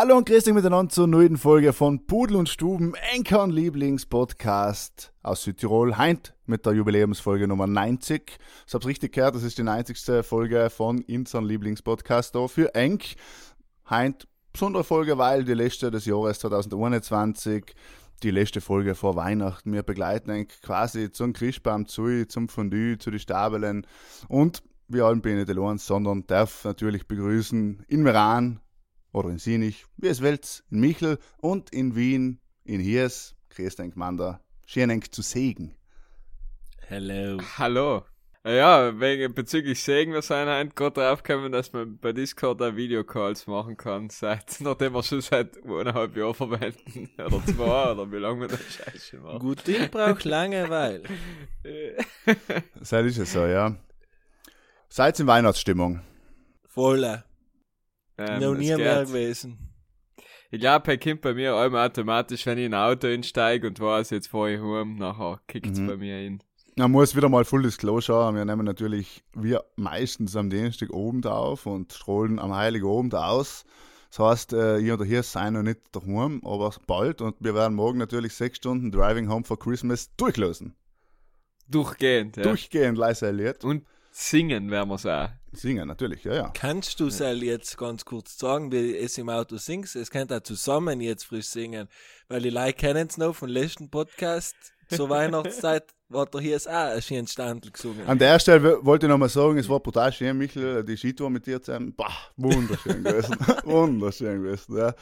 Hallo 0.00 0.16
und 0.16 0.28
grüß 0.28 0.44
dich 0.44 0.54
miteinander 0.54 0.92
zur 0.92 1.08
neuen 1.08 1.36
Folge 1.36 1.72
von 1.72 2.06
Pudel 2.06 2.36
und 2.36 2.48
Stuben, 2.48 2.94
Enkern 3.16 3.50
Lieblingspodcast 3.50 5.12
aus 5.24 5.42
Südtirol. 5.42 5.98
Heint 5.98 6.36
mit 6.46 6.64
der 6.64 6.74
Jubiläumsfolge 6.74 7.48
Nummer 7.48 7.66
90. 7.66 8.38
Ich 8.64 8.74
hab's 8.74 8.86
richtig 8.86 9.14
gehört, 9.14 9.34
das 9.34 9.42
ist 9.42 9.58
die 9.58 9.64
90. 9.64 10.24
Folge 10.24 10.70
von 10.70 11.04
unseren 11.10 11.46
Lieblingspodcast 11.46 12.32
da 12.32 12.46
für 12.46 12.76
Enk. 12.76 13.16
Heint 13.90 14.28
besondere 14.52 14.84
Folge, 14.84 15.18
weil 15.18 15.42
die 15.42 15.54
letzte 15.54 15.90
des 15.90 16.04
Jahres 16.04 16.38
2021, 16.38 17.74
die 18.22 18.30
letzte 18.30 18.60
Folge 18.60 18.94
vor 18.94 19.16
Weihnachten. 19.16 19.72
Wir 19.72 19.82
begleiten 19.82 20.30
Enk 20.30 20.62
quasi 20.62 21.10
zum 21.10 21.32
Christbaum 21.32 21.88
zu, 21.88 22.24
zum 22.28 22.48
Fondue, 22.48 22.98
zu 22.98 23.10
den 23.10 23.18
Stabelen 23.18 23.84
und 24.28 24.62
wir 24.86 25.06
allen 25.06 25.22
bin 25.22 25.38
nicht 25.38 25.50
allein, 25.50 25.78
sondern 25.78 26.24
darf 26.28 26.64
natürlich 26.64 27.08
begrüßen 27.08 27.84
in 27.88 28.02
Meran 28.04 28.60
oder 29.12 29.30
in 29.30 29.38
Sinich, 29.38 29.86
wie 29.96 30.08
es 30.08 30.22
Wels, 30.22 30.64
in 30.70 30.80
Michel 30.80 31.18
und 31.38 31.70
in 31.70 31.96
Wien, 31.96 32.40
in 32.64 32.80
Hiers, 32.80 33.34
Christenk 33.48 33.96
Mander, 33.96 34.40
schön 34.66 35.02
zu 35.10 35.22
Segen. 35.22 35.74
Hello. 36.86 37.38
Hallo. 37.58 38.04
Ja, 38.44 38.98
wegen, 38.98 39.34
bezüglich 39.34 39.82
Segen, 39.82 40.14
wir 40.14 40.22
sind 40.22 40.46
halt 40.46 40.74
gerade 40.74 41.00
draufgekommen, 41.00 41.52
dass 41.52 41.72
man 41.72 41.98
bei 41.98 42.12
Discord 42.12 42.62
auch 42.62 42.76
Videocalls 42.76 43.46
machen 43.46 43.76
kann, 43.76 44.08
seit, 44.10 44.56
nachdem 44.60 44.94
wir 44.94 45.02
schon 45.02 45.20
seit 45.20 45.62
eineinhalb 45.62 46.16
Jahren 46.16 46.34
verwenden. 46.34 47.10
Oder 47.18 47.44
zwei, 47.44 47.92
oder 47.92 48.10
wie 48.10 48.16
lange 48.16 48.42
wir 48.42 48.48
das 48.48 48.62
Scheiß 48.62 49.08
schon 49.08 49.22
machen. 49.22 49.40
Gut 49.40 49.66
Ding 49.66 49.90
braucht 49.90 50.24
Langeweile. 50.24 51.02
Das 52.78 52.92
ist 52.92 53.18
es 53.18 53.32
so, 53.32 53.44
ja. 53.44 53.76
Seid 54.88 55.20
in 55.20 55.26
Weihnachtsstimmung. 55.26 56.00
Voller. 56.66 57.27
Ähm, 58.18 58.40
Noch 58.40 58.54
nie 58.54 58.74
mehr 58.74 59.04
gewesen. 59.04 59.58
Ich 60.50 60.60
glaube, 60.60 60.90
er 60.90 60.98
kommt 60.98 61.20
bei 61.20 61.34
mir 61.34 61.54
einmal 61.56 61.86
automatisch, 61.88 62.46
wenn 62.46 62.58
ich 62.58 62.64
in 62.66 62.74
ein 62.74 62.80
Auto 62.92 63.06
einsteige 63.06 63.66
und 63.66 63.78
weiß, 63.80 64.10
jetzt 64.10 64.28
fahre 64.28 64.54
ich 64.54 64.60
heim, 64.60 64.96
nachher 64.96 65.40
kickt 65.46 65.66
es 65.72 65.78
Mhm. 65.78 65.86
bei 65.86 65.96
mir 65.98 66.16
hin. 66.16 66.42
Man 66.76 66.90
muss 66.92 67.14
wieder 67.16 67.28
mal 67.28 67.44
Full 67.44 67.62
Disclosure. 67.62 68.32
Wir 68.34 68.44
nehmen 68.44 68.64
natürlich, 68.64 69.24
wir 69.34 69.64
meistens 69.76 70.36
am 70.36 70.48
Dienstag 70.48 70.90
oben 70.90 71.22
auf 71.24 71.66
und 71.66 71.92
strahlen 71.92 72.38
am 72.38 72.54
Heiligen 72.54 72.86
Abend 72.88 73.14
aus. 73.14 73.64
Das 74.10 74.20
heißt, 74.20 74.52
äh, 74.54 74.78
ich 74.78 74.90
oder 74.90 75.04
hier 75.04 75.22
sein 75.22 75.52
noch 75.52 75.62
nicht 75.62 75.80
daheim, 75.92 76.40
aber 76.44 76.72
bald 76.86 77.20
und 77.20 77.36
wir 77.40 77.54
werden 77.54 77.74
morgen 77.74 77.98
natürlich 77.98 78.32
sechs 78.32 78.56
Stunden 78.56 78.90
Driving 78.90 79.28
Home 79.28 79.44
for 79.44 79.58
Christmas 79.58 80.14
durchlösen. 80.16 80.74
Durchgehend, 81.68 82.36
ja. 82.38 82.44
Durchgehend 82.44 82.96
leise 82.96 83.30
Lied. 83.32 83.64
Und 83.64 83.84
singen 84.18 84.70
werden 84.70 84.88
wir 84.88 84.96
es 84.96 85.06
auch. 85.06 85.28
Singen, 85.52 85.88
natürlich, 85.88 86.24
ja, 86.24 86.34
ja. 86.34 86.50
Kannst 86.54 87.00
du 87.00 87.08
Sal 87.08 87.42
jetzt 87.42 87.78
ganz 87.78 88.04
kurz 88.04 88.36
sagen, 88.36 88.70
wie 88.72 88.96
es 88.96 89.16
im 89.16 89.28
Auto 89.28 89.56
singst? 89.56 89.96
Es 89.96 90.10
könnt 90.10 90.32
auch 90.32 90.40
zusammen 90.40 91.00
jetzt 91.00 91.24
frisch 91.24 91.46
singen, 91.46 91.88
weil 92.28 92.42
die 92.42 92.50
Leute 92.50 92.74
kennen 92.74 93.06
es 93.08 93.16
noch 93.16 93.34
vom 93.34 93.48
letzten 93.48 93.88
Podcast 93.88 94.56
zur 94.88 95.08
Weihnachtszeit, 95.08 95.84
hat 96.12 96.34
er 96.34 96.40
hier 96.40 96.56
auch 96.56 96.66
ein 96.66 97.00
schönes 97.00 97.32
Standel 97.32 97.70
gesungen. 97.70 98.06
An 98.06 98.18
der 98.18 98.38
Stelle 98.40 98.84
wollte 98.84 99.06
ich 99.06 99.10
nochmal 99.10 99.28
sagen, 99.28 99.56
es 99.56 99.68
war 99.68 99.80
brutal 99.80 100.12
schön, 100.12 100.36
Michel, 100.36 100.84
die 100.84 100.96
Skitour 100.96 101.30
mit 101.30 101.46
dir 101.46 101.62
zusammen. 101.62 101.94
Bah, 101.94 102.10
wunderschön 102.36 103.04
gewesen. 103.04 103.36
wunderschön 103.64 104.42
gewesen, 104.42 104.76
ja. 104.76 104.94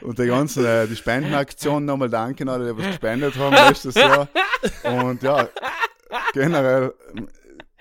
Und 0.00 0.18
die 0.18 0.26
ganzen, 0.26 0.64
äh, 0.64 0.86
die 0.88 0.96
Spendenaktion 0.96 1.84
nochmal 1.84 2.08
danken 2.08 2.48
alle, 2.48 2.72
die 2.72 2.78
was 2.78 2.86
gespendet 2.86 3.36
haben 3.36 3.54
letztes 3.68 3.94
Jahr. 3.94 4.28
Und 4.84 5.22
ja, 5.22 5.48
generell, 6.32 6.94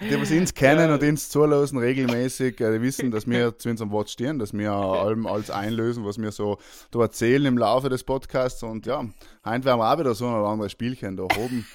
die, 0.10 0.22
was 0.22 0.32
uns 0.32 0.54
kennen 0.54 0.92
und 0.92 1.02
uns 1.04 1.30
zulassen 1.30 1.78
regelmäßig, 1.78 2.60
äh, 2.62 2.74
die 2.74 2.82
wissen, 2.82 3.12
dass 3.12 3.28
wir 3.28 3.58
zu 3.58 3.70
unserem 3.70 3.92
Wort 3.92 4.10
stehen, 4.10 4.40
dass 4.40 4.54
wir 4.54 4.72
allem 4.72 5.26
alles 5.26 5.50
einlösen, 5.50 6.06
was 6.06 6.18
wir 6.18 6.32
so 6.32 6.58
da 6.92 7.00
erzählen 7.00 7.46
im 7.46 7.58
Laufe 7.58 7.90
des 7.90 8.04
Podcasts. 8.04 8.64
Und 8.64 8.86
ja, 8.86 9.06
heute 9.46 9.66
werden 9.66 9.80
wir 9.80 9.92
auch 9.92 10.00
wieder 10.00 10.14
so 10.16 10.28
ein 10.28 10.34
oder 10.34 10.48
anderes 10.48 10.72
Spielchen 10.72 11.18
da 11.18 11.24
oben. 11.24 11.66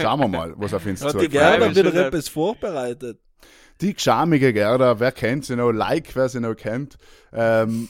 Schauen 0.00 0.20
wir 0.20 0.28
mal, 0.28 0.54
was 0.56 0.74
auf 0.74 0.84
uns 0.86 1.02
Hat 1.02 1.14
die 1.14 1.28
zukommt. 1.28 1.32
Gerda 1.32 1.76
wieder 1.76 2.06
etwas 2.06 2.28
vorbereitet? 2.28 3.20
Die 3.80 3.94
geschamige 3.94 4.52
Gerda, 4.52 4.98
wer 4.98 5.12
kennt 5.12 5.44
sie 5.44 5.54
noch? 5.54 5.70
Like, 5.70 6.14
wer 6.16 6.28
sie 6.28 6.40
noch 6.40 6.54
kennt, 6.54 6.96
ähm, 7.32 7.88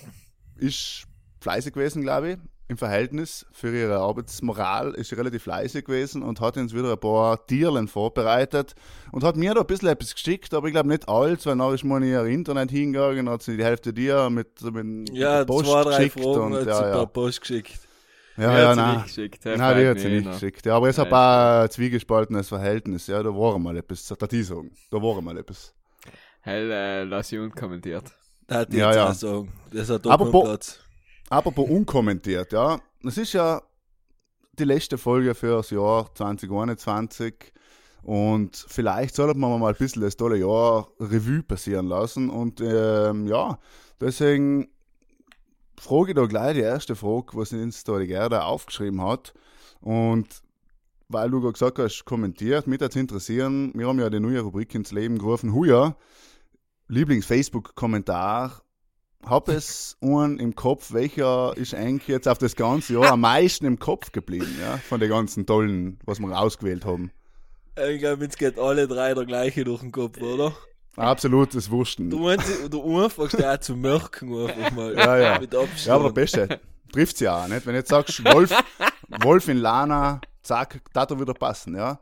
ist 0.56 1.04
fleißig 1.40 1.72
gewesen, 1.72 2.02
glaube 2.02 2.32
ich. 2.32 2.38
Im 2.70 2.76
Verhältnis 2.76 3.46
für 3.50 3.74
ihre 3.74 3.96
Arbeitsmoral 3.98 4.92
ist 4.92 5.08
sie 5.08 5.14
relativ 5.14 5.44
fleißig 5.44 5.86
gewesen 5.86 6.22
und 6.22 6.38
hat 6.42 6.58
uns 6.58 6.74
wieder 6.74 6.92
ein 6.92 7.00
paar 7.00 7.46
Tierlen 7.46 7.88
vorbereitet 7.88 8.74
und 9.10 9.24
hat 9.24 9.36
mir 9.36 9.54
da 9.54 9.60
ein 9.62 9.66
bisschen 9.66 9.88
etwas 9.88 10.12
geschickt, 10.14 10.52
aber 10.52 10.66
ich 10.66 10.74
glaube 10.74 10.88
nicht 10.88 11.08
alles, 11.08 11.46
weil 11.46 11.56
nachher 11.56 11.74
ist 11.74 11.84
man 11.84 12.02
in 12.02 12.10
ihr 12.10 12.24
Internet 12.26 12.70
hingegangen 12.70 13.26
und 13.26 13.32
hat 13.32 13.42
sie 13.42 13.56
die 13.56 13.64
Hälfte 13.64 13.94
dir 13.94 14.28
mit, 14.28 14.60
mit 14.60 15.10
Ja, 15.14 15.38
der 15.38 15.44
Post 15.46 15.64
zwei, 15.70 15.82
drei 15.82 15.96
geschickt 16.08 16.20
Fragen 16.22 16.40
und 16.40 16.54
hat 16.56 16.62
sie 16.64 16.68
ja, 16.68 16.96
ja. 16.98 17.06
Post 17.06 17.40
geschickt. 17.40 17.78
Ja, 18.36 18.42
ja, 18.58 18.68
hat 18.68 18.74
sie 18.74 18.80
nein. 18.80 18.94
nicht 18.96 19.06
geschickt. 19.06 19.44
Nein, 19.46 19.78
die 19.78 19.86
hat 19.88 19.98
sie 20.00 20.08
nicht 20.10 20.24
noch. 20.26 20.32
geschickt. 20.34 20.66
Ja, 20.66 20.76
aber 20.76 20.88
es 20.90 20.98
hat 20.98 21.10
ein 21.12 21.70
zwiegespaltenes 21.70 22.48
Verhältnis. 22.48 23.06
Ja, 23.06 23.22
da 23.22 23.30
war 23.34 23.58
mal 23.58 23.76
etwas. 23.78 24.06
Da 24.06 24.26
die 24.26 24.42
sagen. 24.42 24.70
Da 24.90 25.02
war 25.02 25.20
mal 25.22 25.38
etwas. 25.38 25.72
Hell, 26.42 26.70
äh, 26.70 27.04
lass 27.04 27.32
ich 27.32 27.38
unkommentiert. 27.38 28.04
Das 28.46 28.58
hat 28.58 28.72
die 28.72 28.76
Ja, 28.76 28.94
ja. 28.94 29.08
auch 29.08 29.14
sagen. 29.14 29.50
Das 29.72 29.88
hat 29.88 30.06
Aber 30.06 30.26
bo- 30.26 30.32
Doppelplatz. 30.32 30.80
Apropos 31.30 31.68
unkommentiert, 31.68 32.52
ja. 32.52 32.80
Das 33.02 33.18
ist 33.18 33.32
ja 33.32 33.62
die 34.58 34.64
letzte 34.64 34.98
Folge 34.98 35.34
für 35.34 35.56
das 35.56 35.70
Jahr 35.70 36.12
2021. 36.14 37.52
Und 38.02 38.56
vielleicht 38.56 39.14
sollte 39.14 39.38
man 39.38 39.60
mal 39.60 39.72
ein 39.72 39.78
bisschen 39.78 40.02
das 40.02 40.16
tolle 40.16 40.38
Jahr 40.38 40.88
Revue 40.98 41.42
passieren 41.42 41.86
lassen. 41.86 42.30
Und 42.30 42.60
ähm, 42.60 43.26
ja, 43.26 43.58
deswegen 44.00 44.68
frage 45.78 46.10
ich 46.10 46.16
da 46.16 46.26
gleich 46.26 46.54
die 46.54 46.60
erste 46.60 46.96
Frage, 46.96 47.28
was 47.34 47.52
uns 47.52 47.84
da 47.84 47.98
die 47.98 48.06
Gerda 48.06 48.44
aufgeschrieben 48.44 49.02
hat. 49.02 49.34
Und 49.80 50.42
weil 51.08 51.30
du 51.30 51.40
gesagt 51.40 51.78
hast, 51.78 52.04
kommentiert, 52.04 52.66
mich 52.66 52.78
das 52.78 52.96
interessieren, 52.96 53.72
wir 53.74 53.88
haben 53.88 53.98
ja 53.98 54.10
die 54.10 54.20
neue 54.20 54.40
Rubrik 54.40 54.74
ins 54.74 54.92
Leben 54.92 55.18
gerufen, 55.18 55.54
Huja, 55.54 55.96
Lieblings-Facebook-Kommentar. 56.88 58.62
Hab 59.24 59.48
es 59.48 59.96
einen 60.00 60.38
im 60.38 60.54
Kopf, 60.54 60.92
welcher 60.92 61.52
ist 61.56 61.74
eigentlich 61.74 62.08
jetzt 62.08 62.28
auf 62.28 62.38
das 62.38 62.56
ganze 62.56 62.94
Jahr 62.94 63.12
am 63.12 63.20
meisten 63.20 63.66
im 63.66 63.78
Kopf 63.78 64.12
geblieben, 64.12 64.56
ja, 64.60 64.78
von 64.78 65.00
den 65.00 65.10
ganzen 65.10 65.44
tollen, 65.44 65.98
was 66.04 66.20
wir 66.20 66.38
ausgewählt 66.38 66.84
haben. 66.84 67.10
Ich 67.90 68.00
glaube, 68.00 68.24
jetzt 68.24 68.38
geht 68.38 68.58
alle 68.58 68.88
drei 68.88 69.14
der 69.14 69.24
gleiche 69.24 69.64
durch 69.64 69.80
den 69.80 69.92
Kopf, 69.92 70.20
oder? 70.20 70.52
Absolutes 70.96 71.70
Wursten. 71.70 72.10
Du 72.10 72.18
meinst, 72.20 72.48
du 72.70 73.04
einfachst 73.04 73.44
auch 73.44 73.58
zu 73.58 73.76
merken, 73.76 74.34
einfach 74.36 74.72
mal. 74.72 74.96
Ja, 74.96 75.16
ja. 75.16 75.38
Mit 75.38 75.54
Abstand. 75.54 75.86
Ja, 75.86 75.94
aber 75.94 76.10
Beste, 76.10 76.60
trifft 76.92 77.18
sie 77.18 77.28
auch, 77.28 77.46
nicht? 77.46 77.66
Wenn 77.66 77.74
du 77.74 77.78
jetzt 77.78 77.90
sagst, 77.90 78.24
Wolf, 78.24 78.52
Wolf 79.22 79.46
in 79.48 79.58
Lana, 79.58 80.20
zack, 80.42 80.80
das 80.92 81.06
doch 81.06 81.20
wieder 81.20 81.34
passen, 81.34 81.76
ja. 81.76 82.00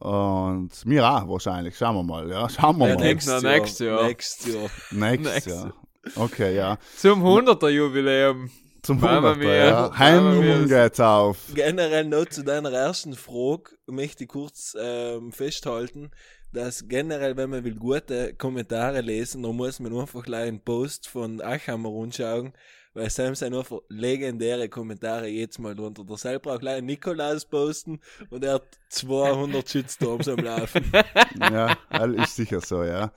Und 0.00 0.70
mir 0.86 1.04
auch 1.08 1.28
wahrscheinlich. 1.28 1.76
Schauen 1.76 1.94
wir 1.96 2.02
mal, 2.02 2.28
ja. 2.30 2.48
Schauen 2.50 2.78
wir 2.78 2.88
Ja, 2.88 2.94
mal. 2.96 3.00
nächstes 3.04 3.42
Jahr. 3.42 3.58
Nächstes 3.58 3.86
Jahr. 3.86 4.00
Nächstes, 4.02 4.54
Nächstes 4.90 5.46
Jahr. 5.46 5.74
Okay, 6.16 6.56
ja. 6.56 6.78
Zum 6.96 7.22
100er 7.24 7.68
Jubiläum. 7.68 8.50
Zum 8.82 8.98
Mama 8.98 9.32
100er, 9.32 9.36
mia. 9.36 9.54
ja. 9.98 10.20
Mia. 10.32 10.84
geht's 10.84 11.00
auf. 11.00 11.36
Generell 11.54 12.06
noch 12.06 12.24
zu 12.26 12.42
deiner 12.42 12.72
ersten 12.72 13.12
Frage 13.14 13.72
möchte 13.86 14.24
ich 14.24 14.30
kurz 14.30 14.74
ähm, 14.80 15.32
festhalten, 15.32 16.10
dass 16.52 16.88
generell, 16.88 17.36
wenn 17.36 17.50
man 17.50 17.62
will 17.62 17.74
gute 17.76 18.32
Kommentare 18.34 19.02
lesen, 19.02 19.42
dann 19.42 19.54
muss 19.54 19.80
man 19.80 19.94
einfach 19.94 20.24
gleich 20.24 20.48
einen 20.48 20.64
Post 20.64 21.08
von 21.08 21.42
Achammer 21.42 21.90
anschauen, 21.90 22.54
weil 22.94 23.08
Sam 23.08 23.34
sind 23.34 23.54
einfach 23.54 23.78
legendäre 23.88 24.68
Kommentare 24.68 25.28
jetzt 25.28 25.58
mal 25.58 25.74
drunter. 25.74 26.04
Der 26.04 26.16
Sam 26.16 26.40
braucht 26.40 26.60
gleich 26.60 26.78
einen 26.78 26.86
Nikolaus 26.86 27.44
posten 27.44 28.00
und 28.30 28.44
er 28.44 28.54
hat 28.54 28.78
200 28.88 29.68
Shitstorms 29.68 30.28
am 30.28 30.38
Laufen. 30.38 30.84
Ja, 31.40 31.76
ist 32.04 32.36
sicher 32.36 32.60
so, 32.60 32.82
ja. 32.82 33.12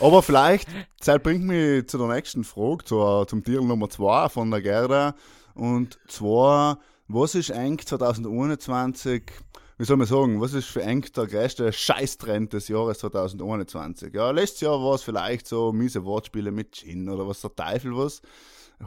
Aber 0.00 0.22
vielleicht, 0.22 0.68
das 1.04 1.22
bringt 1.22 1.44
mich 1.44 1.86
zu 1.88 1.98
der 1.98 2.08
nächsten 2.08 2.44
Frage, 2.44 2.84
zur, 2.84 3.26
zum 3.28 3.44
Tier 3.44 3.60
Nummer 3.60 3.88
2 3.88 4.28
von 4.28 4.50
der 4.50 4.62
Gerda. 4.62 5.14
Und 5.54 5.98
zwar, 6.08 6.80
was 7.08 7.34
ist 7.34 7.50
eigentlich 7.50 7.86
2021, 7.86 9.22
wie 9.78 9.84
soll 9.84 9.96
man 9.96 10.06
sagen, 10.06 10.40
was 10.40 10.54
ist 10.54 10.66
für 10.66 10.82
eigentlich 10.82 11.12
der 11.12 11.26
größte 11.26 11.72
Scheißtrend 11.72 12.52
des 12.52 12.68
Jahres 12.68 12.98
2021? 12.98 14.14
Ja, 14.14 14.30
letztes 14.30 14.62
Jahr 14.62 14.80
war 14.82 14.94
es 14.94 15.02
vielleicht 15.02 15.46
so 15.46 15.72
miese 15.72 16.04
Wortspiele 16.04 16.50
mit 16.50 16.72
Gin 16.72 17.08
oder 17.08 17.26
was 17.26 17.40
der 17.40 17.54
Teufel 17.54 17.96
was. 17.96 18.22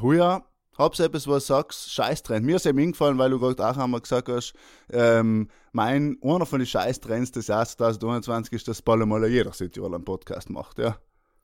Heuer 0.01 0.45
hab's 0.77 0.99
etwas, 0.99 1.27
was 1.27 1.45
du 1.45 1.53
sagst, 1.53 1.91
Scheißtrend. 1.91 2.45
Mir 2.45 2.55
ist 2.55 2.65
eben 2.65 2.79
eingefallen, 2.79 3.17
weil 3.17 3.29
du 3.29 3.39
gerade 3.39 3.67
auch 3.67 3.77
einmal 3.77 4.01
gesagt 4.01 4.29
hast, 4.29 4.53
ähm, 4.91 5.49
mein, 5.73 6.17
einer 6.23 6.45
von 6.45 6.59
den 6.59 6.65
Scheißtrends 6.65 7.31
des 7.31 7.47
Jahres 7.47 7.75
2021 7.77 8.53
ist, 8.53 8.67
dass 8.67 8.81
bald 8.81 9.05
mal 9.05 9.27
jeder 9.27 9.53
Südtirol 9.53 9.93
einen 9.93 10.05
Podcast 10.05 10.49
macht, 10.49 10.79
ja. 10.79 10.97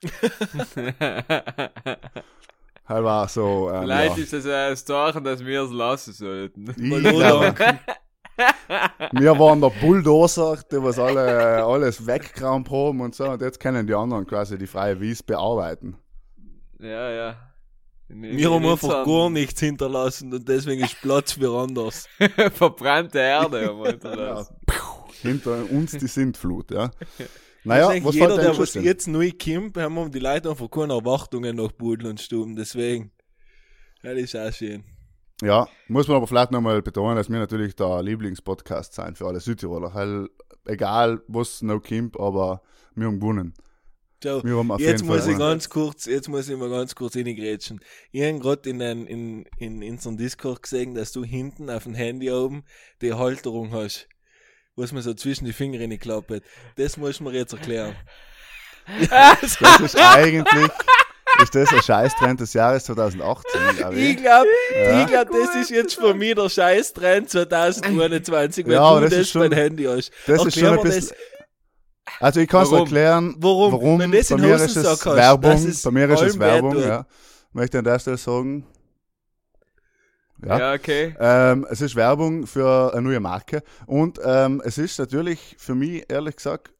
Halt 2.88 3.04
war 3.04 3.28
so, 3.28 3.72
ähm, 3.74 3.82
Vielleicht 3.82 4.18
ja. 4.18 4.24
ist 4.24 4.34
das 4.34 4.46
ein 4.46 4.76
Zeichen, 4.78 5.24
dass 5.24 5.44
wir 5.44 5.64
es 5.64 5.72
lassen 5.72 6.14
sollten. 6.14 6.68
Wir 9.12 9.40
waren 9.40 9.62
der 9.62 9.72
Bulldozer, 9.82 10.60
die 10.72 10.84
was 10.84 11.00
alle, 11.00 11.66
alles 11.66 12.06
weggeräumt 12.06 12.70
haben 12.70 13.02
und 13.02 13.16
so, 13.16 13.28
und 13.30 13.42
jetzt 13.42 13.60
können 13.60 13.88
die 13.88 13.96
anderen 13.96 14.28
quasi 14.28 14.58
die 14.58 14.68
freie 14.68 15.00
Wies 15.00 15.24
bearbeiten. 15.24 15.98
Ja, 16.80 17.10
ja. 17.10 17.36
Wir 18.08 18.52
haben 18.52 18.66
einfach 18.66 19.06
gar 19.06 19.30
nichts 19.30 19.60
hinterlassen 19.60 20.32
und 20.34 20.48
deswegen 20.48 20.84
ist 20.84 21.02
Platz 21.02 21.34
für 21.34 21.58
anders. 21.58 22.08
Verbrannte 22.54 23.20
Erde 23.20 23.66
haben 23.68 23.80
wir 23.80 23.86
Ja. 23.86 23.92
hinterlassen. 23.92 24.56
Hinter 25.22 25.72
uns 25.72 25.92
die 25.94 26.08
Sintflut, 26.08 26.72
ja. 26.72 26.92
Naja, 27.68 27.88
was 28.04 28.14
jeder, 28.14 28.28
fällt 28.28 28.38
der 28.44 28.52
denn 28.52 28.62
was 28.62 28.74
schon? 28.74 28.84
jetzt 28.84 29.08
neu 29.08 29.32
kommt, 29.32 29.76
haben 29.76 30.12
die 30.12 30.20
Leute 30.20 30.52
einfach 30.52 30.70
keine 30.70 30.94
Erwartungen 30.94 31.56
nach 31.56 31.72
Budel 31.72 32.12
und 32.12 32.22
Stuben. 32.22 32.56
Deswegen, 32.56 33.12
ja, 34.04 34.14
das 34.14 34.22
ist 34.22 34.36
auch 34.36 34.54
schön. 34.54 34.84
Ja, 35.42 35.68
muss 35.88 36.08
man 36.08 36.18
aber 36.18 36.28
vielleicht 36.28 36.52
nochmal 36.52 36.84
betonen, 36.84 37.16
dass 37.16 37.28
wir 37.28 37.40
natürlich 37.40 37.76
der 37.76 38.04
Lieblingspodcast 38.04 38.94
sein 38.94 39.16
für 39.16 39.26
alle 39.26 39.40
Südtiroler. 39.40 39.96
Weil 39.96 40.30
egal 40.68 41.24
was 41.28 41.64
noch 41.64 41.82
kommt, 41.82 42.20
aber 42.20 42.62
wir 42.94 43.08
haben 43.08 43.20
gewonnen. 43.20 43.56
So, 44.26 44.42
auf 44.74 44.80
jetzt 44.80 45.04
muss 45.04 45.10
Fall 45.22 45.30
ich 45.30 45.36
gewonnen. 45.36 45.40
ganz 45.40 45.70
kurz, 45.70 46.06
jetzt 46.06 46.28
muss 46.30 46.50
ich 46.50 46.58
mal 46.58 46.70
ganz 46.70 46.96
kurz 46.96 47.16
reingrätschen. 47.16 47.80
Ich 48.12 48.22
habe 48.24 48.40
gerade 48.40 48.70
in, 48.70 48.80
den- 48.80 49.08
in, 49.08 49.46
in, 49.58 49.82
in 49.82 49.94
unserem 49.94 50.18
Discord 50.18 50.64
gesehen, 50.64 50.96
dass 50.96 51.12
du 51.12 51.24
hinten 51.24 51.70
auf 51.70 51.84
dem 51.84 51.94
Handy 51.96 52.32
oben 52.32 52.64
die 53.02 53.14
Halterung 53.14 53.72
hast, 53.74 54.08
was 54.76 54.92
man 54.92 55.02
so 55.04 55.14
zwischen 55.14 55.46
die 55.46 55.54
Finger 55.54 55.80
reinklappt. 55.80 56.42
Das 56.76 56.98
muss 56.98 57.20
man 57.22 57.34
jetzt 57.34 57.54
erklären. 57.54 57.96
Das 59.10 59.42
ist 59.82 59.98
eigentlich, 60.00 60.70
ist 61.42 61.56
das 61.56 61.74
ein 61.74 61.82
Scheißtrend 61.82 62.40
des 62.40 62.54
Jahres 62.54 62.84
2018, 62.86 63.62
glaube 63.78 63.96
Ich 63.96 64.10
ich. 64.12 64.18
glaube, 64.18 64.48
Ja. 64.76 65.06
glaub, 65.06 65.32
das 65.32 65.56
ist 65.56 65.72
jetzt 65.72 65.96
für 65.96 66.14
mich 66.14 66.36
der 66.36 66.50
Scheißtrend 66.50 67.28
2021, 67.32 68.66
wenn 68.68 68.74
Ja, 68.74 68.94
du 68.96 69.02
das 69.02 69.10
das, 69.10 69.20
ist 69.22 69.32
schon- 69.32 69.42
beim 69.50 69.54
Handy 69.54 69.86
hast. 69.86 70.12
Das 70.28 70.46
ist 70.46 70.54
schon 70.54 70.64
Erklär 70.66 70.72
ein 70.74 70.84
bisschen, 70.84 71.18
also 72.20 72.40
ich 72.40 72.48
kann 72.48 72.64
es 72.64 72.72
erklären, 72.72 73.36
Warum? 73.38 73.72
warum, 73.74 74.00
Wenn 74.00 74.12
das 74.12 74.30
bei 74.30 74.38
mir 74.38 74.56
ist 74.56 74.76
es 74.76 75.06
Werbung, 75.06 75.52
das 75.52 75.64
ist 75.66 75.84
bei 75.84 75.92
mir 75.92 76.10
ist 76.10 76.22
es 76.22 76.40
Werbung, 76.40 76.80
ja. 76.80 77.06
Möchte 77.54 77.80
an 77.80 77.86
der 77.86 78.00
Stelle 78.00 78.18
sagen, 78.18 78.66
ja. 80.46 80.60
Ja, 80.60 80.74
okay. 80.74 81.16
Ähm, 81.20 81.66
es 81.70 81.82
ist 81.82 81.96
Werbung 81.96 82.46
für 82.46 82.94
eine 82.94 83.02
neue 83.02 83.20
Marke 83.20 83.64
und 83.86 84.20
ähm, 84.24 84.62
es 84.66 84.78
ist 84.78 85.00
natürlich 85.00 85.56
für 85.58 85.76
mich, 85.76 86.06
ehrlich 86.10 86.36
gesagt, 86.36 86.75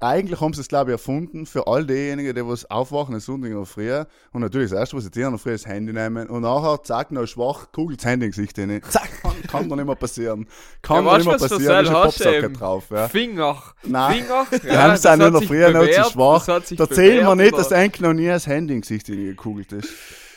eigentlich 0.00 0.40
haben 0.40 0.54
sie 0.54 0.62
es, 0.62 0.68
glaube 0.68 0.90
ich, 0.90 0.94
erfunden 0.94 1.46
für 1.46 1.66
all 1.66 1.86
diejenigen, 1.86 2.34
die 2.34 2.46
was 2.46 2.70
aufwachen 2.70 3.14
am 3.14 3.20
Sonntag 3.20 3.52
noch 3.52 3.66
früher 3.66 4.06
und 4.32 4.40
natürlich 4.40 4.70
das 4.70 4.78
erste, 4.78 4.96
was 4.96 5.04
sie 5.04 5.10
tun, 5.10 5.32
noch 5.32 5.40
früh 5.40 5.52
das 5.52 5.66
Handy 5.66 5.92
nehmen 5.92 6.28
und 6.28 6.42
nachher, 6.42 6.82
zack, 6.82 7.12
noch 7.12 7.26
schwach, 7.26 7.70
kugelt 7.72 8.00
das 8.00 8.06
Handy 8.06 8.26
in 8.26 8.32
Gesicht 8.32 8.58
rein. 8.58 8.80
Zack, 8.88 9.10
kann, 9.22 9.32
kann 9.46 9.68
doch 9.68 9.76
nicht 9.76 9.86
mehr 9.86 9.94
passieren. 9.94 10.46
Kann 10.80 11.04
Ja, 11.04 11.10
doch 11.10 11.16
nicht 11.18 11.26
mehr 11.26 11.38
passieren, 11.38 11.60
für 11.60 11.80
ist 11.82 11.88
ein 11.88 12.02
Popsocket 12.02 12.60
drauf. 12.60 12.84
Ja. 12.90 13.08
Finger. 13.08 13.62
Nein. 13.84 14.24
Finger. 14.24 14.46
Wir 14.62 14.82
haben 14.82 14.94
es 14.94 15.06
auch 15.06 15.16
nur 15.16 15.30
noch 15.30 15.44
früher 15.44 15.70
noch 15.70 15.86
zu 15.86 16.10
schwach. 16.10 16.46
Da 16.46 16.60
Erzähl 16.78 17.22
mir 17.22 17.36
nicht, 17.36 17.56
dass 17.56 17.70
Enkel 17.70 18.02
noch 18.02 18.14
nie 18.14 18.26
das 18.26 18.46
Handy 18.46 18.74
in 18.74 18.80
Gesicht 18.80 19.06
gekugelt 19.06 19.72
ist. 19.72 19.88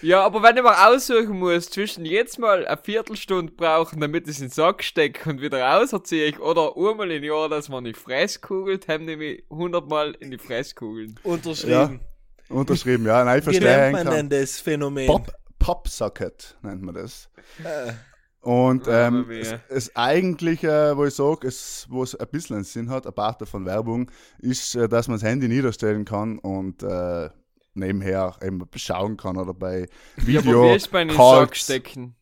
Ja, 0.03 0.25
aber 0.25 0.43
wenn 0.43 0.57
ich 0.57 0.63
mal 0.63 0.93
aussuchen 0.93 1.39
muss, 1.39 1.69
zwischen 1.69 2.03
jetzt 2.03 2.37
mal 2.37 2.67
eine 2.67 2.81
Viertelstunde 2.81 3.53
brauchen, 3.53 4.01
damit 4.01 4.25
ich 4.25 4.31
es 4.31 4.41
in 4.41 4.47
den 4.47 4.51
Sack 4.51 4.83
stecke 4.83 5.29
und 5.29 5.39
wieder 5.41 5.61
rauserziehe 5.61 6.25
ich, 6.25 6.39
oder 6.41 6.75
einmal 6.75 7.09
im 7.09 7.23
Jahr, 7.23 7.47
dass 7.47 7.69
man 7.69 7.85
in 7.85 7.93
die 7.93 7.99
Fresse 7.99 8.41
kugelt, 8.41 8.89
haben 8.89 9.07
die 9.07 9.15
mich 9.15 9.43
hundertmal 9.49 10.13
in 10.19 10.29
die 10.29 10.37
Fresse 10.37 10.75
kugeln. 10.75 11.17
Unterschrieben. 11.23 12.01
Unterschrieben, 12.49 13.05
ja. 13.05 13.23
Nein, 13.23 13.39
ich 13.39 13.45
Wie 13.47 13.51
verstehe 13.51 13.91
nennt 13.91 14.03
man 14.03 14.13
denn 14.13 14.29
das 14.29 14.59
Phänomen? 14.59 15.07
Pop, 15.07 15.31
Popsocket 15.57 16.57
nennt 16.61 16.81
man 16.81 16.95
das. 16.95 17.29
Äh, 17.63 17.93
Und 18.41 18.87
Ja, 18.87 19.07
ähm, 19.07 19.23
aber 19.23 19.33
es, 19.37 19.51
mehr. 19.51 19.61
es 19.69 19.95
eigentlich, 19.95 20.65
äh, 20.65 20.97
wo 20.97 21.05
ich 21.05 21.13
sage, 21.15 21.47
es, 21.47 21.87
wo 21.89 22.03
es 22.03 22.13
ein 22.13 22.27
bisschen 22.29 22.57
einen 22.57 22.65
Sinn 22.65 22.89
hat, 22.89 23.07
apart 23.07 23.47
von 23.47 23.65
Werbung, 23.65 24.11
ist, 24.39 24.75
äh, 24.75 24.89
dass 24.89 25.07
man 25.07 25.15
das 25.15 25.23
Handy 25.23 25.47
niederstellen 25.47 26.03
kann 26.03 26.39
und 26.39 26.83
äh, 26.83 27.29
nebenher 27.73 28.35
eben 28.41 28.61
schauen 28.75 29.17
kann 29.17 29.37
oder 29.37 29.53
bei 29.53 29.87
Ja, 30.25 30.43
Video 30.43 30.73
ist 30.75 30.91
bei 30.91 31.03
den 31.05 31.21
Sack 31.21 31.55
stecken? 31.55 32.15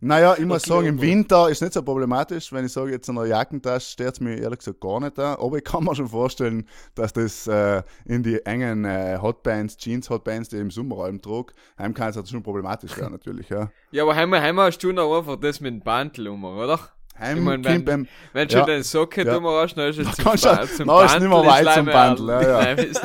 Naja, 0.00 0.34
ich 0.38 0.44
muss 0.44 0.64
Okay, 0.64 0.68
sagen, 0.68 0.86
im 0.86 1.00
Winter 1.00 1.48
ist 1.48 1.62
nicht 1.62 1.72
so 1.72 1.82
problematisch. 1.82 2.52
Wenn 2.52 2.66
ich 2.66 2.72
sage, 2.72 2.90
jetzt 2.90 3.08
in 3.08 3.14
der 3.16 3.26
Jackentasche 3.26 3.90
steht 3.90 4.12
es 4.14 4.20
mir 4.20 4.36
ehrlich 4.38 4.58
gesagt 4.58 4.80
gar 4.80 5.00
nicht 5.00 5.16
da. 5.18 5.34
Aber 5.38 5.56
ich 5.56 5.64
kann 5.64 5.84
mir 5.84 5.94
schon 5.94 6.08
vorstellen, 6.08 6.68
dass 6.94 7.12
das 7.12 7.46
äh, 7.46 7.82
in 8.04 8.22
die 8.22 8.44
engen 8.44 8.84
äh, 8.84 9.18
Hotbands, 9.20 9.76
Jeans-Hotbands, 9.76 10.50
die 10.50 10.56
ich 10.56 10.62
im 10.62 10.70
Sommer 10.70 10.98
allem 11.04 11.20
trage, 11.22 11.54
heim 11.78 11.94
kann 11.94 12.10
es 12.10 12.16
halt 12.16 12.28
schon 12.28 12.42
problematisch 12.42 12.96
werden, 12.96 13.12
natürlich. 13.12 13.48
Ja. 13.48 13.72
Ja, 13.90 14.02
aber 14.02 14.14
heim, 14.16 14.34
heim 14.34 14.60
hast 14.60 14.78
du 14.82 14.92
noch 14.92 15.16
einfach 15.18 15.36
das 15.36 15.60
mit 15.60 15.72
dem 15.74 15.80
Bandel 15.82 16.28
um, 16.28 16.44
oder? 16.44 16.78
Heim 17.18 17.38
Ich 17.38 17.44
mein, 17.44 17.64
wenn- 17.64 17.84
beim, 17.84 18.08
Wenn 18.32 18.48
du 18.48 18.54
Ja. 18.56 18.64
den 18.64 18.82
Socket 18.82 19.26
Ja. 19.26 19.40
hast, 19.42 19.76
dann 19.76 19.88
ist 19.90 19.98
es 19.98 20.16
Da 20.16 20.22
kannst 20.22 20.44
du- 20.44 20.48
Ba- 20.84 21.00
da 21.00 21.04
ist 21.06 21.20
nicht 21.20 21.28
mehr 21.28 21.46
weit 21.46 21.74
zum 21.74 21.86
Bandel, 21.86 22.28
ja, 22.28 22.42
ja. 22.42 22.62
Nein, 22.62 22.78
ist 22.90 23.02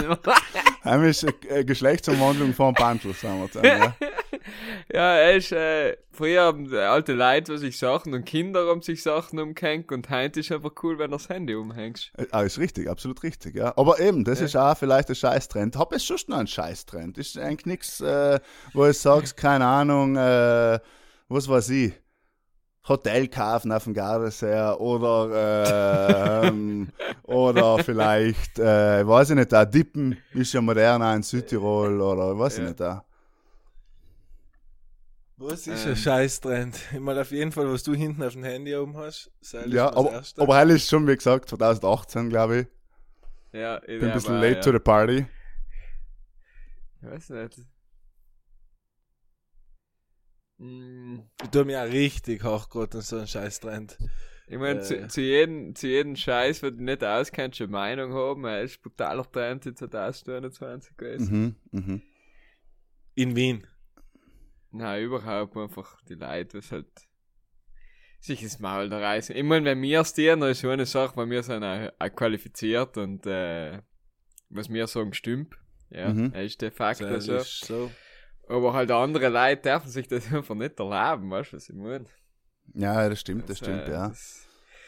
heim 0.84 1.04
ist 1.06 1.26
äh, 1.50 1.64
Geschlechtsumwandlung 1.64 2.54
von 2.54 2.74
Bandel, 2.74 3.14
sagen 3.14 3.42
wir 3.42 3.48
zusammen, 3.52 3.68
ja. 3.82 3.96
Ja, 4.94 5.14
er 5.16 5.36
ist, 5.38 5.52
äh, 5.52 5.96
früher 6.12 6.42
haben 6.44 6.74
alte 6.76 7.14
Leute 7.14 7.58
sich 7.58 7.78
Sachen 7.78 8.14
und 8.14 8.26
Kinder 8.26 8.68
haben 8.68 8.82
sich 8.82 9.02
Sachen 9.04 9.40
umgehängt 9.40 9.92
und 9.92 10.10
heute 10.10 10.40
ist 10.42 10.52
einfach 10.52 10.72
cool, 10.84 10.98
wenn 11.00 11.12
du 11.12 11.18
das 11.18 11.30
Handy 11.30 11.56
umhängst. 11.56 12.12
Äh, 12.18 12.26
Ah, 12.32 12.42
ist 12.42 12.58
richtig, 12.60 12.90
absolut 12.90 13.24
richtig, 13.24 13.56
ja. 13.56 13.72
Aber 13.78 14.00
eben, 14.00 14.24
das 14.26 14.42
ist 14.42 14.56
auch 14.58 14.76
vielleicht 14.78 15.10
ein 15.10 15.16
Scheißtrend. 15.16 15.78
Hab 15.78 15.94
es 15.94 16.04
schon 16.04 16.18
noch 16.28 16.38
einen 16.40 16.48
Scheißtrend. 16.48 17.18
Ist 17.18 17.38
eigentlich 17.38 17.66
nichts, 17.66 18.02
äh, 18.02 18.40
wo 18.74 18.86
ich 18.88 18.98
sagst, 18.98 19.38
keine 19.38 19.66
Ahnung, 19.66 20.16
äh, 20.18 20.80
was 21.30 21.48
weiß 21.48 21.70
ich. 21.70 21.94
Hotel 22.88 23.28
kaufen 23.28 23.72
auf 23.72 23.84
dem 23.84 23.94
Gardasee 23.94 24.76
oder 24.80 26.44
ähm, 26.46 26.90
oder 27.24 27.78
vielleicht, 27.84 28.58
äh, 28.60 29.06
weiß 29.08 29.30
ich 29.32 29.36
nicht, 29.36 29.52
da 29.52 29.66
Dippen 29.66 30.18
ist 30.34 30.54
ja 30.54 30.62
modern 30.62 31.02
auch 31.04 31.14
in 31.16 31.22
Südtirol 31.24 32.02
oder 32.02 32.38
weiß 32.38 32.58
Ja. 32.58 32.64
ich 32.64 32.70
nicht 32.70 32.80
da. 32.80 33.06
was 35.38 35.68
ist 35.68 35.86
Ähm. 35.86 35.92
ein 35.92 35.96
Scheißtrend? 35.96 36.80
Ich 36.94 37.00
meine, 37.00 37.22
auf 37.22 37.32
jeden 37.32 37.52
Fall, 37.52 37.72
was 37.72 37.84
du 37.84 37.94
hinten 37.94 38.24
auf 38.24 38.34
dem 38.34 38.44
Handy 38.44 38.76
oben 38.76 38.96
hast. 38.98 39.32
Ja, 39.68 39.92
aber, 39.94 40.12
Erste. 40.12 40.42
aber 40.42 40.58
hell 40.58 40.70
ist 40.72 40.90
schon, 40.90 41.08
wie 41.08 41.16
gesagt, 41.16 41.50
2018, 41.50 42.30
glaube 42.30 42.60
ich. 42.62 42.68
Ja, 43.60 43.78
ich 43.84 44.00
Bin 44.00 44.06
ein 44.10 44.14
bisschen 44.14 44.36
aber, 44.38 44.48
late 44.48 44.56
ja. 44.56 44.62
to 44.62 44.72
the 44.72 44.80
party. 44.80 45.26
Ich 47.02 47.08
weiß 47.10 47.30
nicht. 47.30 47.60
Hm, 50.62 51.24
Ich 51.44 51.50
tue 51.50 51.66
mir 51.66 51.82
auch 51.84 51.88
richtig 51.92 52.44
hoch 52.44 52.70
gerade 52.70 52.98
an 52.98 53.04
so 53.04 53.18
einen 53.18 53.28
Scheißtrend. 53.28 53.98
Ich 54.48 54.58
meine, 54.58 54.80
Äh. 54.80 54.84
zu, 54.84 55.08
zu, 55.08 55.22
jedem, 55.22 55.74
zu 55.76 55.88
jedem 55.88 56.16
Scheiß, 56.16 56.62
wenn 56.62 56.78
du 56.78 56.84
nicht 56.84 57.04
auskennst, 57.04 57.62
eine 57.62 57.72
Meinung 57.72 58.14
haben. 58.14 58.46
Er 58.46 58.62
ist 58.62 58.82
brutaler 58.82 59.30
Trend 59.32 59.66
in 59.66 59.76
2021 59.76 60.98
gewesen. 60.98 61.56
Mhm, 61.72 61.80
mhm. 61.80 62.02
In 63.16 63.36
Wien. 63.36 63.66
Nein, 64.72 65.04
überhaupt 65.04 65.58
einfach 65.58 66.02
die 66.04 66.14
Leute, 66.16 66.58
was 66.60 66.72
halt 66.72 66.88
sich 68.20 68.44
ins 68.44 68.60
Maul 68.60 68.90
da 68.90 69.00
reißen. 69.00 69.36
Ich 69.36 69.44
meine, 69.44 69.66
wenn 69.66 69.82
wir 69.82 70.02
es 70.02 70.14
dann 70.14 70.42
ist 70.44 70.62
so 70.62 70.70
eine 70.70 70.86
Sache, 70.86 71.18
weil 71.18 71.30
wir 71.30 71.44
sind 71.44 71.64
auch, 71.64 71.90
auch 71.98 72.16
qualifiziert 72.16 72.98
und 72.98 73.26
äh, 73.26 73.82
was 74.50 74.70
wir 74.70 74.86
sagen 74.88 75.14
stimmt. 75.14 75.56
Ja, 75.90 76.14
Mhm. 76.14 76.32
er 76.34 76.44
ist 76.46 76.62
de 76.62 76.72
facto 76.72 77.06
Das 77.10 77.26
so. 77.26 77.36
ist 77.36 77.66
so. 77.66 77.92
Aber 78.48 78.74
halt 78.74 78.92
andere 78.92 79.30
Leute 79.30 79.62
dürfen 79.62 79.90
sich 79.90 80.08
das 80.08 80.26
einfach 80.34 80.56
nicht 80.56 80.80
erlauben, 80.80 81.30
weißt 81.32 81.52
du, 81.54 81.56
was 81.58 81.70
ich 81.70 81.76
meine? 81.76 82.06
Ja, 82.74 83.08
das 83.10 83.20
stimmt, 83.20 83.50
das 83.50 83.58
stimmt, 83.58 83.88
äh, 83.88 83.92
ja. 83.92 84.08
das- 84.10 84.48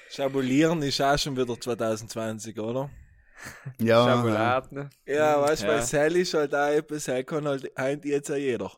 Schabulieren 0.09 0.81
ist 0.83 1.01
auch 1.01 1.17
schon 1.17 1.35
wieder 1.35 1.59
2020, 1.59 2.59
oder? 2.59 2.89
Ja, 3.79 4.15
Schokolade, 4.17 4.75
ne? 4.75 4.89
Ja, 5.05 5.41
weißt 5.41 5.63
du, 5.63 5.67
Ja. 5.67 5.73
weil 5.73 5.81
Sally 5.81 6.21
ist 6.21 6.33
halt 6.35 6.53
auch 6.53 6.67
etwas, 6.69 7.07
er 7.07 7.23
kann 7.23 7.47
halt 7.47 7.71
heint 7.77 8.05
jetzt 8.05 8.31
auch 8.31 8.35
jeder. 8.35 8.71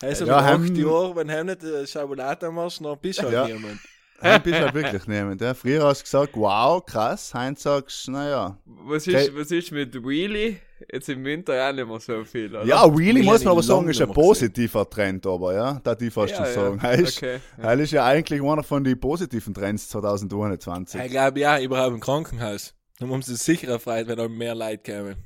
Also 0.00 0.24
Ja, 0.24 0.36
mit 0.36 0.44
heim- 0.44 0.62
acht 0.62 0.76
Jahren, 0.76 1.16
wenn 1.16 1.28
du 1.28 1.44
nicht 1.44 1.62
äh, 1.64 1.86
Schokolade 1.86 2.50
machst, 2.50 2.80
dann 2.84 2.98
bist 3.00 3.18
du 3.18 3.24
halt 3.24 3.32
Ja. 3.32 3.46
niemand. 3.46 3.80
Heim 4.22 4.42
bist 4.42 4.58
du 4.58 4.62
halt 4.62 4.74
wirklich 4.74 5.06
niemand. 5.06 5.40
Ja. 5.40 5.54
Früher 5.54 5.84
hast 5.84 6.00
du 6.00 6.04
gesagt, 6.04 6.32
wow, 6.34 6.84
krass. 6.84 7.34
Heinz 7.34 7.62
sagst 7.62 8.06
du, 8.06 8.12
naja. 8.12 8.58
Was 8.64 9.06
Okay. 9.08 9.24
ist, 9.26 9.36
was 9.36 9.50
ist 9.50 9.72
mit 9.72 9.94
Wheelie? 9.94 10.56
Jetzt 10.92 11.08
im 11.08 11.24
Winter 11.24 11.68
auch 11.68 11.72
nicht 11.72 11.86
mehr 11.86 12.00
so 12.00 12.24
viel, 12.24 12.48
oder? 12.54 12.64
Ja, 12.64 12.84
Wheelie 12.86 13.14
Wheelie 13.16 13.22
muss 13.24 13.44
man 13.44 13.52
aber 13.52 13.62
sagen, 13.62 13.88
ist 13.88 14.00
ein 14.02 14.10
positiver 14.12 14.88
Trend, 14.90 15.26
aber 15.26 15.54
ja, 15.54 15.80
da 15.84 15.94
die 15.94 16.10
fast 16.10 16.34
schon 16.34 16.46
sagen. 16.46 16.80
ja. 16.82 16.88
Er 16.90 16.98
ist, 16.98 17.18
Okay. 17.18 17.38
er 17.58 17.78
ist 17.78 17.90
ja 17.92 18.04
eigentlich 18.04 18.42
einer 18.42 18.62
von 18.64 18.82
den 18.82 18.98
positiven 18.98 19.54
Trends 19.54 19.88
2021. 19.90 21.00
Ich 21.00 21.10
glaube 21.10 21.38
ja, 21.40 21.60
überhaupt 21.60 21.94
im 21.94 22.00
Krankenhaus. 22.00 22.74
Dann 22.98 23.10
haben 23.10 23.22
sie 23.22 23.34
es 23.34 23.44
sicher 23.44 23.68
erfreut, 23.68 24.06
wenn 24.08 24.16
da 24.16 24.28
mehr 24.28 24.54
Leute 24.54 24.78
kämen. 24.78 25.16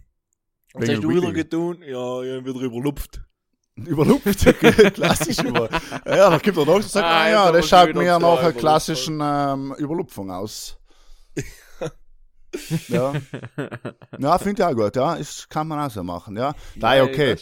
Und 0.75 0.89
hast 0.89 1.03
du 1.03 1.09
wieder 1.09 1.33
getan? 1.33 1.79
Ja, 1.87 2.23
ich 2.23 2.37
hab 2.39 2.45
wieder 2.47 2.61
überlupft. 2.61 3.23
Überlupft, 3.77 4.41
klassisch 4.95 5.39
über. 5.41 5.69
Ja, 6.07 6.31
da 6.31 6.39
gibt 6.39 6.57
er 6.57 6.65
noch, 6.65 6.81
sagt, 6.81 7.05
Ah, 7.07 7.25
ah, 7.25 7.29
ja, 7.29 7.53
das 7.53 7.69
schaut 7.69 7.95
mir 7.95 8.19
nach 8.19 8.39
einer 8.39 8.53
klassischen 8.53 9.21
ähm, 9.23 9.75
Überlupfung 9.79 10.31
aus. 10.31 10.79
ja, 12.89 13.13
ja 14.19 14.39
finde 14.39 14.63
ich 14.63 14.67
auch 14.67 14.75
gut, 14.75 14.97
ja, 14.97 15.15
ist, 15.15 15.51
kann 15.51 15.69
man 15.69 15.79
auch 15.79 15.91
so 15.91 16.03
machen, 16.03 16.37
ja. 16.37 16.55
Ja, 16.75 17.05
okay, 17.05 17.37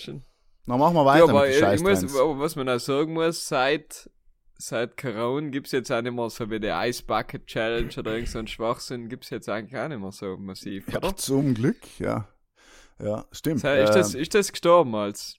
dann 0.66 0.78
machen 0.78 0.94
wir 0.94 1.02
Ja, 1.02 1.06
weiter 1.06 1.28
aber 1.28 1.46
mit 1.46 1.54
ich 1.54 1.82
muss, 1.82 2.20
aber 2.20 2.38
was 2.40 2.56
man 2.56 2.68
auch 2.68 2.80
sagen 2.80 3.12
muss, 3.12 3.46
seit, 3.46 4.10
seit 4.58 4.96
Corona 4.96 5.50
gibt's 5.50 5.70
jetzt 5.70 5.92
auch 5.92 6.02
nicht 6.02 6.14
mehr 6.14 6.30
so 6.30 6.50
wie 6.50 6.58
die 6.58 6.66
Ice 6.66 7.04
Bucket 7.04 7.46
Challenge 7.46 7.94
oder 7.96 8.14
irgend 8.14 8.30
so 8.30 8.40
ein 8.40 8.48
Schwachsinn, 8.48 9.08
gibt's 9.08 9.30
jetzt 9.30 9.48
eigentlich 9.48 9.78
auch 9.80 9.86
nicht 9.86 10.00
mehr 10.00 10.10
so 10.10 10.36
massiv, 10.36 10.88
oder? 10.88 11.08
Ja, 11.08 11.16
zum 11.16 11.54
Glück, 11.54 12.00
ja. 12.00 12.28
Ja, 13.00 13.24
stimmt. 13.30 13.62
Ist, 13.62 13.94
das, 13.94 14.14
Ähm, 14.14 14.20
ist 14.20 14.34
das 14.34 14.50
gestorben 14.50 14.94
als? 14.96 15.36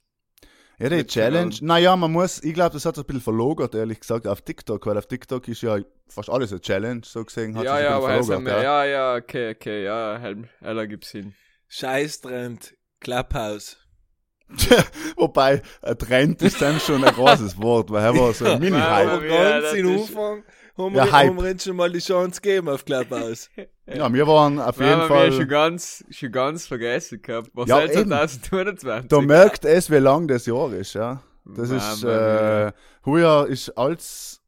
Ja, 0.77 0.89
die 0.89 1.05
Challenge, 1.05 1.55
naja, 1.62 1.96
man 1.96 2.12
muss, 2.12 2.44
ich 2.44 2.53
glaube, 2.53 2.74
das 2.74 2.86
hat 2.86 2.96
sich 2.96 3.03
ein 3.03 3.08
bisschen 3.08 3.22
verlogert, 3.22 3.74
ehrlich 3.75 4.00
gesagt, 4.01 4.27
auf 4.27 4.41
TikTok, 4.41 4.86
weil 4.86 4.98
auf 4.98 5.08
TikTok 5.08 5.48
ist 5.48 5.62
ja 5.62 5.77
fast 6.10 6.29
alles 6.29 6.51
eine 6.51 6.60
Challenge, 6.62 7.01
so 7.05 7.24
gesehen, 7.24 7.55
hat 7.55 7.63
Ja, 7.63 7.75
sich 7.77 7.84
ja, 7.86 7.89
ein 7.91 7.96
aber 8.03 8.17
bisschen 8.17 8.41
verlogert, 8.44 8.63
ja, 8.63 8.86
ja, 8.86 9.15
okay, 9.15 9.51
okay, 9.55 9.84
ja, 9.86 10.17
Helm, 10.20 10.50
Ella 10.62 10.86
gibt's 10.86 11.12
hin. 11.12 11.34
Scheißtrend, 11.70 12.75
Clubhouse. 13.00 13.77
Wobei, 15.17 15.62
ein 15.82 15.98
Trend 15.98 16.41
ist 16.41 16.62
dann 16.62 16.79
schon 16.79 17.03
ein 17.03 17.13
großes 17.13 17.58
Wort, 17.62 17.89
weil 17.89 18.03
er 18.03 18.15
war 18.20 18.34
so 18.34 18.46
ein 18.46 18.60
Mini-Hype. 18.60 19.08
Aber 19.10 19.25
Ja, 19.25 19.60
ganz 19.62 19.74
ist- 19.74 20.10
Anfang 20.10 20.44
haben 20.77 20.96
Ja, 20.96 21.05
wir, 21.05 21.12
haben 21.12 21.38
wir 21.38 21.51
uns 21.51 21.63
schon 21.63 21.75
mal 21.75 21.91
die 21.91 22.00
Chance 22.00 22.41
gegeben 22.41 22.70
auf 22.70 22.86
Clubhouse. 22.86 23.50
Ja, 23.88 24.12
wir 24.12 24.25
waren 24.25 24.60
auf 24.60 24.79
Wir 24.79 24.88
jeden 24.88 25.01
haben 25.01 25.10
wir 25.10 25.32
schon 25.32 25.38
Fall, 25.41 25.48
ganz, 25.48 26.03
schon 26.10 26.32
ganz 26.32 26.65
vergessen 26.65 27.22
gehabt. 27.22 27.51
Was 27.53 27.70
Ja, 27.70 27.82
ja, 27.82 28.00
eben. 28.01 28.10
2022? 28.10 29.10
da 29.10 29.22
merkt 29.22 29.63
es, 29.63 29.91
wie 29.91 29.98
lang 29.98 30.27
das 30.27 30.48
Jahr 30.48 30.74
ist, 30.74 30.96
ja. 30.96 31.22
Das 31.46 31.70
Mann, 31.70 31.77
ist, 31.77 32.03
äh, 32.03 32.72
heuer 33.05 33.46
ist 33.46 33.70
als, 33.77 34.41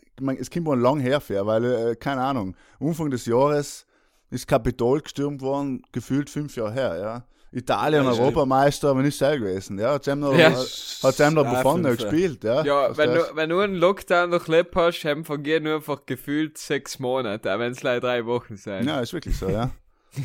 ich 0.00 0.20
mein, 0.20 0.36
es 0.36 0.48
kommt 0.48 0.66
mal 0.66 0.78
lang 0.78 1.00
herfair, 1.00 1.44
weil, 1.44 1.64
äh, 1.64 1.96
keine 1.96 2.20
Ahnung, 2.20 2.54
Anfang 2.78 3.10
des 3.10 3.26
Jahres 3.26 3.84
ist 4.30 4.46
Kapitol 4.46 5.00
gestürmt 5.00 5.40
worden, 5.40 5.82
gefühlt 5.90 6.30
fünf 6.30 6.54
Jahre 6.54 6.72
her, 6.72 6.98
ja. 7.00 7.24
Italien 7.52 8.04
Ja. 8.04 8.10
Europameister, 8.10 8.90
aber 8.90 9.02
nicht 9.02 9.16
selber 9.16 9.46
gewesen, 9.46 9.78
ja. 9.78 9.92
Hat 9.94 10.04
sie 10.04 10.14
noch, 10.14 10.36
Ja. 10.36 10.50
hat 10.50 11.14
sie 11.14 11.30
noch 11.30 11.44
Ja, 11.44 11.62
fünf, 11.62 11.86
ja. 11.86 11.94
gespielt, 11.94 12.44
ja. 12.44 12.62
Ja, 12.64 12.96
wenn 12.96 13.14
du, 13.14 13.20
wenn 13.34 13.50
du 13.50 13.60
einen 13.60 13.74
Lockdown 13.76 14.30
noch 14.30 14.48
lebt 14.48 14.76
hast, 14.76 15.04
haben 15.04 15.24
vergehen 15.24 15.64
nur 15.64 15.76
einfach 15.76 16.04
gefühlt 16.06 16.58
sechs 16.58 16.98
Monate, 16.98 17.54
auch 17.54 17.58
wenn 17.58 17.72
es 17.72 17.82
leider 17.82 18.00
drei 18.00 18.26
Wochen 18.26 18.56
sind. 18.56 18.84
Ja, 18.84 19.00
ist 19.00 19.12
wirklich 19.12 19.36
so, 19.36 19.48
ja. 19.48 19.70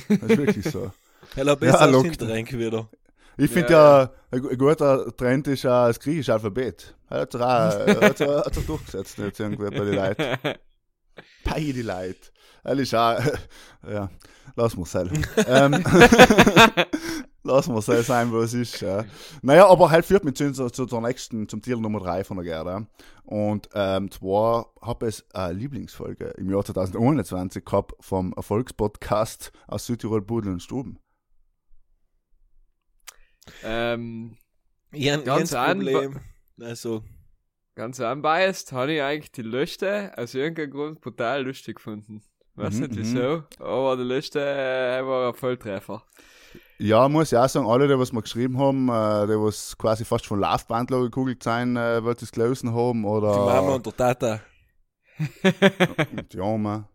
ist 0.09 0.37
wirklich 0.37 0.69
so. 0.69 0.91
Heller 1.35 1.55
besser 1.55 1.89
Ja, 1.89 1.97
als 1.97 2.51
wieder. 2.53 2.89
Ich 3.37 3.49
finde 3.49 3.71
Ja, 3.71 4.01
ja, 4.01 4.11
ein, 4.31 4.47
ein 4.47 4.57
guter 4.57 5.15
Trend 5.15 5.47
ist 5.47 5.63
ja 5.63 5.87
das 5.87 5.99
griechische 5.99 6.33
Alphabet. 6.33 6.93
Hat 7.09 7.35
auch, 7.35 8.53
sich 8.53 8.65
durchgesetzt 8.65 9.17
jetzt 9.17 9.39
irgendwie 9.39 9.69
bei 9.69 9.85
den 9.85 9.95
Leuten. 9.95 10.37
Bei 11.45 11.59
die 11.59 11.81
Leute. 11.83 12.17
Ist 12.63 12.96
auch, 12.96 13.20
ja, 13.88 14.10
lass 14.55 14.77
mal 14.77 14.86
sein. 14.86 15.25
ähm, 15.48 15.84
lass 17.43 17.67
mal 17.67 17.82
sein, 17.82 18.03
sein, 18.03 18.32
wo 18.32 18.39
es 18.39 18.53
ist. 18.53 18.82
Ja. 18.82 19.05
Naja, 19.41 19.67
aber 19.67 19.91
halt 19.91 20.05
führt 20.05 20.24
mich 20.24 20.36
zu, 20.36 20.51
zu 20.51 20.86
der 20.86 21.01
nächsten, 21.01 21.50
zum 21.50 21.62
Titel 21.62 21.79
Nummer 21.82 22.00
3 22.00 22.24
von 22.24 22.38
der 22.38 22.46
Gerda. 22.46 22.88
Und 23.25 23.70
ähm, 23.74 24.12
zwar 24.12 24.74
habe 24.82 25.10
ich 25.10 25.24
eine 25.34 25.53
Lieblingsfolge 25.53 26.25
im 26.38 26.50
Jahr 26.50 26.63
2021 26.63 27.65
gehabt 27.65 27.93
vom 28.00 28.34
Erfolgspodcast 28.34 29.51
aus 29.67 29.86
Südtirol, 29.86 30.22
Budel 30.22 30.53
und 30.53 30.62
Stuben. 30.62 31.00
ähm, 33.63 34.38
Ich 34.91 35.10
habe 35.12 35.24
Ganz 35.24 35.53
ein 35.53 35.79
Problem. 35.79 36.20
Also, 36.62 37.03
ganz 37.75 38.00
unbiased 38.00 38.72
habe 38.72 38.93
ich 38.93 39.01
eigentlich 39.01 39.32
die 39.32 39.41
Liste 39.41 40.13
aus 40.15 40.34
irgendeinem 40.34 40.72
Grund 40.72 41.01
brutal 41.01 41.43
lustig 41.43 41.77
gefunden. 41.77 42.22
Weiß 42.55 42.75
Mhm, 42.75 42.81
nicht 42.81 42.95
wieso, 42.95 43.43
aber 43.60 43.98
die 43.98 44.03
Liste 44.03 44.39
äh, 44.39 45.03
war 45.05 45.29
ein 45.29 45.33
Volltreffer. 45.33 46.03
Ja, 46.77 47.07
muss 47.10 47.31
ich 47.31 47.38
auch 47.38 47.48
sagen, 47.48 47.67
alle, 47.67 47.88
die 47.88 47.98
was 47.98 48.12
wir 48.12 48.22
geschrieben 48.22 48.57
haben, 48.60 48.89
äh, 48.89 49.27
die 49.27 49.39
was 49.39 49.77
quasi 49.77 50.05
fast 50.05 50.25
von 50.27 50.39
Laufbandler 50.39 51.01
gekugelt 51.01 51.41
sein, 51.41 51.75
äh, 51.77 52.03
wird 52.03 52.22
es 52.22 52.31
gelesen 52.31 52.74
haben, 52.74 53.05
oder 53.05 53.33
die 53.33 53.39
Mama 53.39 53.75
und 53.75 53.86
der 53.86 53.95
Tata. 53.95 54.41
die 56.31 56.39
Oma. 56.39 56.89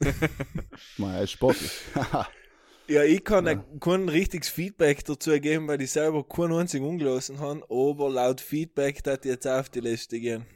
Ist 1.22 1.32
sportlich. 1.32 1.72
Ja, 2.90 3.02
ich 3.04 3.22
kann 3.22 3.46
ja. 3.46 3.62
kein 3.80 4.08
richtiges 4.08 4.48
Feedback 4.48 5.04
dazu 5.04 5.38
geben, 5.38 5.68
weil 5.68 5.82
ich 5.82 5.90
selber 5.90 6.26
keinen 6.26 6.54
einzigen 6.54 6.86
umgelassen 6.86 7.38
habe, 7.38 7.62
aber 7.68 8.08
laut 8.08 8.40
Feedback 8.40 9.06
hat 9.06 9.26
jetzt 9.26 9.46
auf 9.46 9.68
die 9.68 9.80
Liste 9.80 10.18
gehen. 10.18 10.46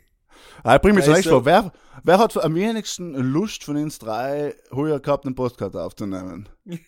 Ah, 0.65 0.79
bring 0.79 0.95
mich 0.95 1.05
zunächst 1.05 1.29
vor, 1.29 1.45
wer, 1.45 1.73
wer 2.05 2.19
hat 2.19 2.43
am 2.43 2.55
wenigsten 2.55 3.15
Lust 3.15 3.65
von 3.65 3.77
uns 3.77 3.99
drei 3.99 4.55
heuer 4.73 5.01
gehabt, 5.01 5.27
einen 5.27 5.35
Podcast 5.35 5.77
aufzunehmen? 5.77 6.49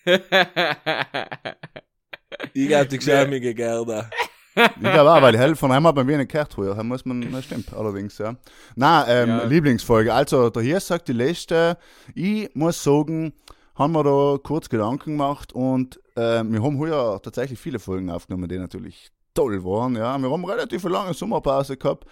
Ich 2.53 2.67
glaube, 2.67 2.87
die 2.87 2.97
geschämige 2.97 3.53
Gerda. 3.53 4.09
Ich 4.55 4.79
glaube 4.81 5.11
auch, 5.13 5.21
weil 5.21 5.33
die 5.33 5.37
Hälfte 5.37 5.57
von 5.57 5.71
einem 5.71 5.87
hat 5.87 5.95
mir 5.95 6.17
nicht 6.17 6.31
gehört 6.31 6.53
früher. 6.53 6.75
Das 6.75 6.83
muss 6.83 7.05
man, 7.05 7.29
das 7.31 7.45
stimmt 7.45 7.73
allerdings, 7.73 8.17
ja. 8.17 8.35
Nein, 8.75 9.05
ähm, 9.07 9.29
Ja. 9.29 9.43
Lieblingsfolge. 9.43 10.13
Also, 10.13 10.49
der 10.49 10.63
hier 10.63 10.79
sagt 10.79 11.07
die 11.07 11.13
letzte. 11.13 11.77
Ich 12.13 12.49
muss 12.55 12.81
sagen, 12.81 13.33
haben 13.75 13.93
wir 13.93 14.03
da 14.03 14.37
kurz 14.41 14.69
Gedanken 14.69 15.11
gemacht 15.11 15.51
und 15.53 15.99
äh, 16.15 16.43
wir 16.43 16.63
haben 16.63 16.79
heuer 16.79 17.21
tatsächlich 17.21 17.59
viele 17.59 17.79
Folgen 17.79 18.09
aufgenommen, 18.09 18.47
die 18.47 18.57
natürlich 18.57 19.11
toll 19.33 19.63
waren, 19.65 19.95
ja. 19.97 20.17
Wir 20.17 20.31
haben 20.31 20.45
relativ 20.45 20.83
lange 20.85 21.13
Sommerpause 21.13 21.75
gehabt. 21.75 22.05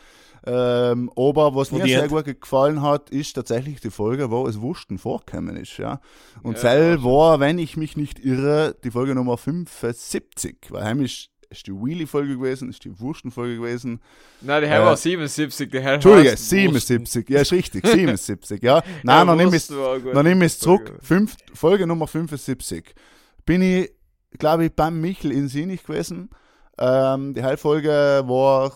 Ähm, 0.46 1.10
aber 1.16 1.56
was 1.56 1.72
mir 1.72 1.86
sehr 1.86 2.08
gut 2.10 2.26
gefallen 2.42 2.82
hat, 2.82 3.10
ist 3.10 3.34
tatsächlich 3.34 3.80
die 3.80 3.92
Folge, 3.92 4.30
wo 4.30 4.46
es 4.46 4.60
Wursten 4.60 4.98
vorkommen 4.98 5.56
ist, 5.56 5.78
ja. 5.78 6.02
Und 6.42 6.56
Ja, 6.56 6.62
Zell 6.62 7.04
war, 7.04 7.40
wenn 7.40 7.58
ich 7.60 7.78
mich 7.78 7.96
nicht 7.96 8.20
irre, 8.20 8.76
die 8.84 8.92
Folge 8.92 9.16
Nummer 9.16 9.38
75, 9.38 10.58
weil 10.70 10.84
heim 10.84 11.02
ist, 11.02 11.30
die 11.68 11.72
Wheelie-Folge 11.72 12.38
gewesen, 12.38 12.70
ist 12.70 12.84
die 12.84 13.00
Wursten-Folge 13.00 13.58
gewesen. 13.58 14.02
Nein, 14.42 14.64
die 14.64 14.68
Herr 14.68 14.82
Äh, 14.82 14.86
war 14.86 14.98
77, 14.98 15.70
die 15.70 15.80
Herr 15.80 15.94
Entschuldige, 15.94 16.32
heißt 16.32 16.50
77, 16.50 17.30
ja, 17.30 17.42
ist 17.42 17.52
richtig, 17.52 17.86
77, 17.88 18.62
ja. 18.64 18.82
Nein, 19.04 19.28
dann 19.28 19.38
dann 19.38 20.26
nimm 20.26 20.42
es 20.42 20.60
zurück, 20.60 20.88
Folge. 20.88 21.04
Fünf, 21.04 21.38
Folge 21.54 21.88
Nummer 21.88 22.08
75. 22.08 22.96
Bin 23.46 23.62
ich, 23.62 23.92
glaube 24.40 24.66
ich, 24.66 24.74
beim 24.74 25.00
Michel 25.00 25.32
in 25.32 25.48
Sinich 25.48 25.84
gewesen. 25.84 26.32
Ähm, 26.80 27.34
die 27.36 27.44
Heilfolge 27.44 28.24
war 28.26 28.72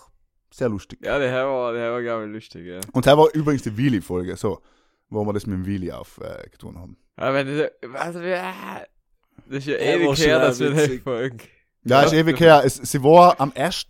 sehr 0.58 0.70
lustig. 0.70 1.00
Ja, 1.04 1.20
der 1.20 1.32
war, 1.46 1.74
der 1.74 1.92
war, 1.92 2.02
glaube 2.02 2.26
ich, 2.28 2.32
lustig, 2.34 2.66
ja. 2.68 2.80
Und 2.94 3.06
das 3.06 3.18
war 3.18 3.28
übrigens 3.34 3.64
die 3.64 3.78
Wheelie-Folge, 3.78 4.36
so, 4.36 4.62
wo 5.10 5.24
wir 5.26 5.34
das 5.34 5.46
mit 5.46 5.58
dem 5.60 5.66
Wheelie 5.66 5.96
aufgetan 5.98 6.76
äh, 6.76 6.80
haben. 6.80 6.98
Aber 7.16 7.44
du, 7.44 7.72
was, 7.88 8.14
das 8.14 9.60
ist 9.60 9.68
ja 9.68 9.78
Der 9.78 9.96
ewig 10.00 10.20
her, 10.20 10.40
dass 10.40 10.60
wir 10.60 10.76
witzig. 10.76 10.90
nicht 10.92 11.04
folgen. 11.04 11.38
Ja, 11.84 12.02
Ja. 12.02 12.06
ist 12.08 12.14
ewig 12.14 12.40
her. 12.40 12.62
Es, 12.66 12.76
sie 12.76 13.04
war 13.04 13.40
am 13.40 13.52
1. 13.56 13.88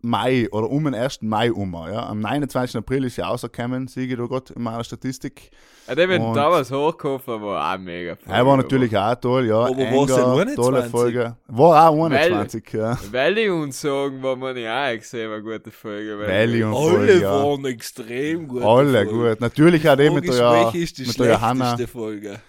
Mai 0.00 0.48
oder 0.52 0.70
um 0.70 0.84
den 0.84 0.94
1. 0.94 1.22
Mai 1.22 1.50
um. 1.52 1.72
Ja. 1.74 2.06
Am 2.08 2.20
29. 2.20 2.76
April 2.76 3.04
ist 3.04 3.16
sie 3.16 3.22
rausgekommen, 3.22 3.88
sehe 3.88 4.06
ich 4.06 4.16
da 4.16 4.26
gerade 4.26 4.52
in 4.54 4.62
meiner 4.62 4.84
Statistik. 4.84 5.50
Ja, 5.88 5.94
der 5.94 6.20
Und- 6.20 6.34
damals 6.34 6.70
hochgekommen 6.70 7.42
war 7.42 7.74
auch 7.74 7.78
mega. 7.78 8.16
Er 8.28 8.46
war 8.46 8.56
natürlich 8.56 8.96
auch 8.96 9.14
toll, 9.16 9.46
ja. 9.46 9.56
Aber 9.56 9.76
war 9.76 9.86
21? 9.86 10.54
tolle 10.54 10.82
Folge. 10.84 11.36
War 11.48 11.90
auch 11.90 11.98
Weil- 12.10 12.12
21, 12.16 12.72
ja. 12.74 12.96
Valley 13.10 13.50
und 13.50 13.74
sagen, 13.74 14.22
war 14.22 14.36
man 14.36 14.56
ja 14.56 14.88
auch 14.92 14.96
gesehen, 14.98 15.32
eine 15.32 15.42
gute 15.42 15.70
Folge. 15.72 16.18
weil- 16.18 16.28
Valley 16.28 16.62
und 16.62 16.74
Alle 16.74 16.90
Folge, 16.90 17.20
ja. 17.20 17.30
waren 17.44 17.64
extrem 17.64 18.48
gut. 18.48 18.62
Alle 18.62 19.06
gut. 19.06 19.40
Natürlich 19.40 19.88
auch 19.88 19.96
die 19.96 20.10
mit 20.10 20.28
der, 20.28 20.70
ist 20.74 20.98
die 20.98 21.06
mit 21.06 21.18
der 21.18 21.32
Johanna. 21.32 21.64
schlechteste 21.74 21.88
Folge? 21.92 22.40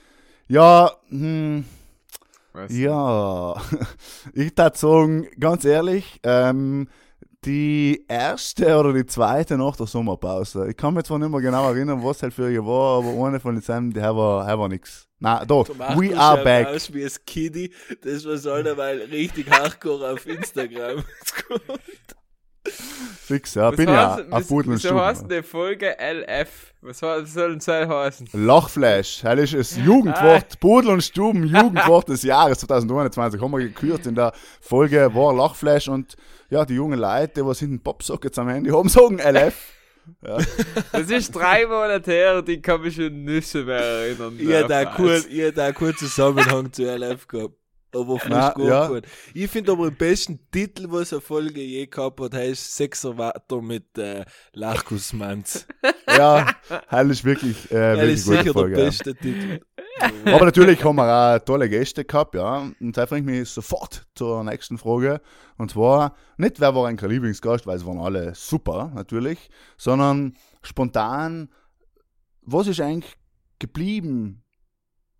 Ja, 0.47 0.91
hm, 1.09 1.63
Weißt 2.53 2.71
du? 2.73 2.77
Ja, 2.77 3.55
ich 4.33 4.51
würde 4.57 4.77
sagen, 4.77 5.27
ganz 5.39 5.63
ehrlich, 5.65 6.19
ähm, 6.23 6.87
die 7.45 8.05
erste 8.07 8.77
oder 8.77 8.93
die 8.93 9.05
zweite 9.05 9.57
nach 9.57 9.75
der 9.75 9.87
Sommerpause. 9.87 10.69
Ich 10.69 10.77
kann 10.77 10.93
mich 10.93 11.05
zwar 11.05 11.19
nicht 11.19 11.29
mehr 11.29 11.41
genau 11.41 11.69
erinnern, 11.69 12.03
was 12.03 12.21
halt 12.21 12.33
für 12.33 12.51
ihr 12.51 12.65
war, 12.65 12.99
aber 12.99 13.25
eine 13.25 13.39
von 13.39 13.55
den 13.55 13.61
Sachen, 13.61 13.91
die 13.91 14.01
war, 14.01 14.45
die 14.45 14.59
war 14.59 14.67
nix. 14.67 15.07
Na, 15.19 15.45
machst 15.47 15.99
we 15.99 16.17
are 16.17 16.43
back. 16.43 16.67
aus 16.67 16.93
wie 16.93 17.03
das 17.03 17.23
Kiddie, 17.25 17.73
das 18.01 18.25
was 18.25 18.47
alleweil 18.47 19.01
richtig 19.03 19.49
hardcore 19.49 20.13
auf 20.13 20.25
Instagram. 20.25 21.03
Fix, 22.71 23.53
ja, 23.55 23.69
Was 23.69 23.75
bin 23.77 23.89
ja 23.89 24.15
heißt- 24.17 24.31
auf 24.31 24.47
Pudel 24.47 24.71
und 24.73 24.83
Wieso 24.83 24.99
heißt 24.99 25.19
Stuben. 25.21 25.35
die 25.35 25.43
Folge 25.43 25.95
LF? 25.99 26.49
Was 26.81 26.99
soll- 26.99 27.23
was 27.23 27.33
soll 27.33 27.49
denn 27.49 27.59
das 27.59 27.89
heißen? 27.89 28.29
Lachflash, 28.33 29.21
das 29.21 29.53
ist 29.53 29.77
das 29.77 29.77
Jugendwort, 29.85 30.59
Pudel 30.59 30.91
und 30.91 31.03
Stuben, 31.03 31.43
Jugendwort 31.55 32.09
des 32.09 32.23
Jahres 32.23 32.59
2021. 32.59 33.41
Haben 33.41 33.51
wir 33.51 33.59
gekürt 33.59 34.05
in 34.05 34.15
der 34.15 34.33
Folge 34.61 35.13
war 35.13 35.33
Lachflash 35.33 35.87
und 35.89 36.15
ja, 36.49 36.65
die 36.65 36.75
jungen 36.75 36.99
Leute, 36.99 37.33
die 37.41 37.45
was 37.45 37.59
hinten 37.59 37.79
Popsockets 37.81 38.39
am 38.39 38.49
Handy 38.49 38.71
haben, 38.71 38.89
sagen 38.89 39.19
LF. 39.19 39.53
Das 40.91 41.11
ist 41.11 41.35
drei 41.35 41.67
Monate 41.67 42.11
her, 42.11 42.41
die 42.41 42.59
kann 42.59 42.81
mich 42.81 42.95
schon 42.95 43.25
nicht 43.25 43.53
mehr 43.53 43.75
erinnern. 43.77 44.35
Ich 44.39 44.49
hätte 44.49 44.79
Auf 44.89 44.99
auch 44.99 45.25
ich 45.29 45.37
hätte 45.37 45.63
auch 45.69 45.73
kurz 45.75 45.99
Zusammenhang 45.99 46.73
zu 46.73 46.83
LF 46.83 47.27
gehabt. 47.27 47.53
Aber 47.95 48.19
frisch 48.19 48.53
gut 48.53 48.67
ja. 48.67 48.85
geworden. 48.85 49.05
Ich 49.33 49.49
finde 49.49 49.71
aber 49.71 49.89
den 49.89 49.97
besten 49.97 50.39
Titel, 50.51 50.85
was 50.89 51.11
eine 51.11 51.21
Folge 51.21 51.61
je 51.61 51.87
gehabt 51.87 52.19
hat, 52.19 52.33
heißt 52.33 52.75
Sechserwater 52.75 53.61
mit 53.61 53.97
äh, 53.97 54.25
Lachkusmanz. 54.53 55.67
Ja, 56.17 56.47
das 56.89 57.07
ist 57.07 57.23
wirklich, 57.23 57.71
äh, 57.71 57.95
wirklich 57.95 58.13
ist 58.15 58.25
sicher 58.25 58.51
Folge. 58.51 58.75
der 58.75 58.85
ja. 58.85 58.89
beste 58.89 59.15
Titel. 59.15 59.59
Aber 60.25 60.45
natürlich 60.45 60.83
haben 60.83 60.95
wir 60.95 61.35
auch 61.35 61.39
tolle 61.45 61.69
Gäste 61.69 62.03
gehabt, 62.03 62.35
ja. 62.35 62.69
Und 62.79 62.97
da 62.97 63.05
bringt 63.05 63.27
mich 63.27 63.49
sofort 63.49 64.07
zur 64.15 64.43
nächsten 64.43 64.77
Frage. 64.77 65.21
Und 65.57 65.71
zwar, 65.71 66.15
nicht 66.37 66.59
wer 66.59 66.73
war 66.73 66.87
ein 66.87 66.97
Lieblingsgast, 66.97 67.67
weil 67.67 67.77
es 67.77 67.85
waren 67.85 67.99
alle 67.99 68.33
super, 68.33 68.91
natürlich, 68.95 69.49
sondern 69.77 70.33
spontan, 70.61 71.49
was 72.41 72.67
ist 72.67 72.81
eigentlich 72.81 73.15
geblieben 73.59 74.43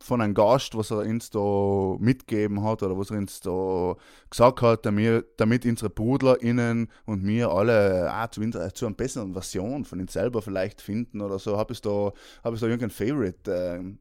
von 0.01 0.21
einem 0.21 0.33
Gast, 0.33 0.75
was 0.75 0.91
er 0.91 0.99
uns 0.99 1.29
da 1.29 1.95
mitgegeben 1.99 2.63
hat 2.63 2.83
oder 2.83 2.97
was 2.97 3.11
er 3.11 3.17
uns 3.17 3.41
da 3.41 3.95
gesagt 4.29 4.61
hat, 4.61 4.85
damit, 4.85 5.25
damit 5.37 5.65
unsere 5.65 5.89
BrudlerInnen 5.89 6.87
und 7.05 7.27
wir 7.27 7.49
alle 7.49 8.11
auch 8.13 8.29
zu, 8.29 8.41
zu 8.73 8.85
einer 8.85 8.95
besseren 8.95 9.33
Version 9.33 9.85
von 9.85 9.99
uns 9.99 10.13
selber 10.13 10.41
vielleicht 10.41 10.81
finden 10.81 11.21
oder 11.21 11.37
so. 11.37 11.57
Habe 11.57 11.73
ich 11.73 11.81
da, 11.81 12.11
hab 12.43 12.53
ich 12.53 12.59
da 12.59 12.67
irgendein 12.67 12.89
Favorite 12.91 13.51
ähm, 13.51 13.99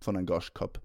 von 0.00 0.16
einem 0.16 0.26
Gast 0.26 0.54
gehabt? 0.54 0.80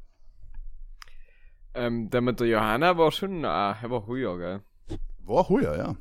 Ähm, 1.76 2.10
der 2.10 2.22
mit 2.22 2.40
der 2.40 2.48
Johanna 2.48 2.98
war 2.98 3.12
schon, 3.12 3.44
ah, 3.46 3.78
er 3.82 3.90
war 3.90 4.04
früher, 4.04 4.38
gell? 4.38 4.62
War 5.26 5.50
heuer, 5.50 5.76
ja. 5.76 5.96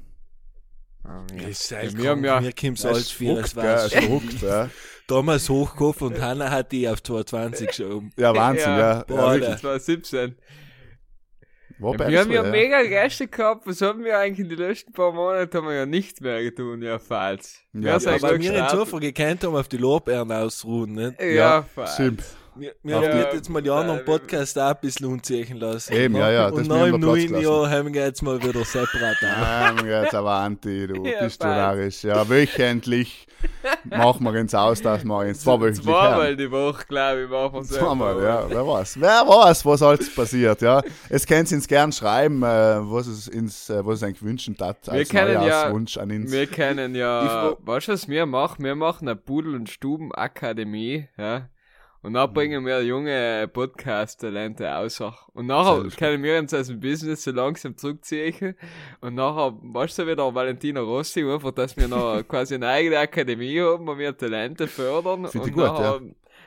Ah, 1.05 1.25
Ja, 1.35 1.43
ja. 1.43 1.49
ist 1.49 1.71
Ja, 1.71 1.79
halt 1.79 1.97
wir 1.99 2.11
haben 2.11 2.25
ja- 2.25 2.41
Er 2.41 2.53
alt 2.85 2.99
ist 2.99 3.13
für, 3.13 3.39
es 3.41 3.53
verrückt, 3.53 4.41
gell, 4.41 4.49
war 4.49 4.65
ja. 4.65 4.71
damals 5.09 5.49
hochgekauft 5.49 6.03
und 6.03 6.21
Hanna 6.21 6.51
hat 6.51 6.71
die 6.73 6.89
auf 6.89 7.03
220 7.03 7.73
schon. 7.75 8.13
Ja, 8.17 8.35
Wahnsinn, 8.35 8.69
ja. 8.71 8.79
ja, 8.79 9.05
Boah. 9.05 9.29
Alter. 9.31 9.51
Das 9.53 9.65
war 9.65 9.79
17. 9.81 10.37
War 11.79 11.95
Ja, 12.01 12.09
wir 12.09 12.19
haben 12.21 12.29
so, 12.29 12.35
ja 12.35 12.43
mega 12.45 12.83
Gäste 12.85 13.27
gehabt. 13.27 13.67
Was 13.67 13.81
haben 13.81 14.05
wir 14.05 14.17
eigentlich 14.17 14.39
in 14.39 14.49
den 14.51 14.59
letzten 14.59 14.93
paar 14.93 15.11
Monaten? 15.11 15.57
Haben 15.57 15.67
wir 15.67 15.75
ja 15.75 15.87
nichts 15.87 16.21
mehr 16.21 16.41
getan, 16.43 16.81
ja, 16.81 16.99
falls. 17.01 17.59
Ja, 17.73 17.81
ja, 17.81 17.95
Aber 17.97 18.11
noch 18.37 18.53
wir 18.53 18.63
in? 18.63 18.69
Zufall 18.69 19.01
gekannt 19.01 19.43
haben, 19.43 19.57
auf 19.57 19.67
die 19.69 19.79
Lorbeeren 19.79 20.31
ausruhen, 20.31 20.93
nicht? 20.93 21.21
Ja, 21.21 21.27
Ja, 21.27 21.67
falls. 21.75 21.95
Stimmt. 21.95 22.23
Wir, 22.55 22.75
wir 22.83 22.97
haben 22.97 23.35
jetzt 23.35 23.49
mal 23.49 23.63
die 23.63 23.71
anderen 23.71 24.01
Äh, 24.01 24.05
Podcasts 24.05 24.59
auch 24.59 24.71
ein 24.71 24.77
bisschen 24.81 25.07
unziehen 25.07 25.57
lassen. 25.59 25.93
Eben, 25.93 26.17
ja, 26.17 26.31
ja, 26.31 26.47
Und 26.49 26.69
wir 26.69 26.87
im 26.87 27.01
neuen. 27.01 27.41
Jahr 27.41 27.71
haben 27.71 27.95
wir 27.95 28.03
jetzt 28.05 28.23
mal 28.23 28.43
wieder 28.43 28.63
separat 28.65 29.17
an. 29.23 29.79
Ähm, 29.79 29.87
jetzt 29.89 30.15
aber 30.15 30.33
Anti, 30.33 30.87
du 30.87 31.03
Ja, 31.07 31.23
bist 31.23 31.43
du. 31.43 32.09
Ja, 32.09 32.29
wöchentlich 32.29 33.27
machen 33.85 34.25
wir 34.25 34.41
uns 34.41 34.55
aus, 34.55 34.83
dass 34.83 35.03
wir 35.05 35.17
uns 35.17 35.41
zweiwöchentlich 35.41 35.85
Zweimal 35.87 36.37
die 36.37 36.51
Woche, 36.51 36.85
glaube 36.87 37.23
ich, 37.25 37.31
machen 37.31 37.55
wir. 37.55 37.79
Zweimal, 37.79 38.23
ja. 38.23 38.45
Wer 38.49 38.67
weiß. 38.67 39.01
Wer 39.01 39.27
weiß, 39.27 39.65
was 39.65 39.83
alles 39.83 40.15
passiert, 40.15 40.61
ja. 40.63 40.83
Es 41.09 41.27
könnt 41.27 41.51
ihr 41.51 41.57
uns 41.57 41.67
gern 41.67 41.91
schreiben, 41.91 42.43
äh, 42.43 42.47
was 42.47 43.07
es 43.07 43.29
ins, 43.29 43.71
äh, 43.71 43.85
was 43.85 43.97
es 43.97 44.03
eigentlich 44.03 44.23
wünschen 44.23 44.57
tat, 44.57 44.89
als 44.89 45.09
können 45.09 45.33
ja- 45.33 45.41
Neujahrswunsch 45.41 45.97
an 45.97 46.11
uns. 46.11 46.31
Wir 46.31 46.47
kennen 46.47 46.95
ja, 46.95 47.57
weißt 47.65 47.89
du, 47.89 47.93
was 47.93 48.09
wir 48.09 48.27
machen? 48.27 48.63
Wir 48.65 48.75
machen 48.75 49.09
eine 49.09 49.17
Pudel- 49.17 49.55
und 49.55 49.69
Stuben-Akademie, 49.71 51.09
ja. 51.17 51.49
Und 52.03 52.15
dann 52.15 52.33
bringen 52.35 52.67
wir 52.67 52.83
junge 52.83 53.49
Podcast-Talente 53.53 54.75
aus. 54.75 55.01
Und 55.01 55.47
nachher 55.47 55.89
können 55.97 56.23
wir 56.25 56.37
uns 56.39 56.53
aus 56.53 56.67
dem 56.67 56.81
Business 56.81 57.23
so 57.23 57.31
langsam 57.31 57.77
zurückziehen. 57.77 58.57
Und 59.01 59.15
nachher, 59.15 59.57
weißt 59.63 60.01
du, 60.01 60.07
wieder 60.09 60.35
Valentina 60.35 60.81
Rossi, 60.81 61.23
einfach, 61.23 61.53
dass 61.53 61.77
wir 61.77 61.87
noch 61.87 62.23
quasi 62.29 62.57
eine 62.57 62.67
eigene 62.69 62.99
Akademie 62.99 63.61
haben, 63.61 63.87
wo 63.87 63.97
wir 63.97 64.17
Talente 64.17 64.67
fördern. 64.67 65.29
Finde 65.29 65.47
und 65.47 65.53
gut, 65.53 65.63
nachher 65.63 66.01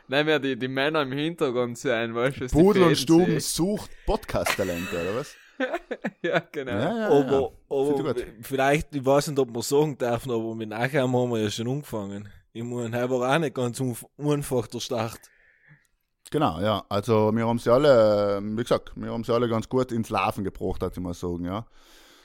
nehmen 0.10 0.28
wir 0.28 0.39
die, 0.39 0.60
die 0.60 0.68
Männer 0.68 1.04
im 1.04 1.13
Hintergrund 1.13 1.78
sein, 1.78 2.13
weißt 2.13 2.41
du, 2.41 2.48
Pudel 2.48 2.84
und 2.84 2.98
Stuben 2.98 3.39
sucht 3.39 3.91
Podcast-Talente, 4.06 4.94
oder 4.94 5.20
was? 5.20 5.36
Ja, 6.22 6.41
genau. 6.52 6.72
Ja, 6.72 6.98
ja, 6.98 7.08
Aber, 7.08 7.32
ja. 7.32 7.50
Aber 7.70 8.15
vielleicht, 8.41 8.94
ich 8.94 9.06
weiß 9.06 9.28
nicht, 9.28 9.39
ob 9.39 9.54
wir 9.54 9.62
sagen 9.62 9.98
dürfen, 9.98 10.32
aber 10.32 10.54
mit 10.54 10.68
nachher 10.68 11.04
haben 11.04 11.13
wir 11.13 11.39
ja 11.39 11.50
schon 11.50 11.70
angefangen. 11.70 12.28
Ich 12.52 12.63
meine, 12.63 12.98
er 12.98 13.10
war 13.10 13.34
auch 13.34 13.39
nicht 13.39 13.56
ganz 13.56 13.82
einfach 14.18 14.68
der 14.68 14.80
Start. 14.82 15.20
Genau, 16.32 16.60
ja. 16.60 16.84
Also 16.90 17.32
wir 17.34 17.48
haben 17.48 17.60
sie 17.60 17.72
alle, 17.72 18.42
wie 18.44 18.62
gesagt, 18.64 18.92
wir 18.96 19.12
haben 19.12 19.24
sie 19.24 19.34
alle 19.34 19.48
ganz 19.48 19.70
gut 19.70 19.92
ins 19.92 20.10
Laufen 20.10 20.44
gebracht, 20.44 20.82
hat 20.82 20.94
ich 20.98 21.04
mal 21.04 21.14
sagen, 21.14 21.46
ja. 21.46 21.66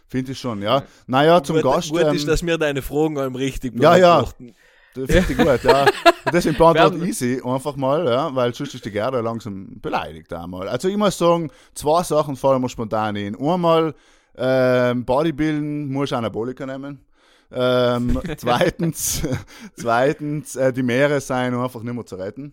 Finde 0.09 0.33
ich 0.33 0.39
schon, 0.39 0.61
ja. 0.63 0.83
Naja, 1.07 1.43
zum 1.43 1.57
gut, 1.57 1.65
Gast. 1.65 1.91
gut 1.91 2.03
ähm, 2.03 2.15
ist, 2.17 2.27
dass 2.27 2.45
wir 2.45 2.59
deine 2.59 2.83
Fragen 2.83 3.17
allem 3.19 3.37
richtig 3.37 3.81
Ja, 3.81 3.97
ja. 3.97 4.17
beantworten. 4.23 4.55
Das 4.95 5.07
finde 5.07 5.33
ich 5.33 5.39
gut, 5.39 5.63
ja. 5.71 5.87
Deswegen 6.33 6.57
beantworte 6.59 6.95
Werden- 6.99 7.09
ich 7.09 7.17
sie 7.17 7.41
einfach 7.45 7.77
mal, 7.77 8.05
ja, 8.07 8.35
weil 8.35 8.53
sonst 8.53 8.75
ist 8.75 8.85
die 8.85 8.91
Gerda 8.91 9.21
langsam 9.21 9.81
beleidigt 9.81 10.33
einmal. 10.33 10.69
Also 10.69 10.89
ich 10.89 10.97
muss 10.97 11.17
sagen, 11.17 11.51
zwei 11.75 12.03
Sachen 12.03 12.35
fallen 12.35 12.61
mir 12.61 12.69
spontan 12.69 13.17
ein. 13.17 13.37
Einmal, 13.41 13.95
ähm, 14.37 15.05
Bodybuilden 15.05 15.93
muss 15.93 16.13
Anaboliker 16.13 16.67
nehmen. 16.67 17.05
Ähm, 17.53 18.21
zweitens, 18.37 19.23
zweitens, 19.77 20.57
äh, 20.57 20.73
die 20.73 20.83
Meere 20.83 21.21
seien 21.21 21.55
einfach 21.55 21.83
nicht 21.83 21.95
mehr 21.95 22.07
zu 22.07 22.17
retten. 22.17 22.53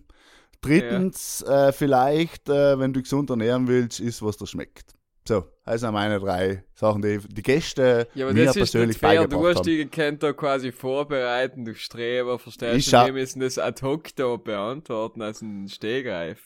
Drittens, 0.62 1.42
äh, 1.44 1.72
vielleicht, 1.72 2.50
äh, 2.50 2.80
wenn 2.80 2.94
du 2.94 3.02
gesund 3.02 3.30
ernähren 3.30 3.68
willst, 3.68 4.00
ist 4.00 4.22
was 4.22 4.38
dir 4.38 4.48
schmeckt. 4.48 4.94
So, 5.28 5.44
das 5.66 5.82
sind 5.82 5.92
meine 5.92 6.20
drei 6.20 6.64
Sachen, 6.74 7.02
die 7.02 7.20
die 7.20 7.44
Gäste 7.44 8.08
Ja, 8.14 8.26
aber 8.28 8.34
mir 8.34 8.46
das 8.46 8.56
ist 8.56 8.72
persönlich 8.72 8.88
nicht 8.90 9.00
fair. 9.00 9.16
Du 9.16 9.22
beigebracht 9.28 9.50
hast 9.50 9.58
haben. 9.58 9.66
die 9.66 9.78
gekannt 9.78 10.24
da 10.24 10.32
quasi 10.32 10.72
vorbereiten, 10.72 11.66
du 11.66 11.76
Streber, 11.76 12.40
verstehst 12.40 12.78
Ich 12.78 12.92
du? 12.92 13.06
Wir 13.06 13.14
müssen 13.14 13.42
das 13.42 13.58
ad 13.60 13.86
hoc 13.86 14.16
da 14.16 14.38
beantworten 14.38 15.22
als 15.22 15.42
ein 15.42 15.68
Stehgreif. 15.68 16.40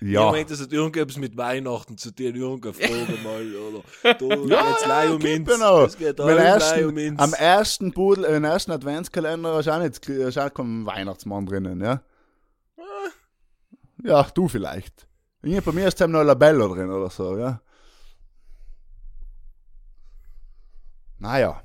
Ja. 0.00 0.26
Ich 0.26 0.32
meine, 0.32 0.44
das 0.46 0.60
hat 0.60 0.72
irgendetwas 0.72 1.18
mit 1.18 1.36
Weihnachten 1.36 1.96
zu 1.96 2.14
tun, 2.14 2.34
irgendeine 2.34 2.74
Frage 2.74 3.18
mal, 3.22 3.54
oder? 3.54 3.82
Da 4.02 4.66
geht's 4.66 4.86
leih 4.86 5.10
um 5.10 5.18
geht 5.18 5.36
ins. 5.36 5.48
genau. 5.48 5.84
Es 5.84 5.96
geht 5.96 6.18
ersten, 6.18 6.84
um 6.86 6.98
ins. 6.98 7.20
am 7.20 7.32
ersten 7.32 7.92
Pudel, 7.92 8.24
äh, 8.24 8.36
im 8.36 8.44
ersten 8.44 8.72
Adventskalender 8.72 9.60
ist 9.60 9.68
auch 9.68 9.78
nicht, 9.78 10.06
ist 10.08 10.38
auch 10.38 10.52
kein 10.52 10.84
Weihnachtsmann 10.86 11.46
drinnen, 11.46 11.80
ja? 11.80 12.02
Ja, 14.04 14.22
du 14.34 14.48
vielleicht. 14.48 15.08
Ja, 15.42 15.60
bei 15.60 15.72
mir 15.72 15.88
ist 15.88 15.98
da 16.00 16.06
noch 16.06 16.20
ein 16.20 16.26
Labello 16.26 16.74
drin 16.74 16.90
oder 16.90 17.08
so, 17.08 17.38
ja? 17.38 17.60
Naja. 21.18 21.62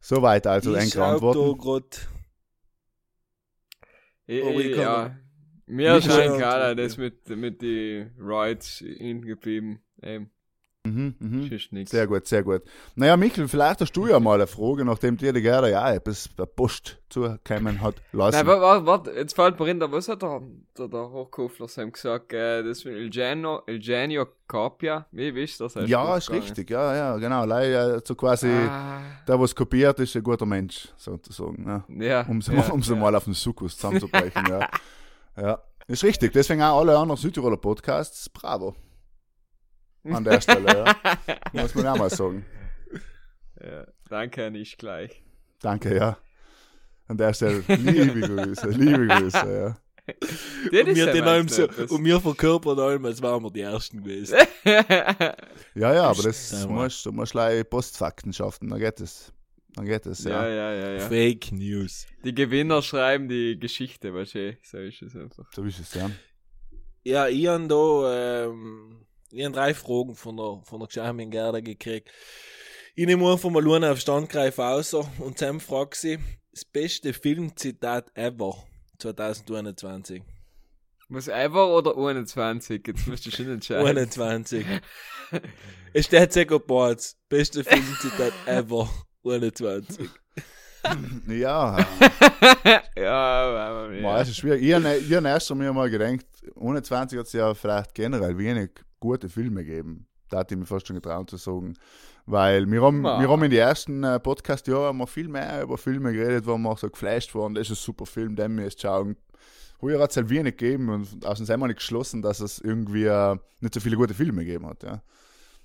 Soweit 0.00 0.46
also 0.46 0.74
ich 0.74 0.94
da 0.94 1.12
Antworten. 1.12 2.00
Ich, 4.26 4.42
ich 4.42 4.76
ja. 4.76 5.18
Mir 5.66 5.96
ist 5.96 6.06
schon 6.06 6.20
antworten. 6.20 6.78
das 6.78 6.96
mit, 6.96 7.28
mit 7.28 7.60
die 7.60 8.10
Rides 8.18 8.78
hingeblieben. 8.78 9.80
Eben, 10.02 10.30
Mhm, 10.88 11.14
mhm. 11.18 11.52
ist. 11.52 11.90
Sehr 11.90 12.06
gut, 12.06 12.26
sehr 12.26 12.42
gut. 12.42 12.62
Naja, 12.96 13.16
Michael, 13.16 13.48
vielleicht 13.48 13.80
hast 13.80 13.92
du 13.96 14.06
ja 14.06 14.18
mal 14.20 14.34
eine 14.34 14.46
Frage, 14.46 14.84
nachdem 14.84 15.16
dir 15.16 15.32
die 15.32 15.42
Gerda 15.42 15.68
ja 15.68 15.92
etwas 15.92 16.28
per 16.28 16.46
Post 16.46 16.98
zugekommen 17.08 17.80
hat 17.80 17.94
lassen. 18.12 18.36
Nein, 18.36 18.46
warte, 18.46 18.86
warte, 18.86 19.10
jetzt 19.12 19.34
fällt 19.34 19.58
mir 19.58 19.68
in, 19.68 19.80
da- 19.80 19.90
was 19.90 20.08
hat 20.08 20.22
der, 20.22 20.40
der, 20.78 20.88
der 20.88 21.10
Hochkofler 21.10 21.68
Sam 21.68 21.92
gesagt, 21.92 22.32
äh, 22.32 22.62
das 22.62 22.84
mit 22.84 22.94
Eugenio, 22.94 23.62
Eugenio 23.68 24.26
Capia, 24.46 25.06
wie 25.12 25.34
wisst 25.34 25.60
das? 25.60 25.76
Hast 25.76 25.88
ja, 25.88 26.16
ist 26.16 26.30
richtig, 26.30 26.70
ja, 26.70 26.94
ja, 26.94 27.16
genau. 27.16 27.44
Leider 27.44 28.00
so 28.04 28.14
quasi, 28.14 28.48
Ah, 28.48 29.00
der, 29.26 29.38
was 29.40 29.54
kopiert, 29.54 29.98
ist 30.00 30.16
ein 30.16 30.22
guter 30.22 30.46
Mensch, 30.46 30.88
sozusagen. 30.96 31.64
Ja. 31.66 32.04
ja, 32.04 32.22
um 32.28 32.40
sie, 32.42 32.54
ja, 32.54 32.68
um 32.72 32.82
sie 32.82 32.94
ja. 32.94 32.98
mal 33.00 33.14
auf 33.14 33.24
den 33.24 33.34
Sukkus 33.34 33.76
zusammenzubrechen. 33.76 34.44
ja. 34.48 34.68
ja, 35.40 35.58
ist 35.86 36.04
richtig. 36.04 36.32
Deswegen 36.32 36.62
auch 36.62 36.80
alle 36.80 36.96
anderen 36.98 37.18
Südtiroler 37.20 37.56
Podcasts, 37.56 38.28
bravo. 38.28 38.74
An 40.04 40.24
der 40.24 40.40
Stelle, 40.40 40.66
ja. 40.68 40.96
Muss 41.52 41.74
man 41.74 41.86
auch 41.88 41.98
mal 41.98 42.10
sagen. 42.10 42.44
ja. 43.60 43.86
Danke, 44.08 44.50
nicht 44.50 44.78
gleich. 44.78 45.22
Danke, 45.60 45.94
ja. 45.94 46.18
An 47.08 47.16
der 47.16 47.32
Stelle, 47.34 47.62
liebe 47.68 48.20
Grüße, 48.20 48.68
liebe 48.70 49.06
Grüße, 49.06 49.52
ja. 49.52 49.78
Das 50.08 50.80
Und 50.80 50.88
ist 50.88 50.96
wir, 50.96 51.06
ja 51.06 51.12
den 51.12 51.24
allem 51.24 51.48
so, 51.48 51.68
und 51.90 52.02
wir 52.02 52.18
verkörpern 52.18 52.78
allem, 52.78 53.04
als 53.04 53.20
wären 53.20 53.42
wir 53.42 53.50
die 53.50 53.60
Ersten 53.60 54.02
gewesen. 54.02 54.38
Ja, 55.74 55.94
ja, 55.94 56.04
aber 56.04 56.22
das 56.22 56.66
mal. 56.66 56.84
musst, 56.84 57.04
du 57.04 57.12
musst 57.12 57.32
gleich 57.32 57.68
Postfakten 57.68 58.32
schaffen, 58.32 58.70
dann 58.70 58.78
geht 58.78 59.00
es. 59.00 59.32
Dann 59.74 59.84
geht 59.84 60.06
es, 60.06 60.24
ja, 60.24 60.48
ja. 60.48 60.48
ja, 60.48 60.72
ja, 60.72 60.92
ja. 60.94 61.08
Fake 61.08 61.52
News. 61.52 62.06
Die 62.24 62.34
Gewinner 62.34 62.82
schreiben 62.82 63.28
die 63.28 63.58
Geschichte, 63.60 64.12
weißt 64.14 64.34
du, 64.34 64.56
so 64.62 64.78
ist 64.78 65.02
es 65.02 65.14
einfach. 65.14 65.44
So 65.52 65.62
ist 65.64 65.78
es, 65.78 65.94
ja. 65.94 66.10
Ja, 67.04 67.28
ich 67.28 67.46
habe 67.46 67.68
da 67.68 68.46
ähm, 68.46 69.06
ich 69.30 69.44
hab 69.44 69.52
drei 69.52 69.74
Fragen 69.74 70.14
von 70.14 70.36
der, 70.36 70.60
von 70.64 70.80
der 70.80 70.88
Geschäftin 70.88 71.30
Gerda 71.30 71.60
gekriegt. 71.60 72.10
Ich 72.94 73.06
nehme 73.06 73.30
einfach 73.30 73.50
mal 73.50 73.62
einen 73.62 73.90
auf 73.90 74.00
Standgreif 74.00 74.58
aus 74.58 74.94
und 74.94 75.38
Sam 75.38 75.60
fragt 75.60 75.96
sie, 75.96 76.18
das 76.50 76.64
beste 76.64 77.12
Filmzitat 77.12 78.10
ever 78.16 78.64
2021. 78.98 80.22
Muss 81.08 81.28
einfach 81.28 81.68
oder 81.68 81.96
21? 81.96 82.82
Jetzt 82.86 83.06
musst 83.06 83.24
du 83.24 83.30
schon 83.30 83.50
entscheiden. 83.50 83.86
21. 83.86 84.66
es 85.94 86.06
steht 86.06 86.32
Second 86.32 86.66
Parts. 86.66 87.16
Beste 87.28 87.64
Filmzitat 87.64 88.32
ever 88.46 88.90
21. 89.24 90.08
Ja, 91.26 91.76
ja, 92.96 93.12
aber 93.12 93.88
Boah, 93.88 94.14
ja. 94.14 94.20
es 94.22 94.28
ist 94.30 94.36
schwierig. 94.36 94.62
Ich 94.62 94.72
habe 94.72 94.96
ich 94.96 95.12
hab 95.12 95.24
erst 95.24 95.50
einmal 95.50 95.72
mal 95.72 95.90
gedacht, 95.90 96.24
ohne 96.54 96.82
20 96.82 97.18
hat 97.18 97.26
es 97.26 97.32
ja 97.32 97.52
vielleicht 97.52 97.94
generell 97.94 98.38
wenig 98.38 98.70
gute 99.00 99.28
Filme 99.28 99.64
gegeben. 99.64 100.06
Da 100.30 100.38
hatte 100.38 100.54
ich 100.54 100.60
mir 100.60 100.66
fast 100.66 100.86
schon 100.86 100.96
getraut 100.96 101.30
zu 101.30 101.36
sagen. 101.36 101.74
Weil 102.26 102.70
wir 102.70 102.82
haben, 102.82 103.00
Ma. 103.00 103.20
wir 103.20 103.28
haben 103.28 103.42
in 103.44 103.50
den 103.50 103.60
ersten 103.60 104.04
äh, 104.04 104.20
Podcast-Jahren 104.20 104.86
haben 104.88 104.98
wir 104.98 105.06
viel 105.06 105.28
mehr 105.28 105.62
über 105.62 105.78
Filme 105.78 106.12
geredet, 106.12 106.46
wo 106.46 106.58
wir 106.58 106.76
so 106.76 106.90
geflasht 106.90 107.34
waren, 107.34 107.54
das 107.54 107.70
ist 107.70 107.80
ein 107.80 107.84
super 107.84 108.04
Film, 108.04 108.36
den 108.36 108.56
wir 108.56 108.64
jetzt 108.64 108.82
schauen. 108.82 109.16
Heuer 109.80 110.00
hat 110.00 110.10
es 110.10 110.16
halt 110.16 110.28
wenig 110.28 110.56
gegeben 110.56 110.88
und 110.88 111.24
aus 111.24 111.38
dem 111.38 111.46
sind 111.46 111.60
wir 111.60 111.68
nicht 111.68 111.78
geschlossen, 111.78 112.20
dass 112.20 112.40
es 112.40 112.58
irgendwie 112.58 113.04
äh, 113.04 113.36
nicht 113.60 113.74
so 113.74 113.80
viele 113.80 113.96
gute 113.96 114.12
Filme 114.12 114.44
gegeben 114.44 114.66
hat. 114.66 114.82
Ja. 114.82 115.02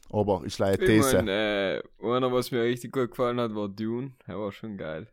Aber 0.10 0.44
ich 0.46 0.58
leihe 0.60 0.76
Ich 0.76 0.86
These. 0.86 1.18
mein, 1.18 1.28
äh, 1.28 1.82
einer, 2.02 2.32
was 2.32 2.52
mir 2.52 2.62
richtig 2.62 2.92
gut 2.92 3.10
gefallen 3.10 3.40
hat, 3.40 3.56
war 3.56 3.68
Dune. 3.68 4.14
Der 4.28 4.40
war 4.40 4.52
schon 4.52 4.78
geil. 4.78 5.08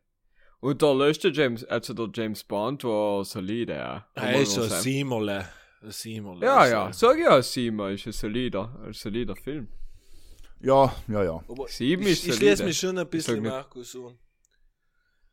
Und 0.61 0.83
der 0.83 0.95
letzte 0.95 1.29
James, 1.31 1.65
also 1.65 1.95
der 1.95 2.11
James 2.13 2.45
Bond 2.45 2.85
war 2.85 3.25
solide, 3.25 3.73
ja. 3.73 4.07
Er 4.15 4.43
ist 4.43 4.59
ein 4.59 4.69
Siemerle. 4.69 5.47
Siemerle. 5.83 6.45
Ja, 6.45 6.67
ja, 6.67 6.93
sag 6.93 7.19
ja, 7.19 7.41
sieben 7.43 7.81
ist 7.91 8.07
ein 8.07 8.13
solider, 8.13 8.79
ein 8.85 8.93
solider 8.93 9.35
Film. 9.37 9.69
Ja, 10.61 10.95
ja, 11.09 11.25
ja. 11.25 11.45
Aber 11.49 11.67
Sieben 11.69 12.03
ich, 12.03 12.11
ist 12.13 12.19
ich 12.19 12.35
solide. 12.35 12.37
schließe 12.49 12.65
mich 12.65 12.79
schon 12.79 12.99
ein 12.99 13.09
bisschen. 13.09 13.43
Markus 13.43 13.97
an. 13.97 14.19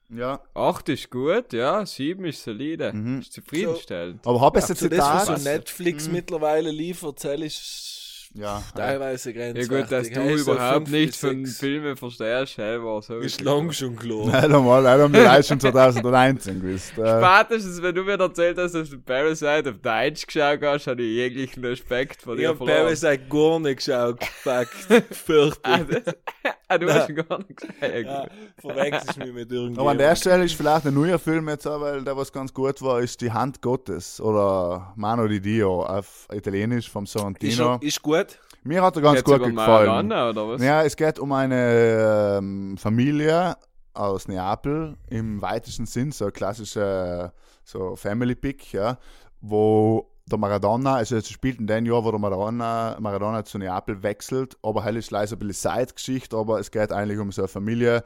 Ja, 0.10 0.42
Acht 0.54 0.88
ist 0.88 1.10
gut, 1.10 1.52
ja, 1.52 1.86
sieben 1.86 2.24
ist 2.26 2.42
solide. 2.42 2.94
Mhm. 2.94 3.20
Ist 3.20 3.34
zufriedenstellend. 3.34 4.26
aber 4.26 4.40
habe 4.40 4.60
ich 4.60 4.64
Ja, 4.64 4.70
jetzt 4.70 4.80
zu 4.80 4.90
das, 4.90 5.28
was 5.28 5.44
so 5.44 5.50
Netflix 5.50 6.08
Mhm. 6.08 6.14
mittlerweile 6.14 6.72
liefert, 6.72 7.20
zähl 7.20 7.44
ist 7.44 8.07
Ja, 8.34 8.62
teilweise 8.76 9.32
Ja 9.32 9.38
grenzwertig. 9.54 9.70
gut, 9.70 9.92
dass 9.92 10.10
du 10.10 10.20
Heißt 10.22 10.44
so 10.46 10.52
überhaupt 10.54 10.76
fünf 10.76 10.90
nicht 10.92 11.06
bis 11.08 11.18
von 11.18 11.46
sechs. 11.46 11.60
Filmen 11.60 11.98
verstehst, 11.98 12.56
selber 12.56 13.02
so. 13.02 13.18
Ist 13.20 13.42
lang 13.42 13.72
schon 13.72 13.96
klar. 13.96 14.26
Nicht 14.26 14.36
einmal, 14.36 14.84
leider 14.84 15.04
haben 15.04 15.14
die 15.14 15.20
Leute 15.20 15.44
schon 15.44 15.60
2019 15.60 16.62
gewusst. 16.62 16.98
Äh, 16.98 17.20
Spätestens, 17.22 17.82
wenn 17.82 17.96
du 17.96 18.04
mir 18.04 18.20
erzählt 18.20 18.58
hast, 18.58 18.74
dass 18.74 18.90
du 18.90 19.00
Parasite 19.00 19.70
auf 19.72 19.78
Deutsch 19.82 20.28
geschaut 20.28 20.60
hast, 20.62 20.88
habe 20.88 21.02
ich 21.02 21.16
jeglichen 21.16 21.64
Respekt 21.66 22.22
vor 22.22 22.34
Ich 22.36 22.42
dir 22.42 22.50
hab 22.50 22.58
verloren. 22.58 22.78
Parasite 22.84 23.20
gar 23.30 23.60
nicht 23.60 23.78
geschaut. 23.78 24.24
Fakt. 24.44 24.76
Ah, 25.64 25.80
das- 25.80 26.16
ah, 26.68 26.78
du 26.78 26.90
hast 26.94 27.06
schon 27.08 27.16
gar 27.16 27.38
nicht 27.40 27.58
gesagt. 27.58 28.06
Ja, 28.06 28.28
verwechselst 28.60 29.18
mich 29.20 29.28
mit 29.34 29.52
irgendjemandem. 29.52 29.80
Aber 29.80 29.92
an 29.92 29.98
der 29.98 30.16
Stelle 30.16 30.44
ist 30.46 30.54
vielleicht 30.56 30.86
ein 30.86 30.94
neuer 30.94 31.18
Film 31.20 31.48
jetzt 31.50 31.66
auch, 31.68 31.80
weil 31.82 32.04
der 32.04 32.16
was 32.18 32.32
ganz 32.32 32.54
gut 32.54 32.82
war, 32.82 33.00
ist 33.02 33.22
Die 33.22 33.32
Hand 33.32 33.62
Gottes 33.62 34.20
oder 34.22 34.94
Mano 34.96 35.28
di 35.28 35.40
Dio 35.40 35.84
auf 35.84 36.28
Italienisch 36.32 36.90
vom 36.90 37.04
ist, 37.06 37.14
Sorrentino. 37.14 37.54
schon- 37.54 37.82
ist 37.82 38.02
gut. 38.02 38.17
Mir 38.64 38.84
hat 38.84 38.96
er 38.96 39.02
ganz 39.02 39.18
Geht's 39.18 39.26
gut 39.26 39.38
über 39.38 39.50
gefallen. 39.50 40.10
Was? 40.10 40.62
Ja, 40.62 40.84
es 40.84 40.96
geht 40.96 41.20
um 41.20 41.32
eine 41.32 42.38
ähm, 42.38 42.78
Familie 42.78 43.56
aus 43.94 44.28
Neapel 44.28 44.98
im 45.10 45.42
weitesten 45.42 45.86
Sinn, 45.86 46.12
so 46.12 46.26
ein 46.26 46.34
klassischer 46.34 47.34
so 47.64 47.96
Family 47.96 48.36
Pick, 48.36 48.74
ja, 48.74 48.98
wo 49.42 50.10
der 50.30 50.38
Maradona, 50.38 50.96
also 50.96 51.16
es 51.16 51.30
spielt 51.30 51.60
in 51.60 51.68
dem 51.68 51.86
Jahr, 51.86 52.04
wo 52.04 52.12
der 52.12 52.20
Maradona, 52.20 52.98
Maradona 53.00 53.46
zu 53.46 53.58
Neapel 53.58 54.04
wechselt, 54.04 54.58
aber 54.62 54.84
halt 54.84 54.98
ist 54.98 55.12
leider 55.12 55.34
ein 55.34 55.40
bisschen 55.40 55.72
Side-Geschichte, 55.72 56.36
aber 56.36 56.60
es 56.60 56.72
geht 56.72 56.92
eigentlich 56.92 57.20
um 57.20 57.32
so 57.32 57.44
eine 57.44 57.48
Familie, 57.48 58.04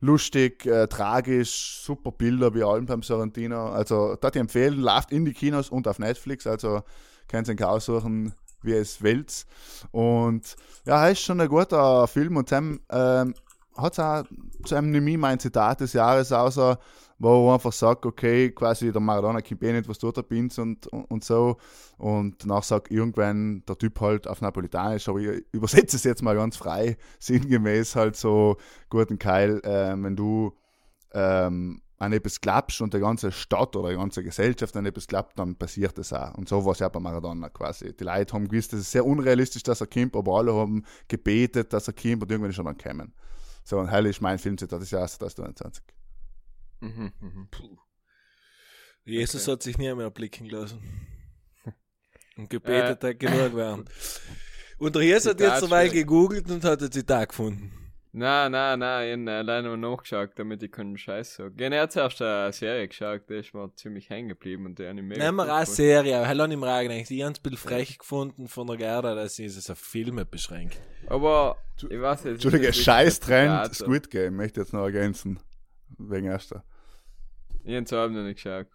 lustig, 0.00 0.66
äh, 0.66 0.86
tragisch, 0.86 1.80
super 1.82 2.12
Bilder 2.12 2.54
wie 2.54 2.62
allem 2.62 2.86
beim 2.86 3.02
Sorrentino, 3.02 3.68
also 3.70 4.16
da 4.16 4.30
die 4.30 4.38
empfehlen, 4.38 4.80
läuft 4.80 5.10
in 5.10 5.24
die 5.24 5.32
Kinos 5.32 5.70
und 5.70 5.88
auf 5.88 5.98
Netflix, 5.98 6.46
also 6.46 6.82
könnt 7.28 7.48
ihr 7.48 7.54
ihn 7.54 7.64
aussuchen, 7.64 8.34
wie 8.64 8.72
es 8.72 9.02
wählt. 9.02 9.46
Und 9.90 10.56
ja, 10.86 11.08
ist 11.08 11.20
schon 11.20 11.40
ein 11.40 11.48
guter 11.48 12.06
Film 12.06 12.36
und 12.36 12.48
Sam 12.48 12.80
ähm, 12.90 13.34
hat 13.76 13.98
auch 13.98 14.24
zu 14.64 14.74
einem 14.74 14.90
Nemi 14.90 15.16
mein 15.16 15.38
Zitat 15.38 15.80
des 15.80 15.92
Jahres 15.92 16.32
außer, 16.32 16.78
wo 17.18 17.48
er 17.48 17.54
einfach 17.54 17.72
sagt, 17.72 18.06
okay, 18.06 18.50
quasi 18.50 18.92
der 18.92 19.00
Maradona 19.00 19.40
kennt 19.40 19.62
eh 19.62 19.72
nicht, 19.72 19.88
was 19.88 19.98
tut 19.98 20.16
der 20.16 20.22
Binz 20.22 20.58
und, 20.58 20.86
und, 20.88 21.04
und 21.04 21.24
so. 21.24 21.56
Und 21.96 22.42
danach 22.42 22.62
sagt 22.62 22.90
irgendwann 22.90 23.62
der 23.68 23.78
Typ 23.78 24.00
halt 24.00 24.26
auf 24.28 24.40
Napolitanisch, 24.40 25.08
aber 25.08 25.20
ich 25.20 25.44
übersetze 25.52 25.96
es 25.96 26.04
jetzt 26.04 26.22
mal 26.22 26.36
ganz 26.36 26.56
frei, 26.56 26.96
sinngemäß 27.18 27.96
halt 27.96 28.16
so, 28.16 28.56
guten 28.90 29.18
Keil, 29.18 29.60
äh, 29.64 29.94
wenn 29.96 30.16
du 30.16 30.54
ähm, 31.12 31.80
an 31.98 32.12
etwas 32.12 32.40
glaubst 32.40 32.80
und 32.80 32.92
die 32.92 32.98
ganze 32.98 33.30
Stadt 33.30 33.76
oder 33.76 33.90
die 33.90 33.96
ganze 33.96 34.22
Gesellschaft 34.22 34.76
an 34.76 34.86
etwas 34.86 35.06
glaubt, 35.06 35.38
dann 35.38 35.56
passiert 35.56 35.96
das 35.96 36.12
auch. 36.12 36.34
Und 36.34 36.48
so 36.48 36.64
war 36.64 36.72
es 36.72 36.80
ja 36.80 36.88
bei 36.88 37.00
Maradona 37.00 37.48
quasi. 37.48 37.94
Die 37.94 38.04
Leute 38.04 38.34
haben 38.34 38.48
gewusst, 38.48 38.72
es 38.72 38.80
ist 38.80 38.90
sehr 38.92 39.06
unrealistisch, 39.06 39.62
dass 39.62 39.80
er 39.80 39.86
kommt, 39.86 40.16
aber 40.16 40.38
alle 40.38 40.52
haben 40.54 40.84
gebetet, 41.08 41.72
dass 41.72 41.88
er 41.88 41.94
kommt 41.94 42.22
und 42.22 42.30
irgendwann 42.30 42.50
ist 42.50 42.58
er 42.58 42.64
dann 42.64 42.76
gekommen. 42.76 43.14
So, 43.62 43.78
und 43.78 43.88
hell 43.88 44.06
ist 44.06 44.20
mein 44.20 44.38
Filmzitat 44.38 44.80
des 44.80 44.90
Jahres 44.90 45.18
2020. 45.18 45.84
Mhm, 46.80 47.12
mhm. 47.20 47.48
Jesus 49.04 49.46
hat 49.48 49.62
sich 49.62 49.78
nie 49.78 49.92
mehr 49.94 50.10
blicken 50.10 50.46
lassen. 50.46 50.80
Und 52.36 52.50
gebetet 52.50 53.04
hat 53.04 53.20
genug 53.20 53.54
werden. 53.54 53.84
Und 54.78 54.94
der 54.94 55.02
Jesus 55.02 55.30
hat 55.30 55.40
jetzt 55.40 55.62
dabei 55.62 55.84
Zitat 55.84 55.94
gegoogelt 55.94 56.50
und 56.50 56.64
hat 56.64 56.82
ein 56.82 56.90
Zitat 56.90 57.28
gefunden. 57.28 57.83
Nein, 58.16 58.52
nein, 58.52 58.78
nein, 58.78 59.08
ich 59.08 59.28
habe 59.28 59.38
alleine 59.38 59.70
mal 59.70 59.76
nachgeschaut, 59.76 60.30
damit 60.36 60.62
ich 60.62 60.70
keinen 60.70 60.96
Scheiß 60.96 61.34
sage. 61.34 61.52
Ich 61.58 61.64
habe 61.64 61.74
erst 61.74 62.22
eine 62.22 62.52
Serie 62.52 62.86
geschaut, 62.86 63.28
die 63.28 63.34
ist 63.34 63.52
mir 63.52 63.74
ziemlich 63.74 64.08
hängen 64.08 64.28
geblieben 64.28 64.66
und 64.66 64.78
die 64.78 64.86
habe 64.86 64.96
ich 65.00 65.04
mega 65.04 65.24
Nehmen 65.24 65.38
wir 65.38 65.42
eine 65.52 65.62
gefunden. 65.62 65.74
Serie, 65.74 66.18
aber 66.18 66.28
habe 66.28 66.52
ich 66.52 66.56
mir 66.56 66.72
auch 66.72 66.80
gedacht, 66.82 67.10
ich 67.10 67.22
habe 67.24 67.32
es 67.32 67.38
ein 67.40 67.42
bisschen 67.42 67.56
frech 67.58 67.98
gefunden 67.98 68.46
von 68.46 68.68
der 68.68 68.76
Gerda, 68.76 69.16
dass 69.16 69.34
sie 69.34 69.46
es 69.46 69.68
auf 69.68 69.80
Filme 69.80 70.24
beschränkt. 70.24 70.80
Aber, 71.08 71.58
ich 71.76 72.00
weiß 72.00 72.22
jetzt 72.22 72.34
Entschuldige, 72.34 72.68
nicht, 72.68 72.84
scheiß 72.84 73.20
wie 73.20 73.24
Trend, 73.24 73.50
Theater. 73.50 73.74
Squid 73.74 74.10
Game, 74.12 74.36
möchte 74.36 74.60
ich 74.60 74.66
jetzt 74.66 74.72
noch 74.72 74.84
ergänzen. 74.84 75.40
Wegen 75.98 76.26
erster. 76.26 76.62
Ich 77.64 77.74
habe 77.74 77.84
es 77.84 77.92
auch 77.92 78.08
noch 78.08 78.22
nicht 78.22 78.36
geschaut. 78.36 78.68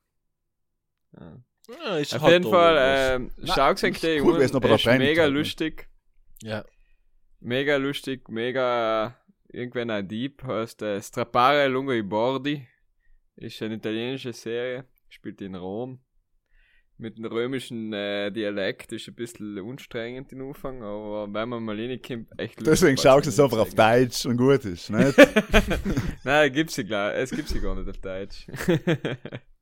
Ja. 1.17 1.38
Ja, 1.69 1.97
Auf 1.97 2.21
halt 2.23 2.34
jeden 2.34 2.49
Fall, 2.52 2.75
ähm, 2.78 3.32
euch 3.38 3.91
die 3.91 4.19
cool 4.21 4.41
ist 4.41 4.54
mega 4.54 5.21
halt, 5.21 5.32
ne? 5.32 5.39
lustig. 5.39 5.88
ja. 6.43 6.65
Mega 7.39 7.78
lustig, 7.78 8.28
mega 8.28 9.15
irgendwann 9.51 9.89
ein 9.89 10.07
Dieb, 10.07 10.43
heißt 10.43 10.81
äh, 10.81 11.01
Strappare 11.01 11.67
lungo 11.67 11.93
i 11.93 12.01
bordi. 12.01 12.67
Ist 13.35 13.62
eine 13.62 13.75
italienische 13.75 14.33
Serie, 14.33 14.85
spielt 15.07 15.41
in 15.41 15.55
Rom. 15.55 15.99
Mit 16.97 17.17
dem 17.17 17.25
römischen 17.25 17.93
äh, 17.93 18.29
Dialekt 18.29 18.91
ist 18.91 19.07
ein 19.07 19.15
bisschen 19.15 19.57
anstrengend 19.57 20.33
im 20.33 20.49
Anfang, 20.49 20.83
aber 20.83 21.33
wenn 21.33 21.47
man 21.47 21.63
mal 21.63 21.79
reinkommt, 21.79 22.27
echt 22.38 22.59
lustig. 22.59 22.65
Deswegen 22.65 22.97
schaust 22.97 23.25
du 23.25 23.29
es 23.29 23.39
einfach 23.39 23.59
auf. 23.59 23.73
Deutsch 23.73 24.25
und 24.25 24.35
gut 24.35 24.65
ist, 24.65 24.89
nicht? 24.89 25.17
Nein, 26.25 26.51
gibt's 26.51 26.75
sie 26.75 26.83
klar, 26.83 27.13
es 27.15 27.31
gibt 27.31 27.47
sie 27.47 27.62
gar 27.62 27.75
nicht 27.75 27.89
auf 27.89 27.97
Deutsch. 27.99 28.47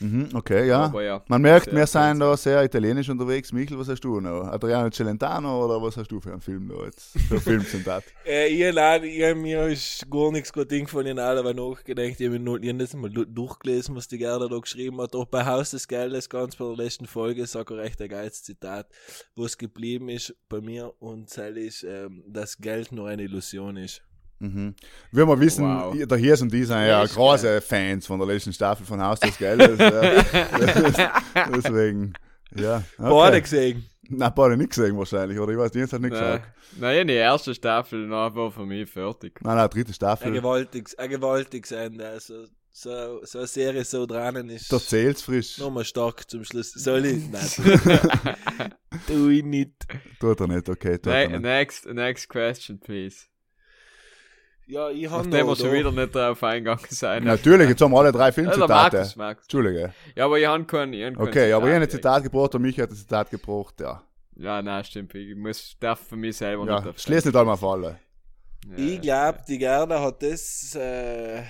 mhm, 0.00 0.28
okay, 0.34 0.66
ja. 0.68 0.84
Aber 0.84 1.02
ja. 1.02 1.22
Man 1.28 1.42
merkt, 1.42 1.72
wir 1.72 1.86
sind 1.86 2.20
da 2.20 2.36
sehr 2.36 2.62
italienisch 2.64 3.08
unterwegs. 3.08 3.52
Michel, 3.52 3.78
was 3.78 3.88
hast 3.88 4.00
du 4.04 4.20
noch? 4.20 4.44
Adriano 4.48 4.90
Celentano 4.90 5.64
oder 5.64 5.80
was 5.82 5.96
hast 5.96 6.10
du 6.10 6.20
für 6.20 6.32
einen 6.32 6.40
Film 6.40 6.68
da 6.68 6.84
jetzt? 6.84 7.18
Für 7.28 7.34
ein 7.36 7.40
Filmzitat? 7.40 8.04
Äh, 8.28 8.48
ich 8.48 8.74
nein, 8.74 9.04
ich 9.04 9.34
mir 9.36 9.68
ist 9.68 10.10
gar 10.10 10.32
nichts 10.32 10.52
gut 10.52 10.72
eingefallen, 10.72 11.16
ich 11.16 11.22
habe 11.22 11.38
aber 11.38 11.54
nachgedacht, 11.54 12.18
ich 12.20 12.26
habe 12.26 12.40
nur- 12.40 12.58
das 12.58 12.92
mal 12.94 13.08
du- 13.08 13.24
durchgelesen, 13.24 13.94
was 13.94 14.08
die 14.08 14.18
Gerda 14.18 14.48
da 14.48 14.58
geschrieben 14.58 15.00
hat. 15.00 15.14
Auch 15.14 15.26
bei 15.26 15.44
Haus 15.46 15.70
des 15.70 15.86
Geldes, 15.86 16.28
ganz 16.28 16.56
bei 16.56 16.64
der 16.64 16.76
letzten 16.76 17.06
Folge, 17.06 17.46
sag 17.46 17.70
ich 17.70 17.76
recht 17.76 18.02
ein 18.02 18.08
geiles 18.08 18.42
Zitat, 18.42 18.88
was 19.36 19.56
geblieben 19.56 20.08
ist 20.08 20.34
bei 20.48 20.60
mir 20.60 20.92
und 20.98 21.30
das 21.36 21.56
ist, 21.56 21.84
ähm, 21.84 22.24
dass 22.26 22.58
Geld 22.58 22.90
nur 22.90 23.06
eine 23.08 23.22
Illusion 23.22 23.76
ist. 23.76 24.02
Mhm. 24.38 24.74
Wie 25.12 25.26
wir 25.26 25.40
wissen, 25.40 25.64
Wow. 25.64 25.96
der 26.06 26.18
Hirs 26.18 26.42
und 26.42 26.52
die 26.52 26.64
sind 26.64 26.76
ja 26.76 27.04
Echt, 27.04 27.14
große 27.14 27.60
Fans 27.62 28.06
von 28.06 28.18
der 28.18 28.28
letzten 28.28 28.52
Staffel 28.52 28.84
von 28.84 29.00
Haus 29.02 29.18
des 29.20 29.38
Geldes. 29.38 29.78
ja. 29.78 31.22
Deswegen, 31.54 32.12
ja. 32.54 32.82
Okay. 32.98 33.10
Beide 33.10 33.42
gesehen. 33.42 33.86
Nein, 34.08 34.32
beide 34.36 34.56
nicht 34.56 34.70
gesehen 34.70 34.96
wahrscheinlich, 34.96 35.38
oder? 35.38 35.52
Ich 35.52 35.58
weiß, 35.58 35.72
die 35.72 35.78
haben 35.80 35.84
es 35.86 35.92
nicht 35.92 36.00
Nein, 36.02 36.10
gesagt. 36.12 36.46
nein, 36.78 37.06
die 37.08 37.14
erste 37.14 37.54
Staffel, 37.54 38.06
na, 38.06 38.32
war 38.34 38.52
für 38.52 38.64
mich 38.64 38.88
fertig. 38.90 39.40
Nein, 39.42 39.56
nein, 39.56 39.68
dritte 39.70 39.90
Ein 39.90 39.94
Staffel. 39.94 40.32
gewaltiges, 40.32 40.96
ein 40.98 41.10
gewaltiges 41.10 41.72
Ende, 41.72 42.06
also 42.06 42.44
so, 42.70 43.24
so 43.24 43.38
eine 43.38 43.46
Serie 43.48 43.84
so 43.84 44.04
dran 44.06 44.48
ist. 44.50 44.70
Da 44.72 44.78
zählt's 44.78 45.22
frisch. 45.22 45.58
Nochmal 45.58 45.84
stark 45.86 46.28
zum 46.30 46.44
Schluss. 46.44 46.72
Soll 46.72 47.06
ich? 47.06 47.22
Nein. 47.30 47.48
tu 49.06 49.28
ich 49.30 49.42
nicht. 49.42 49.72
Tut 50.20 50.40
er 50.40 50.46
nicht, 50.46 50.68
okay. 50.68 50.98
Tut 50.98 51.06
er 51.12 51.26
Ne 51.28 51.32
nicht. 51.38 51.42
next, 51.42 51.86
next 51.86 52.28
question, 52.28 52.78
please. 52.78 53.24
Ja, 54.68 54.90
ich 54.90 55.08
habe 55.08 55.28
Nachdem 55.28 55.46
wir 55.46 55.54
schon 55.56 55.72
wieder 55.72 55.92
nicht 55.92 56.14
drauf 56.14 56.42
eingegangen 56.42 56.84
sind. 56.88 57.24
Natürlich, 57.24 57.68
jetzt 57.68 57.80
haben 57.80 57.92
wir 57.92 58.00
alle 58.00 58.10
drei 58.10 58.26
Ja, 58.26 58.32
Filmzitate. 58.32 58.96
Markus, 58.96 59.16
Markus. 59.16 59.44
Entschuldige. 59.44 59.94
Ja, 60.16 60.24
aber 60.24 60.38
ich 60.38 60.46
habe 60.46 60.64
keinen. 60.64 60.92
Ich 60.92 61.04
hab 61.04 61.14
kein 61.14 61.28
Okay, 61.28 61.52
aber 61.52 61.68
ich 61.68 61.74
habe 61.74 61.84
ein 61.84 61.90
Zitat. 61.90 62.16
Zitat 62.16 62.32
gebracht 62.32 62.54
und 62.56 62.62
mich 62.62 62.80
hat 62.80 62.90
ein 62.90 62.96
Zitat 62.96 63.30
gebracht, 63.30 63.80
ja. 63.80 64.02
Ja, 64.34 64.60
nein, 64.60 64.84
stimmt. 64.84 65.14
Ich 65.14 65.36
muss, 65.36 65.76
darf 65.78 66.00
für 66.00 66.16
mich 66.16 66.36
selber 66.36 66.66
Ja, 66.66 66.80
nicht 66.80 67.00
schließ 67.00 67.24
nicht 67.24 67.36
einmal 67.36 67.54
auf 67.54 67.64
alle. 67.64 68.00
Ja, 68.68 68.76
Ich 68.76 69.00
glaube, 69.00 69.38
die 69.48 69.58
Gerda 69.58 70.00
hat 70.00 70.22
das, 70.22 70.74
äh, 70.74 71.42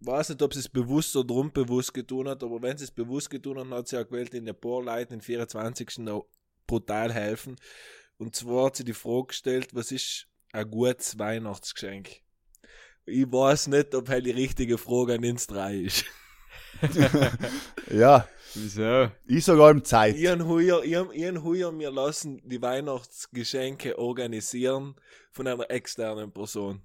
weiß 0.00 0.30
nicht, 0.30 0.42
ob 0.42 0.54
sie 0.54 0.60
es 0.60 0.68
bewusst 0.68 1.14
oder 1.16 1.34
unbewusst 1.34 1.92
getan 1.92 2.26
hat, 2.26 2.42
aber 2.42 2.60
wenn 2.62 2.78
sie 2.78 2.84
es 2.84 2.90
bewusst 2.90 3.28
getan 3.28 3.58
hat, 3.58 3.70
hat 3.70 3.88
sie 3.88 3.98
auch 3.98 4.08
gewählt, 4.08 4.32
in 4.32 4.46
der 4.46 4.54
paar 4.54 4.82
Leuten 4.82 5.10
den 5.10 5.20
24. 5.20 5.98
noch 5.98 6.24
brutal 6.66 7.12
helfen. 7.12 7.56
Und 8.16 8.34
zwar 8.34 8.66
hat 8.66 8.76
sie 8.76 8.84
die 8.84 8.94
Frage 8.94 9.26
gestellt, 9.28 9.74
was 9.74 9.92
ist 9.92 10.26
ein 10.52 10.70
gutes 10.70 11.18
Weihnachtsgeschenk? 11.18 12.22
Ich 13.10 13.30
weiß 13.30 13.66
nicht, 13.68 13.94
ob 13.94 14.08
halt 14.08 14.24
die 14.26 14.30
richtige 14.30 14.78
Frage 14.78 15.14
an 15.14 15.24
uns 15.24 15.46
drei 15.46 15.76
ist. 15.76 16.04
Ja, 17.90 18.26
Wieso? 18.54 19.10
ich 19.26 19.44
sogar 19.44 19.70
im 19.70 19.84
Zeit. 19.84 20.14
Hab, 20.14 20.58
ich 20.60 20.94
hab 20.94 21.44
heuer 21.44 21.72
mir 21.72 21.90
lassen 21.90 22.40
die 22.44 22.62
Weihnachtsgeschenke 22.62 23.98
organisieren 23.98 24.94
von 25.32 25.46
einer 25.46 25.70
externen 25.70 26.32
Person. 26.32 26.82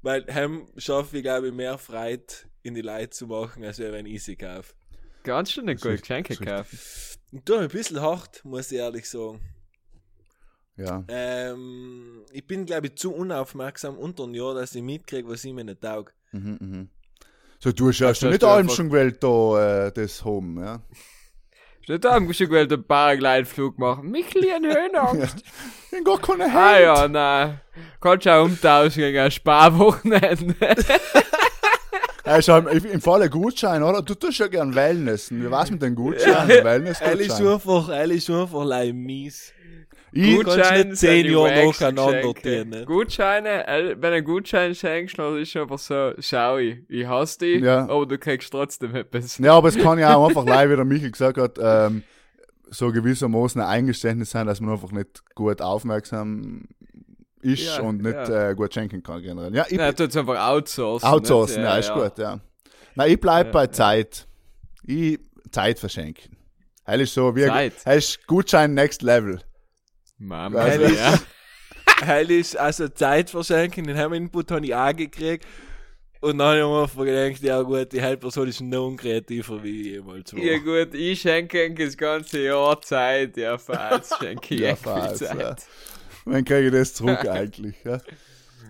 Weil 0.00 0.24
hem 0.28 0.66
schaffe 0.76 1.18
ich, 1.18 1.22
glaube 1.22 1.48
ich, 1.48 1.54
mehr 1.54 1.78
Freude 1.78 2.24
in 2.62 2.74
die 2.74 2.80
Leute 2.80 3.10
zu 3.10 3.26
machen, 3.26 3.64
als 3.64 3.78
wenn 3.78 4.06
ich 4.06 4.24
sie 4.24 4.36
kaufe. 4.36 4.72
Kannst 5.24 5.56
du 5.56 5.62
nicht 5.62 5.76
Das 5.76 5.82
gut 5.82 5.92
ist- 5.94 6.02
Geschenke 6.02 6.36
kaufen? 6.36 6.78
Und 7.32 7.48
mir 7.48 7.58
ein 7.60 7.68
bisschen 7.68 8.00
hart, 8.00 8.44
muss 8.44 8.72
ich 8.72 8.78
ehrlich 8.78 9.08
sagen. 9.08 9.40
Ja. 10.76 11.04
Ähm, 11.08 12.22
ich 12.32 12.46
bin, 12.46 12.64
glaube 12.66 12.86
ich, 12.88 12.96
zu 12.96 13.12
unaufmerksam 13.12 13.98
unter 13.98 14.24
ein 14.24 14.34
Jahr, 14.34 14.54
dass 14.54 14.74
ich 14.74 14.82
mitkriege, 14.82 15.28
was 15.28 15.44
ich 15.44 15.52
mir 15.52 15.64
nicht 15.64 15.80
taug. 15.82 16.12
Mhm, 16.32 16.58
mhm. 16.60 16.88
So, 17.58 17.70
du 17.72 17.88
hast 17.88 18.00
ja 18.00 18.14
schon 18.14 18.30
nicht 18.30 18.42
du 18.42 18.48
allem 18.48 18.68
schon 18.68 18.88
gewählt, 18.88 19.22
da, 19.22 19.86
äh, 19.86 19.92
das 19.92 20.24
Home, 20.24 20.64
ja. 20.64 20.82
Steht 21.82 22.04
da, 22.04 22.18
musst 22.20 22.40
du 22.40 22.46
gewählt 22.46 22.72
einen 22.72 22.84
Paraglideflug 22.84 23.78
machen. 23.78 24.10
Michel, 24.10 24.44
ich 24.44 24.52
hab 24.52 24.62
Höhenangst. 24.62 25.36
Ich 25.84 25.90
bin 25.90 26.04
gar 26.04 26.18
keine 26.20 26.44
Ah 26.44 26.72
Hand. 26.74 26.80
ja, 26.80 27.08
nein. 27.08 27.60
Kannst 28.00 28.26
du 28.26 28.30
auch 28.32 28.44
umtauschen 28.44 29.02
gegen 29.02 29.18
ein 29.18 29.30
Sparwochenende. 29.30 30.54
Ja, 32.24 32.36
ist 32.36 32.48
halt 32.48 32.84
im, 32.84 33.00
Falle 33.00 33.28
Gutschein, 33.28 33.82
oder? 33.82 34.00
Du 34.00 34.14
tust 34.14 34.38
ja 34.38 34.46
gern 34.46 34.74
Wellnessen. 34.74 35.44
Wie 35.44 35.50
war's 35.50 35.70
mit 35.70 35.82
den 35.82 35.96
Gutscheinen? 35.96 36.64
Wellness 36.64 37.00
Er 37.00 37.18
ist 37.18 37.28
Gutschein. 37.30 37.46
einfach, 37.48 37.88
ist 37.88 38.30
einfach 38.30 38.92
mies. 38.92 39.52
Ich, 40.14 40.36
Gut. 40.36 40.44
kannst 40.46 40.70
nicht 40.72 40.96
zehn 40.98 41.10
sind 41.22 41.26
die 41.26 41.32
Jahre 41.32 41.66
wacksten 41.66 41.94
nacheinander 41.94 42.64
ne? 42.66 42.84
Gutscheine, 42.84 43.66
äh, 43.66 43.88
wenn 43.90 44.00
du 44.00 44.08
einen 44.08 44.24
Gutschein 44.26 44.74
schenkst, 44.74 45.18
dann 45.18 45.38
ist 45.38 45.48
es 45.56 45.62
einfach 45.62 45.78
so, 45.78 46.12
schau 46.18 46.58
ich, 46.58 46.78
ich 46.88 47.06
hasse 47.06 47.38
dich, 47.38 47.62
Ja. 47.62 47.88
aber 47.88 48.04
du 48.06 48.18
kriegst 48.18 48.50
trotzdem 48.52 48.94
etwas. 48.94 49.38
ja, 49.38 49.54
aber 49.54 49.68
es 49.68 49.78
kann 49.78 49.98
ja 49.98 50.14
auch 50.14 50.28
einfach 50.28 50.44
leid, 50.44 50.68
wie 50.70 50.76
der 50.76 50.84
Michael 50.84 51.10
gesagt 51.12 51.38
hat, 51.38 51.58
ähm, 51.60 52.02
so 52.68 52.92
gewissermaßen 52.92 53.60
ein 53.62 53.66
Eingeständnis 53.66 54.30
sein, 54.30 54.46
dass 54.46 54.60
man 54.60 54.72
einfach 54.74 54.92
nicht 54.92 55.22
gut 55.34 55.62
aufmerksam 55.62 56.64
ist 57.40 57.76
Ja, 57.78 57.80
und 57.82 58.02
nicht 58.02 58.14
ja. 58.14 58.50
äh, 58.50 58.54
gut 58.54 58.72
schenken 58.74 59.02
kann 59.02 59.22
generell. 59.22 59.54
Ja, 59.54 59.64
ich, 59.68 59.76
Nein, 59.78 59.94
du 59.96 60.04
einfach 60.04 60.48
outsourcen. 60.48 61.08
outsourcen, 61.08 61.62
nicht? 61.62 61.70
ja, 61.70 61.76
ist 61.78 61.92
gut, 61.92 62.18
ja. 62.18 62.38
Nein, 62.94 63.10
ich 63.12 63.20
bleib 63.20 63.46
Ja, 63.46 63.52
bei 63.52 63.64
ja. 63.64 63.72
Zeit. 63.72 64.26
Ich 64.84 65.18
Zeit 65.50 65.78
verschenken. 65.78 66.36
Heil 66.86 67.00
ist 67.00 67.14
so 67.14 67.34
wie 67.34 67.46
Zeit. 67.46 67.72
Heil 67.86 67.98
ist 67.98 68.26
Gutschein 68.26 68.74
Next 68.74 69.02
Level. 69.02 69.40
Mama, 70.26 70.58
Also- 70.62 70.94
ja. 70.94 71.18
Heil 72.04 72.30
ist 72.32 72.56
also 72.56 72.88
Zeit 72.88 73.30
verschenken, 73.30 73.86
den 73.86 73.96
haben 73.96 74.14
Input 74.14 74.50
habe 74.50 74.64
ich 74.66 74.74
auch 74.74 74.94
gekriegt. 74.94 75.46
Und 76.20 76.38
dann 76.38 76.62
habe 76.62 76.84
ich 76.90 76.94
mir 76.96 77.04
gedacht, 77.04 77.42
ja 77.42 77.62
gut, 77.62 77.92
die 77.92 78.00
Heilperson 78.02 78.46
ist 78.48 78.60
noch 78.60 78.86
unkreativer 78.86 79.62
wie 79.62 79.80
ich 79.80 79.86
jemals 79.94 80.32
war. 80.32 80.40
Ja 80.40 80.58
gut, 80.58 80.94
ich 80.94 81.20
schenke 81.20 81.72
das 81.74 81.96
ganze 81.96 82.40
Jahr 82.42 82.80
Zeit, 82.80 83.36
ja 83.36 83.58
falls 83.58 84.10
schenke 84.20 84.54
ich 84.54 84.60
Ja, 84.60 84.76
falls, 84.76 85.18
Zeit. 85.18 85.38
ja. 85.40 85.56
Dann 86.24 86.44
kriege 86.44 86.66
ich 86.66 86.72
das 86.72 86.94
zurück 86.94 87.18
eigentlich. 87.28 87.74
Ja, 87.84 88.00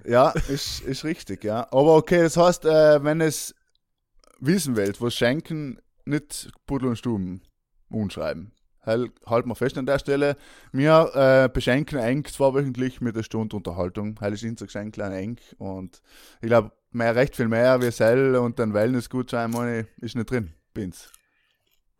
ja 0.06 0.30
ist, 0.48 0.80
ist 0.80 1.04
richtig, 1.04 1.44
ja. 1.44 1.66
Aber 1.70 1.96
okay, 1.96 2.22
das 2.22 2.36
heißt, 2.38 2.64
äh, 2.64 3.04
wenn 3.04 3.20
es 3.20 3.54
wissen 4.40 4.76
wollt, 4.76 5.00
was 5.02 5.14
schenken, 5.14 5.78
nicht 6.06 6.50
Pudel 6.66 6.88
und 6.88 6.96
Stuben 6.96 7.42
umschreiben. 7.90 8.52
Halt, 8.84 9.12
wir 9.46 9.54
fest 9.54 9.78
an 9.78 9.86
der 9.86 9.98
Stelle. 9.98 10.36
Wir 10.72 11.10
äh, 11.14 11.48
beschenken 11.48 11.98
eng 11.98 12.24
zweiwöchentlich 12.24 13.00
mit 13.00 13.14
einer 13.14 13.22
Stunde 13.22 13.56
Unterhaltung. 13.56 14.18
Heil 14.20 14.32
ist 14.32 14.42
Geschenk 14.66 14.94
klein 14.94 15.12
eng. 15.12 15.40
Und 15.58 16.02
ich 16.40 16.48
glaube, 16.48 16.72
mehr, 16.90 17.14
recht 17.14 17.36
viel 17.36 17.48
mehr 17.48 17.80
wie 17.80 17.90
Sell 17.90 18.36
und 18.36 18.58
ein 18.60 18.74
Wellness-Gutschein 18.74 19.50
meine 19.50 19.86
ist 19.98 20.16
nicht 20.16 20.30
drin. 20.30 20.52
Bin's. 20.74 21.12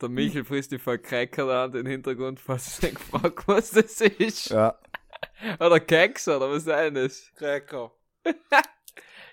Der 0.01 0.09
Michel 0.09 0.45
frisst 0.45 0.73
die 0.73 0.79
da 0.79 1.65
an 1.65 1.73
den 1.73 1.87
Hintergrund, 1.87 2.41
falls 2.41 2.81
dich 2.81 2.95
gefragt 2.95 3.47
was 3.47 3.71
das 3.71 4.01
ist. 4.01 4.51
Ja. 4.51 4.77
Oder 5.61 5.79
Keks, 5.79 6.27
oder 6.27 6.51
was 6.51 6.67
ist 6.67 6.67
das? 6.67 7.33
Cracker. 7.37 7.93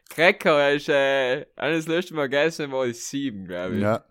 Cracker 0.09 0.73
ist, 0.73 0.89
äh, 0.89 1.47
eines 1.55 1.87
letzten 1.87 2.15
Mal 2.15 2.29
gegessen 2.29 2.71
war 2.71 2.85
ich 2.85 3.03
sieben, 3.03 3.45
glaube 3.45 3.75
ich. 3.75 3.81
Ja. 3.81 4.03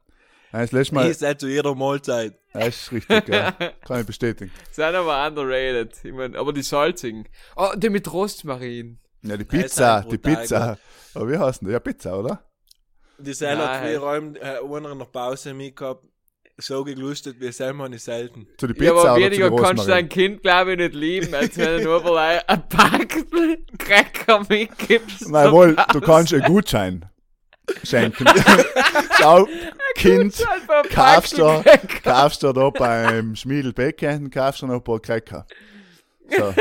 Nein, 0.52 0.62
Das 0.62 0.72
letzte 0.72 0.94
Mal, 0.94 1.10
Ich 1.10 1.18
seid 1.18 1.40
zu 1.40 1.48
jeder 1.48 1.74
Mahlzeit. 1.74 2.38
ja, 2.54 2.60
ist 2.60 2.90
richtig, 2.92 3.28
ja. 3.28 3.52
Kann 3.86 4.00
ich 4.00 4.06
bestätigen. 4.06 4.50
Sind 4.70 4.84
aber 4.94 5.26
underrated. 5.26 5.92
Ich 6.02 6.12
mein, 6.12 6.34
aber 6.36 6.52
die 6.52 6.62
salzigen. 6.62 7.28
Oh, 7.56 7.70
die 7.76 7.90
mit 7.90 8.10
Rostmarin. 8.12 8.98
Ja, 9.22 9.36
die 9.36 9.44
Pizza, 9.44 9.94
halt 9.94 10.12
die 10.12 10.18
Pizza. 10.18 10.78
Aber 11.14 11.28
wie 11.30 11.36
heißt 11.36 11.62
denn? 11.62 11.70
Ja, 11.70 11.80
Pizza, 11.80 12.18
oder? 12.18 12.44
Die 13.18 13.34
Seil 13.34 13.58
hat 13.58 13.82
früher 13.82 14.02
allem 14.04 14.36
äh, 14.36 14.58
einer 14.64 14.94
nach 14.94 15.10
Pause 15.10 15.52
mitgehabt. 15.52 16.04
So 16.60 16.82
geglustet 16.82 17.40
wie 17.40 17.52
selber 17.52 17.84
habe 17.84 17.94
ich 17.94 18.02
selten. 18.02 18.48
Zu 18.58 18.66
die 18.68 18.74
Pizza 18.74 18.84
ja, 18.86 18.92
aber 18.92 19.02
oder 19.02 19.14
zu 19.14 19.20
weniger 19.30 19.50
die 19.50 19.56
kannst 19.62 19.84
du 19.84 19.88
dein? 19.90 20.08
Kind, 20.08 20.42
glaube 20.42 20.72
ich, 20.72 20.78
nicht 20.78 20.94
lieben, 20.94 21.34
als 21.34 21.56
wenn 21.56 21.78
du 21.78 21.84
nur 21.84 22.02
mal 22.02 22.42
ein 22.48 22.68
Packel 22.68 23.58
Cracker 23.78 24.44
mitgibst. 24.48 25.28
Nein, 25.28 25.52
wohl, 25.52 25.76
du 25.92 26.00
kannst 26.00 26.32
einen 26.32 26.42
Gutschein 26.44 27.04
schenken. 27.84 28.26
Schau, 29.18 29.46
Kind, 29.94 30.44
kaufst 30.92 31.38
du, 31.38 31.62
kaufst 32.04 32.42
du 32.42 32.52
da 32.52 32.70
beim 32.70 33.34
Schmiedel 33.34 33.72
Becken, 33.72 34.30
kaufst 34.30 34.62
du 34.62 34.66
noch 34.66 34.76
ein 34.76 34.84
paar 34.84 35.00
Cracker. 35.00 35.46
So. 36.36 36.54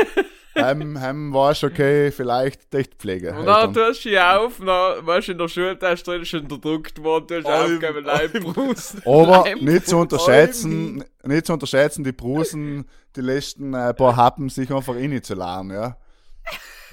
Heim, 0.60 1.00
heim 1.00 1.32
warst 1.32 1.62
okay, 1.62 2.10
vielleicht 2.10 2.72
Dichtpflege. 2.72 3.32
Und 3.32 3.46
dann 3.46 3.72
tust 3.72 4.04
du 4.04 4.08
sie 4.08 4.18
auf, 4.18 4.58
dann 4.58 5.06
warst 5.06 5.28
du 5.28 5.32
in 5.32 5.38
der 5.38 5.48
Schultasche 5.48 6.04
drin, 6.04 6.24
schon 6.24 6.40
unterdrückt 6.40 7.02
worden, 7.02 7.26
du 7.28 7.36
hast 7.36 7.46
Alm, 7.46 7.74
aufgegeben, 7.74 8.04
Leibbrust. 8.04 9.06
Aber 9.06 9.44
nicht 9.60 9.86
zu 9.86 9.98
unterschätzen, 9.98 11.04
nicht 11.24 11.46
zu 11.46 11.52
unterschätzen, 11.52 12.02
die 12.02 12.12
Brusen, 12.12 12.86
die 13.14 13.20
letzten 13.20 13.72
äh, 13.74 13.94
paar 13.94 14.16
Happen 14.16 14.48
sich 14.48 14.72
einfach 14.72 14.96
innen 14.96 15.22
zu 15.22 15.34
laden, 15.34 15.70
ja. 15.70 15.96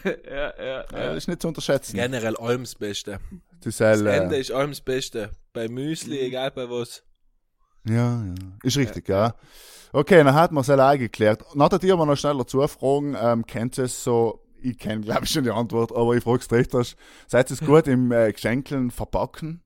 ja, 0.29 0.53
ja, 0.57 0.65
ja. 0.65 0.83
Das 0.83 0.99
ja. 0.99 1.13
ist 1.13 1.27
nicht 1.27 1.41
zu 1.41 1.47
unterschätzen. 1.47 1.95
Generell 1.95 2.35
allem 2.37 2.63
das 2.63 2.75
Beste. 2.75 3.19
Das 3.61 3.77
Das 3.77 3.99
ist, 3.99 4.05
Ende 4.05 4.37
ist 4.37 4.51
allem 4.51 4.71
das 4.71 4.81
Beste. 4.81 5.31
Bei 5.53 5.67
Müsli, 5.67 6.19
egal 6.19 6.51
bei 6.51 6.69
was. 6.69 7.03
ja, 7.85 8.23
ja, 8.23 8.33
ist 8.63 8.77
richtig, 8.77 9.09
ja. 9.09 9.35
Okay, 9.91 10.23
dann 10.23 10.33
hat 10.33 10.51
man 10.51 10.61
es 10.61 10.69
auch 10.69 10.97
geklärt. 10.97 11.43
Nachher 11.55 11.79
dir 11.79 11.93
aber 11.93 12.05
noch 12.05 12.17
schnell 12.17 12.37
dazu 12.37 12.65
fragen, 12.67 13.15
ähm, 13.19 13.45
kennt 13.45 13.77
ihr 13.77 13.85
es 13.85 14.03
so, 14.03 14.43
ich 14.61 14.77
kenne 14.77 15.01
glaube 15.01 15.23
ich 15.23 15.31
schon 15.31 15.43
die 15.43 15.51
Antwort, 15.51 15.91
aber 15.95 16.15
ich 16.15 16.23
frage 16.23 16.39
es 16.39 16.51
recht, 16.51 16.73
hast, 16.73 16.97
seid 17.27 17.49
ihr 17.49 17.53
es 17.53 17.61
gut 17.61 17.87
im 17.87 18.11
äh, 18.11 18.31
Geschenkeln 18.31 18.91
verpacken? 18.91 19.61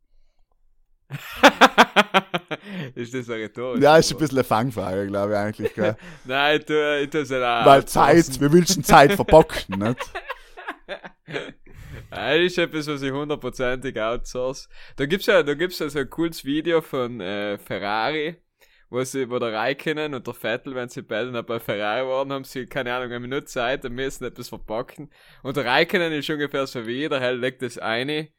ist 2.95 3.13
das 3.13 3.29
eine 3.29 3.43
rhetorische 3.43 3.83
Ja, 3.83 3.97
ist 3.97 4.11
ein 4.11 4.17
bisschen 4.17 4.37
eine 4.37 4.43
Fangfrage, 4.43 5.07
glaube 5.07 5.33
ich 5.33 5.39
eigentlich, 5.39 5.73
gell? 5.73 5.95
Nein, 6.25 6.59
ich 6.59 6.65
tue, 6.65 6.99
ich 6.99 7.09
tue 7.09 7.21
es 7.21 7.29
nicht 7.29 7.41
auch 7.41 7.65
Weil. 7.65 7.85
Zeit, 7.85 8.39
wir 8.39 8.51
wünschen 8.51 8.83
Zeit 8.83 9.13
verpacken, 9.13 9.79
nicht? 9.79 10.11
Das 12.11 12.37
ist 12.37 12.57
etwas, 12.57 12.87
was 12.87 13.01
ich 13.01 13.11
hundertprozentig 13.11 13.99
outsource. 13.99 14.69
Da 14.95 15.05
gibt's 15.05 15.27
ja, 15.27 15.43
da 15.43 15.53
gibt's 15.53 15.79
ja 15.79 15.89
so 15.89 15.99
ein 15.99 16.09
cooles 16.09 16.45
Video 16.45 16.81
von 16.81 17.21
äh, 17.21 17.57
Ferrari, 17.57 18.37
wo 18.89 19.03
sie, 19.03 19.29
wo 19.29 19.39
der 19.39 19.53
Raikkonen 19.53 20.13
und 20.13 20.25
der 20.25 20.33
Vettel, 20.33 20.75
wenn 20.75 20.89
sie 20.89 21.01
beide 21.01 21.31
noch 21.31 21.43
bei 21.43 21.59
Ferrari 21.59 22.07
waren, 22.07 22.31
haben 22.31 22.43
sie, 22.43 22.65
keine 22.65 22.93
Ahnung, 22.93 23.09
eine 23.09 23.19
Minute 23.19 23.45
Zeit 23.45 23.85
und 23.85 23.93
müssen 23.93 24.25
etwas 24.25 24.49
verpacken. 24.49 25.11
Und 25.43 25.57
der 25.57 25.65
Raikkonen 25.65 26.13
ist 26.13 26.29
ungefähr 26.29 26.67
so 26.67 26.85
wie 26.85 27.09
der 27.09 27.19
Hell 27.19 27.37
legt 27.39 27.61
das 27.61 27.77
eine 27.77 28.29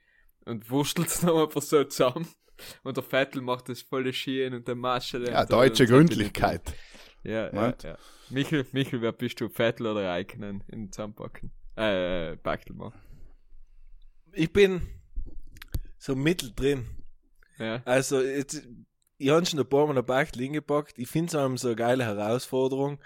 und 0.45 0.71
wurstelt's 0.71 1.23
noch 1.23 1.45
einfach 1.45 1.63
so 1.63 1.85
zusammen. 1.85 2.29
Und 2.83 2.97
der 2.97 3.05
Vettel 3.05 3.43
macht 3.43 3.69
das 3.69 3.83
volle 3.83 4.13
Schien 4.13 4.55
und 4.55 4.69
der 4.69 4.75
Masche. 4.75 5.23
Ja, 5.25 5.45
deutsche 5.45 5.87
Gründlichkeit. 5.87 6.75
Ja, 7.23 7.53
ja, 7.53 7.75
ja. 7.83 7.99
Michel, 8.31 8.67
Michel, 8.73 9.03
wer 9.03 9.13
bist 9.13 9.41
du? 9.41 9.49
Vettel 9.49 9.87
oder 9.87 10.09
Raikkonen 10.09 10.65
in 10.69 10.91
Zusammenpacken? 10.91 11.51
Äh, 11.77 12.37
Bachtel 12.37 12.75
machen. 12.75 13.01
Ich 14.33 14.53
bin 14.53 14.87
so 15.99 16.15
mitteldrin. 16.15 16.87
Ja. 17.59 17.83
Also, 17.85 18.23
jetzt, 18.23 18.67
ich 19.21 19.31
habe 19.31 19.45
schon 19.47 19.61
ein 19.61 19.67
paar 19.69 19.85
Mal 19.87 19.93
eine 19.93 20.03
Bachtel 20.03 20.43
hingepackt. 20.43 20.99
Ich 20.99 21.09
finde 21.09 21.29
es 21.29 21.35
einem 21.35 21.57
so 21.59 21.69
eine 21.69 21.77
geile 21.77 22.05
Herausforderung. 22.05 22.99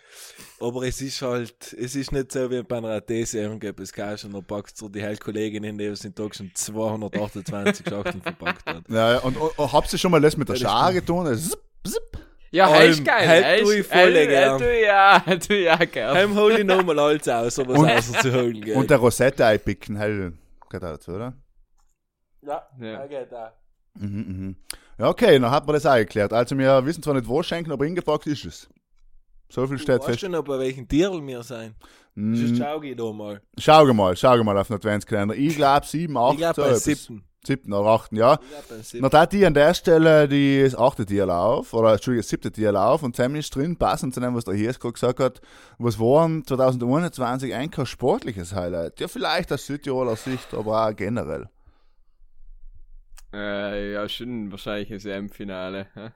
Aber 0.60 0.82
es 0.84 1.00
ist 1.02 1.20
halt, 1.22 1.72
es 1.72 1.94
ist 1.96 2.12
nicht 2.12 2.32
so 2.32 2.50
wie 2.50 2.62
bei 2.62 2.76
einer 2.78 3.04
TCM 3.04 3.58
GPSK 3.58 4.24
und 4.24 4.32
dann 4.34 4.44
packst 4.44 4.80
du 4.80 4.88
die 4.88 5.02
Heilkollegin 5.02 5.64
in, 5.64 5.76
die 5.76 5.92
den 5.92 6.14
Tag 6.14 6.34
schon 6.34 6.50
228 6.54 7.86
Schachteln 7.88 8.22
verpackt 8.22 8.64
hat. 8.66 8.84
Ja, 8.88 9.12
ja. 9.14 9.18
Und, 9.18 9.36
und, 9.36 9.58
und 9.58 9.72
habt 9.72 9.92
ihr 9.92 9.98
schon 9.98 10.10
mal 10.10 10.20
das 10.20 10.36
mit 10.36 10.48
der 10.48 10.56
Schar 10.56 10.92
getan? 10.92 11.26
Also, 11.26 11.50
Zip, 11.50 11.60
zip. 11.86 12.18
Ja, 12.50 12.68
hey, 12.72 12.90
ist 12.90 13.04
geil. 13.04 13.26
halt 13.26 13.62
ist- 13.62 13.70
ich 13.72 13.84
voll 13.86 14.12
gern. 14.12 14.60
hey, 14.60 14.68
du 14.68 14.80
ja, 14.86 15.18
du 15.48 15.54
ja, 15.60 15.76
gern. 15.76 16.16
Heim 16.16 16.36
hol 16.36 16.52
ich 16.52 16.64
nochmal 16.64 16.98
alles 17.00 17.26
aus, 17.28 17.58
aber 17.58 17.74
Und- 17.74 17.88
es 17.88 18.08
außer 18.10 18.20
zu 18.20 18.32
holen 18.32 18.60
geht. 18.60 18.76
Und 18.76 18.88
der 18.88 18.98
Rosette 18.98 19.44
einpicken, 19.44 19.96
hell. 19.96 20.32
Geht 20.70 20.84
auch, 20.84 21.08
oder? 21.08 21.34
ja, 22.42 22.62
Ja. 22.80 22.86
ja. 22.86 23.06
geht 23.08 23.34
auch. 23.34 23.50
Mhm, 23.94 24.08
mhm. 24.08 24.56
Ja, 24.98 25.08
okay, 25.08 25.38
dann 25.38 25.50
hat 25.50 25.66
man 25.66 25.74
das 25.74 25.86
auch 25.86 25.96
geklärt. 25.96 26.32
Also, 26.32 26.56
wir 26.56 26.84
wissen 26.86 27.02
zwar 27.02 27.14
nicht, 27.14 27.26
wo 27.28 27.42
schenken, 27.42 27.72
aber 27.72 27.84
ingepackt 27.86 28.26
ist 28.26 28.44
es. 28.44 28.68
So 29.50 29.66
viel 29.66 29.78
steht 29.78 29.98
Weißt 30.00 30.08
fest. 30.10 30.22
du 30.22 30.28
noch, 30.28 30.42
bei 30.44 30.58
welchen 30.58 30.88
Tierl 30.88 31.24
wir 31.26 31.42
sein? 31.42 31.74
Mm, 32.14 32.56
schau 32.56 32.80
ich 32.82 32.96
da 32.96 33.12
mal. 33.12 33.40
schau 33.58 33.92
mal, 33.92 34.16
schau 34.16 34.42
mal 34.44 34.56
auf 34.58 34.68
den 34.68 34.76
Adventskalender. 34.76 35.34
Ich 35.34 35.56
glaube 35.56 35.86
7, 35.86 36.16
8, 36.16 36.32
Ich 36.32 36.38
glaube 36.38 36.54
so 36.54 36.62
beim 36.62 36.70
etwas. 36.70 36.84
siebten. 36.84 37.24
7. 37.46 37.72
oder 37.72 37.88
8. 37.90 38.12
Ja. 38.12 38.34
Ich 38.34 38.48
glaube 38.48 38.64
beim 38.68 38.78
Na, 38.78 38.82
siebten. 38.84 39.10
da 39.10 39.26
die 39.26 39.46
an 39.46 39.54
der 39.54 39.74
Stelle 39.74 40.28
die 40.28 40.62
das 40.62 40.74
achte 40.76 41.04
Tier 41.04 41.28
auf, 41.28 41.74
oder 41.74 41.92
Entschuldigung, 41.92 42.22
das 42.22 42.28
siebte 42.30 42.50
Tier 42.52 42.74
auf 42.74 43.02
und 43.02 43.14
ziemlich 43.16 43.50
drin, 43.50 43.76
passend 43.76 44.14
zu 44.14 44.20
dem, 44.20 44.34
was 44.34 44.44
der 44.44 44.54
Hies 44.54 44.78
gerade 44.80 44.92
gesagt 44.94 45.20
hat, 45.20 45.40
was 45.78 45.98
waren 46.00 46.44
2021 46.46 47.52
ein 47.54 47.70
kein 47.70 47.86
sportliches 47.86 48.54
Highlight? 48.54 48.98
Ja, 49.00 49.08
vielleicht 49.08 49.52
aus 49.52 49.66
Südtiroler 49.66 50.16
Sicht, 50.16 50.54
aber 50.54 50.86
auch 50.88 50.96
generell. 50.96 51.48
Äh, 53.34 53.92
ja, 53.94 54.08
schon 54.08 54.50
wahrscheinlich 54.50 54.92
ein 54.92 55.24
EM-Finale. 55.24 55.88
hä? 55.94 56.10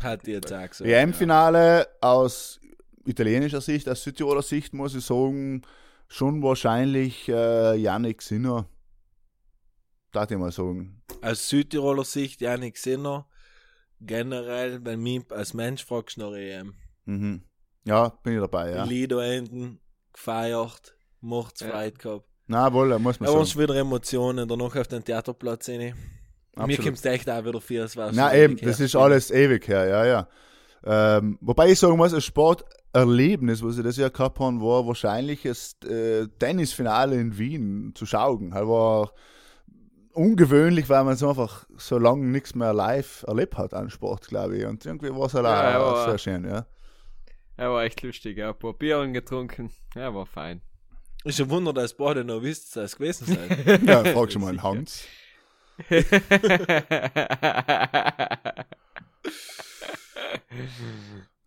Hat 0.00 0.26
die 0.26 0.32
jetzt 0.32 0.52
auch 0.52 0.68
gesagt. 0.68 0.88
EM-Finale 0.90 1.88
aus 2.00 2.60
italienischer 3.04 3.60
Sicht, 3.60 3.88
aus 3.88 4.02
Südtiroler 4.02 4.42
Sicht 4.42 4.74
muss 4.74 4.94
ich 4.94 5.04
sagen, 5.04 5.62
schon 6.08 6.42
wahrscheinlich 6.42 7.28
äh, 7.28 7.76
Yannick 7.76 8.22
Sinner. 8.22 8.68
Darf 10.12 10.30
ich 10.30 10.38
mal 10.38 10.52
sagen. 10.52 11.02
Aus 11.22 11.48
Südtiroler 11.48 12.04
Sicht, 12.04 12.40
Janik 12.40 12.76
Sinner. 12.76 13.26
Generell, 14.00 14.84
wenn 14.84 15.00
mich 15.00 15.30
als 15.30 15.54
Mensch 15.54 15.84
fragst 15.84 16.16
du 16.16 16.22
nach 16.22 16.36
EM. 16.36 16.74
Mhm. 17.04 17.42
Ja, 17.84 18.08
bin 18.22 18.34
ich 18.34 18.40
dabei, 18.40 18.70
ja. 18.70 18.84
Lido 18.84 19.18
enden, 19.18 19.80
gefeiert, 20.12 20.96
Mordsfreude 21.20 21.92
gehabt. 21.98 22.28
Na 22.46 22.72
wohl, 22.72 22.98
muss 22.98 23.20
man 23.20 23.28
Aber 23.28 23.40
uns 23.40 23.50
sagen. 23.50 23.62
wieder 23.62 23.74
Emotionen, 23.76 24.48
danach 24.48 24.76
auf 24.76 24.88
den 24.88 25.04
Theaterplatz 25.04 25.68
rein. 25.68 25.94
Mir 26.58 26.74
Absolut. 26.74 26.84
kommt 26.84 27.06
echt 27.06 27.30
auch 27.30 27.44
wieder 27.44 27.60
viel, 27.60 27.80
es 27.82 27.96
war 27.96 28.10
Na 28.12 28.34
eben, 28.34 28.54
ewig 28.54 28.64
das 28.64 28.78
her. 28.78 28.86
ist 28.86 28.96
alles 28.96 29.30
ewig 29.30 29.66
her, 29.68 29.86
ja, 29.86 30.04
ja. 30.06 30.28
Ähm, 30.84 31.38
wobei 31.40 31.70
ich 31.70 31.78
sagen 31.78 31.96
muss, 31.96 32.12
ein 32.14 32.20
Sporterlebnis, 32.20 33.62
was 33.62 33.78
ich 33.78 33.84
das 33.84 33.96
Jahr 33.96 34.10
gehabt 34.10 34.38
habe, 34.38 34.60
war 34.60 34.86
wahrscheinlich 34.86 35.42
das 35.42 35.76
äh, 35.84 36.26
Tennisfinale 36.38 37.16
in 37.16 37.36
Wien 37.38 37.92
zu 37.94 38.06
schauen. 38.06 38.50
Das 38.50 38.66
war 38.66 39.12
ungewöhnlich, 40.12 40.88
weil 40.88 41.04
man 41.04 41.16
so 41.16 41.28
einfach 41.30 41.66
so 41.76 41.98
lange 41.98 42.26
nichts 42.26 42.54
mehr 42.54 42.72
live 42.72 43.24
erlebt 43.26 43.56
hat 43.56 43.74
an 43.74 43.90
Sport, 43.90 44.28
glaube 44.28 44.56
ich. 44.58 44.64
Und 44.66 44.84
irgendwie 44.84 45.10
war 45.10 45.26
es 45.26 45.34
halt 45.34 45.44
Ja, 45.44 45.78
auch 45.80 46.08
sehr 46.08 46.18
schön, 46.18 46.44
ja. 46.44 46.66
Er 47.56 47.70
war 47.72 47.82
echt 47.84 48.02
lustig, 48.02 48.38
ja. 48.38 48.50
Ein 48.50 48.58
paar 48.58 48.72
Bieren 48.74 49.12
getrunken. 49.12 49.70
Ja, 49.94 50.14
war 50.14 50.26
fein. 50.26 50.60
Ist 51.24 51.40
ein 51.40 51.50
Wunder, 51.50 51.72
dass 51.72 51.94
beide 51.94 52.24
noch 52.24 52.42
wisst, 52.42 52.76
dass 52.76 52.92
es 52.92 52.96
gewesen 52.96 53.26
seid. 53.66 53.82
Ja, 53.84 54.04
frag 54.04 54.30
schon 54.32 54.42
mal 54.42 54.48
einen 54.50 54.62
Hans. 54.62 55.04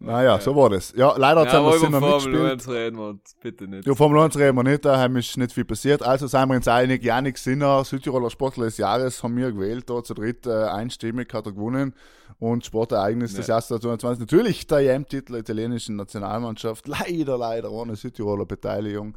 Naja, 0.03 0.39
so 0.39 0.55
war 0.55 0.71
das. 0.71 0.93
Ja, 0.97 1.15
leider 1.15 1.45
ja, 1.45 1.53
haben 1.53 1.65
wir 1.65 1.75
es 1.75 1.83
über 1.83 1.89
noch 1.91 1.99
Formel 1.99 2.31
mitgespielt. 2.31 2.51
1 2.51 2.67
reden 2.69 2.97
wir 2.97 3.19
bitte 3.41 3.67
nicht. 3.67 3.85
Ja, 3.85 3.93
Formel 3.93 4.19
1 4.19 4.35
reden 4.35 4.57
wir 4.57 4.63
nicht, 4.63 4.83
da 4.83 4.97
haben 4.97 5.15
ist 5.15 5.37
nicht 5.37 5.53
viel 5.53 5.63
passiert. 5.63 6.01
Also 6.01 6.25
seien 6.25 6.49
wir 6.49 6.55
uns 6.55 6.67
einig, 6.67 7.03
Janik 7.03 7.37
Sinner, 7.37 7.83
Südtiroler 7.83 8.31
Sportler 8.31 8.65
des 8.65 8.77
Jahres, 8.77 9.21
haben 9.21 9.37
wir 9.37 9.51
gewählt. 9.51 9.87
Da 9.91 10.03
zu 10.03 10.15
dritt 10.15 10.47
äh, 10.47 10.49
einstimmig 10.49 11.31
hat 11.33 11.45
er 11.45 11.51
gewonnen. 11.51 11.93
Und 12.39 12.65
Sportereignis 12.65 13.35
des 13.35 13.45
Ja. 13.45 13.53
Jahres 13.53 13.67
2022. 13.67 14.21
Natürlich 14.21 14.65
der 14.65 14.79
EM-Titel 14.79 15.33
der 15.33 15.41
italienischen 15.41 15.97
Nationalmannschaft. 15.97 16.87
Leider, 16.87 17.37
leider 17.37 17.71
ohne 17.71 17.95
Südtiroler 17.95 18.47
Beteiligung. 18.47 19.15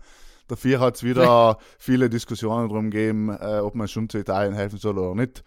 Dafür 0.48 0.80
hat 0.80 0.96
es 0.96 1.02
wieder 1.02 1.59
viele 1.78 2.11
Diskussionen 2.11 2.68
darum 2.68 2.90
gegeben, 2.90 3.30
äh, 3.30 3.59
ob 3.59 3.74
man 3.74 3.88
schon 3.88 4.09
zu 4.09 4.18
Italien 4.18 4.54
helfen 4.54 4.78
soll 4.78 4.98
oder 4.98 5.14
nicht. 5.14 5.42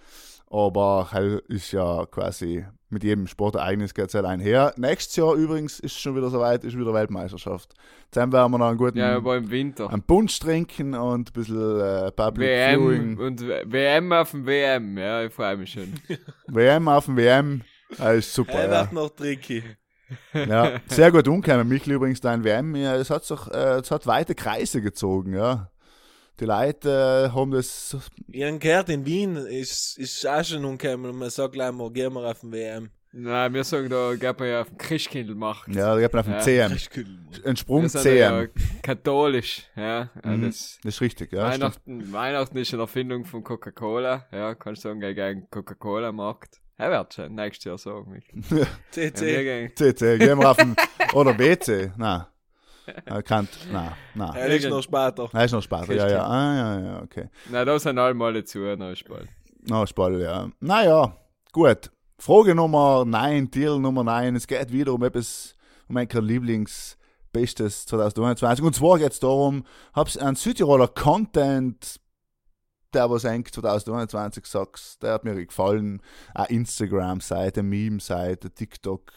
Aber 0.50 1.10
halt 1.12 1.42
ist 1.50 1.72
ja 1.74 2.06
quasi 2.06 2.66
mit 2.90 3.04
jedem 3.04 3.28
Sportereignis 3.28 3.94
geht 3.94 4.08
es 4.08 4.14
halt 4.14 4.26
einher. 4.26 4.74
Nächstes 4.78 5.18
Jahr 5.18 5.34
übrigens 5.34 5.78
ist 5.82 6.00
schon 6.00 6.16
wieder 6.16 6.30
soweit, 6.30 6.64
ist 6.64 6.78
wieder 6.78 6.94
Weltmeisterschaft. 6.94 7.74
Dann 8.12 8.32
werden 8.32 8.52
wir 8.54 8.58
noch 8.58 8.70
einen 8.70 8.78
guten 8.78 8.98
Ja, 8.98 9.18
aber 9.18 9.36
im 9.36 9.52
Winter. 9.52 9.90
einen 9.92 10.04
Punsch 10.04 10.40
trinken 10.40 10.94
und 10.96 11.30
ein 11.30 11.34
bisschen 11.34 11.82
äh, 11.82 12.12
Public 12.14 12.48
WM 12.48 12.80
Viewing. 12.82 13.18
und 13.18 13.42
WM 13.46 14.14
auf 14.14 14.32
dem 14.32 14.46
WM, 14.46 14.98
ja, 14.98 15.24
ich 15.26 15.34
freue 15.34 15.58
mich 15.58 15.72
schon. 15.74 15.94
WM 16.48 16.88
auf 16.88 17.06
dem 17.06 17.18
WM. 17.18 17.62
Das 17.98 18.16
ist 18.20 18.34
super, 18.34 18.54
Er 18.54 18.72
ja. 18.72 18.82
wird 18.82 18.94
noch 18.94 19.10
tricky. 19.10 19.64
Ja. 20.34 20.80
Sehr 20.88 21.12
gut 21.12 21.28
umgekommen. 21.28 21.68
Michel 21.68 21.94
übrigens 21.94 22.22
da 22.22 22.34
in 22.34 22.44
WM. 22.44 22.76
Ja, 22.76 22.96
es 22.96 23.10
hat 23.10 23.30
doch, 23.30 23.50
äh, 23.50 23.80
es 23.80 23.92
hat 23.92 24.08
weite 24.08 24.36
Kreise 24.36 24.82
gezogen, 24.82 25.34
ja. 25.34 25.70
Die 26.40 26.46
Leute 26.46 27.30
äh, 27.32 27.36
haben 27.36 27.52
das. 27.52 27.98
Ich 28.32 28.44
habe 28.44 28.60
gehört, 28.60 28.90
in 28.90 29.06
Wien 29.06 29.36
ist, 29.38 29.98
ist 29.98 30.26
auch 30.28 30.44
schon 30.44 30.64
umgekommen 30.66 31.10
und 31.12 31.18
man 31.18 31.30
sagt 31.32 31.54
gleich 31.54 31.72
mal, 31.72 31.92
gehen 31.92 32.14
wir 32.14 32.30
auf 32.30 32.42
den 32.42 32.52
WM. 32.52 32.90
Nein, 33.14 33.54
wir 33.54 33.64
sagen, 33.64 33.90
da 33.90 34.14
geht 34.16 34.38
man 34.38 34.48
ja 34.48 34.62
auf 34.62 34.68
den 34.70 34.78
Christkindl 34.78 35.34
machen. 35.34 35.74
Ja, 35.74 35.96
da 35.96 36.00
geht 36.00 36.14
man 36.14 36.20
auf 36.20 36.26
den 36.28 36.34
Ja. 36.36 36.42
CM. 36.42 36.78
Ein 37.46 37.56
Sprung 37.58 37.82
Wir 37.84 37.90
sind 37.90 38.02
CM. 38.02 38.34
ja 38.34 38.48
katholisch, 38.84 39.64
ja. 39.76 40.12
ja 40.24 40.32
Mhm. 40.32 40.44
das, 40.44 40.78
Das 40.84 40.94
ist 40.96 41.02
richtig, 41.02 41.32
ja. 41.32 41.48
stimmt. 41.48 41.64
Weihnachten, 41.64 42.14
Weihnachten 42.14 42.58
ist 42.58 42.74
eine 42.74 42.84
Erfindung 42.84 43.26
von 43.26 43.44
Coca-Cola, 43.44 44.28
ja, 44.32 44.54
kannst 44.54 44.84
du 44.84 44.90
sagen, 44.90 45.00
gegen 45.00 45.50
Coca-Cola-Markt. 45.50 46.60
Er 46.78 46.92
wird 46.92 47.14
schon 47.14 47.34
nächstes 47.36 47.64
Jahr 47.66 47.78
sagen. 47.78 48.22
Wir 48.34 48.68
CC. 48.92 49.44
gehen- 49.44 49.72
CC, 49.76 50.18
gehen 50.20 50.40
wir 50.40 50.50
auf 50.52 50.58
den. 50.58 50.76
Oder 51.14 51.34
BC. 51.34 51.92
Nein. 51.98 52.26
Er 53.06 53.22
kann. 53.24 53.48
Nein, 53.72 53.92
nein. 54.16 54.36
Er 54.36 54.48
ist 54.48 54.70
noch 54.70 54.82
später. 54.82 55.28
Nein, 55.34 55.46
ist 55.46 55.52
noch 55.52 55.62
später. 55.64 55.94
Ja, 55.94 56.08
ja. 56.10 56.26
Ah, 56.26 56.56
ja, 56.56 56.80
ja, 56.80 57.02
okay. 57.02 57.30
Na, 57.50 57.66
da 57.66 57.78
sind 57.80 57.98
alle 58.00 58.14
mal 58.14 58.42
zu, 58.46 58.60
na, 58.78 58.92
ist 58.92 59.04
bald. 59.10 59.28
Na, 59.68 59.86
Spall, 59.86 60.22
ja. 60.22 60.50
Naja, 60.62 61.18
gut. 61.52 61.92
Frage 62.20 62.56
Nummer 62.56 63.04
9, 63.06 63.52
Deal 63.52 63.78
Nummer 63.80 64.04
9. 64.04 64.36
Es 64.38 64.48
geht 64.48 64.72
wieder 64.72 64.94
um 64.94 65.04
etwas, 65.04 65.56
um 65.90 65.98
ein 65.98 66.08
Lieblingsbestes 66.08 67.86
2021. 67.88 68.64
Und 68.64 68.76
zwar 68.76 68.98
geht 69.00 69.12
es 69.12 69.20
darum, 69.20 69.66
hab's 69.94 70.18
einen 70.18 70.36
Südtiroler 70.38 70.88
Content, 70.88 72.00
der 72.94 73.10
was 73.10 73.26
eigentlich 73.26 73.54
2021 73.54 74.46
sagst, 74.46 75.04
der 75.04 75.14
hat 75.14 75.24
mir 75.24 75.46
gefallen. 75.46 76.02
Eine 76.34 76.50
Instagram-Seite, 76.50 77.64
Meme-Seite, 77.64 78.52
TikTok, 78.52 79.12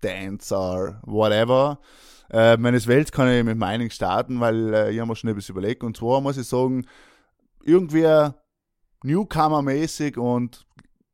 Dancer, 0.00 1.00
whatever. 1.04 1.78
Äh, 2.28 2.56
wenn 2.60 2.74
es 2.74 2.86
wählt, 2.86 3.12
kann 3.12 3.30
ich 3.30 3.44
mit 3.44 3.56
Meinung 3.56 3.90
starten, 3.90 4.40
weil 4.40 4.74
äh, 4.74 4.90
ich 4.92 4.98
habe 4.98 5.08
mir 5.08 5.16
schon 5.16 5.30
etwas 5.30 5.48
überlegt. 5.48 5.82
Und 5.82 5.96
zwar 5.96 6.20
muss 6.20 6.36
ich 6.36 6.46
sagen, 6.46 6.86
irgendwie 7.62 8.30
Newcomer-mäßig 9.04 10.18
und 10.18 10.66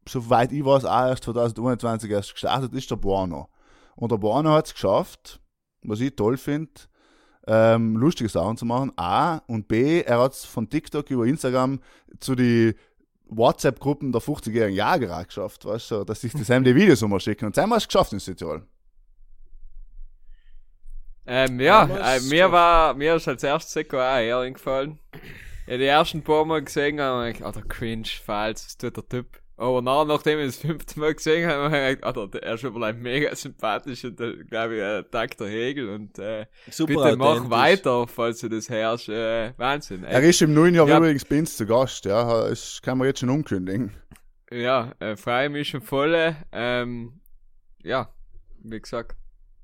soweit 0.09 0.53
ich 0.53 0.64
weiß, 0.64 0.85
auch 0.85 1.07
erst 1.07 1.25
2021 1.25 2.11
erst 2.11 2.33
gestartet 2.33 2.75
ist 2.75 2.90
der 2.90 2.96
Bono. 2.96 3.48
Und 3.94 4.11
der 4.11 4.18
Bono 4.18 4.51
hat 4.51 4.66
es 4.66 4.75
geschafft, 4.75 5.40
was 5.83 6.01
ich 6.01 6.16
toll 6.16 6.37
finde, 6.37 6.72
ähm, 7.47 7.97
lustige 7.97 8.29
Sachen 8.29 8.57
zu 8.57 8.65
machen. 8.65 8.93
A 8.97 9.39
und 9.47 9.69
B, 9.69 10.03
er 10.03 10.21
hat 10.21 10.33
es 10.33 10.45
von 10.45 10.69
TikTok 10.69 11.11
über 11.11 11.27
Instagram 11.27 11.81
zu 12.21 12.35
die 12.35 12.75
WhatsApp-Gruppen 13.27 14.13
der 14.13 14.21
50-jährigen 14.21 14.77
Jager 14.77 15.25
geschafft, 15.25 15.65
weißt 15.65 15.91
du, 15.91 16.05
dass 16.05 16.21
sich 16.21 16.33
das 16.33 16.51
einem 16.53 16.65
die 16.65 16.75
Videos 16.75 17.03
umschicken. 17.03 17.47
Und 17.47 17.57
dann 17.57 17.65
haben 17.65 17.71
wir 17.71 17.77
es 17.77 17.87
geschafft 17.87 18.13
in 18.13 18.19
Südtirol. 18.19 18.67
Ähm, 21.25 21.61
ja, 21.61 21.85
äh, 21.85 22.21
mir 22.23 22.51
war, 22.51 22.95
mir 22.95 23.15
ist 23.15 23.29
als 23.29 23.45
erstes 23.45 23.73
Seko 23.73 23.97
auch 23.97 24.19
eher 24.19 24.51
gefallen. 24.51 24.99
Ja, 25.67 25.79
die 25.79 25.85
ersten 25.85 26.23
paar 26.23 26.45
Mal 26.45 26.63
gesehen 26.63 27.01
habe, 27.01 27.31
ich 27.31 27.45
oh, 27.45 27.53
der 27.53 27.63
cringe, 27.63 28.09
falsch, 28.25 28.65
was 28.65 28.77
tut 28.77 28.97
der 28.97 29.09
Typ? 29.09 29.42
Aber 29.63 29.81
nach, 29.81 30.04
nachdem 30.04 30.40
ich 30.40 30.46
das 30.46 30.56
fünfte 30.56 30.98
Mal 30.98 31.15
gesehen 31.15 31.48
habe, 31.48 31.65
habe 31.67 31.90
ich 31.92 31.94
gedacht, 31.96 32.17
oh, 32.17 32.27
der 32.27 32.42
er 32.42 32.54
ist 32.54 32.65
überall 32.65 32.94
mega 32.94 33.33
sympathisch 33.37 34.04
und, 34.04 34.21
äh, 34.21 34.42
glaube 34.42 34.75
ich, 34.75 34.81
äh, 34.83 35.02
Tag 35.04 35.37
der 35.37 35.46
Hegel 35.46 35.88
und, 35.88 36.19
äh, 36.19 36.46
Super 36.69 36.94
bitte 37.04 37.17
mach 37.17 37.48
weiter, 37.48 38.08
falls 38.08 38.40
du 38.40 38.48
das 38.48 38.69
herrschst, 38.69 39.10
äh, 39.10 39.52
Wahnsinn. 39.56 40.02
Er 40.02 40.21
ist 40.21 40.42
im 40.42 40.52
neuen 40.52 40.75
Jahr 40.75 40.88
Ja. 40.88 40.98
übrigens 40.98 41.25
bei 41.25 41.38
uns 41.38 41.56
zu 41.56 41.65
Gast, 41.65 42.04
ja, 42.06 42.48
das 42.48 42.83
kann 42.83 42.98
man 42.98 43.06
jetzt 43.06 43.21
schon 43.21 43.31
umkündigen. 43.31 43.92
Ja, 44.50 44.94
äh, 44.98 45.15
freue 45.17 45.48
mich 45.48 45.69
schon 45.69 45.83
voll, 45.83 46.35
ähm, 46.50 47.21
ja, 47.85 48.13
wie 48.65 48.81
gesagt, 48.81 49.17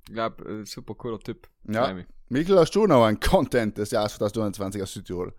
ich 0.07 0.15
glaube, 0.15 0.45
äh, 0.63 0.65
super 0.65 0.95
cooler 0.95 1.19
Typ. 1.19 1.49
Ja. 1.69 1.93
Michael, 2.29 2.59
hast 2.61 2.75
du 2.77 2.87
noch 2.87 3.05
einen 3.05 3.19
Content 3.19 3.77
des 3.79 3.91
Jahres 3.91 4.15
2021 4.15 4.81
aus 4.81 4.93
Südtirol? 4.93 5.35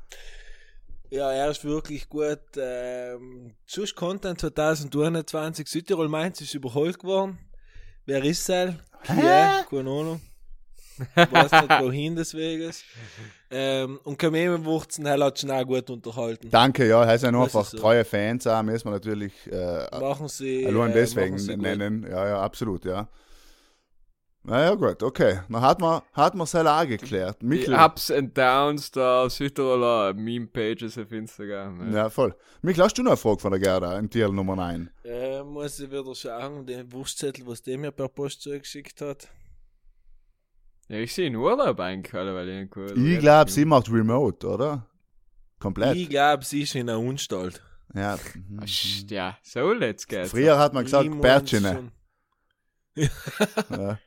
Ja, 1.10 1.32
er 1.32 1.50
ist 1.50 1.64
wirklich 1.66 2.08
gut. 2.08 2.40
Ähm, 2.58 3.56
Just 3.68 3.96
Content 3.96 4.40
2021, 4.40 5.68
Südtirol 5.68 6.08
Mainz 6.08 6.40
ist 6.42 6.54
überholt 6.54 7.00
geworden. 7.00 7.40
Wer 8.06 8.24
ist 8.24 8.48
er? 8.50 8.76
Ja, 9.08 9.64
keine 9.70 9.90
Ahnung. 9.90 10.22
Ich 11.16 11.32
weiß 11.32 11.52
nicht 11.54 11.80
wohin 11.82 12.16
deswegen. 12.16 12.72
Ähm, 13.50 14.00
und 14.04 14.18
Kamemenwurzen, 14.20 15.06
er 15.06 15.18
hat 15.20 15.40
schon 15.40 15.50
auch 15.50 15.64
gut 15.66 15.90
unterhalten. 15.90 16.50
Danke, 16.52 16.88
ja, 16.88 17.04
er 17.06 17.18
sind 17.18 17.34
Das 17.34 17.44
einfach 17.44 17.66
so. 17.66 17.78
treue 17.78 18.04
Fans, 18.06 18.46
auch 18.46 18.62
müssen 18.62 18.86
wir 18.88 18.92
natürlich 18.92 19.34
äh, 19.50 19.88
Machen 20.00 20.28
sie. 20.28 20.66
allein 20.68 20.92
äh, 20.92 20.94
deswegen 20.94 21.38
gut. 21.38 21.58
nennen. 21.58 22.04
Ja, 22.10 22.28
ja, 22.28 22.42
absolut, 22.42 22.84
ja. 22.86 23.08
Naja, 24.50 24.74
gut, 24.76 25.04
okay. 25.04 25.42
Dann 25.48 25.62
hat 25.62 25.80
man, 25.80 26.02
hat 26.14 26.34
man 26.36 26.46
es 26.46 26.54
halt 26.54 26.68
auch 26.68 26.88
geklärt. 26.88 27.42
Die 27.42 27.46
Michel, 27.46 27.74
Ups 27.76 28.10
and 28.10 28.36
Downs 28.38 28.90
der 28.92 29.30
Südtiroler 29.30 30.14
Meme-Pages 30.14 30.98
auf 30.98 31.12
Instagram. 31.12 31.94
ja, 31.94 32.10
voll. 32.10 32.36
Michel, 32.64 32.84
hast 32.84 32.98
du 32.98 33.04
noch 33.04 33.12
eine 33.12 33.18
Frage 33.18 33.40
von 33.40 33.52
der 33.52 33.60
Gerda 33.60 33.98
im 34.00 34.10
Tier 34.10 34.30
Nummer 34.30 34.56
9? 34.56 34.90
Äh, 35.06 35.44
muss 35.44 35.80
ich 35.80 35.92
wieder 35.92 36.16
schauen, 36.16 36.66
den 36.66 36.92
Wurstzettel, 36.92 37.46
was 37.46 37.62
der 37.62 37.78
mir 37.78 37.92
per 37.92 38.08
Post 38.10 38.42
zugeschickt 38.42 39.02
hat. 39.02 39.28
Ja, 40.88 40.98
ich 40.98 41.14
sehe 41.14 41.28
in 41.28 41.36
Urlaub 41.36 41.80
eigentlich, 41.80 42.14
alle, 42.16 42.34
weil 42.34 42.50
ich 42.50 42.76
cool. 42.76 42.92
Ich 42.98 43.20
glaube, 43.20 43.52
sie 43.52 43.66
macht 43.66 43.92
Remote, 43.92 44.48
oder? 44.48 44.88
Komplett. 45.60 45.96
Ich 45.96 46.10
glaube, 46.10 46.44
sie 46.44 46.64
ist 46.64 46.74
in 46.74 46.90
einer 46.90 46.98
Unstalt. 47.00 47.62
Ja. 47.94 48.18
mhm. 48.34 48.60
Ah, 48.62 48.66
sch- 48.66 49.12
Ja, 49.14 49.38
so 49.44 49.72
let's 49.74 50.08
get. 50.08 50.28
Früher 50.28 50.58
hat 50.58 50.74
man 50.74 50.86
gesagt, 50.86 51.06
schon- 51.06 51.92
Ja, 53.70 54.00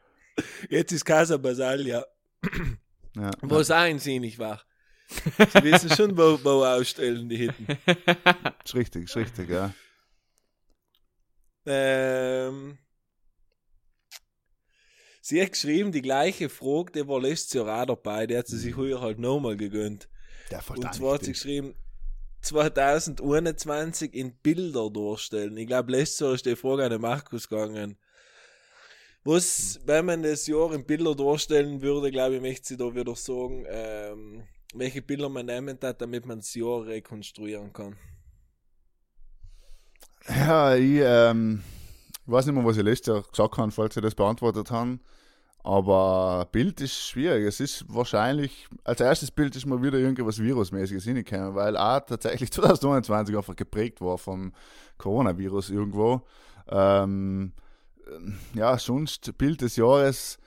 Jetzt 0.70 0.92
ist 0.92 1.04
Casa 1.04 1.36
Basalia. 1.36 2.04
ja. 3.16 3.30
Wo 3.42 3.58
es 3.58 3.70
auch 3.70 3.86
in 3.86 3.98
sinnig 3.98 4.38
war. 4.38 4.62
Sie 5.08 5.62
wissen 5.62 5.90
schon, 5.90 6.16
wo, 6.16 6.38
wo 6.42 6.64
ausstellen 6.64 7.28
die 7.28 7.36
Hitten. 7.36 7.66
Ist 8.64 8.74
richtig, 8.74 9.04
ist 9.04 9.16
richtig, 9.16 9.50
ja. 9.50 9.74
Ähm, 11.66 12.78
sie 15.20 15.42
hat 15.42 15.52
geschrieben, 15.52 15.92
die 15.92 16.02
gleiche 16.02 16.48
Frage, 16.48 16.92
die 16.92 17.08
war 17.08 17.20
letztes 17.20 17.52
Jahr 17.52 17.82
auch 17.82 17.86
dabei, 17.86 18.26
die 18.26 18.36
hat 18.36 18.48
sie 18.48 18.58
sich 18.58 18.76
heuer 18.76 19.00
halt 19.00 19.18
nochmal 19.18 19.56
gegönnt. 19.56 20.08
Der 20.50 20.62
Und 20.70 20.94
zwar 20.94 21.14
hat 21.14 21.24
sie 21.24 21.32
geschrieben, 21.32 21.74
2021 22.42 24.14
in 24.14 24.34
Bilder 24.34 24.90
durchstellen. 24.90 25.56
Ich 25.56 25.66
glaube, 25.66 25.92
letztes 25.92 26.20
Jahr 26.20 26.34
ist 26.34 26.46
die 26.46 26.56
Frage 26.56 26.84
an 26.84 26.90
den 26.90 27.00
Markus 27.00 27.48
gegangen. 27.48 27.96
Was, 29.24 29.80
wenn 29.84 30.06
man 30.06 30.22
das 30.22 30.46
Jahr 30.48 30.72
in 30.74 30.84
Bilder 30.84 31.14
durchstellen 31.14 31.80
würde, 31.80 32.10
glaube 32.10 32.36
ich, 32.36 32.42
möchte 32.42 32.68
sie 32.68 32.76
da 32.76 32.92
wieder 32.92 33.14
sagen, 33.14 33.64
ähm, 33.68 34.42
welche 34.74 35.00
Bilder 35.00 35.28
man 35.28 35.46
nehmen 35.46 35.78
hat, 35.80 36.00
damit 36.00 36.26
man 36.26 36.38
das 36.38 36.54
Jahr 36.54 36.84
rekonstruieren 36.86 37.72
kann. 37.72 37.96
Ja, 40.28 40.74
ich, 40.74 41.00
ähm, 41.02 41.62
ich 42.24 42.32
weiß 42.32 42.46
nicht 42.46 42.54
mehr, 42.54 42.64
was 42.64 42.76
ich 42.76 42.82
letztes 42.82 43.06
Jahr 43.06 43.22
gesagt 43.22 43.58
habe, 43.58 43.70
falls 43.70 43.94
Sie 43.94 44.00
das 44.00 44.14
beantwortet 44.14 44.70
haben. 44.70 45.00
Aber 45.64 46.48
Bild 46.50 46.80
ist 46.80 46.94
schwierig. 46.94 47.46
Es 47.46 47.60
ist 47.60 47.84
wahrscheinlich, 47.88 48.68
als 48.82 49.00
erstes 49.00 49.30
Bild 49.30 49.54
ist 49.54 49.66
mal 49.66 49.80
wieder 49.80 49.98
irgendwas 49.98 50.40
Virusmäßiges 50.40 51.04
hingekommen, 51.04 51.54
weil 51.54 51.76
auch 51.76 52.00
tatsächlich 52.00 52.50
2021 52.52 53.36
einfach 53.36 53.54
geprägt 53.54 54.00
war 54.00 54.18
vom 54.18 54.52
Coronavirus 54.98 55.70
irgendwo. 55.70 56.22
Ähm, 56.68 57.52
ja, 58.54 58.78
sonst 58.78 59.36
Bild 59.38 59.60
des 59.60 59.76
Jahres 59.76 60.38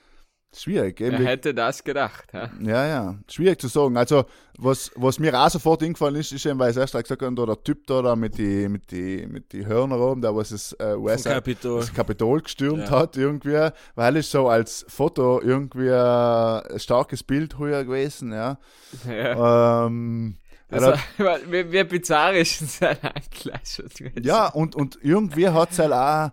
schwierig. 0.58 1.00
Wer 1.00 1.20
hätte 1.20 1.54
das 1.54 1.84
gedacht? 1.84 2.32
hä? 2.32 2.48
ja, 2.62 2.88
ja, 2.88 3.16
schwierig 3.30 3.60
zu 3.60 3.68
sagen. 3.68 3.98
Also, 3.98 4.26
was, 4.58 4.92
was 4.96 5.20
mir 5.20 5.38
auch 5.38 5.50
sofort 5.50 5.84
eingefallen 5.84 6.16
ist, 6.16 6.32
ist 6.32 6.46
eben, 6.46 6.58
weil 6.60 6.72
ich 6.72 6.78
erst 6.78 6.94
gesagt 6.94 7.22
habe, 7.22 7.36
da 7.36 7.46
der 7.46 7.64
Typ 7.64 7.86
da, 7.88 8.02
da 8.02 8.16
mit 8.16 8.38
die, 8.38 8.70
mit 8.70 8.90
die, 8.92 9.28
mit 9.28 9.52
die 9.52 9.66
Hörner 9.66 10.00
oben, 10.00 10.22
der 10.22 10.36
was 10.36 10.50
das 10.50 10.74
äh, 10.80 10.96
US 10.96 11.26
Kapitol. 11.26 11.82
das 11.82 11.94
Kapitol 11.94 12.42
gestürmt 12.42 12.90
Ja. 12.90 12.92
hat, 12.92 13.18
irgendwie, 13.18 13.70
weil 13.96 14.18
es 14.18 14.32
so 14.32 14.48
als 14.48 14.86
Foto 14.88 15.42
irgendwie 15.42 15.92
ein 15.92 16.80
starkes 16.80 17.24
Bild 17.24 17.60
heuer 17.60 17.84
gewesen, 17.84 18.32
ja. 18.32 18.58
Ja. 19.08 19.86
Ähm, 19.88 20.38
war, 20.70 20.98
wie, 21.50 21.72
wie 21.72 21.84
bizarr 21.84 22.34
ist 22.34 22.80
sein 22.80 22.98
ja, 24.22 24.48
und, 24.48 24.76
und 24.76 24.98
irgendwie 25.02 25.50
hat 25.50 25.72
es 25.72 25.80
halt 25.80 25.92
auch, 25.94 26.32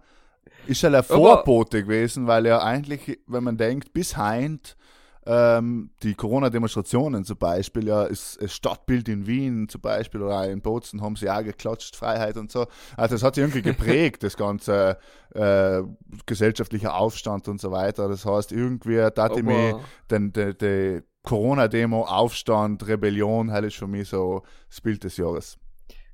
ist 0.66 0.82
halt 0.82 0.95
ein 0.95 0.99
Aber- 1.01 1.14
Vorbote 1.14 1.82
gewesen, 1.82 2.26
weil 2.26 2.47
ja 2.47 2.62
eigentlich, 2.62 3.20
wenn 3.26 3.45
man 3.45 3.57
denkt, 3.57 3.93
bis 3.93 4.16
heint, 4.16 4.76
ähm, 5.24 5.90
die 6.03 6.14
Corona-Demonstrationen 6.14 7.24
zum 7.24 7.36
Beispiel, 7.36 7.86
ja, 7.86 8.03
ist 8.05 8.43
das 8.43 8.53
Stadtbild 8.53 9.09
in 9.09 9.26
Wien 9.26 9.68
zum 9.68 9.80
Beispiel 9.80 10.20
oder 10.20 10.51
in 10.51 10.61
Bozen 10.62 11.01
haben 11.01 11.14
sie 11.14 11.30
auch 11.30 11.45
geklatscht, 11.45 11.95
Freiheit 11.95 12.36
und 12.36 12.51
so. 12.51 12.66
Also 12.97 13.14
das 13.14 13.22
hat 13.22 13.36
sich 13.36 13.43
irgendwie 13.43 13.62
geprägt, 13.62 14.24
das 14.24 14.36
ganze 14.36 14.99
äh, 15.32 15.82
gesellschaftliche 16.26 16.93
Aufstand 16.93 17.47
und 17.47 17.61
so 17.61 17.70
weiter. 17.70 18.09
Das 18.09 18.26
heißt, 18.26 18.51
irgendwie 18.51 18.97
da 19.14 19.26
ich 19.26 19.38
Aber, 19.45 19.80
den, 20.11 20.32
den, 20.32 20.59
den 20.59 21.03
Corona-Demo, 21.22 22.03
Aufstand, 22.03 22.84
Rebellion, 22.88 23.53
halt 23.53 23.66
ist 23.66 23.76
für 23.76 23.86
mich 23.86 24.09
so 24.09 24.43
das 24.68 24.80
Bild 24.80 25.05
des 25.05 25.16
Jahres. 25.18 25.57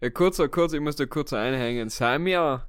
ja, 0.02 0.10
kurz, 0.10 0.38
kurz, 0.50 0.74
ich 0.74 0.80
muss 0.80 0.96
da 0.96 1.06
kurz 1.06 1.32
einhängen. 1.32 1.88
Sind 1.88 2.26
wir, 2.26 2.68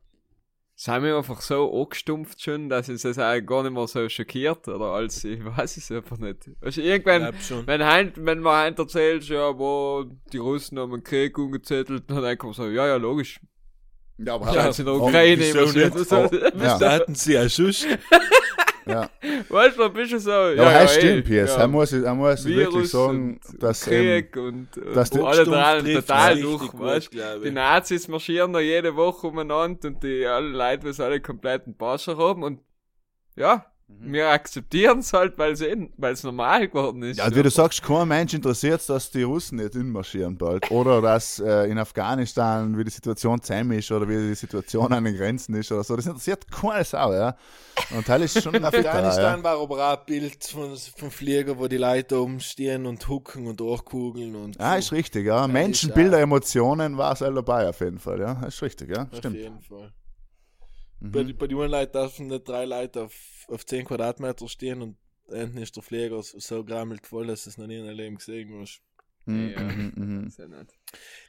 sind 0.82 1.04
wir 1.04 1.18
einfach 1.18 1.42
so 1.42 1.82
angestumpft 1.82 2.42
schon, 2.42 2.70
dass 2.70 2.88
es 2.88 3.02
das 3.02 3.20
auch 3.20 3.38
gar 3.42 3.64
nicht 3.64 3.74
mehr 3.74 3.86
so 3.86 4.08
schockiert? 4.08 4.66
Oder 4.70 4.94
als, 4.94 5.26
ich 5.26 5.44
weiß 5.44 5.76
es 5.76 5.92
einfach 5.92 6.18
nicht. 6.18 6.50
Also 6.62 6.80
irgendwann, 6.80 7.34
wenn, 7.66 7.84
heint, 7.84 8.14
wenn 8.16 8.40
man 8.40 8.64
heint 8.64 8.80
erzählt, 8.80 9.26
ja, 9.26 9.60
wo 9.60 10.06
die 10.32 10.38
Russen 10.38 10.80
haben 10.80 10.94
einen 10.94 11.04
Krieg 11.04 11.38
umgezettelt, 11.38 12.06
dann 12.08 12.24
denkt 12.24 12.44
man 12.46 12.54
so, 12.54 12.70
ja, 12.70 12.88
ja, 12.88 12.96
logisch. 12.96 13.42
Ja, 14.20 14.36
aber 14.36 14.54
Ja, 14.54 14.64
Scheint 14.64 14.80
in 14.80 14.86
der 14.86 14.96
Ukraine 14.96 15.42
nicht? 15.42 16.08
so. 16.08 16.16
Oh, 16.16 16.30
ja. 16.34 16.78
Da 16.78 16.92
hatten 16.94 17.14
sie 17.14 17.34
ja 17.34 17.50
Schuss. 17.50 17.86
Ja. 18.90 19.10
Weißt 19.50 19.78
du, 19.78 19.82
da 19.82 19.88
bist 19.88 20.12
du 20.12 20.20
so, 20.20 20.30
ja, 20.32 20.54
Ja, 20.54 20.72
ja, 20.82 20.88
stimmt, 20.88 21.26
PS. 21.26 21.32
ja. 21.32 21.58
Er 21.58 21.68
muss, 21.68 21.94
er 21.94 22.16
muss 22.16 22.46
wirklich 22.46 22.68
Virus 22.74 22.92
sagen, 22.92 23.40
und 23.48 23.64
dass 23.64 23.88
ähm, 23.88 23.94
Krieg 23.94 24.36
und, 24.38 24.78
und 24.78 24.96
dass 24.96 25.12
wo 25.12 25.18
der 25.18 25.26
alle 25.26 25.44
trifft's 25.82 26.08
total 26.08 26.42
durch, 26.42 26.80
weißt 26.80 27.12
glaub 27.12 27.44
Die. 27.44 27.52
Nazis 27.52 28.08
marschieren 28.08 28.54
da 28.54 28.60
jede 28.60 28.96
Woche 28.96 29.28
umeinander 29.28 29.88
und 29.88 30.04
die 30.04 30.26
alle 30.26 30.50
Leute, 30.50 30.88
was 30.88 31.00
alle 31.00 31.22
kompletten 31.22 31.76
Barscher 31.76 32.18
haben 32.18 32.44
und 32.44 32.60
ja. 33.36 33.66
Wir 34.02 34.30
akzeptieren 34.30 35.00
es 35.00 35.14
halt, 35.14 35.38
weil 35.38 35.54
es 35.54 36.24
normal 36.24 36.68
geworden 36.68 37.02
ist. 37.04 37.18
ja, 37.18 37.26
und 37.26 37.36
wie 37.36 37.44
du 37.44 37.50
sagst, 37.50 37.82
kein 37.82 38.08
Mensch 38.08 38.34
interessiert 38.34 38.88
dass 38.88 39.10
die 39.12 39.24
Russen 39.24 39.58
nicht 39.58 39.76
inmarschieren 39.76 40.38
bald. 40.38 40.70
Oder 40.72 41.02
dass 41.02 41.40
äh, 41.40 41.64
in 41.70 41.78
Afghanistan, 41.78 42.78
wie 42.78 42.84
die 42.84 42.92
Situation 42.92 43.42
zusammen 43.42 43.72
ist 43.78 43.92
oder 43.92 44.08
wie 44.08 44.16
die 44.16 44.36
Situation 44.36 44.94
an 44.94 45.04
den 45.04 45.18
Grenzen 45.18 45.56
ist 45.56 45.72
oder 45.72 45.84
so. 45.84 45.96
Das 45.96 46.06
interessiert 46.06 46.50
keine 46.50 46.84
Sau, 46.84 47.14
ja. 47.14 47.36
Und 47.96 48.06
Teil 48.06 48.22
ist 48.22 48.42
schon 48.42 48.56
ein 48.64 48.64
Fitter, 48.72 48.90
Afghanistan 48.90 49.38
ja. 49.40 49.44
war 49.44 49.60
aber 49.60 49.92
auch 49.92 50.00
ein 50.00 50.06
Bild 50.06 50.44
von, 50.46 50.78
vom 50.96 51.12
Flieger, 51.12 51.58
wo 51.58 51.68
die 51.68 51.78
Leute 51.78 52.22
oben 52.22 52.40
stehen 52.40 52.86
und 52.86 53.08
hucken 53.08 53.48
und 53.48 53.60
durchkugeln 53.60 54.36
und. 54.36 54.58
Ja, 54.58 54.76
ist 54.76 54.92
richtig, 54.92 55.26
ja. 55.26 55.46
ist 55.46 55.52
Menschen, 55.52 55.92
auch- 55.92 55.96
Bilder, 55.96 56.20
Emotionen 56.20 56.96
war 56.98 57.14
es 57.14 57.22
all 57.22 57.34
dabei 57.34 57.68
auf 57.68 57.80
jeden 57.82 58.00
Fall, 58.00 58.20
ja. 58.20 58.44
Ist 58.46 58.62
richtig, 58.62 58.96
ja. 58.96 59.08
Auf 59.12 59.18
Stimmt. 59.18 59.36
jeden 59.36 59.60
Fall. 59.62 59.92
Mhm. 61.00 61.12
Bei, 61.12 61.24
bei 61.24 61.48
den 61.48 61.58
Leuten 61.58 61.92
dürfen 61.94 62.28
nicht 62.28 62.48
drei 62.48 62.66
Leute 62.66 63.04
auf, 63.04 63.14
auf 63.50 63.66
10 63.66 63.86
Quadratmeter 63.86 64.48
stehen 64.48 64.82
und 64.82 64.98
hinten 65.32 65.58
ist 65.60 65.76
der 65.76 65.84
Flieger 65.84 66.22
so, 66.24 66.64
grammelt 66.64 67.06
voll, 67.06 67.28
dass 67.28 67.44
du 67.44 67.50
es 67.52 67.58
noch 67.58 67.68
nie 67.68 67.78
in 67.78 67.86
deinem 67.86 67.98
Leben 67.98 68.16
gesehen 68.18 68.52
hast. 68.60 68.82
Mhm, 69.26 69.50
Ja. 69.50 69.62
mhm, 69.62 69.92
mhm. 69.96 70.34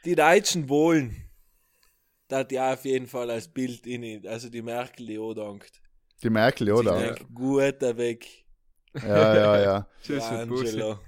Die 0.04 0.14
Deutschen 0.14 0.68
wollen. 0.68 1.16
Da 2.28 2.38
hat 2.38 2.52
ja 2.52 2.72
auf 2.72 2.84
jeden 2.84 3.06
Fall 3.08 3.30
als 3.30 3.48
Bild 3.48 3.86
in 3.86 4.26
Also 4.26 4.48
die 4.48 4.62
Merkel, 4.62 5.06
die 5.06 5.18
auch 5.18 5.34
dankt. 5.34 5.82
Die 6.22 6.30
Merkel, 6.30 6.68
Ich 6.68 6.74
oder? 6.74 6.98
denke, 6.98 7.24
guter 7.34 7.96
Weg. 7.96 8.44
Ja, 8.94 9.34
ja, 9.34 9.60
ja. 9.60 9.86
Tschüss. 10.02 10.24
Angelo. 10.24 10.98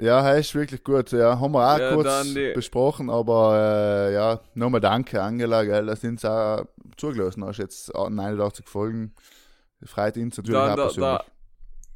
Ja, 0.00 0.28
er 0.30 0.38
ist 0.38 0.54
wirklich 0.54 0.84
gut. 0.84 1.10
Ja, 1.10 1.38
haben 1.40 1.52
wir 1.52 1.74
auch 1.74 1.78
Ja, 1.78 1.94
kurz 1.94 2.32
die- 2.32 2.52
besprochen, 2.54 3.10
aber 3.10 4.08
äh, 4.10 4.14
ja, 4.14 4.40
nochmal 4.54 4.80
danke, 4.80 5.20
Angela, 5.20 5.64
gell, 5.64 5.86
dass 5.86 6.00
du 6.02 6.08
uns 6.08 6.24
auch 6.24 6.64
zugelassen 6.96 7.44
hast. 7.44 7.58
Jetzt 7.58 7.92
89 7.92 8.66
Folgen. 8.68 9.12
Freut 9.84 10.16
uns 10.16 10.36
natürlich 10.36 10.58
Dann 10.58 10.70
auch 10.70 10.76
der, 10.76 10.82
persönlich. 10.82 11.10
der, 11.10 11.24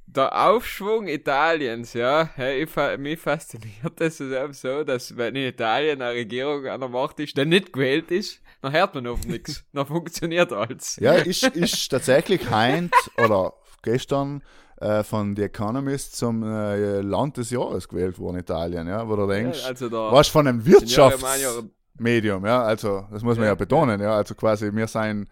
der 0.06 0.48
Aufschwung 0.48 1.08
Italiens, 1.08 1.94
ja, 1.94 2.28
hey, 2.34 2.62
ich, 2.62 2.98
mich 2.98 3.18
fasziniert 3.18 3.92
das 3.96 4.18
so, 4.18 4.84
dass 4.84 5.16
wenn 5.16 5.34
in 5.36 5.48
Italien 5.48 6.02
eine 6.02 6.14
Regierung 6.14 6.66
an 6.66 6.80
der 6.80 6.88
Macht 6.88 7.18
ist, 7.20 7.36
der 7.36 7.46
nicht 7.46 7.72
gewählt 7.72 8.10
ist, 8.10 8.40
dann 8.60 8.72
hört 8.72 8.94
man 8.94 9.06
auf 9.08 9.24
nichts. 9.26 9.64
Dann 9.72 9.86
funktioniert 9.86 10.52
alles. 10.52 10.96
Ja, 11.00 11.14
ist, 11.14 11.42
ist 11.42 11.88
tatsächlich 11.88 12.48
heint 12.50 12.94
oder 13.16 13.54
gestern 13.82 14.42
äh, 14.76 15.02
von 15.02 15.34
The 15.34 15.42
Economist 15.42 16.16
zum 16.16 16.44
äh, 16.44 17.00
Land 17.00 17.36
des 17.38 17.50
Jahres 17.50 17.88
gewählt 17.88 18.18
worden, 18.20 18.38
Italien, 18.38 18.86
ja, 18.86 19.08
wo 19.08 19.16
du 19.16 19.26
denkst, 19.26 19.62
Ja, 19.62 19.68
also 19.68 19.88
da, 19.88 20.12
was 20.12 20.28
von 20.28 20.46
einem 20.46 20.64
Wirtschaftsmedium, 20.64 22.46
ja, 22.46 22.62
also 22.62 23.06
das 23.10 23.22
muss 23.22 23.36
man 23.36 23.46
ja, 23.46 23.50
Ja, 23.50 23.54
betonen, 23.54 24.00
ja. 24.00 24.14
also 24.16 24.34
quasi 24.34 24.72
wir 24.72 24.86
sind 24.86 25.28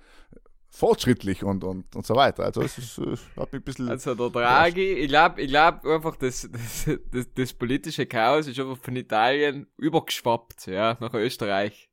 fortschrittlich 0.70 1.44
und, 1.44 1.64
und, 1.64 1.94
und 1.94 2.06
so 2.06 2.14
weiter. 2.14 2.44
Also 2.44 2.62
es 2.62 2.78
ist, 2.78 2.98
äh, 2.98 3.16
hat 3.36 3.52
mich 3.52 3.60
ein 3.60 3.62
bisschen. 3.62 3.88
Also 3.88 4.14
der 4.14 4.30
Draghi, 4.30 4.92
ich 4.92 5.08
glaube 5.08 5.40
ich 5.42 5.48
glaub 5.48 5.84
einfach, 5.84 6.16
das, 6.16 6.48
das, 6.50 6.98
das, 7.10 7.26
das 7.34 7.52
politische 7.52 8.06
Chaos 8.06 8.46
ist 8.46 8.58
einfach 8.58 8.78
von 8.78 8.96
Italien 8.96 9.66
übergeschwappt, 9.76 10.66
ja, 10.66 10.96
nach 11.00 11.14
Österreich. 11.14 11.90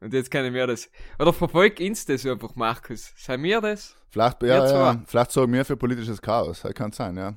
Und 0.00 0.12
jetzt 0.12 0.30
können 0.30 0.52
wir 0.52 0.66
das. 0.66 0.90
Oder 1.18 1.32
verfolgt 1.32 1.80
uns 1.80 2.04
das 2.04 2.26
einfach, 2.26 2.56
Markus? 2.56 3.12
Sei 3.16 3.40
wir 3.40 3.60
das? 3.60 3.96
vielleicht, 4.12 4.42
ja, 4.42 4.66
ja, 4.66 5.02
vielleicht 5.06 5.32
sorgen 5.32 5.52
wir 5.52 5.64
für 5.64 5.76
politisches 5.76 6.20
Chaos. 6.20 6.62
Das 6.62 6.74
kann 6.74 6.92
sein, 6.92 7.16
ja. 7.16 7.34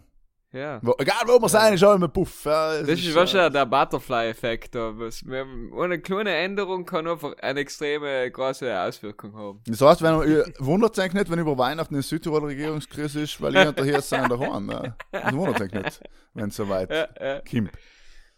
Ja. 0.56 0.80
Wo, 0.82 0.96
egal 1.00 1.18
wo 1.28 1.40
wir 1.42 1.50
sein, 1.50 1.74
ist 1.74 1.84
immer 1.84 2.08
Puff. 2.08 2.46
Ja, 2.46 2.76
es 2.76 2.88
Das 2.88 3.00
ist 3.00 3.08
äh, 3.10 3.16
wahrscheinlich 3.16 3.52
der 3.54 3.66
Butterfly-Effekt. 3.66 4.74
wir- 4.76 5.84
Eine 5.84 6.00
kleine 6.00 6.34
Änderung 6.34 6.86
kann 6.86 7.06
einfach 7.08 7.34
eine 7.42 7.60
extreme 7.60 8.32
große 8.32 8.80
Auswirkung 8.82 9.36
haben. 9.36 9.62
Das 9.68 9.82
heißt, 9.82 10.02
wenn 10.02 10.22
ihr 10.30 10.46
wundert 10.60 10.98
euch 10.98 11.14
nicht, 11.14 11.30
wenn 11.30 11.40
über 11.40 11.58
Weihnachten 11.58 11.96
in 11.96 12.02
Südtirol 12.02 12.46
Regierungskrise 12.46 13.22
ist, 13.22 13.42
weil 13.42 13.54
ihr 13.56 13.74
hier 13.84 14.00
sind 14.02 14.32
daheim. 14.32 14.70
Ja. 14.72 14.96
Das 15.12 15.34
wundert 15.34 15.60
euch 15.62 15.72
nicht, 15.74 16.02
wenn 16.34 16.48
es 16.50 16.56
soweit 16.56 16.90
Ja, 16.90 17.08
ja. 17.20 17.42
kommt. 17.42 17.72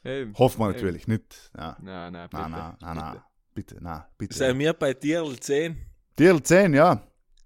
Eben. 0.04 0.34
Hoffen 0.38 0.60
wir 0.62 0.68
natürlich 0.70 1.08
nicht. 1.08 1.52
Ja. 1.56 1.78
Nein, 1.82 2.14
nein, 2.14 2.30
bitte. 2.30 2.42
Nein, 2.44 2.52
nein, 2.52 2.76
nein, 2.82 2.98
nein. 2.98 3.22
Bitte, 3.54 3.78
nein, 3.82 4.04
bitte. 4.18 4.36
Sei 4.38 4.54
mir 4.54 4.74
bei 4.74 4.94
dir 4.94 5.24
10. 5.40 5.78
Dirl 6.18 6.42
10, 6.42 6.74
ja. 6.74 7.02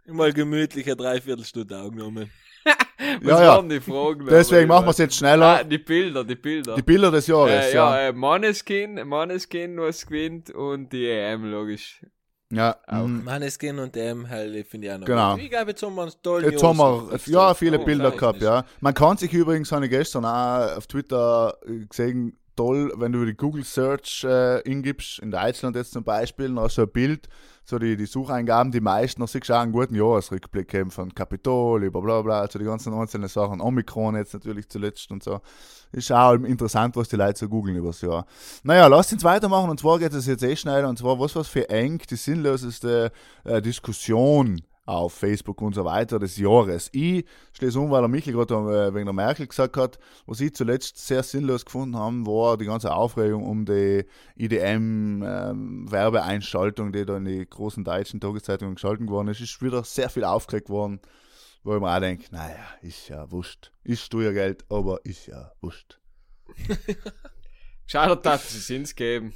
Mal 0.08 0.32
gemütliche 0.34 0.96
Dreiviertelstunde 0.96 1.78
aufgenommen. 1.78 2.30
Was 3.22 3.30
Ja, 3.40 3.42
ja. 3.44 3.48
waren 3.56 3.70
die 3.70 3.80
Fragen? 3.80 4.26
Deswegen 4.28 4.68
machen 4.68 4.86
wir 4.86 4.92
es 4.92 4.98
jetzt 4.98 5.16
Ah, 5.16 5.18
schneller. 5.18 5.64
die 5.64 5.78
Bilder, 5.78 6.24
die 6.24 6.36
Bilder. 6.36 6.76
Die 6.76 6.82
Bilder 6.82 7.12
des 7.12 7.28
Jahres, 7.28 7.66
äh, 7.68 7.74
ja. 7.76 7.96
ja, 8.00 8.08
äh, 8.10 8.14
Maneskin, 8.14 9.08
Maneskin, 9.08 9.78
was 9.80 10.06
gewinnt 10.06 10.52
und 10.52 10.92
die 10.94 11.08
EM, 11.08 11.50
logisch. 11.52 12.06
Ja, 12.54 12.76
Auch. 12.86 13.08
mhm. 13.08 13.24
Maneskin 13.24 13.80
und 13.80 13.96
dem 13.96 14.28
halt, 14.30 14.68
finde 14.68 14.88
ich 14.88 14.94
auch 14.94 14.98
noch. 15.00 15.06
Genau. 15.06 15.34
gut. 15.36 15.44
Ich 15.44 15.50
glaube, 15.50 15.72
jetzt 15.72 15.82
haben 15.84 15.96
wir 15.96 16.02
einen 16.02 16.12
tollen 16.22 16.52
Jetzt 16.52 16.64
haben 16.64 16.78
wir 16.78 17.20
ja 17.28 17.54
viele 17.54 17.80
Oh, 17.80 17.86
Bilder 17.86 18.12
gehabt, 18.12 18.42
ja. 18.42 18.66
Man 18.82 18.94
kann 18.94 19.16
sich 19.18 19.32
übrigens, 19.34 19.72
habe 19.72 19.86
ich 19.86 19.92
gestern 19.92 20.26
auch 20.26 20.76
auf 20.78 20.86
Twitter 20.88 21.58
äh, 21.66 21.86
gesehen, 21.86 22.38
toll, 22.58 22.92
wenn 22.98 23.14
du 23.14 23.24
die 23.26 23.36
Google 23.36 23.64
Search 23.64 24.26
äh, 24.26 24.60
ingibst, 24.70 25.20
in 25.20 25.32
Deutschland 25.32 25.78
jetzt 25.78 25.94
zum 25.94 26.04
Beispiel, 26.04 26.50
noch 26.50 26.70
so 26.70 26.82
ein 26.82 26.90
Bild, 26.92 27.30
so 27.64 27.80
die, 27.80 27.96
die 27.96 28.06
Sucheingaben, 28.06 28.72
die 28.72 28.82
meisten, 28.82 29.22
noch 29.22 29.28
siehst 29.28 29.50
du 29.50 29.54
auch 29.54 29.62
einen 29.62 29.72
guten 29.72 29.96
Jahresrückblick 29.96 30.74
eben 30.74 30.92
von 30.92 31.14
Kapitol 31.14 31.84
über 31.84 32.02
bla 32.02 32.22
bla, 32.22 32.42
also 32.42 32.60
die 32.60 32.66
ganzen 32.66 32.94
einzelnen 32.94 33.30
Sachen, 33.30 33.62
Omikron 33.62 34.16
jetzt 34.16 34.34
natürlich 34.34 34.68
zuletzt 34.68 35.12
und 35.12 35.24
so. 35.24 35.40
Ist 35.92 36.12
auch 36.12 36.34
interessant, 36.34 36.96
was 36.96 37.10
die 37.10 37.18
Leute 37.18 37.40
so 37.40 37.50
googeln 37.50 37.76
übers 37.76 38.02
Jahr. 38.02 38.26
Naja, 38.64 38.88
lasst 38.88 39.14
uns 39.14 39.24
weitermachen 39.24 39.70
und 39.70 39.80
zwar 39.80 40.00
geht 40.00 40.14
es 40.14 40.26
jetzt 40.26 40.44
eh 40.44 40.56
schneller 40.56 40.90
und 40.90 40.98
zwar 40.98 41.20
was 41.20 41.36
was 41.36 41.48
für 41.48 41.70
eng 41.70 42.02
die 42.10 42.16
sinnloseste 42.16 43.12
äh, 43.44 43.62
Diskussion 43.62 44.62
auf 44.92 45.14
Facebook 45.14 45.62
und 45.62 45.74
so 45.74 45.86
weiter 45.86 46.20
des 46.20 46.36
Jahres. 46.38 46.90
Ich 46.92 47.24
schließe 47.54 47.80
um, 47.80 47.90
weil 47.92 48.02
der 48.02 48.10
Michel 48.10 48.34
gerade 48.34 48.54
äh, 48.54 48.94
wegen 48.94 49.06
der 49.06 49.14
Merkel 49.14 49.48
gesagt 49.48 49.78
hat, 49.78 49.98
was 50.26 50.42
ich 50.42 50.54
zuletzt 50.54 50.98
sehr 50.98 51.24
sinnlos 51.24 51.64
gefunden 51.66 51.96
habe, 51.98 52.26
war 52.26 52.58
die 52.58 52.66
ganze 52.66 52.94
Aufregung 52.94 53.46
um 53.46 53.64
die 53.66 54.04
IDM-Werbeeinschaltung, 54.36 56.92
die 56.92 57.06
da 57.06 57.16
in 57.18 57.26
die 57.26 57.50
großen 57.50 57.86
deutschen 57.86 58.20
Tageszeitungen 58.20 58.76
geschalten 58.76 59.08
worden 59.10 59.30
ist. 59.30 59.40
Ist 59.40 59.62
wieder 59.62 59.86
sehr 59.86 60.10
viel 60.10 60.26
aufgeregt 60.26 60.70
worden, 60.70 61.00
wo 61.64 61.76
ich 61.76 61.82
mir 61.82 61.96
auch 61.96 62.00
denke, 62.00 62.26
naja, 62.32 62.66
ist 62.82 63.08
ja 63.08 63.32
wurscht. 63.32 63.72
Ist 63.84 64.02
Steuergeld, 64.02 64.66
aber 64.70 65.06
ist 65.06 65.28
ja 65.28 65.52
wurscht. 65.62 66.00
Schade, 67.86 68.18
dass 68.18 68.68
sie 68.68 68.78
es 68.78 68.96
geben. 68.96 69.34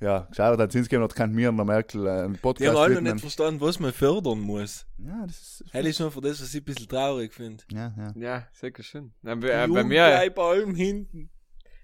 Ja, 0.00 0.28
schade, 0.32 0.56
dass 0.56 0.74
es 0.74 0.88
gegeben 0.88 1.02
hat, 1.02 1.14
kann 1.14 1.32
mir 1.32 1.50
und 1.50 1.58
der 1.58 1.66
Merkel 1.66 2.06
äh, 2.06 2.10
einen 2.10 2.32
Die 2.32 2.40
Podcast 2.40 2.70
haben 2.70 2.76
alle 2.76 2.94
noch 2.94 3.12
nicht 3.12 3.20
verstanden, 3.20 3.60
was 3.60 3.78
man 3.78 3.92
fördern 3.92 4.40
muss. 4.40 4.86
Ja, 4.96 5.26
das 5.26 5.36
ist... 5.40 5.64
Das 5.72 5.84
ist 5.84 6.00
nur 6.00 6.10
für 6.10 6.22
das, 6.22 6.40
was 6.40 6.54
ich 6.54 6.62
ein 6.62 6.64
bisschen 6.64 6.88
traurig 6.88 7.34
finde. 7.34 7.62
Ja, 7.70 7.92
ja. 7.96 8.12
Ja, 8.16 8.46
sicher 8.52 8.82
schön. 8.82 9.12
Die 9.22 9.26
bei, 9.26 9.32
äh, 9.34 9.36
bei 9.38 9.66
Jugend 9.66 9.88
mir, 9.88 10.06
bleibt 10.06 10.34
bei 10.36 10.42
allem 10.42 10.74
hinten. 10.74 11.30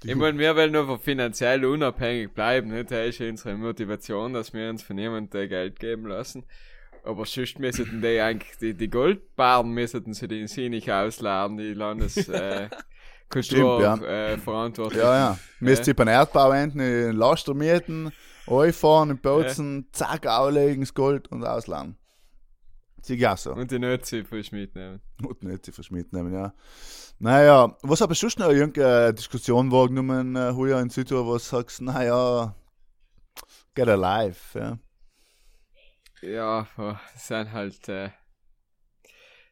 ich 0.03 0.14
meine, 0.14 0.39
wir 0.39 0.57
wollen 0.57 0.73
nur 0.73 0.99
finanziell 0.99 1.64
unabhängig 1.67 2.33
bleiben, 2.33 2.71
nicht? 2.71 2.91
Das 2.91 3.07
ist 3.07 3.19
ja 3.19 3.29
unsere 3.29 3.55
Motivation, 3.55 4.33
dass 4.33 4.55
wir 4.55 4.71
uns 4.71 4.83
von 4.83 4.97
jemandem 4.97 5.49
Geld 5.49 5.79
geben 5.79 6.07
lassen. 6.07 6.47
Aber 7.05 7.27
sonst 7.27 7.59
müssten 7.59 8.01
die 8.01 8.21
eigentlich, 8.21 8.57
die, 8.59 8.75
die 8.75 8.89
Goldbarren 8.89 9.71
müssten 9.71 10.14
sie 10.14 10.27
den 10.27 10.49
sie 10.49 10.71
nicht 10.71 10.91
ausladen, 10.91 11.59
die 11.59 11.75
Landes, 11.75 12.29
äh, 12.29 12.69
Kultur, 13.29 13.81
Stimmt, 13.81 14.05
ja. 14.05 14.33
äh. 14.33 14.97
Ja, 14.97 15.16
ja. 15.16 15.39
Müsst 15.61 15.87
ihr 15.89 15.95
beim 15.95 16.09
Erdbau 16.09 16.53
enden, 16.53 16.81
in 16.81 17.16
Laster 17.16 17.55
mieten, 17.55 18.12
einfahren, 18.47 19.11
in 19.11 19.18
Bozen, 19.18 19.89
zack, 19.93 20.27
auflegen, 20.27 20.83
das 20.83 20.95
Gold 20.95 21.29
und 21.29 21.45
ausladen. 21.45 21.99
Sieh 23.03 23.16
ja 23.16 23.37
so. 23.37 23.53
Und 23.53 23.70
die 23.70 23.79
Nötze 23.79 24.24
frisch 24.24 24.53
mitnehmen. 24.53 25.01
Und 25.22 25.43
die 25.43 25.72
verschmiert 25.72 26.12
nehmen, 26.12 26.33
ja. 26.33 26.53
Naja, 27.18 27.77
was 27.83 28.01
habe 28.01 28.12
ich 28.12 28.18
sonst 28.18 28.39
noch 28.39 28.51
irgendeine 28.51 29.14
Diskussion 29.14 29.70
wahrgenommen, 29.70 30.37
äh, 30.37 30.53
hier 30.55 30.79
in 30.81 30.91
Südtirol, 30.91 31.24
wo 31.24 31.33
du 31.35 31.39
sagst, 31.39 31.81
naja, 31.81 32.55
get 33.74 33.89
alive, 33.89 34.37
ja. 34.55 34.79
Ja, 36.20 36.66
es 37.14 37.29
sind 37.29 37.53
halt 37.53 37.89
äh, 37.89 38.11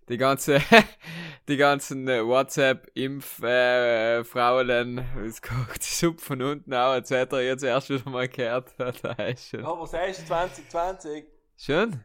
die 0.08 0.16
ganze, 0.16 0.60
die 1.48 1.56
ganzen 1.56 2.06
äh, 2.08 2.24
WhatsApp-Impf-Frauen, 2.24 4.20
äh, 4.20 4.24
Frauen, 4.24 5.04
es 5.26 5.40
kocht 5.42 5.80
die 5.80 5.94
Suppe 5.94 6.22
von 6.22 6.42
unten 6.42 6.74
auch, 6.74 6.94
etc. 6.94 7.32
Jetzt 7.38 7.64
erst 7.64 7.90
wieder 7.90 8.08
mal 8.10 8.28
gehört, 8.28 8.72
da 8.78 9.12
ist 9.24 9.48
schon. 9.50 9.64
Aber 9.64 9.86
sagst 9.86 10.22
du 10.22 10.26
2020? 10.26 11.24
Schon? 11.56 12.02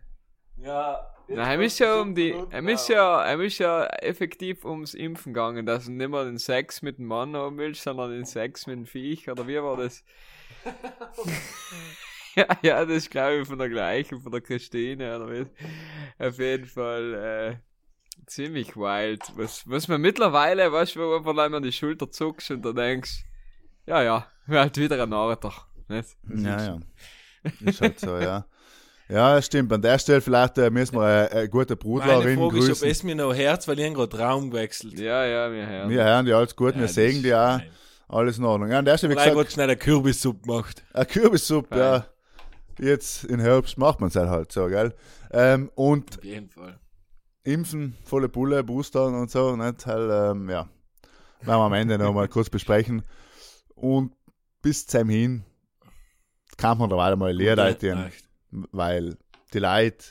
Ja. 0.58 1.06
Nein, 1.28 1.60
er 1.60 1.66
ist 1.66 1.78
ja 1.78 2.02
um 2.02 2.16
die, 2.16 2.34
er 2.50 2.68
ist 2.70 2.90
ja, 2.90 3.22
er 3.24 3.40
ist 3.40 3.60
ja 3.60 3.86
effektiv 3.86 4.66
ums 4.66 4.96
Impfen 4.96 5.32
gegangen, 5.34 5.64
dass 5.66 5.86
du 5.86 5.92
nicht 5.92 6.10
mehr 6.10 6.26
den 6.26 6.40
Sex 6.40 6.82
mit 6.82 6.98
dem 6.98 7.06
Mann 7.06 7.36
haben 7.36 7.58
willst, 7.60 7.84
sondern 7.84 8.10
den 8.12 8.26
Sex 8.26 8.66
mit 8.66 8.78
dem 8.78 8.86
Viech, 8.88 9.30
oder 9.30 9.48
wie 9.48 9.62
war 9.62 9.78
das? 9.78 10.04
ja, 12.36 12.48
ja, 12.64 12.84
das 12.84 12.98
ist 12.98 13.12
glaube 13.12 13.42
ich 13.42 13.48
von 13.48 13.60
der 13.60 13.70
gleichen, 13.70 14.20
von 14.22 14.32
der 14.32 14.42
Christine, 14.42 15.18
oder 15.18 15.32
wie? 15.32 15.46
Auf 16.18 16.40
jeden 16.40 16.66
Fall, 16.66 17.14
äh, 17.14 17.69
ziemlich 18.30 18.76
wild. 18.76 19.22
Was, 19.36 19.68
was 19.70 19.88
man 19.88 20.02
mittlerweile, 20.02 20.72
weißt 20.72 20.96
du, 20.96 21.00
wo 21.02 21.16
einfach 21.16 21.32
einmal 21.32 21.56
an 21.56 21.64
die 21.64 21.72
Schulter 21.72 22.10
zuckst 22.10 22.52
und 22.52 22.64
dann 22.64 22.76
denkst, 22.76 23.26
ja, 23.86 24.02
ja, 24.02 24.28
halt 24.48 24.78
wieder 24.78 25.02
ein 25.04 25.14
nicht? 25.88 26.18
Ja, 26.36 26.64
ja. 26.64 26.80
Ist 27.62 27.82
halt 27.82 28.00
so, 28.00 28.18
ja. 28.18 28.46
Ja, 29.10 29.42
stimmt. 29.42 29.74
An 29.74 29.82
der 29.82 29.98
Stelle 29.98 30.22
vielleicht 30.22 30.60
äh, 30.60 30.70
müssen 30.70 30.96
wir 30.96 31.02
eine, 31.02 31.32
eine 31.32 31.50
gute 31.50 31.74
Meine 31.74 31.78
Brudlerin 31.78 32.38
Frage 32.38 32.58
ist, 32.60 32.64
ob 32.64 32.70
grüßen. 32.70 32.88
es 32.90 33.04
mir 33.04 33.16
noch 33.16 33.34
Herz, 33.34 33.68
weil 33.68 33.80
ich 33.80 33.94
gerade 33.94 34.20
Raum 34.20 34.52
gewechselt. 34.52 35.00
Ja, 35.00 35.26
ja, 35.26 35.52
wir 35.52 35.66
hören. 35.66 35.90
Wir 35.90 36.04
hören 36.04 36.26
die 36.28 36.34
alles 36.34 36.56
gut, 36.56 36.76
wir 36.76 36.84
das 36.84 36.94
sehen 36.94 37.24
die 37.24 37.34
auch. 37.34 37.58
fein. 37.58 37.72
Alles 38.08 38.38
in 38.38 38.46
Ordnung. 38.46 38.70
Ja, 38.70 38.80
an 38.80 38.86
der 38.86 38.98
Stelle, 38.98 39.12
wie 39.12 39.18
gesagt, 39.18 39.36
gerade 39.36 39.52
schnell 39.52 39.64
eine 39.66 39.78
Kürbissuppe 39.78 40.42
gemacht. 40.42 40.84
Eine 40.94 41.06
Kürbissuppe, 41.06 41.78
ja. 41.78 42.06
Jetzt 42.80 43.26
in 43.26 43.40
Herbst 43.40 43.78
macht 43.78 44.00
man 44.00 44.10
es 44.10 44.16
halt, 44.16 44.30
halt 44.30 44.52
so, 44.52 44.68
gell? 44.68 44.94
Ähm, 45.32 45.70
und 45.76 46.18
Auf 46.18 46.24
jeden 46.24 46.50
Fall. 46.50 46.80
Impfen, 47.54 47.96
volle 48.04 48.30
Pulle, 48.30 48.64
Booster 48.64 49.06
und 49.08 49.30
so, 49.30 49.56
nicht? 49.56 49.86
Halt, 49.86 50.36
ähm, 50.36 50.50
ja. 50.50 50.68
Werden 51.42 51.60
wir 51.60 51.66
am 51.66 51.74
Ende 51.74 51.98
noch 51.98 52.14
mal 52.14 52.28
kurz 52.28 52.50
besprechen. 52.50 53.04
Und 53.76 54.14
bis 54.62 54.88
zum 54.88 55.10
hin 55.10 55.44
kann 56.58 56.78
man 56.78 56.90
da 56.90 56.98
weiter 56.98 57.16
mal 57.16 57.32
Lehrleute 57.32 57.92
Echt. 58.08 58.28
weil 58.52 59.18
die 59.54 59.60
Leute 59.60 60.06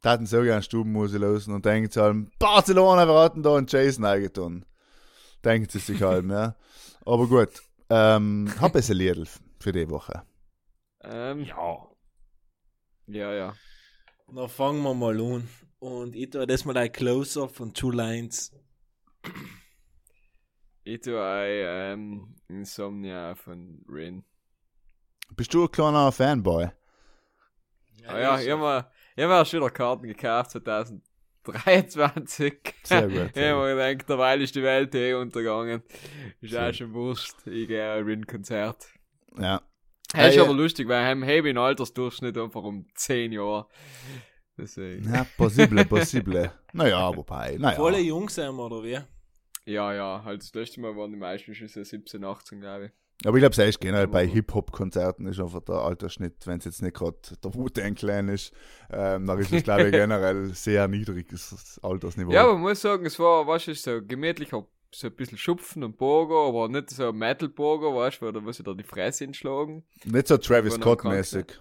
taten 0.00 0.26
so 0.26 0.42
gerne 0.42 0.62
Stubenmusik 0.62 1.20
losen 1.20 1.54
und 1.54 1.64
denken 1.64 1.90
sich 1.90 2.02
halt, 2.02 2.36
Barcelona, 2.38 3.06
wir 3.06 3.20
hatten 3.20 3.42
da 3.42 3.56
einen 3.56 3.68
Jason 3.68 4.04
eingetan. 4.04 4.64
Denken 5.44 5.68
sie 5.70 5.78
sich 5.78 6.02
halt, 6.02 6.28
ja. 6.28 6.56
Aber 7.06 7.28
gut, 7.28 7.62
ähm, 7.88 8.52
hab 8.60 8.74
es 8.74 8.90
ein 8.90 8.96
Liedl 8.96 9.26
für 9.60 9.72
die 9.72 9.88
Woche. 9.88 10.22
Ähm, 11.04 11.40
Ja. 11.44 11.86
ja, 13.06 13.32
ja. 13.32 13.54
Dann 14.34 14.48
fangen 14.48 14.82
wir 14.82 14.94
mal 14.94 15.20
an. 15.20 15.48
Und 15.82 16.14
ich 16.14 16.30
tue 16.30 16.46
das 16.46 16.64
mal 16.64 16.76
ein 16.76 16.92
Closer 16.92 17.48
von 17.48 17.74
Two 17.74 17.90
Lines. 17.90 18.52
Ich 20.84 21.00
tue 21.00 21.20
ein 21.20 21.98
ähm, 21.98 22.36
Insomnia 22.46 23.34
von 23.34 23.84
Rin. 23.88 24.22
Bist 25.34 25.52
du 25.52 25.64
ein 25.64 25.72
kleiner 25.72 26.12
Fanboy? 26.12 26.68
Ah 28.06 28.18
ja, 28.20 28.40
ich 28.40 28.48
habe 28.48 28.86
mir, 29.16 29.28
hab 29.28 29.46
schon 29.48 29.58
wieder 29.58 29.70
Karten 29.70 30.06
gekauft 30.06 30.52
2023. 30.52 32.74
Sehr 32.84 33.08
gut, 33.08 33.30
ich 33.34 33.42
habe 33.42 33.74
mir 33.74 33.96
gedacht, 33.96 34.08
derweil 34.08 34.40
ist 34.40 34.54
die 34.54 34.62
Welt 34.62 34.94
eh 34.94 35.14
untergegangen. 35.14 35.82
Ist 36.40 36.52
Sehr 36.52 36.70
auch 36.70 36.74
schon 36.74 36.94
wurscht. 36.94 37.34
Ich 37.46 37.66
gehe 37.66 37.90
ein 37.90 38.04
Rin-Konzert. 38.04 38.86
Ja. 39.36 39.60
Das 40.12 40.28
ist 40.28 40.36
Ja, 40.36 40.42
aber 40.42 40.52
ja. 40.52 40.58
lustig, 40.58 40.86
weil 40.86 41.04
heim 41.04 41.24
habe 41.24 41.38
ich 41.38 41.44
einen 41.44 41.58
Altersdurchschnitt 41.58 42.38
einfach 42.38 42.62
um 42.62 42.86
10 42.94 43.32
Jahre. 43.32 43.66
Deswegen. 44.56 45.12
Ja, 45.12 45.26
possible, 45.36 45.84
possible. 45.84 46.52
Naja, 46.74 47.14
wobei, 47.14 47.56
naja. 47.58 47.76
Volle 47.76 48.00
Jungs 48.00 48.34
sind 48.34 48.54
wir, 48.56 48.64
oder 48.64 48.82
wie? 48.82 48.98
Ja, 49.70 49.92
ja, 49.94 50.22
halt 50.24 50.42
das 50.42 50.54
letzte 50.54 50.80
Mal 50.80 50.96
waren 50.96 51.12
die 51.12 51.18
meisten 51.18 51.54
schon 51.54 51.68
so 51.68 51.84
17, 51.84 52.24
18, 52.24 52.60
glaube 52.60 52.86
ich. 52.86 52.92
Aber 53.24 53.36
ich 53.36 53.42
glaube, 53.42 53.52
es 53.52 53.68
ist 53.68 53.80
generell 53.80 54.08
bei 54.08 54.26
Hip-Hop-Konzerten 54.26 55.26
ist 55.26 55.38
einfach 55.38 55.60
der 55.62 55.76
Altersschnitt, 55.76 56.46
wenn 56.46 56.58
es 56.58 56.64
jetzt 56.64 56.82
nicht 56.82 56.96
gerade 56.96 57.16
der 57.42 57.54
Wu-Tang 57.54 57.94
Clan 57.94 58.28
ist, 58.28 58.52
ähm, 58.90 59.26
dann 59.26 59.38
ist 59.38 59.52
es, 59.52 59.62
glaube 59.62 59.84
ich, 59.84 59.90
generell 59.92 60.52
sehr 60.54 60.88
niedriges 60.88 61.78
Altersniveau. 61.82 62.32
Ja, 62.32 62.44
aber 62.44 62.54
man 62.54 62.62
muss 62.62 62.80
sagen, 62.80 63.06
es 63.06 63.18
war, 63.18 63.46
weißt 63.46 63.68
du, 63.68 63.74
so 63.74 64.00
gemütlicher, 64.04 64.66
so 64.92 65.06
ein 65.06 65.14
bisschen 65.14 65.38
Schupfen 65.38 65.84
und 65.84 65.98
Bogen, 65.98 66.34
aber 66.34 66.68
nicht 66.68 66.90
so 66.90 67.10
ein 67.10 67.16
Metal-Bogen, 67.16 67.94
weißt 67.94 68.22
du, 68.22 68.26
wo 68.26 68.32
da 68.32 68.40
muss 68.40 68.58
ich 68.58 68.64
da 68.64 68.74
die 68.74 68.82
Fresse 68.82 69.24
hinschlagen. 69.24 69.84
nicht 70.04 70.26
so 70.26 70.36
Travis 70.36 70.74
Scott-mäßig. 70.74 71.60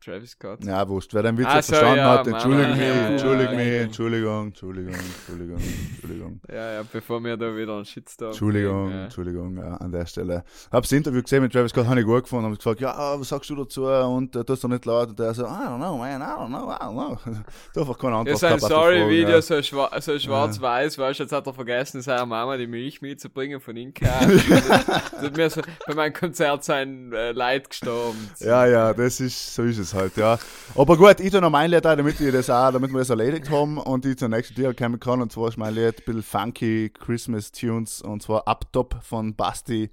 Travis 0.00 0.30
Scott. 0.30 0.64
Ja, 0.64 0.88
wurscht. 0.88 1.12
Wer 1.12 1.22
den 1.22 1.36
Witz 1.36 1.46
so, 1.46 1.74
verstanden 1.74 1.98
ja, 1.98 2.10
hat, 2.10 2.26
entschuldigung 2.26 2.70
mich, 2.70 2.80
ja, 2.80 3.08
entschuldigung 3.08 3.52
ja, 3.52 3.58
mich. 3.58 3.80
Entschuldigung, 3.80 4.46
Entschuldigung, 4.46 4.94
Entschuldigung, 4.94 5.58
Entschuldigung. 5.58 6.40
Ja, 6.50 6.72
ja, 6.72 6.82
bevor 6.90 7.22
wir 7.22 7.36
da 7.36 7.54
wieder 7.54 7.74
einen 7.76 7.84
Shitstorm 7.84 8.30
Entschuldigung, 8.30 8.86
kriegen. 8.86 9.02
Entschuldigung, 9.04 9.56
ja, 9.58 9.74
an 9.76 9.92
der 9.92 10.06
Stelle. 10.06 10.44
Hab's 10.72 10.88
das 10.88 10.96
Interview 10.96 11.22
gesehen 11.22 11.42
mit 11.42 11.52
Travis 11.52 11.70
Scott, 11.70 11.86
habe 11.86 12.00
ich 12.00 12.06
gut 12.06 12.22
gefunden, 12.22 12.46
habe 12.46 12.56
gefragt, 12.56 12.80
ja, 12.80 13.20
was 13.20 13.28
sagst 13.28 13.50
du 13.50 13.56
dazu? 13.56 13.84
Und 13.84 14.34
äh, 14.36 14.44
tust 14.44 14.64
du 14.64 14.68
nicht 14.68 14.84
laut? 14.86 15.10
Und 15.10 15.18
der 15.18 15.34
so, 15.34 15.44
I 15.44 15.46
don't 15.46 15.76
know, 15.76 15.98
man, 15.98 16.20
I 16.20 16.24
don't 16.24 16.46
know, 16.48 16.70
I 16.70 16.76
don't 16.76 16.92
know. 16.92 17.18
du 17.74 17.80
einfach 17.80 17.98
keine 17.98 18.16
Antwort 18.16 18.36
die 18.36 18.46
Fragen, 18.46 18.60
Story-Video, 18.60 19.28
ja. 19.28 19.42
so, 19.42 19.62
schwa 19.62 20.00
so 20.00 20.18
schwarz-weiß, 20.18 20.98
weißt 20.98 21.18
du, 21.20 21.24
jetzt 21.24 21.32
hat 21.32 21.46
er 21.46 21.54
vergessen, 21.54 22.00
seiner 22.00 22.26
Mama 22.26 22.56
die 22.56 22.66
Milch 22.66 23.02
mitzubringen 23.02 23.60
von 23.60 23.76
Inka. 23.76 24.08
hat 24.08 25.36
mir 25.36 25.50
so 25.50 25.60
bei 25.86 25.94
meinem 25.94 26.14
Konzert 26.14 26.64
sein 26.64 27.12
äh, 27.12 27.32
Leid 27.32 27.68
gestorben. 27.68 28.30
Ja, 28.38 28.66
ja, 28.66 28.94
das 28.94 29.20
ist, 29.20 29.54
so 29.54 29.62
ist 29.62 29.78
es 29.78 29.89
halt, 29.94 30.16
ja. 30.16 30.38
Aber 30.74 30.96
gut, 30.96 31.20
ich 31.20 31.30
tue 31.30 31.40
noch 31.40 31.50
mein 31.50 31.70
Lied 31.70 31.84
ein, 31.86 31.98
damit 31.98 32.18
wir 32.20 32.32
das 32.32 32.50
auch, 32.50 32.72
damit 32.72 32.90
wir 32.92 32.98
das 32.98 33.10
erledigt 33.10 33.50
haben 33.50 33.78
und 33.78 34.04
ich 34.06 34.16
zur 34.16 34.28
nächsten 34.28 34.54
Tier 34.54 34.74
kommen 34.74 35.00
kann. 35.00 35.20
Und 35.20 35.32
zwar 35.32 35.48
ist 35.48 35.56
mein 35.56 35.74
Lied 35.74 35.98
ein 35.98 36.04
bisschen 36.04 36.22
funky 36.22 36.90
Christmas 36.90 37.52
Tunes 37.52 38.02
und 38.02 38.22
zwar 38.22 38.46
Up 38.46 38.72
Top 38.72 38.96
von 39.02 39.34
Basti 39.34 39.90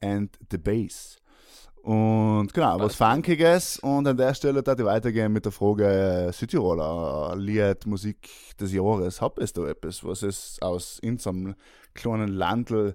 and 0.00 0.36
the 0.50 0.58
Bass. 0.58 1.18
Und 1.82 2.52
genau, 2.52 2.78
was 2.80 2.96
Funkiges. 2.96 3.78
Und 3.78 4.06
an 4.06 4.16
der 4.16 4.34
Stelle 4.34 4.62
darf 4.62 4.78
ich 4.78 4.84
weitergehen 4.84 5.32
mit 5.32 5.44
der 5.44 5.52
Frage 5.52 5.86
äh, 6.28 6.32
Südtiroler 6.32 7.34
Lied, 7.36 7.86
Musik 7.86 8.28
des 8.60 8.72
Jahres. 8.72 9.22
Hab 9.22 9.38
es 9.38 9.52
da 9.52 9.66
etwas, 9.66 10.04
was 10.04 10.22
es 10.22 10.58
aus 10.60 11.00
unserem 11.02 11.54
kleinen 11.94 12.28
Landl 12.28 12.94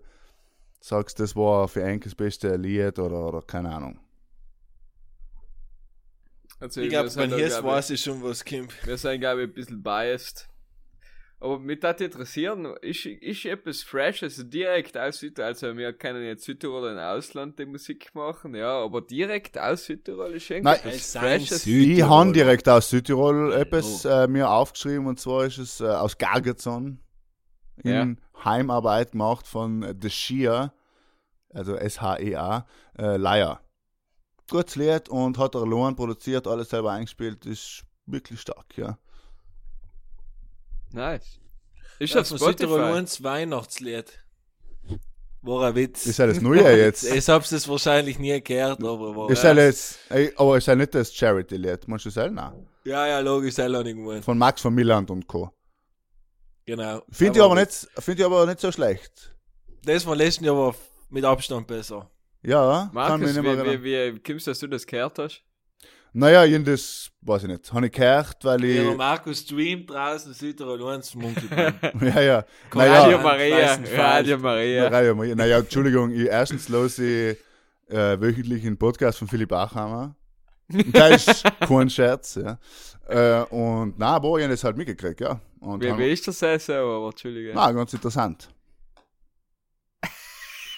sagst, 0.80 1.19
das 1.19 1.36
war 1.36 1.67
für 1.67 1.84
ein 1.84 2.01
das 2.01 2.13
beste 2.13 2.55
Lied 2.55 2.99
oder, 2.99 3.28
oder 3.28 3.41
keine 3.41 3.74
Ahnung. 3.74 3.99
Also, 6.64 6.80
Ich 6.82 6.86
wir 6.86 6.89
glaube, 6.91 7.09
sind 7.09 7.22
bei 7.24 7.28
da, 7.28 7.36
hier 7.36 7.47
glaub 7.49 7.64
weiß 7.66 7.89
ich 7.89 8.01
schon, 8.01 8.24
was 8.24 8.45
kommt. 8.45 8.74
wir 8.88 8.97
sind, 8.97 9.20
glaube 9.20 9.41
ich, 9.43 9.49
ein 9.49 9.53
bisschen 9.53 9.84
biased. 9.84 10.47
Aber 11.41 11.59
mich 11.59 11.82
das 11.82 11.99
interessieren, 11.99 12.74
ist, 12.82 13.05
ist 13.05 13.43
etwas 13.43 13.84
fresh, 13.84 14.24
also 14.24 14.43
direkt 14.43 14.97
aus 14.97 15.18
Südtirol, 15.20 15.47
also 15.49 15.76
wir 15.76 15.91
können 15.91 16.24
jetzt 16.24 16.45
Südtirol 16.45 16.89
im 16.93 16.97
Ausland 16.97 17.59
die 17.59 17.66
Musik 17.66 18.16
machen, 18.16 18.55
ja, 18.55 18.82
aber 18.82 19.01
direkt 19.01 19.57
aus 19.57 19.84
Südtirol 19.84 20.36
ist 20.36 20.45
schon 20.45 20.61
Nein, 20.61 20.80
es 20.86 21.11
sind 21.11 21.22
freshes. 21.22 21.64
Süd- 21.66 21.82
Ich 21.82 21.88
Südtirol. 21.97 22.09
habe 22.09 22.32
direkt 22.32 22.70
aus 22.70 22.89
Südtirol 22.89 23.51
etwas 23.51 24.05
Oh. 24.05 24.09
äh, 24.09 24.28
mir 24.30 24.49
aufgeschrieben 24.49 25.05
und 25.05 25.20
zwar 25.20 25.43
ist 25.45 25.57
es 25.57 25.82
äh, 25.82 25.84
aus 25.88 26.18
Gargazon 26.18 26.99
in 27.84 27.91
Ja. 27.91 28.45
Heimarbeit 28.45 29.11
gemacht 29.11 29.45
von 29.45 29.97
The 30.01 30.09
Shea, 30.09 30.74
also 31.49 31.76
S-H-E-A, 31.76 32.66
äh, 32.97 33.18
Liar. 33.18 33.59
Gutes 34.50 34.76
Lied 34.76 35.10
und 35.10 35.38
hat 35.38 35.56
er 35.56 35.62
allein 35.62 35.96
produziert, 35.96 36.48
alles 36.48 36.70
selber 36.70 36.91
eingespielt, 36.91 37.46
ist 37.46 37.84
wirklich 38.06 38.41
stark, 38.41 38.78
ja. 38.78 38.98
Nice. 40.91 41.39
Ist 42.00 42.14
Ja, 42.14 42.22
auf 42.22 42.28
Spotify? 42.28 43.24
Weihnachtslied. 43.24 44.20
War 45.41 45.68
ein 45.68 45.76
Witz. 45.76 46.06
Ist 46.06 46.20
ja 46.20 46.28
das 46.28 46.39
Neue 46.39 46.78
jetzt. 46.78 47.04
Ich 47.14 47.28
hab's 47.28 47.50
das 47.50 47.68
wahrscheinlich 47.68 48.18
nie 48.18 48.41
gehört, 48.41 48.80
aber 48.82 49.16
war. 49.16 49.30
Ist 49.30 49.44
ja 49.44 49.54
jetzt, 49.54 50.00
ey, 50.10 50.34
aber 50.38 50.58
ist 50.58 50.68
ja 50.68 50.76
nicht 50.76 50.96
das 50.96 51.14
Charity-Lied, 51.14 51.88
musst 51.88 52.06
du 52.06 52.10
selber 52.10 52.34
Nein. 52.34 52.68
Ja, 52.86 53.08
ja, 53.08 53.20
logisch, 53.20 53.60
auch 53.60 53.84
nicht 53.84 53.96
geworden. 53.96 54.24
Von 54.24 54.38
Max 54.38 54.62
von 54.62 54.74
Milland 54.74 55.10
und 55.12 55.28
Co. 55.28 55.52
Genau. 56.66 57.02
Finde 57.10 57.39
ich 57.39 57.44
aber 57.44 57.56
nicht, 57.56 57.72
finde 58.00 58.22
ich 58.22 58.26
aber 58.26 58.46
nicht 58.46 58.60
so 58.62 58.72
schlecht. 58.72 59.36
Das 59.84 60.04
von 60.04 60.18
letzten 60.18 60.46
Jahr 60.46 60.58
war 60.58 60.76
mit 61.10 61.26
Abstand 61.26 61.68
besser. 61.68 62.10
Ja, 62.44 62.89
kann 62.94 63.20
mich 63.22 63.34
Markus, 63.34 63.34
nicht 63.34 63.41
mehr 63.44 63.66
wie, 63.66 63.84
wie, 63.84 64.16
wie 64.16 64.20
kommst 64.20 64.48
du, 64.48 64.52
dass 64.52 64.60
du 64.60 64.68
das 64.68 64.86
gehört 64.86 65.18
hast? 65.20 65.41
Naja, 66.16 66.44
in 66.44 66.64
das, 66.64 67.10
weiß 67.22 67.44
ich 67.44 67.50
nicht, 67.50 67.74
habe 67.74 67.88
ich 67.88 67.91
gehört, 67.91 68.38
weil 68.46 68.64
ich, 68.66 68.76
Ja, 68.78 68.94
Markus 68.94 69.39
streamt 69.39 69.89
draußen 69.89 70.32
Südtirol 70.34 70.80
uns 70.82 71.16
Munkelmann. 71.16 71.74
ja, 72.02 72.22
ja, 72.22 72.46
Radio 72.72 73.18
naja, 73.18 73.18
Maria, 73.18 73.58
weißen 73.58 73.86
Fall. 73.88 73.96
Radio 74.00 74.38
Maria. 74.38 74.88
Radio 74.89 75.16
Maria. 75.16 75.36
Naja, 75.36 75.58
Entschuldigung, 75.60 76.12
ich, 76.12 76.28
erstens 76.28 76.70
los 76.70 77.00
ich 77.00 77.36
äh, 77.89 78.22
wöchentlich 78.22 78.64
einen 78.66 78.78
Podcast 78.78 79.18
von 79.18 79.28
Philipp 79.28 79.52
Achammer. 79.52 80.16
Und 80.72 80.96
Da 80.96 81.08
ist 81.08 81.44
kein 81.68 81.89
Scherz, 81.89 82.36
ja. 82.36 82.60
Äh, 83.08 83.44
und 83.46 83.96
na, 83.98 84.16
aber 84.16 84.38
ich 84.38 84.44
habe 84.44 84.50
das 84.54 84.64
halt 84.64 84.78
mitgekriegt, 84.78 85.20
ja. 85.20 85.39
Und 85.60 85.82
Wie, 85.84 85.89
haben- 85.91 85.98
wie 86.00 86.12
ist 86.12 86.28
das 86.28 86.39
so, 86.66 86.74
aber 86.74 87.08
Entschuldige. 87.10 87.54
na, 87.56 87.72
ganz 87.72 87.91
interessant. 87.94 88.50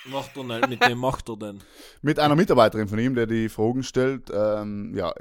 Macht 0.08 0.38
er 0.38 0.44
nicht, 0.44 0.70
mit 0.70 0.88
wem 0.88 0.98
macht 0.98 1.30
er 1.30 1.38
denn? 1.38 1.60
Mit 2.02 2.20
einer 2.20 2.36
Mitarbeiterin 2.36 2.88
von 2.88 3.00
ihm, 3.00 3.16
der 3.16 3.26
die 3.26 3.50
Fragen 3.50 3.84
stellt, 3.84 4.30
ähm, 4.34 4.94
ja, 4.96 5.14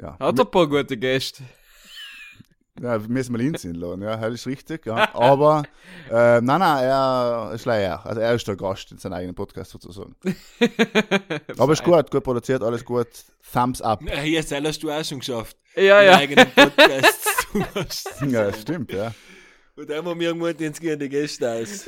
ja. 0.00 0.16
Hat 0.18 0.38
er 0.38 0.44
ein 0.44 0.50
paar 0.50 0.66
gute 0.68 0.96
Gäste. 0.96 1.42
Ja, 2.80 2.96
müssen 2.96 3.36
wir 3.36 3.44
ihn 3.44 3.54
lassen, 3.54 4.02
ja, 4.02 4.16
das 4.16 4.34
ist 4.34 4.46
richtig, 4.46 4.86
ja. 4.86 5.12
Aber, 5.12 5.64
äh, 6.08 6.40
nein, 6.40 6.60
nein, 6.60 6.84
er 6.84 7.50
ist 7.52 7.64
leider, 7.64 8.06
also 8.06 8.20
er 8.20 8.34
ist 8.34 8.46
der 8.46 8.54
Gast 8.54 8.92
in 8.92 8.98
seinem 8.98 9.14
eigenen 9.14 9.34
Podcast 9.34 9.72
sozusagen. 9.72 10.14
Aber 11.58 11.72
ist 11.72 11.82
gut, 11.82 12.08
gut 12.08 12.22
produziert, 12.22 12.62
alles 12.62 12.84
gut. 12.84 13.08
Thumbs 13.52 13.82
up. 13.82 14.00
Ja, 14.02 14.20
hier, 14.20 14.40
das 14.42 14.52
hast 14.52 14.82
du 14.84 14.92
auch 14.92 15.04
schon 15.04 15.18
geschafft. 15.18 15.56
Ja, 15.74 16.02
ja. 16.02 16.18
eigenen 16.18 16.46
Podcast 16.52 17.28
Ja, 18.28 18.52
stimmt, 18.52 18.92
ja. 18.92 19.12
Und 19.78 19.88
dann 19.88 20.04
haben 20.04 20.18
wir 20.18 20.26
irgendwann 20.26 20.56
ins 20.56 20.80
gehen 20.80 20.98
die 20.98 21.08
Gäste 21.08 21.48
aus. 21.52 21.86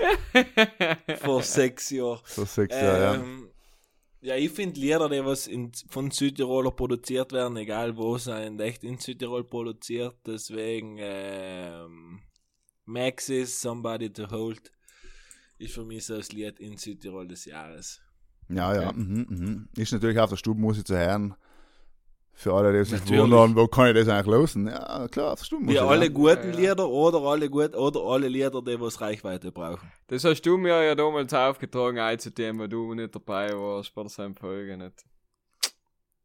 Vor 1.23 1.43
sechs 1.43 1.91
Jahren. 1.91 2.21
So 2.25 2.45
sechs 2.45 2.73
Jahre, 2.73 3.01
ja. 3.03 3.15
Ähm, 3.17 3.51
ja, 4.21 4.37
ich 4.37 4.53
finde 4.53 4.79
Lieder, 4.79 5.09
die 5.09 5.25
was 5.25 5.49
in, 5.49 5.73
von 5.89 6.13
Südtiroler 6.13 6.71
produziert 6.71 7.33
werden, 7.33 7.57
egal 7.57 7.97
wo, 7.97 8.17
sind 8.17 8.61
echt 8.61 8.85
in 8.85 8.99
Südtirol 8.99 9.43
produziert. 9.43 10.15
Deswegen 10.25 10.99
ähm, 11.01 12.21
Maxis, 12.85 13.61
Somebody 13.61 14.13
to 14.13 14.31
Hold, 14.31 14.71
ist 15.59 15.75
für 15.75 15.85
mich 15.85 16.07
so 16.07 16.17
das 16.17 16.31
Lied 16.31 16.61
in 16.61 16.77
Südtirol 16.77 17.27
des 17.27 17.45
Jahres. 17.45 18.01
Ja, 18.49 18.73
ja. 18.73 18.93
Mhm, 18.93 19.27
mhm. 19.29 19.69
Ist 19.77 19.93
natürlich 19.93 20.21
auf 20.21 20.31
der 20.31 20.37
Stubenmusik 20.37 20.87
zu 20.87 20.97
hören. 20.97 21.35
Für 22.41 22.55
alle, 22.55 22.73
die 22.73 22.83
sich 22.89 23.01
Natürlich. 23.01 23.21
wundern, 23.21 23.55
wo 23.55 23.69
kann 23.69 23.89
ich 23.89 23.95
das 23.97 24.09
eigentlich 24.09 24.35
losen? 24.35 24.67
Ja, 24.67 25.07
klar, 25.09 25.37
der 25.37 25.69
Wie 25.69 25.79
alle 25.79 26.07
ja. 26.07 26.11
guten. 26.11 26.55
Lieder 26.55 26.89
oder 26.89 27.19
alle 27.19 27.51
gut 27.51 27.77
oder 27.77 28.01
alle 28.01 28.29
Lieder, 28.29 28.63
die 28.63 28.81
was 28.81 28.99
Reichweite 28.99 29.53
brauchen. 29.53 29.93
Das 30.07 30.25
hast 30.25 30.41
du 30.41 30.57
mir 30.57 30.83
ja 30.83 30.95
damals 30.95 31.35
aufgetragen, 31.35 31.99
einzunehmen, 31.99 32.63
wo 32.63 32.67
du 32.67 32.95
nicht 32.95 33.15
dabei 33.15 33.53
warst 33.53 33.95
bei 33.95 34.05
der 34.05 34.35
Folge 34.35 34.79
nicht. 34.79 35.05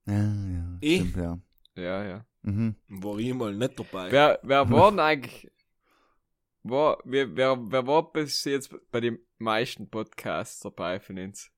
Ja, 0.05 0.13
ja. 0.13 0.77
Ich? 0.79 1.01
Stimmt, 1.01 1.17
ja. 1.17 1.39
Ja, 1.75 2.03
ja. 2.05 2.25
Mhm. 2.43 2.75
War 2.87 3.17
ich 3.17 3.33
mal 3.33 3.53
nicht 3.53 3.77
dabei. 3.77 4.09
Wer, 4.09 4.39
wer 4.41 4.69
war 4.71 4.91
denn 4.91 5.01
eigentlich, 5.01 5.51
war, 6.63 6.97
wer, 7.03 7.35
wer, 7.35 7.57
wer 7.59 7.87
war 7.87 8.13
bis 8.13 8.41
jetzt 8.45 8.73
bei 8.89 9.01
den 9.01 9.19
meisten 9.37 9.89
Podcasts 9.89 10.61
dabei 10.61 10.97
von 11.01 11.19
uns? 11.19 11.51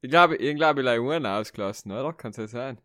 Ich 0.00 0.10
glaube, 0.10 0.36
ich 0.36 0.54
glaube, 0.54 0.82
ich 0.82 0.86
habe 0.86 1.28
ausgelassen, 1.28 1.90
oder? 1.90 2.12
Kann 2.12 2.30
es 2.30 2.36
ja 2.36 2.46
sein. 2.46 2.80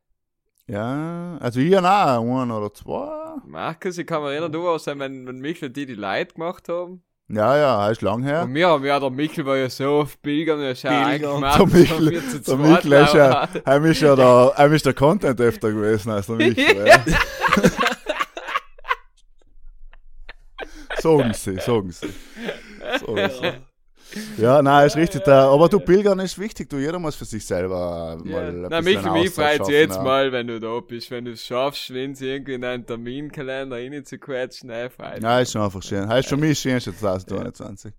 Ja, 0.67 1.37
also 1.39 1.59
ich 1.59 1.75
habe 1.75 1.87
auch 1.87 2.41
einen 2.41 2.51
oder 2.51 2.73
zwei. 2.73 3.35
Markus, 3.45 3.97
ich 3.99 4.07
kann 4.07 4.23
mich 4.23 4.31
erinnern, 4.31 4.51
du 4.51 4.63
warst 4.63 4.87
ja, 4.87 4.97
wenn, 4.97 5.27
wenn 5.27 5.37
Michel 5.37 5.69
die 5.69 5.85
die 5.85 5.93
Leute 5.93 6.33
gemacht 6.33 6.67
haben. 6.69 7.03
Ja, 7.27 7.57
ja, 7.57 7.89
ist 7.89 8.01
lang 8.01 8.23
her. 8.23 8.43
Und 8.43 8.53
wir 8.53 8.67
haben 8.67 8.83
ja, 8.85 8.99
der 8.99 9.09
Michel 9.09 9.45
war 9.45 9.57
ja 9.57 9.69
so 9.69 10.01
auf 10.01 10.21
Pilgern, 10.21 10.59
er 10.61 10.71
ist 10.71 10.83
ja 10.83 11.07
eingemacht. 11.07 11.59
Der 11.59 11.67
Michel, 11.67 12.21
der 12.47 12.55
Michel 12.57 12.93
ist 12.93 13.13
ja, 13.13 13.49
heim 13.65 13.85
ist 13.85 14.01
ja 14.01 14.15
der, 14.15 14.53
heim 14.57 14.73
ist 14.73 14.85
der 14.85 14.93
Content 14.93 15.39
öfter 15.41 15.71
gewesen 15.71 16.11
als 16.11 16.27
der 16.27 16.35
Michel. 16.35 16.87
Ja. 16.87 17.03
sagen 20.99 21.33
sie, 21.33 21.59
sagen 21.59 21.91
sie. 21.91 22.07
Sagen 22.99 23.29
sie. 23.31 23.45
Ja, 23.45 23.53
nein, 24.61 24.87
ist 24.87 24.95
richtig. 24.95 25.23
Da, 25.23 25.49
aber 25.49 25.69
du, 25.69 25.79
Pilgern 25.79 26.19
ist 26.19 26.37
wichtig. 26.39 26.69
Du, 26.69 26.77
jeder 26.77 26.99
muss 26.99 27.15
für 27.15 27.25
sich 27.25 27.45
selber 27.45 28.17
mal 28.23 28.31
Ja. 28.31 28.39
ein 28.39 28.61
Na, 28.69 28.81
mich 28.81 28.97
Auszeit 28.97 29.33
freut 29.33 29.57
schaffen, 29.57 29.73
jetzt 29.73 29.95
ja. 29.95 30.03
mal, 30.03 30.31
wenn 30.31 30.47
du 30.47 30.59
da 30.59 30.79
bist, 30.79 31.11
wenn 31.11 31.25
du 31.25 31.31
es 31.31 31.45
schaffst, 31.45 31.93
wenn 31.93 32.15
sie 32.15 32.27
irgendwie 32.27 32.53
in 32.53 32.63
einen 32.63 32.85
Terminkalender 32.85 33.77
reinzuquetschen, 33.77 34.69
nein, 34.69 34.89
freut 34.89 35.21
Ja, 35.21 35.39
ist 35.39 35.51
schon 35.51 35.61
einfach 35.61 35.83
schön. 35.83 36.07
Heißt 36.07 36.29
für 36.29 36.37
mich 36.37 36.59
schön, 36.59 36.79
2021. 36.79 37.93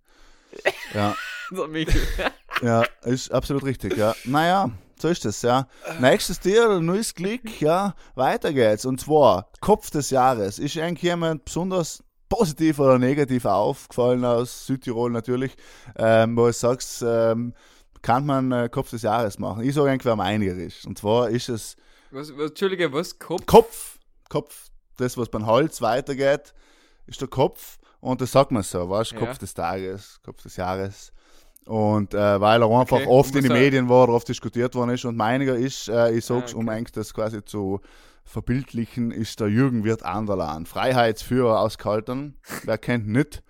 Ja, 0.95 1.15
ja, 2.63 2.85
ist 3.05 3.31
absolut 3.33 3.65
richtig, 3.65 3.97
ja. 3.97 4.15
Naja, 4.25 4.71
so 4.99 5.09
ist 5.09 5.25
es, 5.27 5.43
ja. 5.43 5.69
Nächstes 6.01 6.41
Tier, 6.41 6.81
neues 6.81 7.15
Glück, 7.15 7.61
ja. 7.61 7.95
Weiter 8.15 8.53
geht's. 8.53 8.85
Und 8.85 9.01
zwar, 9.01 9.51
Kopf 9.61 9.91
des 9.91 10.11
Jahres. 10.11 10.59
Ist 10.59 10.79
eigentlich 10.79 11.03
jemand 11.03 11.45
besonders 11.45 12.03
positiv 12.29 12.79
oder 12.79 12.99
negativ 12.99 13.45
aufgefallen 13.45 14.25
aus 14.25 14.67
Südtirol 14.67 15.11
natürlich, 15.11 15.57
ähm, 15.97 16.37
wo 16.37 16.47
du 16.47 16.53
sagst, 16.53 17.03
ähm, 17.07 17.55
kann 18.03 18.27
man 18.27 18.53
äh, 18.53 18.69
Kopf 18.71 18.91
des 18.91 19.03
Jahres 19.03 19.39
machen? 19.39 19.63
Ich 19.65 19.75
sage 19.75 19.91
eigentlich, 19.91 20.05
wer 20.05 20.19
einiger 20.23 20.55
ist. 20.55 20.87
Und 20.87 20.99
zwar 20.99 21.29
ist 21.31 21.49
es 21.49 21.77
Was, 22.11 22.37
was, 22.37 22.51
Entschuldige, 22.51 22.93
was? 22.93 23.19
Kopf? 23.19 23.47
Kopf. 23.47 23.99
Kopf, 24.29 24.69
das, 24.97 25.17
was 25.17 25.29
beim 25.29 25.47
Holz 25.47 25.81
weitergeht, 25.83 26.53
ist 27.07 27.21
der 27.21 27.29
Kopf. 27.29 27.79
Und 28.01 28.21
das 28.21 28.33
sagt 28.33 28.51
man 28.51 28.63
so, 28.63 28.89
weißt 28.89 29.13
du, 29.13 29.17
Ja. 29.17 29.27
Kopf 29.27 29.39
des 29.39 29.55
Tages, 29.55 30.21
Kopf 30.25 30.43
des 30.43 30.57
Jahres. 30.57 31.13
Und 31.65 32.15
äh, 32.15 32.41
weil 32.41 32.63
er 32.63 32.71
einfach 32.71 32.99
Okay, 32.99 33.07
oft 33.09 33.35
in 33.35 33.43
den 33.43 33.53
Medien 33.53 33.89
war, 33.89 34.09
oft 34.09 34.29
diskutiert 34.29 34.75
worden 34.77 34.91
ist. 34.91 35.05
Und 35.05 35.17
meiniger 35.17 35.57
ist, 35.57 35.89
äh, 35.89 36.13
ich 36.13 36.25
sag's, 36.25 36.55
Ah, 36.55 36.59
um 36.59 36.69
okay. 36.69 36.77
eigentlich 36.77 36.93
das 36.93 37.13
quasi 37.13 37.45
zu 37.45 37.81
verbildlichen, 38.27 39.11
ist 39.11 39.41
der 39.41 39.49
Jürgen 39.49 39.85
Wirt 39.85 40.03
Anderlan. 40.03 40.67
Freiheitsführer 40.67 41.61
aus 41.61 41.79
Kaltern. 41.79 42.35
Wer 42.65 42.77
kennt 42.77 43.09
nicht? 43.09 43.43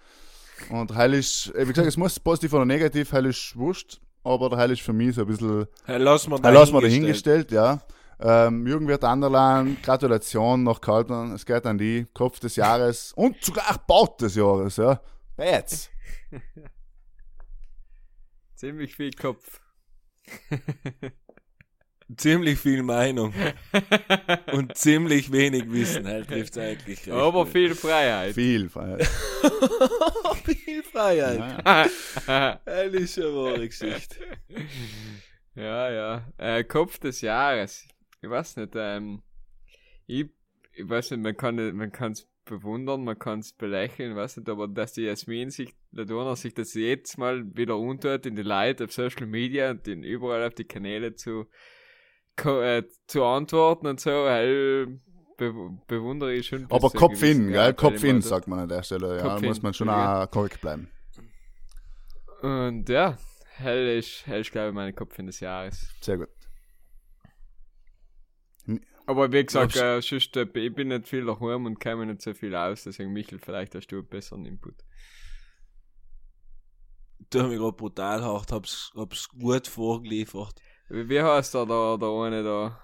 Und 0.70 0.94
heil 0.94 1.14
ist, 1.14 1.54
äh, 1.54 1.66
wie 1.66 1.72
gesagt, 1.72 1.88
es 1.88 1.96
muss 1.96 2.20
positiv 2.20 2.52
oder 2.52 2.64
negativ, 2.64 3.12
heil 3.12 3.26
ist 3.26 3.56
wurscht. 3.56 4.00
Aber 4.22 4.48
der 4.50 4.58
Heil 4.58 4.70
ist 4.72 4.82
für 4.82 4.92
mich 4.92 5.14
so 5.14 5.22
ein 5.22 5.28
bisschen 5.28 5.66
Hey, 5.84 5.98
lass 5.98 6.26
mal 6.26 6.40
ja, 6.42 6.50
lass 6.50 6.72
mal 6.72 6.82
dahingestellt, 6.82 7.52
ja. 7.52 7.80
Ähm, 8.18 8.66
Jürgen 8.66 8.88
Wirt 8.88 9.04
Anderlan, 9.04 9.76
Gratulation 9.82 10.62
nach 10.64 10.80
Kaltern, 10.80 11.32
es 11.32 11.44
geht 11.44 11.66
an 11.66 11.78
die, 11.78 12.06
Kopf 12.14 12.40
des 12.40 12.56
Jahres 12.56 13.12
und 13.12 13.42
sogar 13.44 13.84
Baut 13.86 14.20
des 14.20 14.34
Jahres, 14.34 14.78
ja. 14.78 15.00
Jetzt. 15.38 15.90
Ziemlich 18.56 18.96
viel 18.96 19.12
Kopf. 19.12 19.60
Ziemlich 22.16 22.60
viel 22.60 22.84
Meinung 22.84 23.34
und 24.52 24.76
ziemlich 24.76 25.32
wenig 25.32 25.70
Wissen, 25.72 26.06
halt 26.06 26.28
trifft 26.28 26.56
eigentlich. 26.56 27.10
Aber 27.12 27.44
gut. 27.44 27.52
viel 27.52 27.74
Freiheit. 27.74 28.34
Viel. 28.34 28.68
Freiheit. 28.68 29.06
viel 30.44 30.82
Freiheit. 30.84 31.38
Ja. 31.38 31.86
Das 32.64 32.92
ist 32.92 33.18
eine 33.18 33.34
wahre 33.34 33.66
Geschichte. 33.66 34.16
ja, 35.56 35.90
ja. 35.90 36.32
Äh, 36.38 36.64
Kopf 36.64 36.98
des 36.98 37.20
Jahres. 37.22 37.88
Ich 38.22 38.30
weiß 38.30 38.56
nicht, 38.56 38.72
ähm, 38.76 39.22
ich, 40.06 40.26
ich 40.74 40.88
weiß 40.88 41.10
nicht, 41.10 41.22
man 41.22 41.36
kann 41.36 41.56
man 41.76 41.90
kann 41.90 42.12
es 42.12 42.28
bewundern, 42.46 43.04
man 43.04 43.18
kann 43.18 43.40
es 43.40 43.52
belächeln, 43.52 44.16
weiß 44.16 44.38
nicht, 44.38 44.48
aber 44.48 44.68
dass 44.68 44.92
die 44.92 45.02
Jasmin 45.02 45.50
sich, 45.50 45.74
der 45.90 46.06
Donner 46.06 46.36
sich 46.36 46.54
das 46.54 46.72
jetzt 46.74 47.18
mal 47.18 47.44
wieder 47.56 47.76
untut 47.76 48.24
in 48.24 48.36
die 48.36 48.42
Leute 48.42 48.84
auf 48.84 48.92
Social 48.92 49.26
Media 49.26 49.72
und 49.72 49.86
in 49.86 50.02
überall 50.02 50.46
auf 50.46 50.54
die 50.54 50.64
Kanäle 50.64 51.14
zu, 51.14 51.46
äh, 52.44 52.84
zu 53.06 53.24
antworten 53.24 53.86
und 53.86 54.00
so, 54.00 54.10
weil 54.10 55.00
be 55.36 55.52
bewundere 55.86 56.34
ich 56.34 56.46
schon. 56.46 56.66
Aber 56.70 56.90
Kopf 56.90 57.22
in, 57.22 57.48
gell? 57.48 57.74
Kopf 57.74 58.02
in, 58.02 58.16
meine, 58.16 58.22
sagt 58.22 58.48
man 58.48 58.58
an 58.60 58.68
der 58.68 58.82
Stelle. 58.82 59.18
Ja, 59.18 59.38
muss 59.40 59.62
man 59.62 59.74
schon 59.74 59.88
ja. 59.88 60.24
auch 60.24 60.30
korrekt 60.30 60.60
bleiben. 60.60 60.90
Und 62.42 62.88
ja, 62.88 63.16
hell 63.56 63.98
ist, 63.98 64.26
hell 64.26 64.40
ist 64.40 64.52
glaube 64.52 64.68
ich, 64.68 64.74
mein 64.74 64.94
Kopf 64.94 65.18
in 65.18 65.26
des 65.26 65.40
Jahres. 65.40 65.88
Sehr 66.00 66.18
gut. 66.18 66.28
Aber 69.06 69.30
wie 69.32 69.44
gesagt, 69.44 69.76
äh, 69.76 70.00
sonst, 70.02 70.36
äh, 70.36 70.46
ich 70.54 70.74
bin 70.74 70.88
nicht 70.88 71.06
viel 71.06 71.24
daheim 71.24 71.64
und 71.64 71.78
kenne 71.78 72.06
nicht 72.06 72.22
so 72.22 72.34
viel 72.34 72.54
aus, 72.56 72.82
deswegen 72.82 73.12
Michel, 73.12 73.38
vielleicht 73.38 73.74
hast 73.76 73.86
du 73.86 73.98
einen 73.98 74.08
besseren 74.08 74.44
Input. 74.44 74.74
Du 77.30 77.40
hast 77.40 77.48
mich 77.48 77.58
gerade 77.58 77.76
brutal 77.76 78.22
hart, 78.22 78.50
hab's, 78.50 78.92
hab's 78.96 79.28
gut 79.28 79.68
vorgeliefert. 79.68 80.60
Wie, 80.88 81.08
wie 81.08 81.20
heißt 81.22 81.54
der, 81.54 81.66
der, 81.66 81.98
der 81.98 82.08
eine 82.08 82.42
da? 82.42 82.78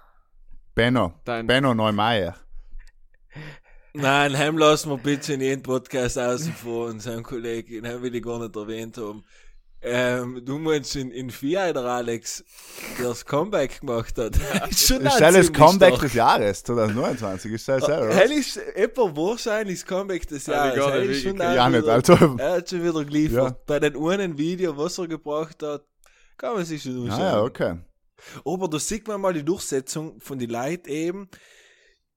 Benno. 0.75 1.13
Dein, 1.25 1.47
Benno 1.47 1.73
Neumeier. 1.73 2.35
Nein, 3.93 4.37
heim 4.37 4.57
lassen 4.57 4.89
wir 4.89 4.97
bitte 4.97 5.33
in 5.33 5.41
jedem 5.41 5.61
Podcast 5.61 6.17
außen 6.17 6.53
vor 6.53 6.87
und 6.87 6.99
sein 7.01 7.21
Kollege, 7.23 7.81
den 7.81 8.01
will 8.01 8.15
ich 8.15 8.23
gar 8.23 8.39
nicht 8.39 8.55
erwähnt 8.55 8.97
haben. 8.97 9.23
Ähm, 9.85 10.41
du 10.45 10.57
meinst 10.59 10.95
in, 10.95 11.11
in 11.11 11.29
Fiat, 11.29 11.75
der 11.75 11.83
Alex, 11.83 12.43
der 12.97 13.09
das 13.09 13.25
Comeback 13.25 13.81
gemacht 13.81 14.17
hat. 14.17 14.35
ist 14.69 14.87
schon 14.87 15.05
Ist 15.05 15.19
das 15.19 15.51
Comeback 15.53 15.89
stark. 15.95 16.01
des 16.01 16.13
Jahres 16.13 16.63
2029? 16.63 17.51
Ist 17.51 17.67
das 17.67 17.85
selber? 17.85 18.13
Hell 18.15 18.31
ist 18.31 18.57
etwa 18.57 19.01
wahrscheinlich 19.15 19.81
das 19.81 19.85
Comeback 19.85 20.25
des 20.27 20.45
Jahres. 20.47 20.77
ist 21.09 21.23
schon 21.23 21.41
auch 21.41 21.53
Ja, 21.53 21.69
nicht. 21.69 21.85
Also, 21.87 22.13
Er 22.37 22.53
hat 22.53 22.69
schon 22.69 22.81
wieder 22.81 23.03
geliefert. 23.03 23.49
Ja. 23.51 23.57
Bei 23.67 23.79
den 23.81 23.95
einen 23.97 24.37
Video, 24.37 24.75
was 24.77 24.97
er 24.97 25.07
gebracht 25.07 25.61
hat, 25.61 25.83
kann 26.37 26.55
man 26.55 26.65
sich 26.65 26.81
schon 26.81 27.03
anschauen. 27.03 27.21
ah, 27.21 27.31
ja, 27.33 27.41
okay. 27.41 27.75
Aber 28.45 28.67
da 28.67 28.79
sieht 28.79 29.07
man 29.07 29.21
mal 29.21 29.33
die 29.33 29.43
Durchsetzung 29.43 30.19
von 30.19 30.39
den 30.39 30.49
Leuten 30.49 30.89
eben, 30.89 31.29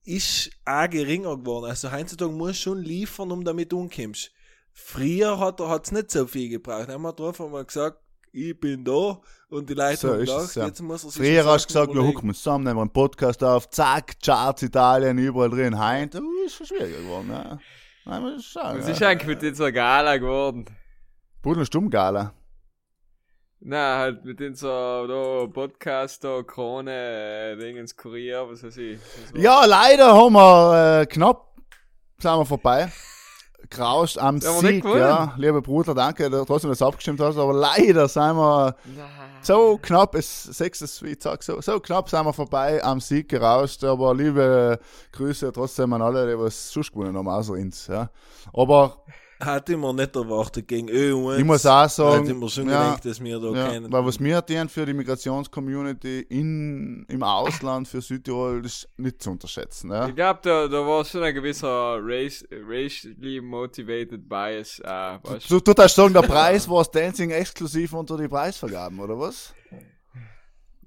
ist 0.04 0.50
auch 0.64 0.88
geringer 0.88 1.36
geworden. 1.36 1.66
Also 1.66 1.90
heutzutage 1.90 2.32
musst 2.32 2.60
du 2.60 2.70
schon 2.70 2.82
liefern, 2.82 3.30
um 3.32 3.44
damit 3.44 3.72
umkommst. 3.72 4.30
Früher 4.72 5.38
hat 5.38 5.60
er 5.60 5.68
hat's 5.68 5.90
nicht 5.90 6.10
so 6.10 6.26
viel 6.26 6.48
gebraucht. 6.50 6.88
Er 6.88 7.02
hat 7.02 7.20
einfach 7.20 7.48
mal 7.48 7.64
gesagt, 7.64 7.98
ich 8.32 8.58
bin 8.60 8.84
da 8.84 9.18
und 9.48 9.70
die 9.70 9.74
Leute 9.74 9.96
So 9.96 10.10
haben 10.10 10.20
gedacht, 10.20 10.44
es, 10.44 10.54
ja. 10.54 10.66
jetzt 10.66 10.82
muss 10.82 11.04
er 11.04 11.10
sich 11.10 11.22
Früher 11.22 11.44
hast 11.46 11.64
du 11.64 11.68
gesagt, 11.68 11.86
Sachen 11.86 11.94
wir 11.94 12.00
überlegen. 12.00 12.16
hucken 12.16 12.28
uns 12.28 12.38
zusammen, 12.38 12.64
nehmen 12.64 12.76
wir 12.76 12.82
einen 12.82 12.92
Podcast 12.92 13.42
auf, 13.42 13.70
zack, 13.70 14.20
Charts 14.22 14.62
Italien, 14.62 15.16
überall 15.16 15.48
drin, 15.48 15.78
heint. 15.78 16.14
Uh, 16.14 16.44
ist 16.44 16.56
schon 16.56 16.66
schwieriger 16.66 16.98
geworden, 16.98 17.30
ja. 17.30 17.58
Nein, 18.04 18.22
muss 18.22 18.40
ich 18.40 18.46
schauen. 18.46 18.78
Was 18.78 18.86
ja. 18.86 18.92
ist 18.92 19.02
eigentlich 19.02 19.28
mit 19.28 19.42
dieser 19.42 19.72
Gala 19.72 20.18
geworden? 20.18 20.66
Pudel 21.42 21.60
und 21.60 21.66
Stummgala. 21.66 22.34
Na, 23.60 23.98
halt 23.98 24.24
mit 24.24 24.38
da, 24.62 25.46
Podcast, 25.52 26.22
da, 26.22 26.42
Krone, 26.42 26.92
äh, 26.92 27.56
Dingens, 27.56 27.96
Kurier, 27.96 28.46
was 28.48 28.62
weiß 28.62 28.76
ich. 28.76 28.98
War- 29.32 29.40
Ja, 29.40 29.64
leider 29.64 30.14
haben 30.14 30.34
wir 30.34 31.00
äh, 31.02 31.06
knapp, 31.06 31.54
sind 32.18 32.38
wir 32.38 32.46
vorbei. 32.46 32.92
Krauscht 33.68 34.18
am 34.18 34.40
Sieg, 34.40 34.84
ja. 34.84 35.34
Lieber 35.38 35.60
Bruder, 35.60 35.92
danke, 35.94 36.30
dass 36.30 36.40
du 36.40 36.44
trotzdem 36.46 36.70
das 36.70 36.82
abgestimmt 36.82 37.18
hast, 37.18 37.36
aber 37.36 37.52
leider 37.52 38.06
sind 38.06 38.36
wir 38.36 38.76
Na. 38.96 39.04
so 39.42 39.76
knapp, 39.82 40.14
es 40.14 40.44
sechstes, 40.44 41.02
wie 41.02 41.12
ich 41.12 41.22
sag, 41.22 41.42
so, 41.42 41.60
so 41.60 41.80
knapp 41.80 42.08
sind 42.08 42.24
wir 42.24 42.32
vorbei 42.32 42.84
am 42.84 43.00
Sieg 43.00 43.28
gerauscht, 43.28 43.82
aber 43.82 44.14
liebe 44.14 44.78
Grüße 45.12 45.50
trotzdem 45.52 45.92
an 45.94 46.02
alle, 46.02 46.28
die 46.30 46.38
was 46.38 46.70
sonst 46.70 46.92
gewonnen 46.92 47.16
haben, 47.16 47.26
außer 47.26 47.54
uns, 47.54 47.88
ja. 47.88 48.10
Aber 48.52 49.02
Hatte 49.38 49.72
ich 49.72 49.78
mir 49.78 49.92
nicht 49.92 50.16
erwartet 50.16 50.66
gegen 50.66 50.88
Ö1. 50.88 51.38
ich 51.38 51.44
muss 51.44 51.66
auch 51.66 51.88
sagen, 51.88 52.28
ich 52.28 52.34
mir 52.34 52.48
schon 52.48 52.68
ja, 52.68 52.84
gedacht, 52.84 53.04
dass 53.04 53.22
wir 53.22 53.38
da 53.38 53.48
Ja, 53.52 53.68
kennen. 53.70 53.92
weil 53.92 54.04
was 54.06 54.18
wir 54.18 54.44
tun 54.46 54.68
für 54.70 54.86
die 54.86 54.94
Migrationscommunity 54.94 56.20
in, 56.28 57.04
im 57.08 57.22
Ausland, 57.22 57.86
für 57.86 58.00
Südtirol, 58.00 58.62
das 58.62 58.72
ist 58.72 58.88
nicht 58.98 59.22
zu 59.22 59.30
unterschätzen. 59.30 59.90
Ja? 59.90 60.08
Ich 60.08 60.14
glaube, 60.16 60.40
da, 60.42 60.68
da 60.68 60.86
war 60.86 61.04
schon 61.04 61.22
ein 61.22 61.34
gewisser 61.34 61.98
race, 62.00 62.44
racially 62.50 63.40
motivated 63.42 64.28
bias. 64.28 64.80
Äh, 64.80 65.18
Du, 65.48 65.60
du 65.60 65.74
darfst 65.74 65.96
sagen, 65.96 66.14
der 66.14 66.22
Preis 66.22 66.68
war 66.68 66.78
das 66.78 66.90
Dancing 66.90 67.30
exklusiv 67.30 67.92
unter 67.92 68.16
die 68.16 68.28
Preisvergaben, 68.28 68.98
oder 69.00 69.18
was? 69.18 69.52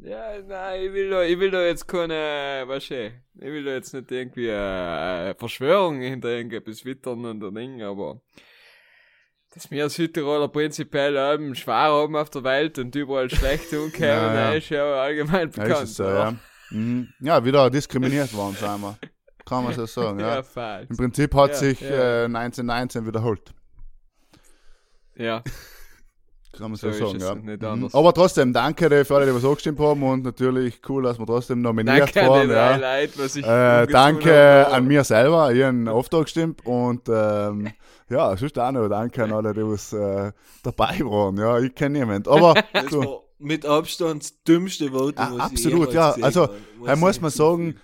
Ja, 0.02 0.40
nein, 0.48 0.82
ich 0.86 0.94
will 0.94 1.10
da, 1.10 1.24
ich 1.24 1.38
will 1.40 1.52
da 1.52 1.62
jetzt 1.66 1.86
keine, 1.88 2.64
weißt 2.66 2.90
du, 2.92 3.08
ich 3.36 3.42
will 3.44 3.66
da 3.66 3.72
jetzt 3.72 3.94
nicht 3.94 4.10
irgendwie 4.12 4.48
äh, 4.48 4.54
eine 4.56 5.36
Verschwörung 5.36 6.00
hinter 6.00 6.30
irgendetwas 6.30 6.86
wittern 6.86 7.26
und 7.26 7.44
ein 7.44 7.54
Ding, 7.56 7.82
aber 7.84 8.22
dass 9.54 9.70
wir 9.72 9.90
Südtiroler 9.90 10.48
prinzipiell 10.48 11.16
ähm, 11.18 11.54
schwer 11.54 11.74
haben 11.76 12.16
auf 12.16 12.30
der 12.30 12.44
Welt 12.46 12.80
und 12.80 12.96
überall 12.96 13.30
schlecht 13.30 13.74
umkommen, 13.74 14.00
Ja, 14.08 14.34
ja. 14.34 14.54
ist 14.54 14.70
ja 14.70 14.86
allgemein 15.02 15.52
Ja, 15.52 15.64
bekannt. 15.64 15.84
ist 15.84 15.90
es 15.90 15.96
so, 15.98 16.04
ja. 16.06 16.34
Mhm. 16.70 17.10
ja, 17.20 17.44
wieder 17.44 17.70
diskriminiert 17.70 18.34
worden, 18.34 18.56
sagen 18.56 18.82
wir. 18.82 18.98
Kann 19.46 19.64
man 19.66 19.74
so 19.74 19.86
sagen, 19.88 20.20
ja. 20.22 20.36
ja. 20.36 20.44
falsch. 20.44 20.90
Im 20.92 20.96
Prinzip 20.98 21.34
hat 21.36 21.50
Ja, 21.50 21.56
sich 21.58 21.82
ja. 21.82 22.22
Äh, 22.22 22.26
1919 22.26 23.06
wiederholt. 23.06 23.52
Ja, 25.16 25.44
Kann 26.58 26.72
man 26.72 26.76
So 26.76 26.92
so, 26.92 27.18
sagen, 27.20 27.58
ja. 27.62 27.76
Mhm. 27.76 27.90
Aber 27.94 28.14
trotzdem, 28.14 28.54
danke 28.54 29.06
für 29.06 29.16
alle, 29.16 29.28
die 29.28 29.36
was 29.36 29.46
angestimmt 29.46 29.80
haben 29.80 30.02
und 30.02 30.24
natürlich 30.24 30.82
cool, 30.90 31.04
dass 31.04 31.20
wir 31.20 31.26
trotzdem 31.26 31.62
nominiert 31.62 32.16
danke 32.16 32.22
an 32.22 32.50
waren. 32.50 32.50
Ja. 32.50 32.76
Leute, 33.02 33.20
was 33.20 33.36
ich 33.36 33.46
Äh, 33.46 33.86
danke 33.88 34.68
an 34.68 34.88
mir 34.88 35.04
selber, 35.04 35.54
ich 35.54 35.64
habe 35.64 35.94
oft 35.94 36.14
angestimmt 36.14 36.66
und 36.66 37.08
ähm, 37.08 37.70
ja, 38.10 38.36
sonst 38.36 38.58
auch 38.58 38.72
noch 38.72 38.90
danke 38.90 39.24
an 39.24 39.32
alle, 39.32 39.54
die 39.54 39.62
was 39.62 39.94
äh, 39.94 40.32
dabei 40.64 41.00
waren. 41.02 41.38
Ja, 41.38 41.60
ich 41.60 41.76
kenne 41.76 42.00
niemanden. 42.00 42.28
Aber 42.30 42.56
mit 43.40 43.66
Abstand 43.66 44.24
das 44.24 44.44
dümmste 44.44 44.92
Voting, 44.92 45.18
Ah, 45.18 45.30
was 45.36 45.52
ich 45.52 45.66
absolut, 45.68 45.94
ja. 45.94 46.16
Also, 46.22 46.50
da 46.84 46.96
muss 46.96 47.22
man 47.22 47.32
sagen, 47.32 47.76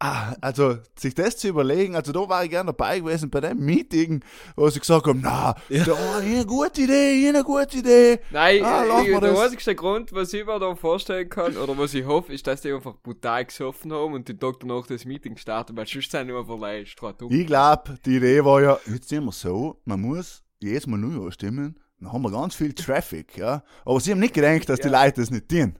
ah, 0.00 0.34
also 0.40 0.78
sich 0.98 1.14
das 1.14 1.36
zu 1.36 1.48
überlegen, 1.48 1.94
also 1.94 2.10
da 2.10 2.28
war 2.28 2.42
ich 2.42 2.50
gerne 2.50 2.72
dabei 2.72 2.98
gewesen 3.00 3.30
bei 3.30 3.40
dem 3.40 3.58
Meeting, 3.58 4.24
wo 4.56 4.68
sie 4.68 4.80
gesagt 4.80 5.06
haben, 5.06 5.20
na, 5.22 5.54
Ja. 5.68 5.84
da 5.84 5.92
war 5.92 6.16
eine 6.18 6.44
gute 6.44 6.82
Idee, 6.82 7.28
eine 7.28 7.44
gute 7.44 7.78
Idee. 7.78 8.18
Nein, 8.30 8.64
Ah, 8.64 9.00
ich, 9.02 9.08
der 9.10 9.20
das. 9.20 9.38
einzigste 9.38 9.74
Grund, 9.74 10.12
was 10.12 10.32
ich 10.32 10.44
mir 10.44 10.58
da 10.58 10.74
vorstellen 10.74 11.28
kann, 11.28 11.56
oder 11.56 11.76
was 11.78 11.94
ich 11.94 12.04
hoffe, 12.04 12.32
ist, 12.32 12.46
dass 12.46 12.62
die 12.62 12.72
einfach 12.72 12.96
brutal 13.02 13.44
gesoffen 13.44 13.92
haben 13.92 14.14
und 14.14 14.26
die 14.28 14.36
Tag 14.36 14.56
danach 14.60 14.86
das 14.86 15.04
Meeting 15.04 15.36
starten, 15.36 15.76
weil 15.76 15.86
sonst 15.86 16.10
sind 16.10 16.28
die 16.28 16.86
straight 16.86 17.22
um. 17.22 17.30
Ich 17.32 17.46
glaube, 17.46 17.98
die 18.04 18.16
Idee 18.16 18.44
war 18.44 18.60
ja, 18.62 18.78
jetzt 18.86 19.08
sind 19.08 19.24
wir 19.24 19.32
so, 19.32 19.80
man 19.84 20.00
muss 20.00 20.42
jedes 20.58 20.86
Mal 20.86 20.96
neu 20.98 21.30
stimmen, 21.30 21.78
dann 22.00 22.12
haben 22.12 22.22
wir 22.22 22.30
ganz 22.30 22.54
viel 22.54 22.72
Traffic, 22.72 23.36
ja. 23.36 23.62
Aber 23.84 24.00
sie 24.00 24.12
haben 24.12 24.20
nicht 24.20 24.32
gedacht, 24.34 24.68
dass 24.68 24.80
die 24.80 24.88
Ja. 24.88 25.04
Leute 25.04 25.20
das 25.20 25.30
nicht 25.30 25.48
tun. 25.48 25.76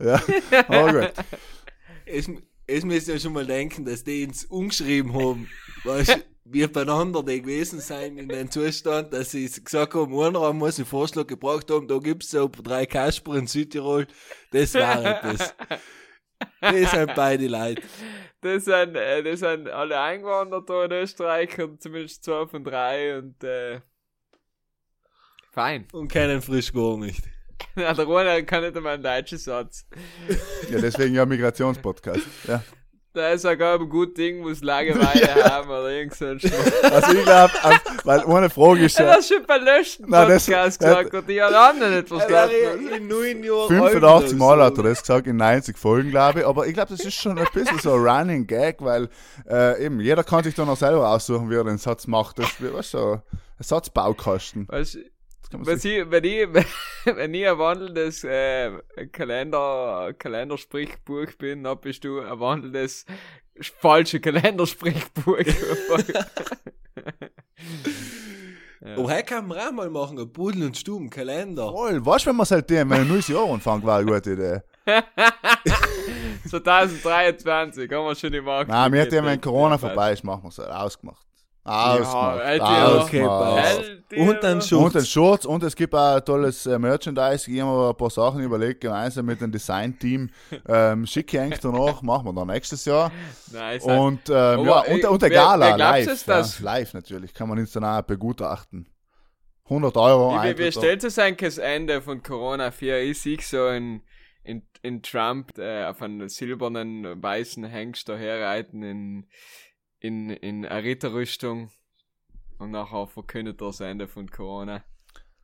Ja, 0.00 0.20
aber 0.68 0.92
gut. 0.92 1.12
Es, 2.10 2.30
es 2.68 2.84
müsst 2.84 3.08
ja 3.08 3.18
schon 3.18 3.32
mal 3.32 3.46
denken, 3.46 3.84
dass 3.84 4.04
die 4.04 4.26
uns 4.26 4.44
umgeschrieben 4.44 5.14
haben. 5.14 5.48
Weißt, 5.84 6.24
wir 6.44 6.70
beieinander 6.70 7.22
die 7.22 7.40
gewesen 7.40 7.80
sein 7.80 8.18
in 8.18 8.28
dem 8.28 8.50
Zustand, 8.50 9.12
dass 9.12 9.30
sie 9.30 9.50
gesagt 9.50 9.94
haben, 9.94 10.18
einer 10.18 10.52
muss 10.52 10.78
einen 10.78 10.86
Vorschlag 10.86 11.26
gebracht 11.26 11.70
haben, 11.70 11.88
da 11.88 11.98
gibt's 11.98 12.30
so 12.30 12.48
drei 12.48 12.86
Kasper 12.86 13.36
in 13.36 13.46
Südtirol, 13.46 14.06
das 14.52 14.74
war 14.74 15.04
etwas. 15.04 15.54
Das 16.60 16.90
sind 16.92 17.14
beide 17.16 17.48
Leute. 17.48 17.82
Das 18.40 18.64
sind, 18.64 18.94
äh, 18.94 19.24
das 19.24 19.40
sind 19.40 19.68
alle 19.68 20.00
eingewandert 20.00 20.70
da 20.70 20.84
in 20.84 20.92
Österreich 20.92 21.58
und 21.60 21.82
zumindest 21.82 22.22
zwei 22.22 22.46
von 22.46 22.62
drei 22.62 23.18
und 23.18 23.42
äh, 23.42 23.80
fein. 25.50 25.88
Und 25.92 26.12
keinen 26.12 26.40
frisch 26.40 26.72
gar 26.72 26.96
nicht. 26.96 27.24
Ja, 27.76 27.94
der 27.94 28.04
Ronald 28.06 28.46
kann 28.46 28.62
nicht 28.62 28.76
einmal 28.76 28.94
einen 28.94 29.02
deutschen 29.02 29.38
Satz. 29.38 29.84
Ja, 30.70 30.80
deswegen 30.80 31.14
ja 31.14 31.24
Migrationspodcast. 31.26 32.20
Ja. 32.48 32.62
Da 33.14 33.30
ist 33.30 33.42
sogar 33.42 33.80
ein 33.80 33.88
gut 33.88 34.16
Ding, 34.18 34.40
muss 34.40 34.62
Langeweile 34.62 35.44
haben 35.50 35.68
oder 35.70 35.88
irgend 35.90 36.14
so 36.14 36.26
ein 36.26 36.38
Schmarrn. 36.38 36.92
Also 36.92 37.12
ich 37.16 37.24
glaube, 37.24 37.52
weil 38.04 38.24
ohne 38.26 38.50
Frage 38.50 38.84
ist 38.84 39.00
Er 39.00 39.06
ja 39.06 39.12
hat 39.14 39.24
schon 39.24 39.44
beim 39.46 39.64
letzten 39.64 40.08
Nein, 40.10 40.28
das- 40.28 40.44
Podcast 40.46 40.80
das- 40.82 40.88
gesagt 40.88 41.14
und 41.14 41.28
die 41.28 41.42
haben 41.42 41.54
anderen 41.54 41.94
nicht 41.96 42.10
Er 42.12 42.18
verstanden. 42.20 42.88
in 42.96 43.08
neun 43.08 43.42
Jahren 43.42 43.68
85 43.68 44.04
alt 44.04 44.38
Mal 44.38 44.62
hat 44.62 44.76
er 44.76 44.82
das 44.84 45.00
gesagt, 45.00 45.26
in 45.26 45.36
90 45.36 45.78
Folgen, 45.78 46.10
glaube 46.10 46.40
ich. 46.40 46.46
Aber 46.46 46.66
ich 46.66 46.74
glaube, 46.74 46.90
das 46.90 47.00
ist 47.04 47.14
schon 47.14 47.38
ein 47.38 47.46
bisschen 47.52 47.78
so 47.78 47.94
ein 47.94 48.00
Running 48.06 48.46
Gag, 48.46 48.76
weil 48.80 49.08
äh, 49.48 49.84
eben 49.84 49.98
jeder 50.00 50.22
kann 50.22 50.44
sich 50.44 50.54
dann 50.54 50.68
auch 50.68 50.76
selber 50.76 51.08
aussuchen, 51.08 51.48
wie 51.50 51.56
er 51.56 51.64
den 51.64 51.78
Satz 51.78 52.06
macht. 52.06 52.38
Das 52.38 52.46
ist 52.50 52.60
weißt 52.72 52.94
du, 52.94 52.98
so 52.98 53.12
ein 53.14 53.22
Satzbaukasten. 53.60 54.68
Weißt 54.68 54.98
wenn 55.50 55.78
ich, 55.78 56.10
wenn 56.10 56.24
ich, 56.24 56.48
wenn 57.04 57.34
ich 57.34 57.48
ein 57.48 57.58
wandelndes 57.58 58.24
äh, 58.24 58.70
Kalender, 59.12 60.12
Kalendersprichbuch 60.18 61.32
bin, 61.38 61.64
dann 61.64 61.80
bist 61.80 62.04
du 62.04 62.20
ein 62.20 62.38
wandelndes 62.40 63.06
falsche 63.80 64.20
Kalendersprichbuch. 64.20 65.38
Oh, 68.96 69.10
heute 69.10 69.24
kann 69.24 69.46
man 69.48 69.58
auch 69.58 69.72
mal 69.72 69.90
machen, 69.90 70.18
ein 70.18 70.32
Pudel 70.32 70.64
und 70.64 70.76
Stuben, 70.76 71.10
Kalender. 71.10 71.68
Voll, 71.68 72.04
weißt 72.04 72.26
du, 72.26 72.30
wenn 72.30 72.36
man 72.36 72.46
seitdem, 72.46 72.88
wenn 72.90 73.00
ein 73.00 73.08
neues 73.08 73.26
Jahr 73.26 73.50
anfängt, 73.50 73.84
war 73.84 73.98
eine 73.98 74.10
gute 74.10 74.32
Idee. 74.32 74.60
2023 76.48 77.90
haben 77.90 78.06
wir 78.06 78.14
schon 78.14 78.32
die 78.32 78.40
Marke. 78.40 78.70
Nein, 78.70 78.92
wir 78.92 79.00
hätten, 79.00 79.24
wenn 79.24 79.40
Corona 79.40 79.76
vorbei 79.76 80.12
ist, 80.12 80.22
machen 80.22 80.44
wir 80.44 80.48
es 80.48 80.58
halt 80.58 80.70
ausgemacht. 80.70 81.27
Ich 81.68 82.60
Okay, 82.60 83.22
ausgemacht. 83.22 83.56
passt. 83.64 83.90
Und 84.16 84.42
dann 84.42 84.54
Und 84.54 84.64
Schutz. 84.64 84.92
den 84.94 85.04
Shorts 85.04 85.46
und 85.46 85.62
es 85.62 85.76
gibt 85.76 85.94
auch 85.94 86.18
tolles 86.20 86.64
äh, 86.66 86.78
Merchandise. 86.78 87.50
Ich 87.50 87.60
habe 87.60 87.70
mir 87.70 87.90
ein 87.90 87.96
paar 87.96 88.08
Sachen 88.10 88.40
überlegt, 88.40 88.80
gemeinsam 88.80 89.26
mit 89.26 89.40
dem 89.40 89.52
Design-Team. 89.52 90.30
Ähm, 90.66 91.06
schicke 91.06 91.46
ich 91.46 91.58
danach, 91.60 92.02
machen 92.02 92.26
wir 92.26 92.32
dann 92.32 92.48
nächstes 92.48 92.84
Jahr. 92.84 93.10
Nice. 93.52 93.84
Und, 93.84 94.28
ähm, 94.28 94.34
Aber, 94.34 94.64
ja, 94.64 94.80
ey, 94.82 94.94
und, 95.04 95.04
und 95.12 95.22
der 95.22 95.30
wer- 95.30 95.36
Gala, 95.38 95.66
wer 95.66 95.76
glaubst 95.76 96.06
live. 96.06 96.12
es, 96.14 96.24
dass- 96.24 96.58
ja, 96.58 96.64
live 96.64 96.94
natürlich, 96.94 97.34
kann 97.34 97.48
man 97.48 97.58
uns 97.58 97.72
dann 97.72 97.84
auch 97.84 98.02
begutachten. 98.02 98.86
100 99.64 99.96
Euro 99.98 100.42
Wie, 100.42 100.56
wie 100.58 100.72
stellt 100.72 101.04
es 101.04 101.18
eigentlich 101.18 101.54
das 101.54 101.58
Ende 101.58 102.00
von 102.00 102.22
Corona 102.22 102.70
4? 102.70 103.02
Ich 103.02 103.20
sehe 103.20 103.38
so 103.42 103.68
in, 103.68 104.00
in, 104.42 104.62
in 104.82 105.02
Trump 105.02 105.58
äh, 105.58 105.84
auf 105.84 106.00
einen 106.00 106.28
silbernen, 106.30 107.22
weißen 107.22 107.64
Hengst 107.64 108.08
daherreiten 108.08 108.82
in, 108.82 109.26
in, 110.00 110.30
in 110.30 110.64
einer 110.66 110.82
Ritterrüstung 110.82 111.70
und 112.58 112.70
nachher 112.70 113.06
verkündet 113.06 113.60
er 113.60 113.68
das 113.68 113.80
Ende 113.80 114.08
von 114.08 114.30
Corona. 114.30 114.82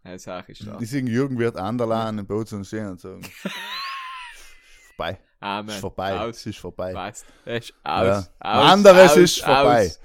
Ja, 0.04 0.18
Sache 0.18 0.52
ist 0.52 0.66
da. 0.66 0.76
Die 0.76 0.84
sagen, 0.84 1.06
Jürgen 1.06 1.38
wird 1.38 1.56
Anderlan 1.56 2.18
im 2.18 2.26
Boot 2.26 2.52
und 2.52 2.66
stehen 2.66 2.88
und 2.88 3.00
sagen. 3.00 3.22
vorbei. 4.96 5.18
Amen. 5.40 5.68
Ist 5.70 5.80
vorbei. 5.80 6.18
Aus. 6.20 6.36
Es 6.36 6.46
ist 6.46 6.58
vorbei. 6.58 6.92
Passt. 6.92 7.26
Es 7.44 7.70
ist 7.70 7.74
Ja. 7.84 8.18
aus. 8.18 8.18
aus 8.18 8.72
Anderes 8.72 9.10
aus, 9.12 9.16
ist 9.16 9.40
vorbei. 9.42 9.86
aus. 9.86 10.00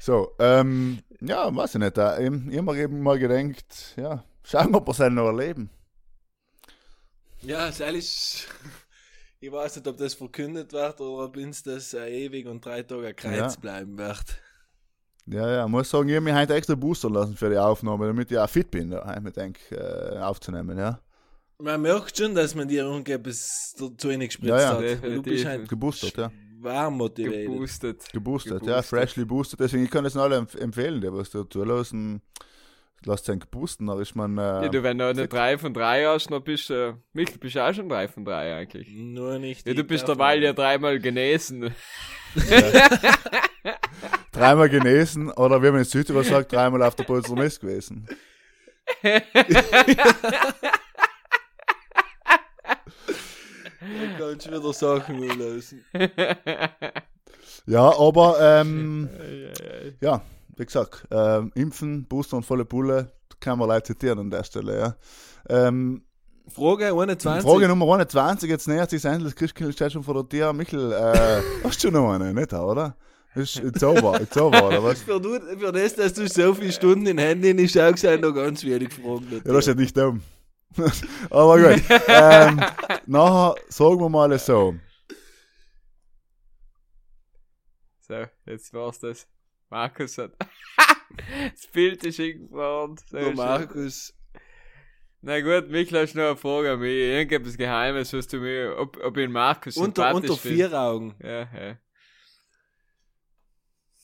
So, 0.00 0.32
ähm, 0.38 1.00
ja, 1.20 1.54
weiß 1.54 1.76
ich 1.76 1.80
nicht. 1.80 1.96
Da, 1.96 2.18
eben, 2.18 2.50
ich 2.50 2.58
hab 2.58 2.64
mir 2.64 2.76
eben 2.76 3.00
mal 3.00 3.18
gedacht, 3.18 3.94
ja, 3.96 4.24
schauen 4.42 4.70
wir, 4.72 4.78
ob 4.78 4.86
wir 4.88 4.92
es 4.92 5.12
noch 5.12 5.26
erleben. 5.26 5.70
Ja, 7.42 7.68
ist 7.68 7.80
ehrlich, 7.80 8.46
ich 9.46 9.52
weiß 9.52 9.76
nicht, 9.76 9.86
ob 9.88 9.96
das 9.96 10.14
verkündet 10.14 10.72
wird 10.72 11.00
oder 11.00 11.24
ob 11.24 11.36
uns 11.36 11.62
das 11.62 11.92
äh, 11.94 12.08
ewig 12.24 12.46
und 12.46 12.64
drei 12.64 12.82
Tage 12.82 13.12
Kreuz 13.14 13.54
Ja. 13.54 13.60
bleiben 13.60 13.98
wird. 13.98 14.24
Ja, 15.26 15.50
ja, 15.50 15.68
muss 15.68 15.88
sagen, 15.90 16.08
ich 16.08 16.16
habe 16.16 16.24
mich 16.24 16.34
heute 16.34 16.54
extra 16.54 16.74
boostern 16.74 17.14
lassen 17.14 17.36
für 17.36 17.48
die 17.50 17.56
Aufnahme, 17.58 18.06
damit 18.06 18.30
ich 18.30 18.38
auch 18.38 18.48
fit 18.48 18.70
bin, 18.70 18.90
da, 18.90 19.20
ich 19.24 19.32
denke, 19.32 19.74
äh, 19.74 20.18
aufzunehmen, 20.18 20.76
ja. 20.78 21.00
Man 21.58 21.80
merkt 21.82 22.16
schon, 22.18 22.34
dass 22.34 22.54
man 22.54 22.68
dir 22.68 22.82
irgendetwas 22.84 23.74
zu 23.76 24.08
wenig 24.08 24.28
gespritzt 24.30 24.50
Ja, 24.50 24.80
ja. 24.82 24.96
hat. 24.96 25.04
Du 25.04 25.22
bist 25.22 25.44
halt 25.46 25.68
Geboostert, 25.68 26.16
ja. 26.16 26.32
warm 26.60 26.96
motiviert. 26.98 27.46
Geboostet. 27.46 28.12
Geboostert, 28.12 28.52
ja, 28.52 28.58
Geboostert. 28.58 28.86
freshly 28.86 29.24
boosted. 29.24 29.60
Deswegen, 29.60 29.84
ich 29.84 29.90
kann 29.90 30.04
das 30.04 30.16
alle 30.16 30.36
empf 30.36 30.54
empfehlen, 30.56 31.00
die 31.00 31.10
was 31.12 31.30
da 31.30 31.48
zulassen. 31.48 32.20
Lasst 33.06 33.28
einen 33.28 33.40
boosten, 33.50 33.86
da 33.86 34.00
ist 34.00 34.14
man. 34.14 34.38
Äh, 34.38 34.62
Ja, 34.62 34.68
du, 34.68 34.82
wenn 34.82 34.96
du 34.98 35.06
eine 35.06 35.28
3 35.28 35.58
von 35.58 35.74
3 35.74 36.06
hast, 36.06 36.30
dann 36.30 36.42
bist 36.42 36.70
du, 36.70 36.74
äh, 36.74 36.94
Michael, 37.12 37.38
bist 37.38 37.54
du 37.56 37.62
auch 37.64 37.74
schon 37.74 37.88
3 37.88 38.08
von 38.08 38.24
3 38.24 38.56
eigentlich. 38.56 38.88
Nur 38.90 39.38
nicht. 39.38 39.66
Ja, 39.66 39.74
du 39.74 39.84
bist 39.84 40.08
derweil 40.08 40.42
ja 40.42 40.52
dreimal 40.54 40.98
genesen. 40.98 41.74
dreimal 44.32 44.68
genesen 44.68 45.30
oder 45.30 45.62
wie 45.62 45.70
man 45.70 45.78
in 45.80 45.84
Südtirol 45.84 46.24
sagt, 46.24 46.52
dreimal 46.52 46.82
auf 46.82 46.94
der 46.96 47.04
Bolzer 47.04 47.34
Mess 47.34 47.60
gewesen. 47.60 48.08
Da 49.02 49.20
kannst 54.18 54.46
wieder 54.50 54.72
Sachen 54.72 55.22
lösen. 55.38 55.84
Ja, 57.66 57.98
aber 57.98 58.36
ähm, 58.40 59.08
ja, 60.00 60.22
wie 60.56 60.66
gesagt, 60.66 61.06
ähm, 61.10 61.52
impfen, 61.54 62.06
Booster 62.06 62.36
und 62.36 62.44
volle 62.44 62.64
Pulle, 62.64 63.12
kann 63.40 63.58
man 63.58 63.68
leider 63.68 63.84
zitieren 63.84 64.18
an 64.18 64.30
der 64.30 64.44
Stelle, 64.44 64.78
ja. 64.78 64.96
Ähm, 65.48 66.02
Frage 66.48 66.92
21. 66.92 67.42
Frage 67.42 67.68
Nummer 67.68 67.94
21, 67.94 68.50
jetzt 68.50 68.68
nähert 68.68 68.90
sich 68.90 69.04
endlich 69.04 69.32
das 69.32 69.36
Christkindl 69.36 69.72
steht 69.72 69.92
schon 69.92 70.02
vor 70.02 70.14
der 70.14 70.28
Tür. 70.28 70.52
Michel, 70.52 70.92
äh, 70.92 71.42
hast 71.64 71.82
du 71.82 71.90
noch 71.90 72.12
eine, 72.12 72.34
nicht, 72.34 72.52
oder? 72.52 72.96
Ist, 73.34 73.56
it's 73.56 73.82
over, 73.82 74.20
it's 74.20 74.36
over, 74.36 74.68
oder 74.68 74.82
was? 74.84 75.02
Für, 75.02 75.20
du, 75.20 75.40
für 75.58 75.72
das, 75.72 75.94
dass 75.94 76.12
du 76.14 76.28
so 76.28 76.54
viele 76.54 76.70
Stunden 76.70 77.06
in 77.06 77.18
Handy 77.18 77.50
in 77.50 77.56
die 77.56 77.68
Schau 77.68 77.90
gesagt 77.90 78.22
noch 78.22 78.32
ganz 78.32 78.62
wenig 78.62 78.92
Fragen. 78.92 79.26
Ja, 79.32 79.40
das 79.52 79.58
ist 79.58 79.66
ja 79.66 79.74
nicht 79.74 79.96
dumm. 79.96 80.22
Aber 81.30 81.58
gut. 81.58 81.82
ähm, 82.06 82.60
nachher 83.06 83.56
sagen 83.68 84.00
wir 84.00 84.08
mal 84.08 84.38
so. 84.38 84.74
So, 88.06 88.24
jetzt 88.46 88.72
war's 88.72 89.00
das. 89.00 89.26
Markus 89.70 90.18
hat. 90.18 90.32
das 91.52 91.66
Bild 91.72 92.02
ist 92.04 92.18
Der 92.18 92.24
schön. 92.24 93.34
Markus. 93.36 94.14
Na 95.20 95.40
gut, 95.40 95.70
Michael, 95.70 96.02
hast 96.02 96.14
du 96.14 96.18
noch 96.18 96.26
eine 96.26 96.36
Frage 96.36 96.72
an 96.72 96.80
mich? 96.80 96.90
Irgendetwas 96.90 97.56
Geheimes, 97.56 98.12
was 98.12 98.26
du 98.28 98.38
mir, 98.38 98.76
ob, 98.78 99.02
ob 99.02 99.16
ich 99.16 99.28
Markus 99.28 99.76
Unter, 99.76 100.14
unter 100.14 100.36
vier 100.36 100.72
Augen. 100.72 101.14
Ja, 101.22 101.40
ja. 101.52 101.78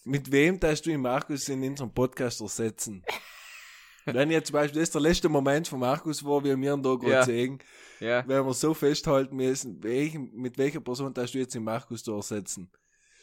Mit 0.04 0.32
wem 0.32 0.58
darfst 0.58 0.86
du 0.86 0.90
den 0.90 1.02
Markus 1.02 1.48
in 1.48 1.62
unserem 1.62 1.92
Podcast 1.92 2.40
ersetzen? 2.40 3.04
Wenn 4.06 4.30
jetzt 4.30 4.46
zum 4.46 4.54
Beispiel, 4.54 4.80
das 4.80 4.88
ist 4.88 4.94
der 4.94 5.02
letzte 5.02 5.28
Moment 5.28 5.68
von 5.68 5.78
Markus 5.78 6.24
war, 6.24 6.42
wie 6.42 6.56
wir 6.58 6.72
ihn 6.72 6.82
da 6.82 6.94
gerade 6.94 7.10
Ja. 7.12 7.22
sehen, 7.22 7.58
Ja, 8.00 8.24
wenn 8.26 8.46
wir 8.46 8.54
so 8.54 8.72
festhalten 8.72 9.36
müssen, 9.36 9.82
welchen, 9.82 10.32
mit 10.34 10.56
welcher 10.56 10.80
Person 10.80 11.12
darfst 11.12 11.34
du 11.34 11.38
jetzt 11.38 11.54
den 11.54 11.64
Markus 11.64 12.02
da 12.02 12.12
ersetzen? 12.16 12.70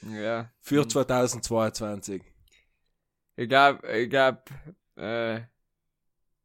Ja. 0.01 0.51
Für 0.61 0.83
Mhm. 0.83 0.89
2022. 0.89 2.23
Ich 3.35 3.47
glaub, 3.49 3.83
ich 3.83 4.09
glaub, 4.09 4.49
äh, 4.95 5.41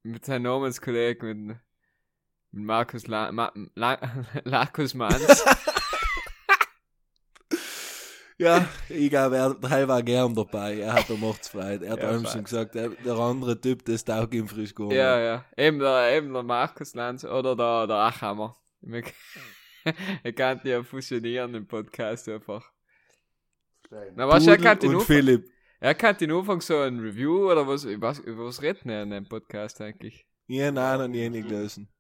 mit 0.03 0.25
seinem 0.25 0.43
Namenskollegen, 0.43 1.47
mit, 1.47 1.57
mit 2.51 2.65
Markus 2.65 3.07
La, 3.07 3.33
Ma, 3.33 3.53
La, 3.75 3.99
Manns. 4.95 5.45
Ja, 8.39 8.67
ich 8.89 9.09
glaube, 9.09 9.37
er, 9.37 9.57
Heil 9.71 9.87
war 9.87 10.03
gern 10.03 10.35
dabei. 10.35 10.81
Er 10.81 10.95
hat 10.95 11.09
der 11.09 11.17
Mordsfreude. 11.17 11.87
Er 11.87 11.93
hat 11.93 12.03
Ja, 12.03 12.27
schon 12.29 12.43
gesagt, 12.43 12.75
der, 12.75 12.89
der 12.89 13.15
andere 13.15 13.61
Typ, 13.61 13.85
das 13.85 14.05
taugt 14.05 14.35
ihm 14.35 14.49
frisch 14.49 14.75
gar 14.75 14.91
ja, 14.91 15.21
ja. 15.21 15.45
Eben 15.57 15.79
der, 15.79 16.17
eben 16.17 16.33
der 16.33 16.43
Markus 16.43 16.95
Lanz 16.95 17.25
oder 17.25 17.55
der, 17.55 17.87
der 17.87 17.97
Achhammer. 17.97 18.57
Er 20.25 20.33
kann 20.35 20.61
die 20.65 20.71
ja 20.71 20.83
fusionieren 20.83 21.55
im 21.55 21.69
Podcast 21.69 22.29
einfach. 22.29 22.69
Na, 24.15 24.27
was, 24.27 24.47
er 24.47 24.57
Pudel 24.57 24.65
kann 24.65 24.79
die 24.79 24.87
und 24.87 24.93
nur, 24.93 25.05
Philipp. 25.05 25.51
er 25.81 25.95
kann 25.95 26.17
die 26.17 26.27
nur 26.27 26.45
von 26.45 26.61
so 26.61 26.79
ein 26.79 26.99
Review 26.99 27.51
oder 27.51 27.67
was, 27.69 27.87
weiß, 27.87 28.21
über 28.21 28.47
was 28.47 28.63
reden 28.63 28.89
wir 28.89 29.03
in 29.03 29.11
dem 29.11 29.29
Podcast 29.29 29.81
eigentlich? 29.81 30.27
Ich 30.47 30.61
habe 30.63 30.81
einen 30.81 30.99
noch 31.01 31.09
nie 31.09 31.43
gelesen. 31.43 31.89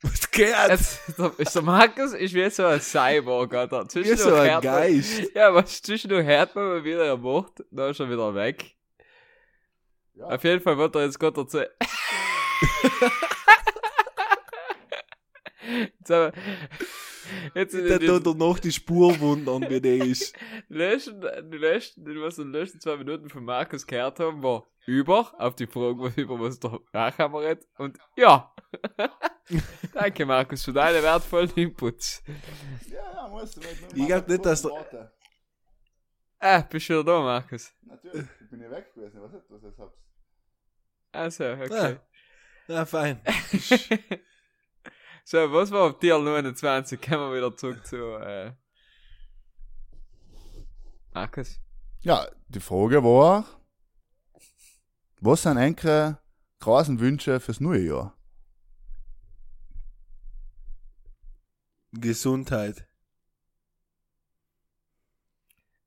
Was 0.00 0.30
geht? 0.30 0.54
Jetzt, 0.68 1.18
der, 1.18 1.32
ist 1.38 1.56
der 1.56 1.62
Markus 1.62 2.12
ist 2.12 2.32
wie 2.32 2.48
so 2.50 2.64
ein 2.66 2.80
Cyborg, 2.80 3.52
oder? 3.52 3.84
Wie 3.92 4.14
so 4.14 4.32
ein 4.32 4.46
man- 4.46 4.60
Geist. 4.62 5.34
Ja, 5.34 5.52
was 5.52 5.82
zwischendurch 5.82 6.24
hört 6.24 6.54
man 6.54 6.68
mal 6.68 6.84
wieder 6.84 7.12
ein 7.12 7.22
Wort, 7.24 7.64
dann 7.72 7.90
ist 7.90 7.98
er 7.98 8.08
wieder 8.08 8.32
weg. 8.32 8.76
Auf 10.20 10.44
jeden 10.44 10.62
Fall 10.62 10.78
wird 10.78 10.94
er 10.94 11.02
jetzt 11.04 11.18
gerade 11.18 11.40
erzählen. 11.40 11.66
Jetzt 15.98 16.32
Jetzt 17.54 17.74
Der 17.74 17.98
tut 18.00 18.26
er 18.26 18.34
noch 18.34 18.58
die 18.58 18.72
Spur 18.72 19.18
wundern, 19.20 19.68
wie 19.68 19.80
der 19.80 19.96
ist. 20.04 20.34
die 20.68 20.74
letzten, 20.74 21.20
die 21.50 21.56
letzten, 21.58 22.04
die 22.04 22.20
was 22.20 22.38
in 22.38 22.52
den 22.52 22.60
letzten 22.60 22.80
zwei 22.80 22.96
Minuten 22.96 23.28
von 23.28 23.44
Markus 23.44 23.86
gehört 23.86 24.18
haben, 24.20 24.42
war 24.42 24.66
über, 24.86 25.32
auf 25.38 25.54
die 25.56 25.66
Frage, 25.66 25.98
was- 26.00 26.16
über 26.16 26.40
was 26.40 26.58
der 26.60 26.78
Rachhammer 26.92 27.40
redet, 27.40 27.66
und 27.78 27.98
ja. 28.16 28.52
Danke, 29.94 30.26
Markus, 30.26 30.64
für 30.64 30.72
deine 30.72 31.02
wertvollen 31.02 31.50
Inputs. 31.56 32.22
Ja, 32.90 33.12
ja, 33.14 33.28
musst 33.28 33.56
du. 33.56 33.60
Ich 33.94 34.06
glaub 34.06 34.28
nicht, 34.28 34.44
dass 34.44 34.62
der- 34.62 35.12
Ah, 36.40 36.60
bist 36.62 36.88
du 36.88 36.92
wieder 36.94 37.04
da, 37.04 37.20
Markus? 37.20 37.72
Natürlich, 37.82 38.26
ich 38.42 38.50
bin 38.50 38.60
ja 38.62 38.70
weg 38.70 38.94
gewesen, 38.94 39.20
was 39.20 39.32
ist 39.34 39.50
was 39.50 39.78
hab's. 39.78 39.98
Also, 41.10 41.44
okay. 41.52 41.96
Ja, 42.68 42.84
fein. 42.86 43.20
so, 45.28 45.52
was 45.52 45.70
war 45.70 45.82
auf 45.90 45.98
Tier 45.98 46.18
29? 46.18 47.00
Kommen 47.02 47.30
wir 47.30 47.36
wieder 47.36 47.54
zurück 47.54 47.86
zu, 47.86 47.96
äh, 48.16 48.52
Markus. 51.12 51.60
Ja, 52.00 52.26
die 52.48 52.60
Frage 52.60 53.02
war, 53.04 53.44
was 55.20 55.42
sind 55.42 55.58
enkere 55.58 56.18
großen 56.60 56.98
Wünsche 56.98 57.40
fürs 57.40 57.60
neue 57.60 57.84
Jahr? 57.86 58.16
Gesundheit. 61.92 62.86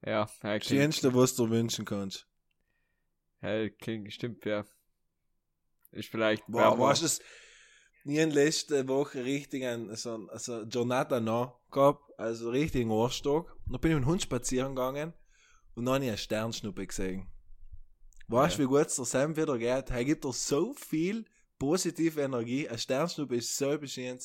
Ja, 0.05 0.25
Das 0.25 0.39
hey, 0.41 0.59
klingt, 0.59 0.81
Schönste, 0.81 1.15
was 1.15 1.35
du 1.35 1.49
wünschen 1.49 1.85
kannst. 1.85 2.27
hey, 3.39 3.71
klingt, 3.71 4.13
stimmt, 4.13 4.45
ja. 4.45 4.65
Ist 5.91 6.09
vielleicht, 6.09 6.45
Boah, 6.47 6.77
weißt 6.77 7.01
du, 7.01 7.05
es- 7.07 7.21
ich 8.05 8.19
hab 8.19 8.33
letzte 8.33 8.87
Woche 8.87 9.23
richtig 9.23 9.65
einen, 9.65 9.95
so, 9.95 10.15
ein- 10.15 10.29
also 10.29 10.63
noch 11.19 11.59
gehabt, 11.71 12.19
also 12.19 12.49
richtig 12.49 12.81
einen 12.81 12.91
Ohrstock. 12.91 13.55
Dann 13.67 13.79
bin 13.79 13.91
ich 13.91 13.95
mit 13.97 14.05
dem 14.05 14.07
Hund 14.09 14.21
spazieren 14.21 14.75
gegangen 14.75 15.13
und 15.75 15.85
dann 15.85 15.95
habe 15.95 16.03
ich 16.05 16.09
eine 16.11 16.17
Sternschnuppe 16.17 16.87
gesehen. 16.87 17.27
Weißt 18.27 18.57
du, 18.57 18.63
wie 18.63 18.67
gut 18.67 18.87
es 18.87 18.95
der 18.95 19.05
Sam 19.05 19.35
wieder 19.35 19.57
geht? 19.57 19.89
Er 19.89 20.05
gibt 20.05 20.23
dir 20.23 20.31
so 20.33 20.73
viel 20.73 21.25
positive 21.59 22.21
Energie. 22.21 22.67
Eine 22.67 22.77
Sternschnuppe 22.77 23.35
ist 23.35 23.57
so 23.57 23.77
bescheuert. 23.77 24.23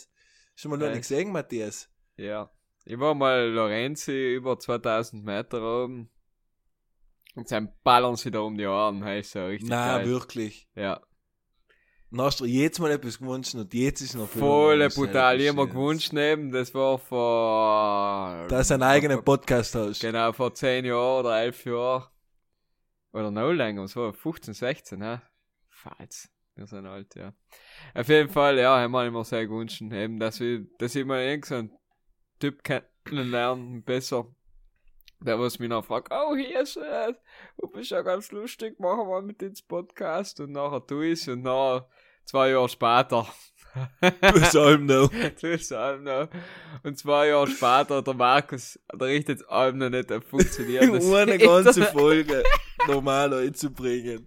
Schon 0.54 0.70
mal 0.70 0.76
noch 0.78 0.86
Ja. 0.86 0.92
nicht 0.92 1.02
gesehen, 1.08 1.32
Matthias? 1.32 1.88
Ja. 2.16 2.50
Ich 2.84 2.98
war 2.98 3.14
mal 3.14 3.48
Lorenzi 3.50 4.34
über 4.36 4.58
2000 4.58 5.24
Meter 5.24 5.60
oben. 5.84 6.08
Und 7.34 7.50
dann 7.50 7.72
ballern 7.82 8.14
sie 8.16 8.30
da 8.30 8.38
um 8.40 8.56
die 8.56 8.64
Ohren. 8.64 9.02
Hey, 9.02 9.22
so 9.24 9.44
richtig 9.46 9.68
Nein, 9.68 9.98
geil. 10.02 10.06
wirklich. 10.06 10.68
Ja. 10.76 11.02
Dann 12.10 12.20
hast 12.20 12.40
du 12.40 12.44
dir 12.44 12.62
jetzt 12.62 12.78
mal 12.78 12.90
etwas 12.90 13.18
gewünscht 13.18 13.54
und 13.54 13.74
jetzt 13.74 14.00
ist 14.00 14.14
noch 14.14 14.28
Voll 14.28 14.78
Das 14.78 14.94
ist 14.94 14.98
brutal. 14.98 15.40
Ich 15.40 15.48
hab 15.48 15.56
mir 15.56 15.66
gewünscht 15.66 16.12
neben, 16.12 16.52
das 16.52 16.72
war 16.72 16.98
vor... 16.98 18.46
Dass 18.48 18.68
du 18.68 18.74
einen 18.74 18.84
eigenen 18.84 19.24
Podcast 19.24 19.74
hast. 19.74 20.00
Genau, 20.00 20.32
vor 20.32 20.54
10 20.54 20.84
Jahren 20.84 21.20
oder 21.20 21.40
11 21.40 21.64
Jahren. 21.64 22.04
Oder 23.12 23.30
noch 23.30 23.50
länger, 23.50 23.82
war 23.82 24.12
15, 24.12 24.54
16, 24.54 25.02
hä? 25.02 25.20
Falls. 25.68 26.30
Wir 26.54 26.66
sind 26.66 26.86
alt, 26.86 27.14
ja. 27.16 27.34
Auf 27.94 28.08
jeden 28.08 28.30
Fall, 28.30 28.58
ja, 28.58 28.78
haben 28.78 28.92
wir 28.92 29.06
immer 29.06 29.24
sehr 29.24 29.46
gewünscht, 29.46 29.82
eben, 29.82 30.18
dass 30.18 30.40
wir, 30.40 30.64
dass 30.78 30.94
ich 30.94 31.04
mal 31.04 31.22
irgend 31.22 31.44
so 31.44 31.56
einen 31.56 31.72
Typ 32.38 32.62
kennenlernen, 32.62 33.82
besser. 33.82 34.26
Der, 35.20 35.38
was 35.40 35.58
mich 35.58 35.68
noch 35.68 35.84
fragt, 35.84 36.12
oh, 36.12 36.36
hier 36.36 36.60
ist 36.60 36.76
es, 36.76 37.16
du 37.58 37.68
bist 37.68 37.90
ja 37.90 38.02
ganz 38.02 38.30
lustig, 38.32 38.78
machen 38.78 39.08
wir 39.08 39.22
mit 39.22 39.42
ins 39.42 39.62
Podcast 39.62 40.40
und 40.40 40.52
nachher 40.52 40.86
tu 40.86 41.00
ich's 41.00 41.26
und 41.26 41.42
nachher, 41.42 41.88
zwei 42.24 42.50
Jahre 42.50 42.68
später, 42.68 43.26
Bis 44.00 44.56
allem 44.56 44.86
noch. 44.86 45.10
Du 45.40 45.48
bist 45.48 45.72
allem 45.72 46.04
noch. 46.04 46.28
Und 46.82 46.98
zwei 46.98 47.28
Jahre 47.28 47.46
später, 47.46 48.02
der 48.02 48.14
Markus, 48.14 48.78
der 48.92 49.08
richtet 49.08 49.46
allem 49.48 49.78
noch 49.78 49.90
nicht 49.90 50.10
auf 50.12 50.24
funktionieren. 50.24 50.94
Eine 51.14 51.38
ganze 51.38 51.82
Folge 51.84 52.42
normal 52.86 53.34
einzubringen. 53.34 54.26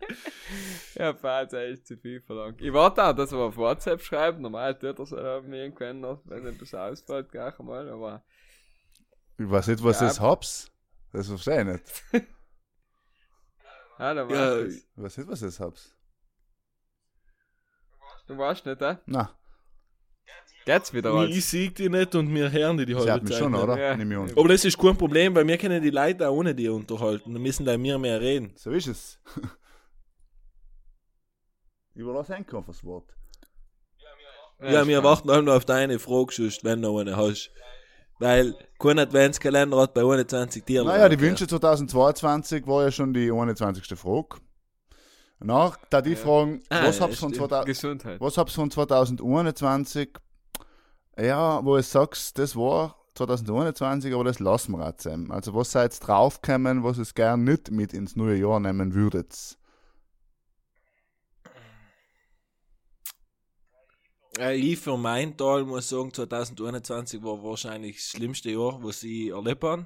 Ja, 0.96 1.14
Fahrt 1.14 1.54
echt 1.54 1.88
zu 1.88 1.98
viel 1.98 2.22
verlangt. 2.22 2.62
Ich 2.62 2.74
warte 2.74 3.04
auch, 3.04 3.14
dass 3.14 3.32
er 3.32 3.40
auf 3.40 3.58
WhatsApp 3.58 4.02
schreibt. 4.02 4.40
Normal 4.40 4.78
tut 4.78 5.00
er 5.00 5.04
es 5.04 5.14
auch 5.14 5.42
mir 5.44 5.64
irgendwann 5.64 6.02
noch, 6.02 6.22
wenn 6.26 6.46
etwas 6.46 6.74
ausfällt, 6.74 7.32
gleich 7.32 7.58
einmal, 7.60 7.90
aber. 7.90 8.24
Ich 9.38 9.50
weiß 9.50 9.68
nicht, 9.68 9.84
was 9.84 10.00
Ja. 10.02 10.08
das 10.08 10.20
hab's. 10.20 10.72
Das 11.12 11.28
verstehe 11.28 11.62
ich 11.62 11.68
nicht. 11.68 12.28
Hallo, 13.98 14.22
Ja, 14.32 14.56
Markus. 14.56 14.76
Ich 14.76 14.88
weiß 14.96 15.18
nicht, 15.18 15.30
was 15.30 15.40
das 15.40 15.60
hab's. 15.60 15.96
Du 18.28 18.38
weißt 18.38 18.66
nicht, 18.66 18.80
hä? 18.82 18.98
Na, 19.08 19.36
Geht's 20.66 20.94
wieder 20.94 21.14
als? 21.14 21.36
Ich 21.36 21.46
sieg 21.46 21.74
die 21.76 21.90
nicht 21.90 22.14
und 22.14 22.32
wir 22.32 22.52
hören 22.52 22.78
die 22.78 22.86
die 22.86 22.94
halbe 22.96 23.12
hat 23.12 23.24
mich 23.24 23.32
Zeit 23.32 23.40
schon, 23.40 23.54
nicht. 23.54 23.62
oder? 23.64 23.80
Ja. 23.80 23.98
Nimm 23.98 24.12
ich 24.12 24.18
an. 24.20 24.32
Aber 24.38 24.50
das 24.50 24.66
ist 24.66 24.78
kein 24.78 24.96
Problem, 24.96 25.34
weil 25.34 25.48
wir 25.48 25.58
können 25.58 25.82
die 25.82 25.90
Leute 25.90 26.30
auch 26.30 26.36
ohne 26.36 26.54
die 26.54 26.70
unterhalten. 26.70 27.34
Dann 27.34 27.42
müssen 27.42 27.66
da 27.66 27.76
mehr 27.76 27.98
mehr 27.98 28.22
reden. 28.22 28.54
So 28.56 28.70
ist 28.70 28.86
es. 28.86 29.20
Überlass 31.96 32.30
einfach 32.30 32.64
das 32.68 32.84
Wort. 32.84 33.10
Ja, 34.60 34.86
wir 34.88 35.04
warten 35.04 35.30
auch 35.32 35.42
noch 35.42 35.56
auf 35.56 35.66
deine 35.66 35.98
Frage, 36.00 36.34
sonst, 36.34 36.64
wenn 36.64 36.82
du 36.82 36.90
noch 36.90 37.00
eine 37.00 37.16
hast. 37.18 37.50
Weil 38.20 38.56
kein 38.78 39.00
Adventskalender 39.00 39.78
hat 39.78 39.94
bei 39.94 40.02
21 40.02 40.66
Tieren. 40.66 40.88
Naja, 40.88 41.08
die 41.10 41.20
Wünsche 41.20 41.48
2022 41.48 42.68
war 42.68 42.84
ja 42.84 42.92
schon 42.92 43.14
die 43.14 43.32
21. 43.32 43.98
Frage. 43.98 44.38
Nach, 45.40 45.78
da 45.90 46.02
die 46.02 46.12
Ja. 46.12 46.16
fragen, 46.18 46.62
Ah, 46.70 46.86
was 46.88 46.98
ja, 47.00 47.06
hab's 47.06 47.18
von 47.20 47.30
stimmt. 47.34 47.50
2000, 47.50 47.66
Gesundheit. 47.66 48.20
was 48.22 48.38
hab's 48.38 48.54
von 48.56 48.70
2021? 48.70 50.10
Ja, 51.18 51.64
wo 51.64 51.78
ich 51.78 51.88
sagst, 51.88 52.38
das 52.38 52.56
war 52.58 52.96
2021, 53.16 54.14
aber 54.14 54.26
das 54.26 54.40
lassen 54.40 54.74
wir 54.74 54.86
jetzt. 54.86 55.08
Also 55.08 55.54
was 55.56 55.72
seid 55.72 55.96
draufgekommen, 56.06 56.84
was 56.84 56.98
es 56.98 57.14
gern 57.14 57.44
nicht 57.46 57.72
mit 57.72 57.94
ins 57.94 58.16
neue 58.18 58.36
Jahr 58.36 58.60
nehmen 58.60 58.94
würdet? 58.94 59.58
Ich 64.40 64.80
für 64.80 64.98
mein 64.98 65.36
Teil 65.38 65.64
muss 65.64 65.90
sagen, 65.90 66.14
2021 66.14 67.22
war 67.24 67.44
wahrscheinlich 67.44 67.98
das 67.98 68.06
schlimmste 68.06 68.52
Jahr, 68.52 68.82
was 68.84 69.04
ich 69.04 69.30
erlebt 69.30 69.64
habe. 69.64 69.86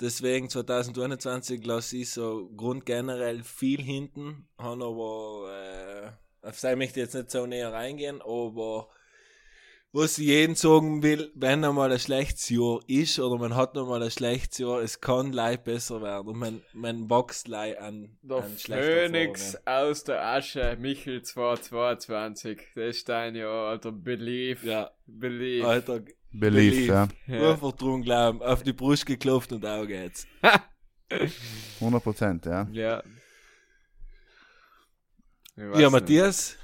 Deswegen 0.00 0.48
2021 0.48 1.64
lasse 1.64 1.98
ich 1.98 2.10
so 2.10 2.50
grundgenerell 2.56 3.44
viel 3.44 3.80
hinten, 3.80 4.48
habe 4.58 4.84
aber, 4.84 6.16
äh, 6.42 6.48
auf 6.48 6.58
sei 6.58 6.74
möchte 6.76 7.00
ich 7.00 7.04
jetzt 7.04 7.14
nicht 7.14 7.30
so 7.30 7.46
näher 7.46 7.72
reingehen, 7.72 8.20
aber 8.20 8.88
was 9.94 10.16
ich 10.18 10.26
jedem 10.26 10.54
sagen 10.54 11.02
will, 11.02 11.30
wenn 11.34 11.64
einmal 11.64 11.92
ein 11.92 11.98
schlechtes 11.98 12.48
Jahr 12.48 12.80
ist 12.86 13.18
oder 13.18 13.38
man 13.38 13.54
hat 13.54 13.74
nochmal 13.74 14.02
ein 14.02 14.10
schlechtes 14.10 14.58
Jahr, 14.58 14.80
es 14.80 15.00
kann 15.02 15.32
leicht 15.32 15.64
besser 15.64 16.00
werden 16.00 16.28
und 16.28 16.38
man, 16.38 16.62
man 16.72 17.10
wächst 17.10 17.46
leicht 17.46 17.78
an, 17.78 18.16
Der 18.22 18.38
an 18.38 18.58
schlechter 18.58 19.02
Phoenix 19.06 19.54
Erfahrungen. 19.54 19.90
aus 19.90 20.04
der 20.04 20.24
Asche, 20.26 20.76
Michel 20.80 21.22
222. 21.22 22.58
Das 22.74 22.96
ist 22.96 23.08
dein 23.08 23.34
Jahr, 23.34 23.68
Alter. 23.68 23.92
Believe. 23.92 24.66
Ja, 24.66 24.90
Believe. 25.06 25.66
Alter, 25.68 26.00
Belief, 26.30 26.72
Belief. 26.74 26.86
ja. 26.88 27.08
Ja. 27.26 27.50
Einfach 27.52 27.72
drum 27.72 28.02
glauben, 28.02 28.40
auf 28.42 28.62
die 28.62 28.72
Brust 28.72 29.04
geklopft 29.04 29.52
und 29.52 29.66
auch 29.66 29.84
geht's. 29.86 30.26
100 31.80 32.02
Prozent, 32.02 32.46
ja. 32.46 32.66
Ja. 32.72 33.02
Ja, 35.56 35.66
nicht. 35.76 35.90
Matthias, 35.90 36.56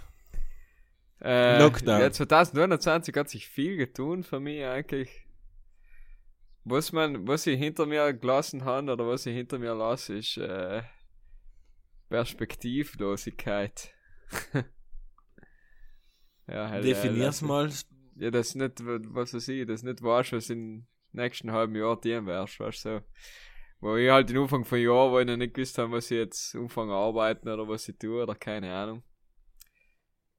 Äh, 1.21 1.59
Lockdown. 1.59 2.01
Ja, 2.01 2.11
2029 2.11 3.15
hat 3.17 3.29
sich 3.29 3.49
viel 3.49 3.77
getun 3.77 4.23
für 4.23 4.41
mich 4.41 4.65
eigentlich. 4.65 5.27
Was 6.65 6.93
man, 6.93 7.27
was 7.27 7.47
ich 7.47 7.59
hinter 7.59 7.87
mir 7.87 8.13
gelassen 8.13 8.65
habe 8.65 8.93
oder 8.93 9.07
was 9.07 9.27
ich 9.27 9.35
hinter 9.35 9.59
mir 9.59 9.75
lasse, 9.75 10.19
ist 10.19 10.37
äh, 10.37 10.83
Perspektivlosigkeit. 12.09 13.95
ja, 16.47 16.69
halt, 16.69 16.85
definier's 16.85 17.43
äh, 17.43 17.47
mal. 17.47 17.71
Ja, 18.17 18.31
das 18.31 18.55
nicht, 18.55 18.85
was 18.85 19.33
weiß 19.35 19.49
ich, 19.49 19.67
das 19.67 19.83
nicht 19.83 20.03
weißt, 20.03 20.33
was 20.33 20.51
in 20.51 20.87
nächsten 21.13 21.53
halben 21.53 21.75
Jahr 21.75 22.01
tun 22.01 22.27
wirst, 22.27 22.61
weißt 22.61 22.85
du, 22.85 22.99
so. 22.99 23.05
Wo 23.81 23.97
ich 23.97 24.11
halt 24.11 24.29
den 24.29 24.39
Anfang 24.39 24.65
von 24.65 24.79
Jahr, 24.79 25.11
wo 25.11 25.21
ich 25.21 25.27
noch 25.27 25.37
nicht 25.37 25.55
gewusst 25.55 25.79
habe, 25.79 25.93
was 25.93 26.11
ich 26.11 26.19
jetzt 26.19 26.57
anfange 26.57 26.93
arbeiten 26.93 27.49
oder 27.49 27.69
was 27.69 27.89
ich 27.89 27.97
tue 27.97 28.23
oder 28.23 28.35
keine 28.35 28.75
Ahnung. 28.75 29.05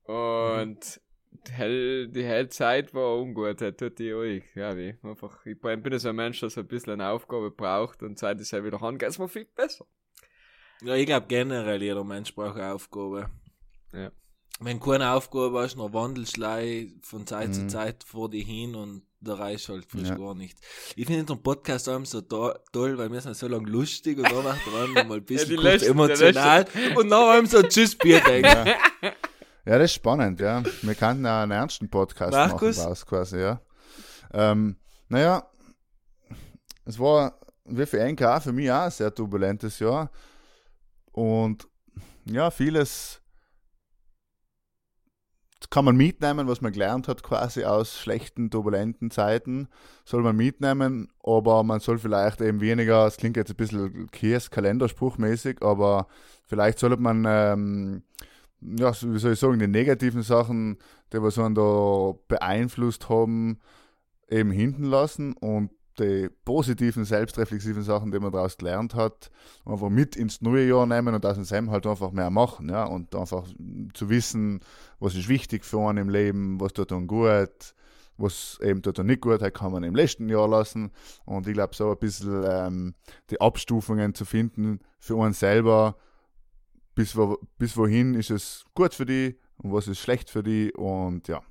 Und 0.09 0.99
die, 1.47 1.51
hell, 1.51 2.07
die 2.07 2.23
helle 2.23 2.49
Zeit 2.49 2.93
war 2.93 3.17
ungut, 3.17 3.61
das 3.61 3.75
tut 3.77 3.99
die 3.99 4.13
euch, 4.13 4.43
ja, 4.55 4.75
wie, 4.75 4.95
einfach, 5.03 5.45
ich 5.45 5.59
bin 5.61 5.99
so 5.99 6.09
ein 6.09 6.15
Mensch, 6.15 6.39
der 6.39 6.49
so 6.49 6.61
ein 6.61 6.67
bisschen 6.67 6.93
eine 6.93 7.09
Aufgabe 7.09 7.51
braucht 7.51 8.01
und 8.03 8.17
seit 8.17 8.39
es 8.39 8.51
ja 8.51 8.63
wieder 8.63 8.81
angeht, 8.81 9.09
ist 9.09 9.19
mir 9.19 9.29
viel 9.29 9.45
besser. 9.45 9.85
Ja, 10.81 10.95
ich 10.95 11.05
glaube 11.05 11.27
generell 11.27 11.81
jeder 11.83 12.03
Mensch 12.03 12.33
braucht 12.33 12.57
eine 12.57 12.73
Aufgabe. 12.73 13.29
Ja. 13.93 14.11
Wenn 14.61 14.79
keine 14.79 15.11
Aufgabe 15.11 15.59
hast, 15.59 15.75
du 15.77 15.87
leicht 16.37 17.05
von 17.05 17.25
Zeit 17.27 17.53
zu 17.53 17.61
Mhm. 17.61 17.69
Zeit 17.69 18.03
vor 18.03 18.29
dir 18.29 18.43
hin 18.43 18.75
und 18.75 19.03
da 19.21 19.35
reicht 19.35 19.69
halt 19.69 19.85
frisch 19.85 20.09
Ja. 20.09 20.15
gar 20.15 20.33
nichts. 20.35 20.59
Ich 20.95 21.05
finde 21.05 21.25
den 21.25 21.41
Podcast 21.43 21.87
allem 21.87 22.05
so 22.05 22.21
to 22.21 22.53
toll, 22.73 22.97
weil 22.97 23.11
wir 23.11 23.21
sind 23.21 23.35
so 23.35 23.47
lang 23.47 23.65
lustig 23.65 24.17
und 24.17 24.29
der 24.29 24.37
andere 24.37 25.05
mal 25.05 25.17
ein 25.17 25.25
bisschen 25.25 25.57
letzten- 25.61 25.91
emotional 25.91 26.65
und 26.95 27.09
dann 27.09 27.29
allem 27.29 27.45
so 27.45 27.61
Tschüss 27.61 27.95
Bier 27.95 28.19
denken. 28.27 28.67
Ja. 29.01 29.11
Ja, 29.69 29.77
das 29.77 29.91
ist 29.91 29.93
spannend, 29.93 30.39
ja. 30.39 30.63
Wir 30.81 30.95
könnten 30.95 31.25
auch 31.27 31.43
einen 31.43 31.51
ernsten 31.51 31.89
Podcast 31.89 32.31
Markus? 32.31 32.77
machen, 32.77 32.83
daraus 32.83 33.05
quasi, 33.05 33.39
ja. 33.39 33.61
Ähm, 34.33 34.77
Naja, 35.09 35.47
es 36.85 36.97
war 36.97 37.39
wie 37.65 37.85
für 37.85 38.03
NK 38.03 38.41
für 38.41 38.51
mich 38.51 38.71
auch 38.71 38.81
ein 38.81 38.91
sehr 38.91 39.13
turbulentes 39.13 39.77
Jahr. 39.77 40.09
Und 41.11 41.67
ja, 42.25 42.49
vieles 42.49 43.21
kann 45.69 45.85
man 45.85 45.95
mitnehmen, 45.95 46.47
was 46.47 46.61
man 46.61 46.71
gelernt 46.71 47.07
hat, 47.07 47.21
quasi 47.21 47.63
aus 47.63 47.99
schlechten, 47.99 48.49
turbulenten 48.49 49.11
Zeiten, 49.11 49.67
soll 50.03 50.23
man 50.23 50.35
mitnehmen, 50.35 51.11
aber 51.23 51.63
man 51.63 51.79
soll 51.79 51.99
vielleicht 51.99 52.41
eben 52.41 52.59
weniger, 52.59 53.05
es 53.05 53.17
klingt 53.17 53.37
jetzt 53.37 53.51
ein 53.51 53.55
bisschen 53.55 54.09
Käse, 54.09 54.49
kalenderspruchmäßig, 54.49 55.61
aber 55.61 56.07
vielleicht 56.47 56.79
sollte 56.79 56.97
man, 56.97 57.23
ähm, 57.27 58.03
ja, 58.61 58.91
wie 59.01 59.19
soll 59.19 59.33
ich 59.33 59.39
sagen, 59.39 59.59
die 59.59 59.67
negativen 59.67 60.21
Sachen, 60.21 60.77
die 61.13 61.21
was 61.21 61.37
man 61.37 61.55
da 61.55 62.13
beeinflusst 62.27 63.09
haben, 63.09 63.59
eben 64.29 64.51
hinten 64.51 64.83
lassen 64.83 65.33
und 65.33 65.71
die 65.99 66.29
positiven, 66.45 67.03
selbstreflexiven 67.03 67.83
Sachen, 67.83 68.11
die 68.11 68.19
man 68.19 68.31
daraus 68.31 68.57
gelernt 68.57 68.95
hat, 68.95 69.31
einfach 69.65 69.89
mit 69.89 70.15
ins 70.15 70.41
neue 70.41 70.67
Jahr 70.67 70.85
nehmen 70.85 71.13
und 71.13 71.25
aus 71.25 71.35
dem 71.35 71.43
Sam 71.43 71.71
halt 71.71 71.85
einfach 71.85 72.11
mehr 72.11 72.29
machen, 72.29 72.69
ja, 72.69 72.85
und 72.85 73.15
einfach 73.15 73.45
zu 73.93 74.09
wissen, 74.09 74.61
was 74.99 75.15
ist 75.15 75.27
wichtig 75.27 75.65
für 75.65 75.87
einen 75.87 75.97
im 75.97 76.09
Leben, 76.09 76.59
was 76.59 76.73
tut 76.73 76.91
dann 76.91 77.07
gut, 77.07 77.75
was 78.17 78.59
eben 78.61 78.81
tut 78.81 78.97
dann 78.97 79.07
nicht 79.07 79.21
gut, 79.21 79.41
halt 79.41 79.53
kann 79.53 79.71
man 79.71 79.83
im 79.83 79.95
letzten 79.95 80.29
Jahr 80.29 80.47
lassen. 80.47 80.91
Und 81.25 81.47
ich 81.47 81.53
glaube 81.53 81.75
so 81.75 81.91
ein 81.91 81.97
bisschen 81.97 82.43
ähm, 82.47 82.93
die 83.29 83.41
Abstufungen 83.41 84.13
zu 84.13 84.25
finden 84.25 84.79
für 84.99 85.15
uns 85.15 85.39
selber, 85.39 85.95
bis, 86.99 87.15
wo, 87.15 87.39
bis 87.57 87.77
wohin 87.77 88.13
ist 88.13 88.29
es 88.29 88.65
gut 88.73 88.93
für 88.93 89.05
die 89.05 89.39
und 89.55 89.71
was 89.71 89.87
ist 89.87 89.99
schlecht 89.99 90.29
für 90.29 90.43
die 90.43 90.73
und 90.73 91.29
ja, 91.29 91.41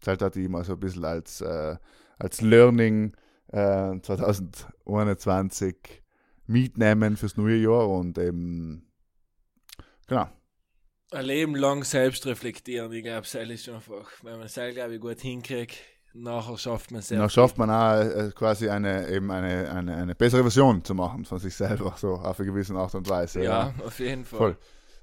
das 0.00 0.20
halt 0.20 0.36
ich 0.36 0.44
immer 0.44 0.62
so 0.62 0.74
ein 0.74 0.80
bisschen 0.80 1.06
als, 1.06 1.40
äh, 1.40 1.78
als 2.18 2.42
Learning 2.42 3.16
äh, 3.48 3.98
2021 3.98 6.02
mitnehmen 6.46 7.16
fürs 7.16 7.38
neue 7.38 7.56
Jahr 7.56 7.88
und 7.88 8.18
eben, 8.18 8.92
genau. 10.06 10.28
Ein 11.12 11.24
Leben 11.24 11.54
lang 11.54 11.82
selbst 11.82 12.26
reflektieren, 12.26 12.92
ich 12.92 13.02
glaube, 13.02 13.22
das 13.22 13.34
ist 13.34 13.70
einfach, 13.70 14.06
wenn 14.22 14.36
man 14.36 14.48
es 14.48 14.52
glaube 14.52 14.96
ich, 14.96 15.00
gut 15.00 15.20
hinkriegt, 15.20 15.78
nachher 16.12 16.58
schafft 16.58 16.90
man 16.90 16.98
es 16.98 17.08
Dann 17.08 17.30
schafft 17.30 17.56
man 17.56 17.70
auch 17.70 18.00
äh, 18.00 18.30
quasi 18.34 18.68
eine, 18.68 19.08
eben 19.08 19.30
eine, 19.30 19.70
eine, 19.70 19.96
eine 19.96 20.14
bessere 20.14 20.42
Version 20.42 20.84
zu 20.84 20.94
machen 20.94 21.24
von 21.24 21.38
sich 21.38 21.54
selber, 21.54 21.94
so 21.96 22.16
auf 22.16 22.38
eine 22.38 22.50
gewisse 22.50 22.74
Art 22.74 22.94
und 22.94 23.08
Weise. 23.08 23.42
Ja, 23.42 23.72
auf 23.82 23.98
jeden 23.98 24.26
Fall. 24.26 24.38
Voll. 24.38 24.58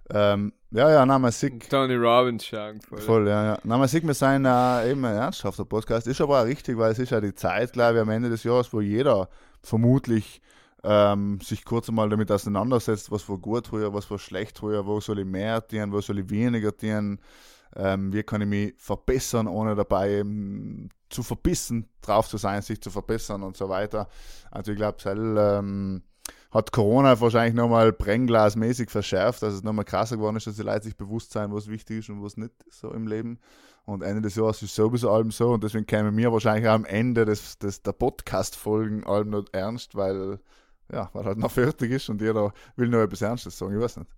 Ähm, 0.10 0.53
ja, 0.72 0.89
ja, 0.89 1.05
na, 1.05 1.20
man 1.20 1.32
sieht, 1.32 1.70
Tony 1.70 1.95
Robbins 1.95 2.45
schauen. 2.45 2.82
Voll. 2.82 2.99
Voll, 2.99 3.28
ja, 3.28 3.45
ja. 3.45 3.60
Na, 3.64 3.78
man 3.78 3.88
sieht, 3.88 4.05
wir 4.05 4.14
sind 4.14 4.45
äh, 4.45 4.91
eben 4.91 5.03
ein 5.05 5.16
ernsthafter 5.16 5.66
Podcast. 5.66 6.08
Ist 6.08 6.22
aber 6.22 6.41
auch 6.41 6.45
richtig, 6.45 6.78
weil 6.78 6.91
es 6.91 6.99
ist 6.99 7.12
ja 7.12 7.22
die 7.22 7.36
Zeit, 7.36 7.74
glaube 7.74 7.95
ich, 7.95 8.01
am 8.01 8.10
Ende 8.10 8.30
des 8.30 8.43
Jahres, 8.43 8.72
wo 8.74 8.82
jeder 8.82 9.30
vermutlich 9.62 10.41
ähm, 10.84 11.39
sich 11.41 11.66
kurz 11.66 11.89
einmal 11.89 12.10
damit 12.10 12.32
auseinandersetzt, 12.32 13.12
was 13.12 13.28
war 13.28 13.38
gut 13.38 13.68
früher, 13.68 13.93
was 13.93 14.10
war 14.10 14.20
schlecht 14.20 14.60
früher, 14.60 14.86
wo 14.86 14.99
soll 14.99 15.20
ich 15.20 15.26
mehr 15.26 15.62
dienen, 15.62 15.91
wo 15.91 15.99
soll 16.01 16.20
ich 16.20 16.30
weniger 16.30 16.72
dienen, 16.72 17.20
ähm, 17.76 18.14
wie 18.14 18.24
kann 18.24 18.41
ich 18.41 18.47
mich 18.47 18.74
verbessern, 18.78 19.47
ohne 19.47 19.76
dabei 19.76 20.20
eben 20.20 20.89
zu 21.10 21.24
verbissen, 21.24 21.88
drauf 22.01 22.28
zu 22.28 22.38
sein, 22.38 22.62
sich 22.62 22.82
zu 22.82 22.89
verbessern 22.89 23.43
und 23.43 23.58
so 23.58 23.70
weiter. 23.70 24.08
Also 24.51 24.72
ich 24.72 24.78
glaube, 24.78 24.97
ähm, 25.05 26.03
hat 26.51 26.71
Corona 26.71 27.19
wahrscheinlich 27.19 27.55
nochmal 27.55 27.91
brennglasmäßig 27.91 28.89
verschärft, 28.89 29.41
dass 29.41 29.53
es 29.53 29.63
nochmal 29.63 29.85
krasser 29.85 30.17
geworden 30.17 30.37
ist, 30.37 30.47
dass 30.47 30.55
die 30.55 30.63
Leute 30.63 30.85
sich 30.85 30.95
bewusst 30.95 31.31
sein, 31.31 31.53
was 31.53 31.67
wichtig 31.67 31.99
ist 31.99 32.09
und 32.09 32.23
was 32.23 32.37
nicht 32.37 32.53
so 32.69 32.91
im 32.91 33.07
Leben. 33.07 33.39
Und 33.85 34.01
Ende 34.03 34.21
des 34.21 34.35
Jahres 34.35 34.61
ist 34.61 34.75
sowieso 34.75 35.09
allem 35.11 35.31
so 35.31 35.51
und 35.51 35.63
deswegen 35.63 35.85
käme 35.85 36.11
mir 36.11 36.31
wahrscheinlich 36.31 36.67
auch 36.67 36.73
am 36.73 36.85
Ende 36.85 37.25
des, 37.25 37.57
des, 37.57 37.81
der 37.81 37.93
Podcast-Folgen 37.93 39.05
allem 39.05 39.29
noch 39.29 39.45
ernst, 39.53 39.95
weil, 39.95 40.39
ja, 40.91 41.09
weil 41.13 41.25
halt 41.25 41.37
noch 41.37 41.51
fertig 41.51 41.91
ist 41.91 42.09
und 42.09 42.21
jeder 42.21 42.53
will 42.75 42.89
noch 42.89 42.99
etwas 42.99 43.21
Ernstes 43.21 43.57
sagen, 43.57 43.75
ich 43.75 43.81
weiß 43.81 43.97
nicht. 43.97 44.11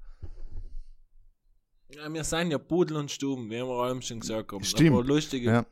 Ja, 1.95 2.11
wir 2.11 2.23
sind 2.23 2.51
ja 2.51 2.57
Pudel 2.57 2.97
und 2.97 3.09
Stuben, 3.11 3.45
wie 3.45 3.57
wir 3.57 3.65
allem 3.65 4.01
schon 4.01 4.19
gesagt 4.19 4.51
haben. 4.51 4.63
Stimmt. 4.63 4.91
Aber 4.91 5.03
lustige 5.03 5.51
Ja. 5.51 5.65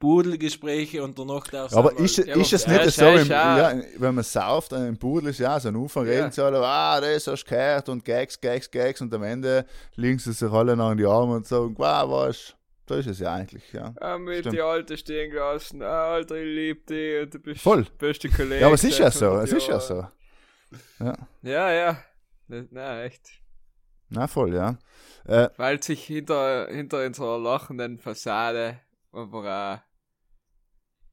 Pudelgespräche 0.00 1.02
und 1.04 1.16
danach 1.18 1.46
darfst 1.46 1.76
Aber 1.76 1.90
du 1.90 1.96
mal- 1.96 2.04
ist, 2.04 2.16
Ja, 2.16 2.34
ist 2.34 2.52
es 2.52 2.66
ja, 2.66 2.72
nicht 2.84 2.90
so, 2.90 3.04
ja- 3.04 3.14
ist 3.14 3.28
ja- 3.28 3.72
ja, 3.72 3.82
wenn 3.98 4.14
man 4.16 4.24
sauft, 4.24 4.72
im 4.72 4.98
Pudel 4.98 5.30
ist 5.30 5.38
ja 5.38 5.60
so 5.60 5.68
ein 5.68 5.76
Ja. 5.76 6.00
reden 6.02 6.32
sie 6.32 6.42
alle, 6.42 6.58
ah, 6.66 7.00
das 7.00 7.26
hast 7.28 7.44
du 7.44 7.48
gehört 7.50 7.88
und 7.88 8.04
Gags, 8.04 8.40
Gags, 8.40 8.68
Gags 8.70 9.00
und 9.02 9.14
am 9.14 9.22
Ende 9.22 9.64
legen 9.94 10.18
sie 10.18 10.32
sich 10.32 10.50
alle 10.50 10.74
noch 10.76 10.90
in 10.90 10.98
die 10.98 11.06
Arme 11.06 11.34
und 11.36 11.46
sagen, 11.46 11.74
wow, 11.78 12.10
was, 12.10 12.56
da 12.86 12.96
ist 12.96 13.06
es 13.06 13.20
ja 13.20 13.34
eigentlich, 13.34 13.72
ja. 13.72 13.94
Ah, 14.00 14.18
mit 14.18 14.38
Stimmt. 14.40 14.56
die 14.56 14.62
Alte 14.62 14.96
stehen 14.96 15.30
gelassen. 15.30 15.82
Ah, 15.82 16.14
Alter, 16.14 16.34
ich 16.36 16.46
lieb 16.56 16.86
dich 16.86 17.22
und 17.22 17.34
du 17.34 17.38
bist 17.38 17.60
Voll. 17.60 17.86
beste 17.98 18.28
Kollege. 18.30 18.60
Ja, 18.62 18.66
aber 18.66 18.74
es 18.74 18.84
ist 18.84 18.98
ja 18.98 19.10
so, 19.10 19.26
100 19.26 19.44
es 19.44 19.52
ist 19.52 19.68
ja 19.68 19.78
so. 19.80 20.06
Ja, 20.98 21.14
Ja, 21.42 21.72
ja. 21.72 21.96
Na, 22.48 23.04
echt. 23.04 23.28
na 24.08 24.26
voll, 24.26 24.54
ja. 24.54 24.76
Äh, 25.26 25.48
Weil 25.58 25.80
sich 25.82 26.02
hinter, 26.04 26.68
hinter 26.68 27.04
unserer 27.04 27.38
lachenden 27.38 27.98
Fassade 27.98 28.80
einfach 29.12 29.44
auch 29.44 29.89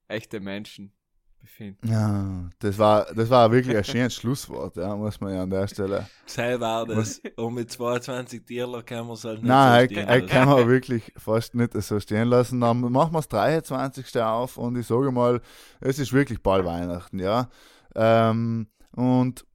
echte 0.08 0.40
Menschen 0.40 0.92
befinden. 1.40 1.88
ja, 1.88 2.50
das 2.60 2.78
war, 2.78 3.06
das 3.14 3.30
war 3.30 3.52
wirklich 3.52 3.78
ein 3.78 3.84
schönes 3.84 4.14
Schlusswort, 4.16 4.76
ja, 4.76 4.96
muss 4.96 5.20
man 5.22 5.34
ja 5.34 5.44
an 5.44 5.50
der 5.50 5.68
Stelle. 5.68 6.08
Sei 6.26 6.60
war 6.60 6.86
das. 6.86 7.22
Und 7.36 7.54
mit 7.54 7.72
22 7.72 8.44
Tierler 8.44 8.84
kann 8.84 9.06
man 9.06 9.14
es 9.16 9.24
halt 9.24 9.42
nicht 9.42 9.48
Nein, 9.48 9.80
so 9.80 9.86
ich, 9.86 9.92
stehen 9.92 10.08
lassen. 10.08 10.28
kann 10.28 10.50
man 10.50 10.68
wirklich 10.68 11.14
fast 11.16 11.56
nicht 11.56 11.74
so 11.82 12.00
stehen 12.00 12.28
lassen. 12.28 12.60
Dann 12.60 12.80
machen 12.80 13.14
wir 13.14 13.20
das 13.20 13.28
23. 13.30 14.18
auf 14.22 14.58
und 14.58 14.78
ich 14.78 14.88
sage 14.88 15.12
mal, 15.12 15.42
es 15.80 16.00
ist 16.00 16.12
wirklich 16.14 16.42
bald 16.42 16.66
Weihnachten, 16.66 17.20
ja. 17.20 17.50
Ähm, 17.96 18.68
und 18.92 19.46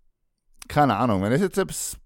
keine 0.68 0.96
Ahnung, 0.96 1.22
wenn 1.22 1.32
ich 1.32 1.40
jetzt 1.40 1.58
etwas 1.58 1.96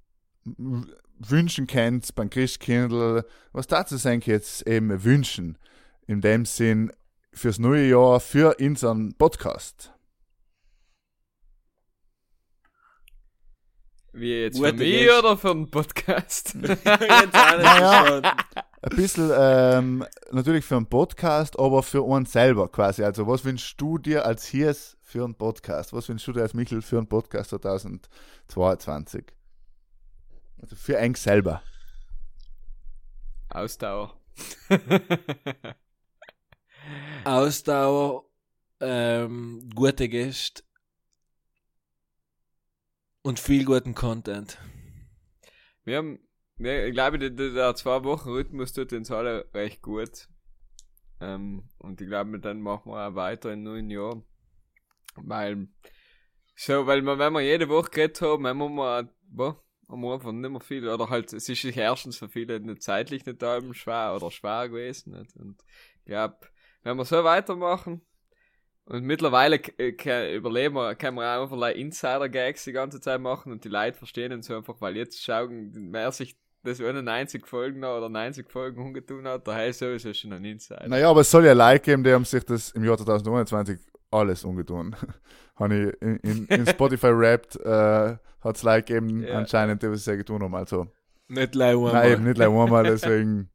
wünschen 1.19 1.67
könnt 1.67 2.15
beim 2.15 2.31
Christkindl, 2.31 3.25
was 3.53 3.67
dazu 3.67 3.97
sein 3.97 4.21
jetzt 4.25 4.67
eben 4.67 5.05
wünschen, 5.05 5.59
in 6.07 6.21
dem 6.21 6.45
Sinn 6.45 6.93
fürs 7.37 7.59
neue 7.59 7.89
Jahr, 7.89 8.19
für 8.19 8.57
unseren 8.59 9.15
Podcast. 9.15 9.93
Wie 14.13 14.33
jetzt 14.33 14.57
Gute 14.57 14.71
für 14.71 14.77
mich 14.79 15.11
oder 15.11 15.37
für 15.37 15.55
den 15.55 15.71
Podcast? 15.71 16.55
Jetzt 16.63 16.87
auch 16.87 16.97
nicht 17.57 17.65
Naja. 17.65 18.37
Ein 18.81 18.97
bisschen 18.97 19.31
ähm, 19.37 20.07
natürlich 20.31 20.65
für 20.65 20.77
einen 20.77 20.87
Podcast, 20.87 21.59
aber 21.59 21.83
für 21.83 22.01
uns 22.01 22.33
selber 22.33 22.69
quasi. 22.69 23.05
Also, 23.05 23.27
was 23.27 23.45
wünschst 23.45 23.79
du 23.79 23.99
dir 23.99 24.25
als 24.25 24.47
Hirs 24.47 24.97
für 25.03 25.23
einen 25.23 25.35
Podcast? 25.35 25.93
Was 25.93 26.09
wünschst 26.09 26.27
du 26.29 26.33
dir 26.33 26.41
als 26.41 26.55
Michel 26.55 26.81
für 26.81 26.97
einen 26.97 27.09
Podcast 27.09 27.51
2022? 27.51 29.25
Also 30.63 30.77
für 30.77 30.97
eng 30.97 31.15
selber. 31.15 31.63
Ausdauer. 33.51 34.19
Ausdauer, 37.25 38.25
ähm, 38.81 39.69
gute 39.75 40.09
Gäste 40.09 40.63
und 43.23 43.41
viel 43.41 43.65
guten 43.65 43.95
Content. 43.95 44.59
Wir 45.85 45.99
haben, 45.99 46.19
wir, 46.57 46.87
ich 46.87 46.93
glaube, 46.93 47.19
der, 47.19 47.31
der, 47.31 47.51
der 47.51 47.75
zwei 47.75 48.05
Wochen 48.05 48.31
Rhythmus 48.31 48.73
tut 48.73 48.93
uns 48.93 49.11
alle 49.11 49.49
recht 49.55 49.83
gut. 49.83 50.29
Ähm, 51.21 51.69
und 51.79 52.01
ich 52.01 52.09
glaube, 52.09 52.39
dann 52.39 52.61
machen 52.61 52.93
wir 52.93 53.09
auch 53.09 53.15
weiter 53.15 53.53
im 53.53 53.63
neuen 53.63 53.91
Jahr. 53.91 54.23
Weil, 55.17 55.69
so, 56.55 56.87
weil 56.87 57.03
wir, 57.03 57.19
wenn 57.19 57.33
wir 57.33 57.41
jede 57.41 57.69
Woche 57.69 57.91
geredet 57.91 58.21
haben, 58.21 58.47
haben 58.47 58.59
wir, 58.59 59.09
boah, 59.29 59.63
haben 59.89 60.01
wir 60.03 60.15
einfach 60.15 60.33
nicht 60.33 60.51
mehr 60.51 60.61
viel, 60.61 60.89
oder 60.89 61.09
halt, 61.09 61.33
es 61.33 61.49
ist 61.49 61.63
sich 61.63 61.77
erstens 61.77 62.19
für 62.19 62.29
viele 62.29 62.61
nicht 62.61 62.83
zeitlich 62.83 63.25
nicht 63.25 63.41
da 63.41 63.61
schwer 63.73 64.15
oder 64.15 64.31
schwer 64.31 64.69
gewesen. 64.69 65.19
Nicht? 65.19 65.37
Und 65.37 65.65
ich 66.01 66.07
glaube, 66.07 66.39
wenn 66.87 66.97
wir 66.97 67.05
so 67.05 67.25
weitermachen, 67.25 68.01
und 68.85 69.03
mittlerweile 69.03 69.57
äh, 69.79 70.37
überleben 70.37 70.77
wir, 70.77 70.95
können 70.95 71.17
wir 71.17 71.25
auch 71.25 71.43
einfach 71.43 71.57
like 71.57 71.77
Insider-Gags 71.77 72.63
die 72.63 72.73
ganze 72.73 73.01
Zeit 73.01 73.21
machen 73.21 73.51
und 73.51 73.65
die 73.65 73.69
Leute 73.69 73.99
verstehen 73.99 74.33
uns 74.33 74.49
einfach, 74.49 74.77
weil 74.81 74.97
jetzt 74.97 75.21
schauen, 75.21 75.73
wer 75.91 76.13
sich 76.13 76.37
das 76.63 76.81
ohne 76.81 77.03
90 77.03 77.45
Folgen 77.45 77.81
noch 77.81 77.97
oder 77.97 78.09
90 78.09 78.49
Folgen 78.49 78.81
umgetun 78.81 79.27
hat, 79.27 79.45
der 79.49 79.55
heißt 79.55 79.81
sowieso 79.81 80.13
schon 80.15 80.33
ein 80.35 80.45
Insider. 80.45 80.87
Naja, 80.87 81.11
aber 81.11 81.23
es 81.23 81.31
soll 81.33 81.45
ja 81.45 81.53
Leute 81.53 81.81
geben, 81.81 82.05
die 82.05 82.13
haben 82.13 82.25
sich 82.25 82.45
das 82.45 82.71
im 82.71 82.85
Jahr 82.85 82.97
2029 82.97 83.81
alles 84.13 84.45
umgetun. 84.45 84.95
Habe 85.57 85.75
ich 85.75 86.03
in, 86.03 86.17
in, 86.19 86.47
in 86.47 86.67
Spotify 86.69 87.09
rappt, 87.09 87.57
äh, 87.57 88.17
hat 88.41 88.57
es 88.57 88.63
Leute 88.63 88.83
gegeben, 88.85 89.25
Ja. 89.25 89.39
anscheinend, 89.39 89.83
die 89.83 89.91
was 89.91 90.05
sehr 90.05 90.17
getan 90.17 90.43
haben. 90.43 90.55
Also, 90.55 90.87
Nicht 91.27 91.57
leider 91.57 91.93
nein, 91.93 92.13
eben 92.13 92.25
nicht 92.25 92.37
gleich 92.37 92.49
einmal, 92.49 92.85
deswegen. 92.85 93.51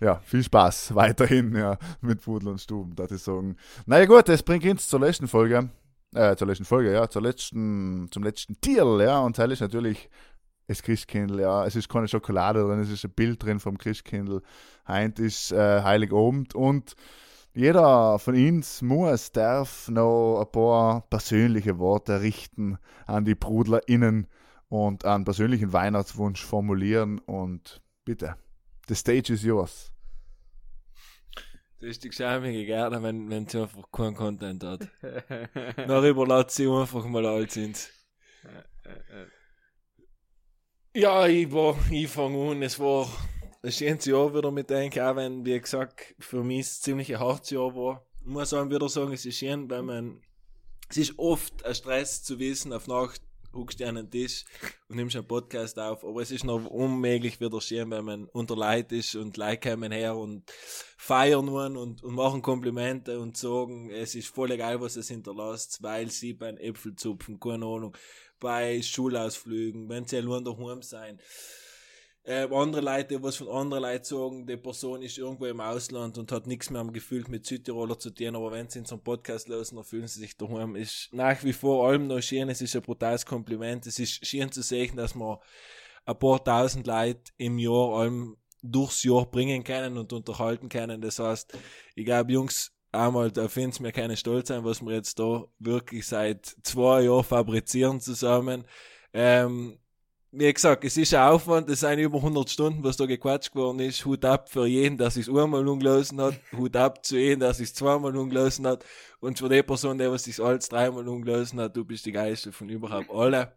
Ja, 0.00 0.20
viel 0.24 0.42
Spaß 0.42 0.94
weiterhin, 0.94 1.54
ja, 1.54 1.78
mit 2.00 2.22
Pudel 2.22 2.48
und 2.48 2.60
Stuben, 2.60 2.94
darf 2.94 3.10
ich 3.10 3.22
sagen. 3.22 3.56
Naja 3.86 4.06
gut, 4.06 4.28
das 4.28 4.42
bringt 4.42 4.64
uns 4.64 4.88
zur 4.88 5.00
letzten 5.00 5.28
Folge. 5.28 5.68
Äh, 6.12 6.34
zur 6.36 6.48
letzten 6.48 6.64
Folge, 6.64 6.92
ja, 6.92 7.08
zur 7.08 7.22
letzten, 7.22 8.08
zum 8.10 8.24
letzten 8.24 8.60
Tierl, 8.60 9.00
ja, 9.02 9.20
und 9.20 9.38
das 9.38 9.50
ist 9.52 9.60
natürlich 9.60 10.10
das 10.66 10.82
Christkindl, 10.82 11.40
ja. 11.40 11.66
Es 11.66 11.76
ist 11.76 11.88
keine 11.88 12.08
Schokolade 12.08 12.62
drin, 12.62 12.80
es 12.80 12.90
ist 12.90 13.04
ein 13.04 13.10
Bild 13.10 13.42
drin 13.42 13.60
vom 13.60 13.76
Christkindl. 13.76 14.42
Heint 14.88 15.18
ist 15.18 15.52
äh, 15.52 15.82
Heiligabend 15.82 16.54
und 16.54 16.94
jeder 17.52 18.18
von 18.20 18.34
uns 18.34 18.80
muss, 18.80 19.32
darf 19.32 19.88
noch 19.88 20.40
ein 20.40 20.52
paar 20.52 21.00
persönliche 21.10 21.78
Worte 21.78 22.20
richten 22.20 22.78
an 23.06 23.24
die 23.24 23.34
BrudlerInnen 23.34 24.28
und 24.68 25.04
einen 25.04 25.24
persönlichen 25.24 25.72
Weihnachtswunsch 25.72 26.44
formulieren 26.44 27.18
und 27.18 27.82
bitte, 28.04 28.36
the 28.88 28.94
stage 28.94 29.32
is 29.32 29.42
yours. 29.42 29.89
Das 31.80 31.88
ist 31.88 32.04
die 32.04 32.10
geschämige 32.10 32.66
gerne, 32.66 33.02
wenn, 33.02 33.30
wenn 33.30 33.48
sie 33.48 33.62
einfach 33.62 33.90
keinen 33.90 34.14
Content 34.14 34.62
hat. 34.64 34.86
Dann 35.76 36.04
überlässt 36.04 36.50
sie 36.50 36.68
einfach 36.68 37.06
mal 37.06 37.24
alt 37.24 37.52
sind. 37.52 37.90
Ja, 40.94 41.26
ich 41.26 41.50
war, 41.50 41.78
ich 41.90 42.08
fange 42.08 42.50
an, 42.50 42.62
es 42.62 42.78
war 42.78 43.08
ein 43.62 43.72
schönes 43.72 44.04
Jahr 44.04 44.34
wieder 44.34 44.50
mit 44.50 44.68
denken, 44.68 45.00
auch 45.00 45.16
wenn, 45.16 45.46
wie 45.46 45.58
gesagt, 45.58 46.14
für 46.18 46.44
mich 46.44 46.60
es 46.60 46.80
ziemlich 46.82 47.14
ein 47.14 47.20
hartes 47.20 47.50
Jahr 47.50 47.74
war. 47.74 48.06
Ich 48.20 48.26
muss 48.26 48.52
auch 48.52 48.68
wieder 48.68 48.88
sagen, 48.90 49.12
es 49.12 49.24
ist 49.24 49.38
schön, 49.38 49.70
weil 49.70 49.82
man, 49.82 50.20
es 50.90 50.98
ist 50.98 51.18
oft 51.18 51.64
ein 51.64 51.74
Stress 51.74 52.22
zu 52.22 52.38
wissen, 52.38 52.74
auf 52.74 52.88
Nacht 52.88 53.22
huckst 53.52 53.80
du 53.80 53.86
an 53.86 53.96
den 53.96 54.10
Tisch 54.10 54.44
und 54.88 54.96
nimmst 54.96 55.16
einen 55.16 55.26
Podcast 55.26 55.78
auf, 55.78 56.04
aber 56.04 56.22
es 56.22 56.30
ist 56.30 56.44
noch 56.44 56.64
unmöglich 56.66 57.40
wieder 57.40 57.60
schön, 57.60 57.90
wenn 57.90 58.04
man 58.04 58.24
unter 58.26 58.56
Leid 58.56 58.92
ist 58.92 59.14
und 59.16 59.36
Leute 59.36 59.70
kommen 59.70 59.92
her 59.92 60.16
und 60.16 60.50
feiern 60.96 61.46
nun 61.46 61.76
und, 61.76 62.02
und 62.02 62.14
machen 62.14 62.42
Komplimente 62.42 63.18
und 63.18 63.36
sagen, 63.36 63.90
es 63.90 64.14
ist 64.14 64.28
voll 64.28 64.52
egal, 64.52 64.80
was 64.80 64.96
es 64.96 65.08
hinterlässt, 65.08 65.82
weil 65.82 66.10
sie 66.10 66.32
beim 66.32 66.56
Äpfelzupfen, 66.56 67.40
keine 67.40 67.66
Ahnung, 67.66 67.96
bei 68.38 68.80
Schulausflügen, 68.82 69.88
wenn 69.88 70.06
sie 70.06 70.18
allein 70.18 70.44
daheim 70.44 70.82
sein, 70.82 71.20
äh, 72.30 72.48
andere 72.54 72.80
Leute, 72.80 73.20
was 73.24 73.36
von 73.36 73.48
anderen 73.48 73.82
Leuten 73.82 74.04
sagen, 74.04 74.46
die 74.46 74.56
Person 74.56 75.02
ist 75.02 75.18
irgendwo 75.18 75.46
im 75.46 75.60
Ausland 75.60 76.16
und 76.16 76.30
hat 76.30 76.46
nichts 76.46 76.70
mehr 76.70 76.80
am 76.80 76.92
Gefühl 76.92 77.24
mit 77.28 77.44
Südtiroler 77.44 77.98
zu 77.98 78.10
tun, 78.10 78.36
aber 78.36 78.52
wenn 78.52 78.68
sie 78.68 78.78
in 78.78 78.84
so 78.84 78.94
einem 78.94 79.02
Podcast 79.02 79.48
lösen, 79.48 79.74
dann 79.74 79.84
fühlen 79.84 80.06
sie 80.06 80.20
sich 80.20 80.36
daheim. 80.36 80.76
Ist 80.76 81.08
nach 81.12 81.42
wie 81.42 81.52
vor 81.52 81.88
allem 81.88 82.06
noch 82.06 82.20
schön, 82.20 82.48
es 82.48 82.60
ist 82.60 82.76
ein 82.76 82.82
brutales 82.82 83.26
Kompliment, 83.26 83.84
es 83.86 83.98
ist 83.98 84.24
schön 84.24 84.52
zu 84.52 84.62
sehen, 84.62 84.94
dass 84.96 85.16
man 85.16 85.38
ein 86.04 86.18
paar 86.20 86.44
tausend 86.44 86.86
Leute 86.86 87.32
im 87.36 87.58
Jahr 87.58 87.98
allem 87.98 88.36
durchs 88.62 89.02
Jahr 89.02 89.26
bringen 89.26 89.64
können 89.64 89.98
und 89.98 90.12
unterhalten 90.12 90.68
können. 90.68 91.00
Das 91.00 91.18
heißt, 91.18 91.58
ich 91.96 92.04
glaube, 92.04 92.30
Jungs, 92.30 92.72
einmal, 92.92 93.32
da 93.32 93.48
finden 93.48 93.72
sie 93.72 93.82
mir 93.82 93.92
keine 93.92 94.16
stolz 94.16 94.48
sein, 94.48 94.64
was 94.64 94.82
wir 94.82 94.94
jetzt 94.94 95.18
da 95.18 95.46
wirklich 95.58 96.06
seit 96.06 96.46
zwei 96.62 97.02
Jahren 97.02 97.24
fabrizieren 97.24 98.00
zusammen. 98.00 98.64
Ähm, 99.12 99.80
wie 100.32 100.52
gesagt, 100.52 100.84
es 100.84 100.96
ist 100.96 101.12
ein 101.12 101.28
Aufwand, 101.28 101.68
es 101.70 101.80
sind 101.80 101.98
über 101.98 102.18
100 102.18 102.48
Stunden, 102.48 102.84
was 102.84 102.96
da 102.96 103.06
gequatscht 103.06 103.54
worden 103.56 103.80
ist. 103.80 104.04
Hut 104.04 104.24
ab 104.24 104.48
für 104.48 104.66
jeden, 104.66 104.96
der 104.96 105.10
sich 105.10 105.28
einmal 105.28 105.66
umgelösen 105.66 106.20
hat. 106.20 106.34
Hut 106.56 106.76
ab 106.76 107.04
zu 107.04 107.18
jedem, 107.18 107.40
der 107.40 107.52
sich 107.52 107.74
zweimal 107.74 108.16
umgelösen 108.16 108.66
hat. 108.66 108.84
Und 109.18 109.38
für 109.38 109.48
die 109.48 109.62
Person, 109.62 109.98
der 109.98 110.16
sich 110.18 110.40
alles 110.40 110.68
dreimal 110.68 111.08
umgelösen 111.08 111.60
hat, 111.60 111.76
du 111.76 111.84
bist 111.84 112.06
die 112.06 112.12
geilste 112.12 112.52
von 112.52 112.68
überhaupt 112.68 113.10
alle. 113.10 113.52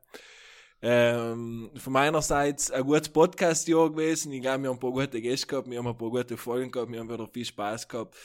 Ähm, 0.82 1.70
von 1.76 1.94
meinerseits 1.94 2.72
ein 2.72 2.84
gutes 2.84 3.08
Podcast-Jahr 3.10 3.92
gewesen. 3.92 4.32
Ich 4.34 4.42
glaube, 4.42 4.64
wir 4.64 4.70
haben 4.70 4.78
ein 4.78 4.80
paar 4.80 4.92
gute 4.92 5.22
Gäste 5.22 5.48
gehabt, 5.48 5.70
wir 5.70 5.78
haben 5.78 5.88
ein 5.88 5.98
paar 5.98 6.10
gute 6.10 6.38
Folgen 6.38 6.72
gehabt, 6.72 6.92
wir 6.92 7.00
haben 7.00 7.10
wieder 7.10 7.28
viel 7.28 7.46
Spaß 7.46 7.88
gehabt. 7.88 8.16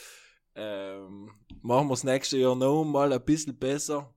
Ähm, 0.55 1.31
machen 1.61 1.87
wir 1.87 1.93
das 1.93 2.03
nächste 2.03 2.37
Jahr 2.37 2.55
noch 2.55 2.83
mal 2.83 3.13
ein 3.13 3.23
bisschen 3.23 3.57
besser. 3.57 4.13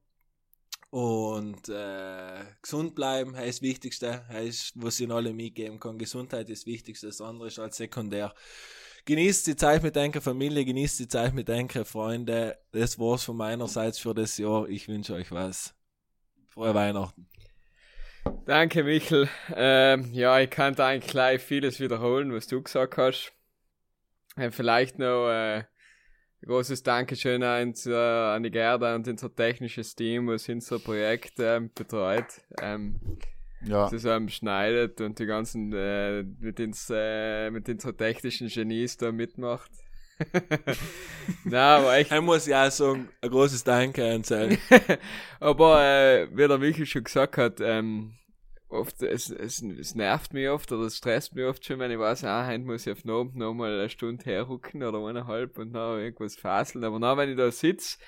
Und 0.92 1.70
äh, 1.70 2.44
gesund 2.60 2.94
bleiben 2.94 3.34
heißt 3.34 3.60
das 3.60 3.62
Wichtigste, 3.62 4.28
heißt, 4.28 4.74
was 4.74 5.00
ich 5.00 5.10
alle 5.10 5.32
mitgeben 5.32 5.80
kann. 5.80 5.96
Gesundheit 5.96 6.50
ist 6.50 6.64
das 6.64 6.66
Wichtigste, 6.66 7.06
das 7.06 7.22
andere 7.22 7.48
ist 7.48 7.58
als 7.58 7.78
sekundär. 7.78 8.34
Genießt 9.06 9.46
die 9.46 9.56
Zeit 9.56 9.82
mit 9.82 9.96
deiner 9.96 10.20
Familie, 10.20 10.66
genießt 10.66 11.00
die 11.00 11.08
Zeit 11.08 11.32
mit 11.32 11.48
deinen 11.48 11.70
Freunden. 11.70 12.52
Das 12.72 12.98
war's 12.98 13.24
von 13.24 13.38
meinerseits 13.38 14.00
für 14.00 14.12
das 14.12 14.36
Jahr. 14.36 14.68
Ich 14.68 14.86
wünsche 14.86 15.14
euch 15.14 15.32
was. 15.32 15.74
Frohe 16.48 16.74
Weihnachten. 16.74 17.26
Danke, 18.44 18.84
Michel. 18.84 19.30
Ähm, 19.56 20.12
ja, 20.12 20.40
ich 20.40 20.50
kann 20.50 20.74
da 20.74 20.88
eigentlich 20.88 21.10
gleich 21.10 21.40
vieles 21.40 21.80
wiederholen, 21.80 22.34
was 22.34 22.48
du 22.48 22.62
gesagt 22.62 22.98
hast. 22.98 23.32
Äh, 24.36 24.50
vielleicht 24.50 24.98
noch 24.98 25.30
äh, 25.30 25.64
großes 26.44 26.82
Dankeschön 26.82 27.42
an, 27.42 27.74
äh, 27.86 27.94
an 27.94 28.42
die 28.42 28.50
Gerda 28.50 28.94
und 28.94 29.08
unser 29.08 29.34
technisches 29.34 29.94
Team, 29.94 30.28
was 30.28 30.48
unser 30.48 30.78
Projekt 30.78 31.34
ähm, 31.38 31.70
betreut. 31.74 32.26
Ähm, 32.60 33.00
Ja, 33.64 33.86
zusammen 33.88 34.28
schneidet 34.28 35.00
und 35.00 35.20
die 35.20 35.26
ganzen 35.26 35.72
äh, 35.72 36.24
mit 36.24 36.58
ins 36.58 36.90
äh, 36.92 37.48
mit 37.50 37.68
den 37.68 37.78
so 37.78 37.92
technischen 37.92 38.48
Genies 38.48 38.96
da 38.96 39.12
mitmacht. 39.12 39.70
Na, 41.44 41.76
aber 41.76 41.96
echt. 41.96 42.12
Ich 42.12 42.20
muss 42.20 42.46
ja 42.46 42.66
auch 42.66 42.70
sagen, 42.70 43.08
ein 43.20 43.30
großes 43.30 43.64
Danke 43.64 44.04
an 44.04 44.24
Sally. 44.24 44.58
aber 45.40 45.82
äh, 45.82 46.28
wie 46.32 46.48
der 46.48 46.58
Michael 46.58 46.86
schon 46.86 47.04
gesagt 47.04 47.36
hat, 47.36 47.60
ähm, 47.60 48.14
oft 48.72 49.02
es, 49.02 49.30
es, 49.30 49.62
es 49.62 49.94
nervt 49.94 50.32
mich 50.32 50.48
oft 50.48 50.72
oder 50.72 50.84
es 50.84 50.96
stresst 50.96 51.34
mich 51.34 51.44
oft 51.44 51.64
schon, 51.64 51.78
wenn 51.78 51.90
ich 51.90 51.98
weiß, 51.98 52.24
ah, 52.24 52.46
heute 52.46 52.64
muss 52.64 52.86
ich 52.86 52.92
auf 52.92 53.02
den 53.02 53.10
Abend 53.10 53.36
noch 53.36 53.54
mal 53.54 53.72
eine 53.72 53.88
Stunde 53.88 54.24
herrucken 54.24 54.82
oder 54.82 55.06
eineinhalb 55.06 55.58
und 55.58 55.72
noch 55.72 55.96
irgendwas 55.96 56.36
faseln. 56.36 56.84
Aber 56.84 56.98
dann, 56.98 57.18
wenn 57.18 57.30
ich 57.30 57.36
da 57.36 57.50
sitze, 57.50 57.98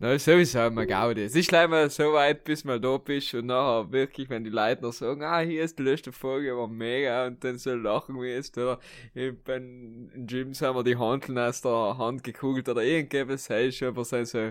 dann 0.00 0.16
ist 0.16 0.24
sowieso 0.24 0.66
immer 0.66 0.86
Gaudi. 0.86 1.22
Es 1.22 1.36
ist 1.36 1.52
mal 1.52 1.88
so 1.88 2.12
weit, 2.14 2.42
bis 2.42 2.64
mal 2.64 2.80
da 2.80 2.96
bist 2.96 3.32
und 3.34 3.46
nachher 3.46 3.92
wirklich, 3.92 4.28
wenn 4.28 4.42
die 4.42 4.50
Leute 4.50 4.82
noch 4.82 4.92
sagen, 4.92 5.22
ah, 5.22 5.38
hier 5.38 5.62
ist 5.62 5.78
die 5.78 5.84
letzte 5.84 6.10
Folge, 6.10 6.56
war 6.56 6.66
mega 6.66 7.26
und 7.26 7.44
dann 7.44 7.58
so 7.58 7.74
lachen 7.74 8.20
wir 8.20 8.34
jetzt, 8.34 8.58
oder 8.58 8.80
ich 9.14 9.38
bin 9.44 10.10
im 10.12 10.26
Gym 10.26 10.52
haben 10.54 10.76
wir 10.76 10.82
die 10.82 10.96
Handeln 10.96 11.38
aus 11.38 11.60
der 11.60 11.96
Hand 11.96 12.24
gekugelt 12.24 12.68
oder 12.68 12.82
irgendwas, 12.82 13.48
hey, 13.48 13.70
schon, 13.70 13.88
aber 13.88 14.04
sind 14.04 14.26
so 14.26 14.50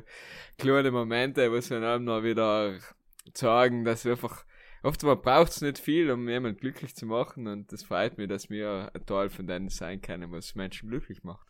kleine 0.57 0.91
Momente, 0.91 1.51
wo 1.51 1.59
sie 1.59 1.75
einem 1.75 2.05
noch 2.05 2.23
wieder 2.23 2.79
sagen, 3.33 3.83
dass 3.83 4.05
wir 4.05 4.13
einfach, 4.13 4.45
oftmals 4.83 5.21
braucht 5.21 5.51
es 5.51 5.61
nicht 5.61 5.79
viel, 5.79 6.11
um 6.11 6.27
jemanden 6.29 6.59
glücklich 6.59 6.95
zu 6.95 7.05
machen 7.05 7.47
und 7.47 7.71
das 7.71 7.83
freut 7.83 8.17
mich, 8.17 8.27
dass 8.27 8.49
wir 8.49 8.91
ein 8.93 9.05
Teil 9.05 9.29
von 9.29 9.47
denen 9.47 9.69
sein 9.69 10.01
können, 10.01 10.31
was 10.31 10.55
Menschen 10.55 10.89
glücklich 10.89 11.23
macht. 11.23 11.47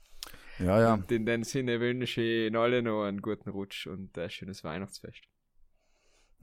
ja, 0.59 0.79
ja. 0.79 0.93
Und 0.93 1.11
in 1.11 1.25
dem 1.25 1.43
Sinne 1.43 1.79
wünsche 1.79 2.21
ich 2.21 2.47
Ihnen 2.47 2.55
alle 2.55 2.81
noch 2.81 3.03
einen 3.03 3.21
guten 3.21 3.49
Rutsch 3.49 3.87
und 3.87 4.17
ein 4.17 4.29
schönes 4.29 4.63
Weihnachtsfest. 4.63 5.23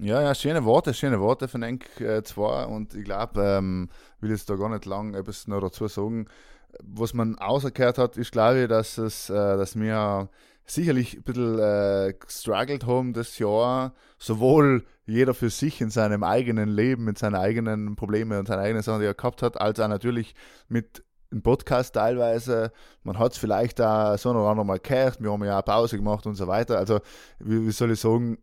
Ja, 0.02 0.22
ja, 0.22 0.34
schöne 0.34 0.64
Worte, 0.64 0.94
schöne 0.94 1.20
Worte 1.20 1.46
von 1.46 1.62
Enk 1.62 2.00
äh, 2.00 2.22
zwar 2.22 2.70
und 2.70 2.94
ich 2.94 3.04
glaube, 3.04 3.42
ähm, 3.42 3.90
will 4.20 4.30
jetzt 4.30 4.48
da 4.48 4.56
gar 4.56 4.70
nicht 4.70 4.86
lang 4.86 5.14
etwas 5.14 5.46
noch 5.46 5.60
dazu 5.60 5.88
sagen. 5.88 6.26
Was 6.78 7.12
man 7.12 7.38
außerkehrt 7.38 7.98
hat, 7.98 8.16
ist 8.16 8.32
glaube 8.32 8.62
ich, 8.62 8.68
dass 8.68 8.96
es, 8.96 9.28
äh, 9.28 9.34
dass 9.34 9.78
wir 9.78 10.30
sicherlich 10.64 11.18
ein 11.18 11.22
bisschen 11.22 11.58
äh, 11.58 12.14
gestruggelt 12.18 12.86
haben 12.86 13.12
das 13.12 13.38
Jahr, 13.38 13.92
sowohl 14.18 14.86
jeder 15.11 15.35
für 15.35 15.51
sich 15.51 15.81
in 15.81 15.91
seinem 15.91 16.23
eigenen 16.23 16.69
Leben, 16.69 17.05
mit 17.05 17.19
seinen 17.19 17.35
eigenen 17.35 17.97
Problemen 17.97 18.39
und 18.39 18.49
seinen 18.49 18.61
eigenen 18.61 18.82
Sachen, 18.82 19.01
die 19.01 19.07
er 19.07 19.15
gehabt 19.15 19.43
hat, 19.43 19.61
als 19.61 19.81
auch 19.81 19.89
natürlich 19.89 20.35
mit 20.69 21.05
im 21.31 21.43
Podcast 21.43 21.95
teilweise. 21.95 22.73
Man 23.03 23.19
hat 23.19 23.32
es 23.32 23.39
vielleicht 23.39 23.78
da 23.78 24.19
so 24.19 24.31
oder 24.31 24.49
andere 24.49 24.66
mal 24.66 24.78
gehört, 24.78 25.23
wir 25.23 25.31
haben 25.32 25.45
ja 25.45 25.61
auch 25.61 25.65
Pause 25.65 25.97
gemacht 25.97 26.27
und 26.27 26.35
so 26.35 26.47
weiter. 26.47 26.78
Also, 26.78 27.01
wie, 27.39 27.66
wie 27.66 27.70
soll 27.70 27.93
ich 27.93 28.01
sagen, 28.01 28.39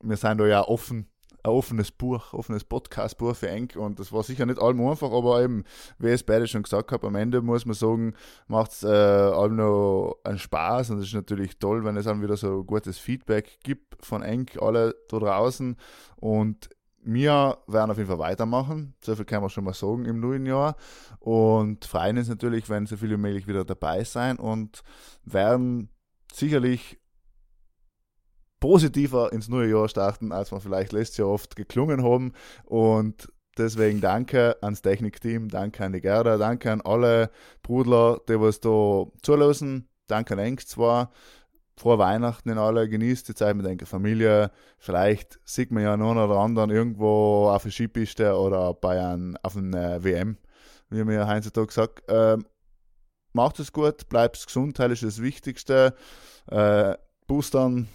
wir 0.00 0.16
sind 0.16 0.38
da 0.38 0.46
ja 0.46 0.62
offen, 0.62 1.06
ein 1.44 1.50
offenes 1.50 1.90
Buch, 1.90 2.32
offenes 2.32 2.64
Podcast-Buch 2.64 3.34
für 3.34 3.48
Enk 3.48 3.76
und 3.76 3.98
das 3.98 4.12
war 4.12 4.22
sicher 4.22 4.46
nicht 4.46 4.60
allem 4.60 4.86
einfach, 4.86 5.10
aber 5.10 5.42
eben, 5.42 5.64
wie 5.98 6.08
ich 6.08 6.14
es 6.14 6.22
beide 6.22 6.46
schon 6.46 6.62
gesagt 6.62 6.92
habe, 6.92 7.06
am 7.06 7.16
Ende 7.16 7.42
muss 7.42 7.66
man 7.66 7.74
sagen, 7.74 8.14
macht 8.46 8.72
es 8.72 8.82
äh, 8.82 8.88
allem 8.88 9.56
noch 9.56 10.16
einen 10.24 10.38
Spaß 10.38 10.90
und 10.90 10.98
es 10.98 11.06
ist 11.06 11.14
natürlich 11.14 11.58
toll, 11.58 11.84
wenn 11.84 11.96
es 11.96 12.04
dann 12.04 12.22
wieder 12.22 12.36
so 12.36 12.64
gutes 12.64 12.98
Feedback 12.98 13.58
gibt 13.62 14.04
von 14.04 14.22
Enk, 14.22 14.60
alle 14.60 14.94
da 15.08 15.18
draußen 15.18 15.76
und 16.16 16.70
wir 17.04 17.58
werden 17.66 17.90
auf 17.90 17.96
jeden 17.96 18.08
Fall 18.08 18.20
weitermachen, 18.20 18.94
so 19.00 19.16
viel 19.16 19.24
kann 19.24 19.40
man 19.40 19.50
schon 19.50 19.64
mal 19.64 19.74
sagen 19.74 20.04
im 20.04 20.20
neuen 20.20 20.46
Jahr 20.46 20.76
und 21.18 21.84
freuen 21.84 22.18
uns 22.18 22.28
natürlich, 22.28 22.70
wenn 22.70 22.86
so 22.86 22.96
viele 22.96 23.16
wie 23.16 23.20
möglich 23.22 23.48
wieder 23.48 23.64
dabei 23.64 24.04
sein 24.04 24.38
und 24.38 24.82
werden 25.24 25.88
sicherlich 26.32 27.01
positiver 28.62 29.32
ins 29.32 29.48
neue 29.48 29.70
Jahr 29.70 29.88
starten, 29.88 30.30
als 30.30 30.52
wir 30.52 30.60
vielleicht 30.60 30.92
letztes 30.92 31.16
Jahr 31.16 31.28
oft 31.28 31.56
geklungen 31.56 32.04
haben. 32.04 32.32
Und 32.64 33.28
deswegen 33.58 34.00
danke 34.00 34.56
ans 34.62 34.82
Technikteam, 34.82 35.48
danke 35.48 35.84
an 35.84 35.92
die 35.92 36.00
Gerda, 36.00 36.38
danke 36.38 36.70
an 36.70 36.80
alle 36.80 37.30
Brudler, 37.64 38.20
die 38.28 38.40
was 38.40 38.60
da 38.60 39.06
zulassen. 39.20 39.88
Danke 40.06 40.34
an 40.34 40.38
Enk 40.38 40.64
zwar. 40.64 41.10
Frohe 41.76 41.98
Weihnachten 41.98 42.50
in 42.50 42.58
alle, 42.58 42.88
genießt 42.88 43.28
die 43.28 43.34
Zeit 43.34 43.56
mit 43.56 43.66
eurer 43.66 43.84
Familie. 43.84 44.52
Vielleicht 44.78 45.40
sieht 45.44 45.72
man 45.72 45.82
ja 45.82 45.94
einen 45.94 46.02
oder 46.02 46.36
anderen 46.36 46.70
irgendwo 46.70 47.48
auf 47.48 47.64
der 47.64 47.72
Skipiste 47.72 48.36
oder 48.36 48.74
bei 48.74 49.04
einem, 49.04 49.36
auf 49.42 49.56
einer 49.56 50.04
WM, 50.04 50.36
wie 50.88 51.02
mir 51.02 51.26
heutzutage 51.26 51.66
gesagt. 51.66 52.04
Ähm, 52.06 52.46
macht 53.32 53.58
es 53.58 53.72
gut, 53.72 54.08
bleibt 54.08 54.46
gesund, 54.46 54.78
das 54.78 54.92
ist 54.92 55.02
das 55.02 55.22
Wichtigste. 55.22 55.96
Äh, 56.48 56.94
boostern, 57.26 57.88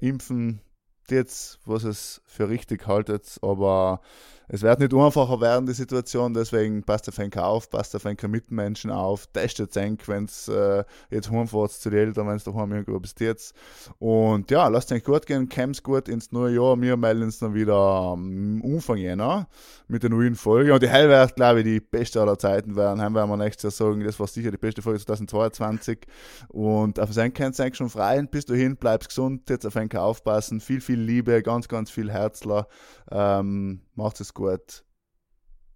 impfen, 0.00 0.60
jetzt, 1.08 1.58
was 1.64 1.84
es 1.84 2.22
für 2.26 2.48
richtig 2.48 2.86
haltet, 2.86 3.38
aber 3.42 4.00
es 4.48 4.62
wird 4.62 4.80
nicht 4.80 4.94
einfacher 4.94 5.40
werden, 5.40 5.66
die 5.66 5.74
Situation, 5.74 6.32
deswegen 6.32 6.82
passt 6.82 7.08
auf 7.08 7.18
einen 7.18 7.32
auf, 7.34 7.68
passt 7.68 7.94
auf 7.94 8.06
einen 8.06 8.16
Mitmenschen 8.28 8.90
auf, 8.90 9.26
testet 9.26 9.76
es 9.76 10.08
wenn 10.08 10.24
es 10.24 10.48
äh, 10.48 10.84
jetzt 11.10 11.30
heimfahrt 11.30 11.72
zu 11.72 11.90
den 11.90 11.98
Eltern, 11.98 12.28
wenn 12.28 12.36
es 12.36 12.44
daheim 12.44 12.72
irgendwo 12.72 12.98
bist 12.98 13.20
jetzt. 13.20 13.54
Und 13.98 14.50
ja, 14.50 14.68
lasst 14.68 14.90
euch 14.92 15.04
gut 15.04 15.26
gehen, 15.26 15.48
kämpft 15.48 15.82
gut 15.82 16.08
ins 16.08 16.32
neue 16.32 16.54
Jahr. 16.56 16.80
Wir 16.80 16.96
melden 16.96 17.24
uns 17.24 17.38
dann 17.38 17.54
wieder 17.54 17.76
am 17.76 18.62
Anfang 18.64 18.96
Jänner 18.96 19.48
mit 19.86 20.02
der 20.02 20.10
neuen 20.10 20.34
Folge. 20.34 20.72
Und 20.72 20.82
die 20.82 20.88
Hell 20.88 21.08
wird, 21.08 21.36
glaube 21.36 21.60
ich, 21.60 21.64
die 21.64 21.80
beste 21.80 22.20
aller 22.20 22.38
Zeiten 22.38 22.76
werden. 22.76 23.02
Haben 23.02 23.14
wir 23.14 23.36
nächstes 23.36 23.78
Jahr 23.78 23.90
sagen, 23.90 24.04
das 24.04 24.18
war 24.18 24.26
sicher 24.26 24.50
die 24.50 24.58
beste 24.58 24.82
Folge 24.82 25.00
2022. 25.00 26.06
Und 26.48 26.98
auf 26.98 27.12
den 27.12 27.34
könnt 27.34 27.58
ihr 27.58 27.64
euch 27.66 27.76
schon 27.76 27.90
freuen. 27.90 28.28
Bis 28.28 28.46
dahin, 28.46 28.76
bleibt 28.76 29.08
gesund, 29.08 29.48
jetzt 29.50 29.66
auf 29.66 29.76
einen 29.76 29.92
aufpassen. 29.96 30.60
Viel, 30.60 30.80
viel 30.80 31.00
Liebe, 31.00 31.42
ganz, 31.42 31.68
ganz 31.68 31.90
viel 31.90 32.10
Herzler. 32.10 32.66
Ähm, 33.10 33.80
macht 33.98 34.20
es 34.20 34.32
gut. 34.32 34.84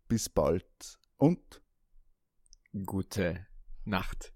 Bis 0.07 0.29
bald. 0.29 1.01
Und 1.17 1.61
gute 2.87 3.47
Nacht. 3.85 4.33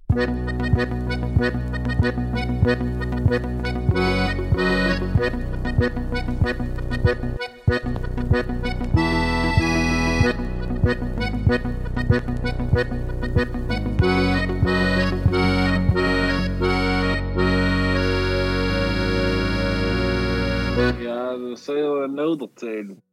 Ja, 20.98 21.36
dat 21.36 21.64
je 21.64 21.72
wel 21.72 22.08
nodig 22.08 22.50
zijn. 22.54 23.05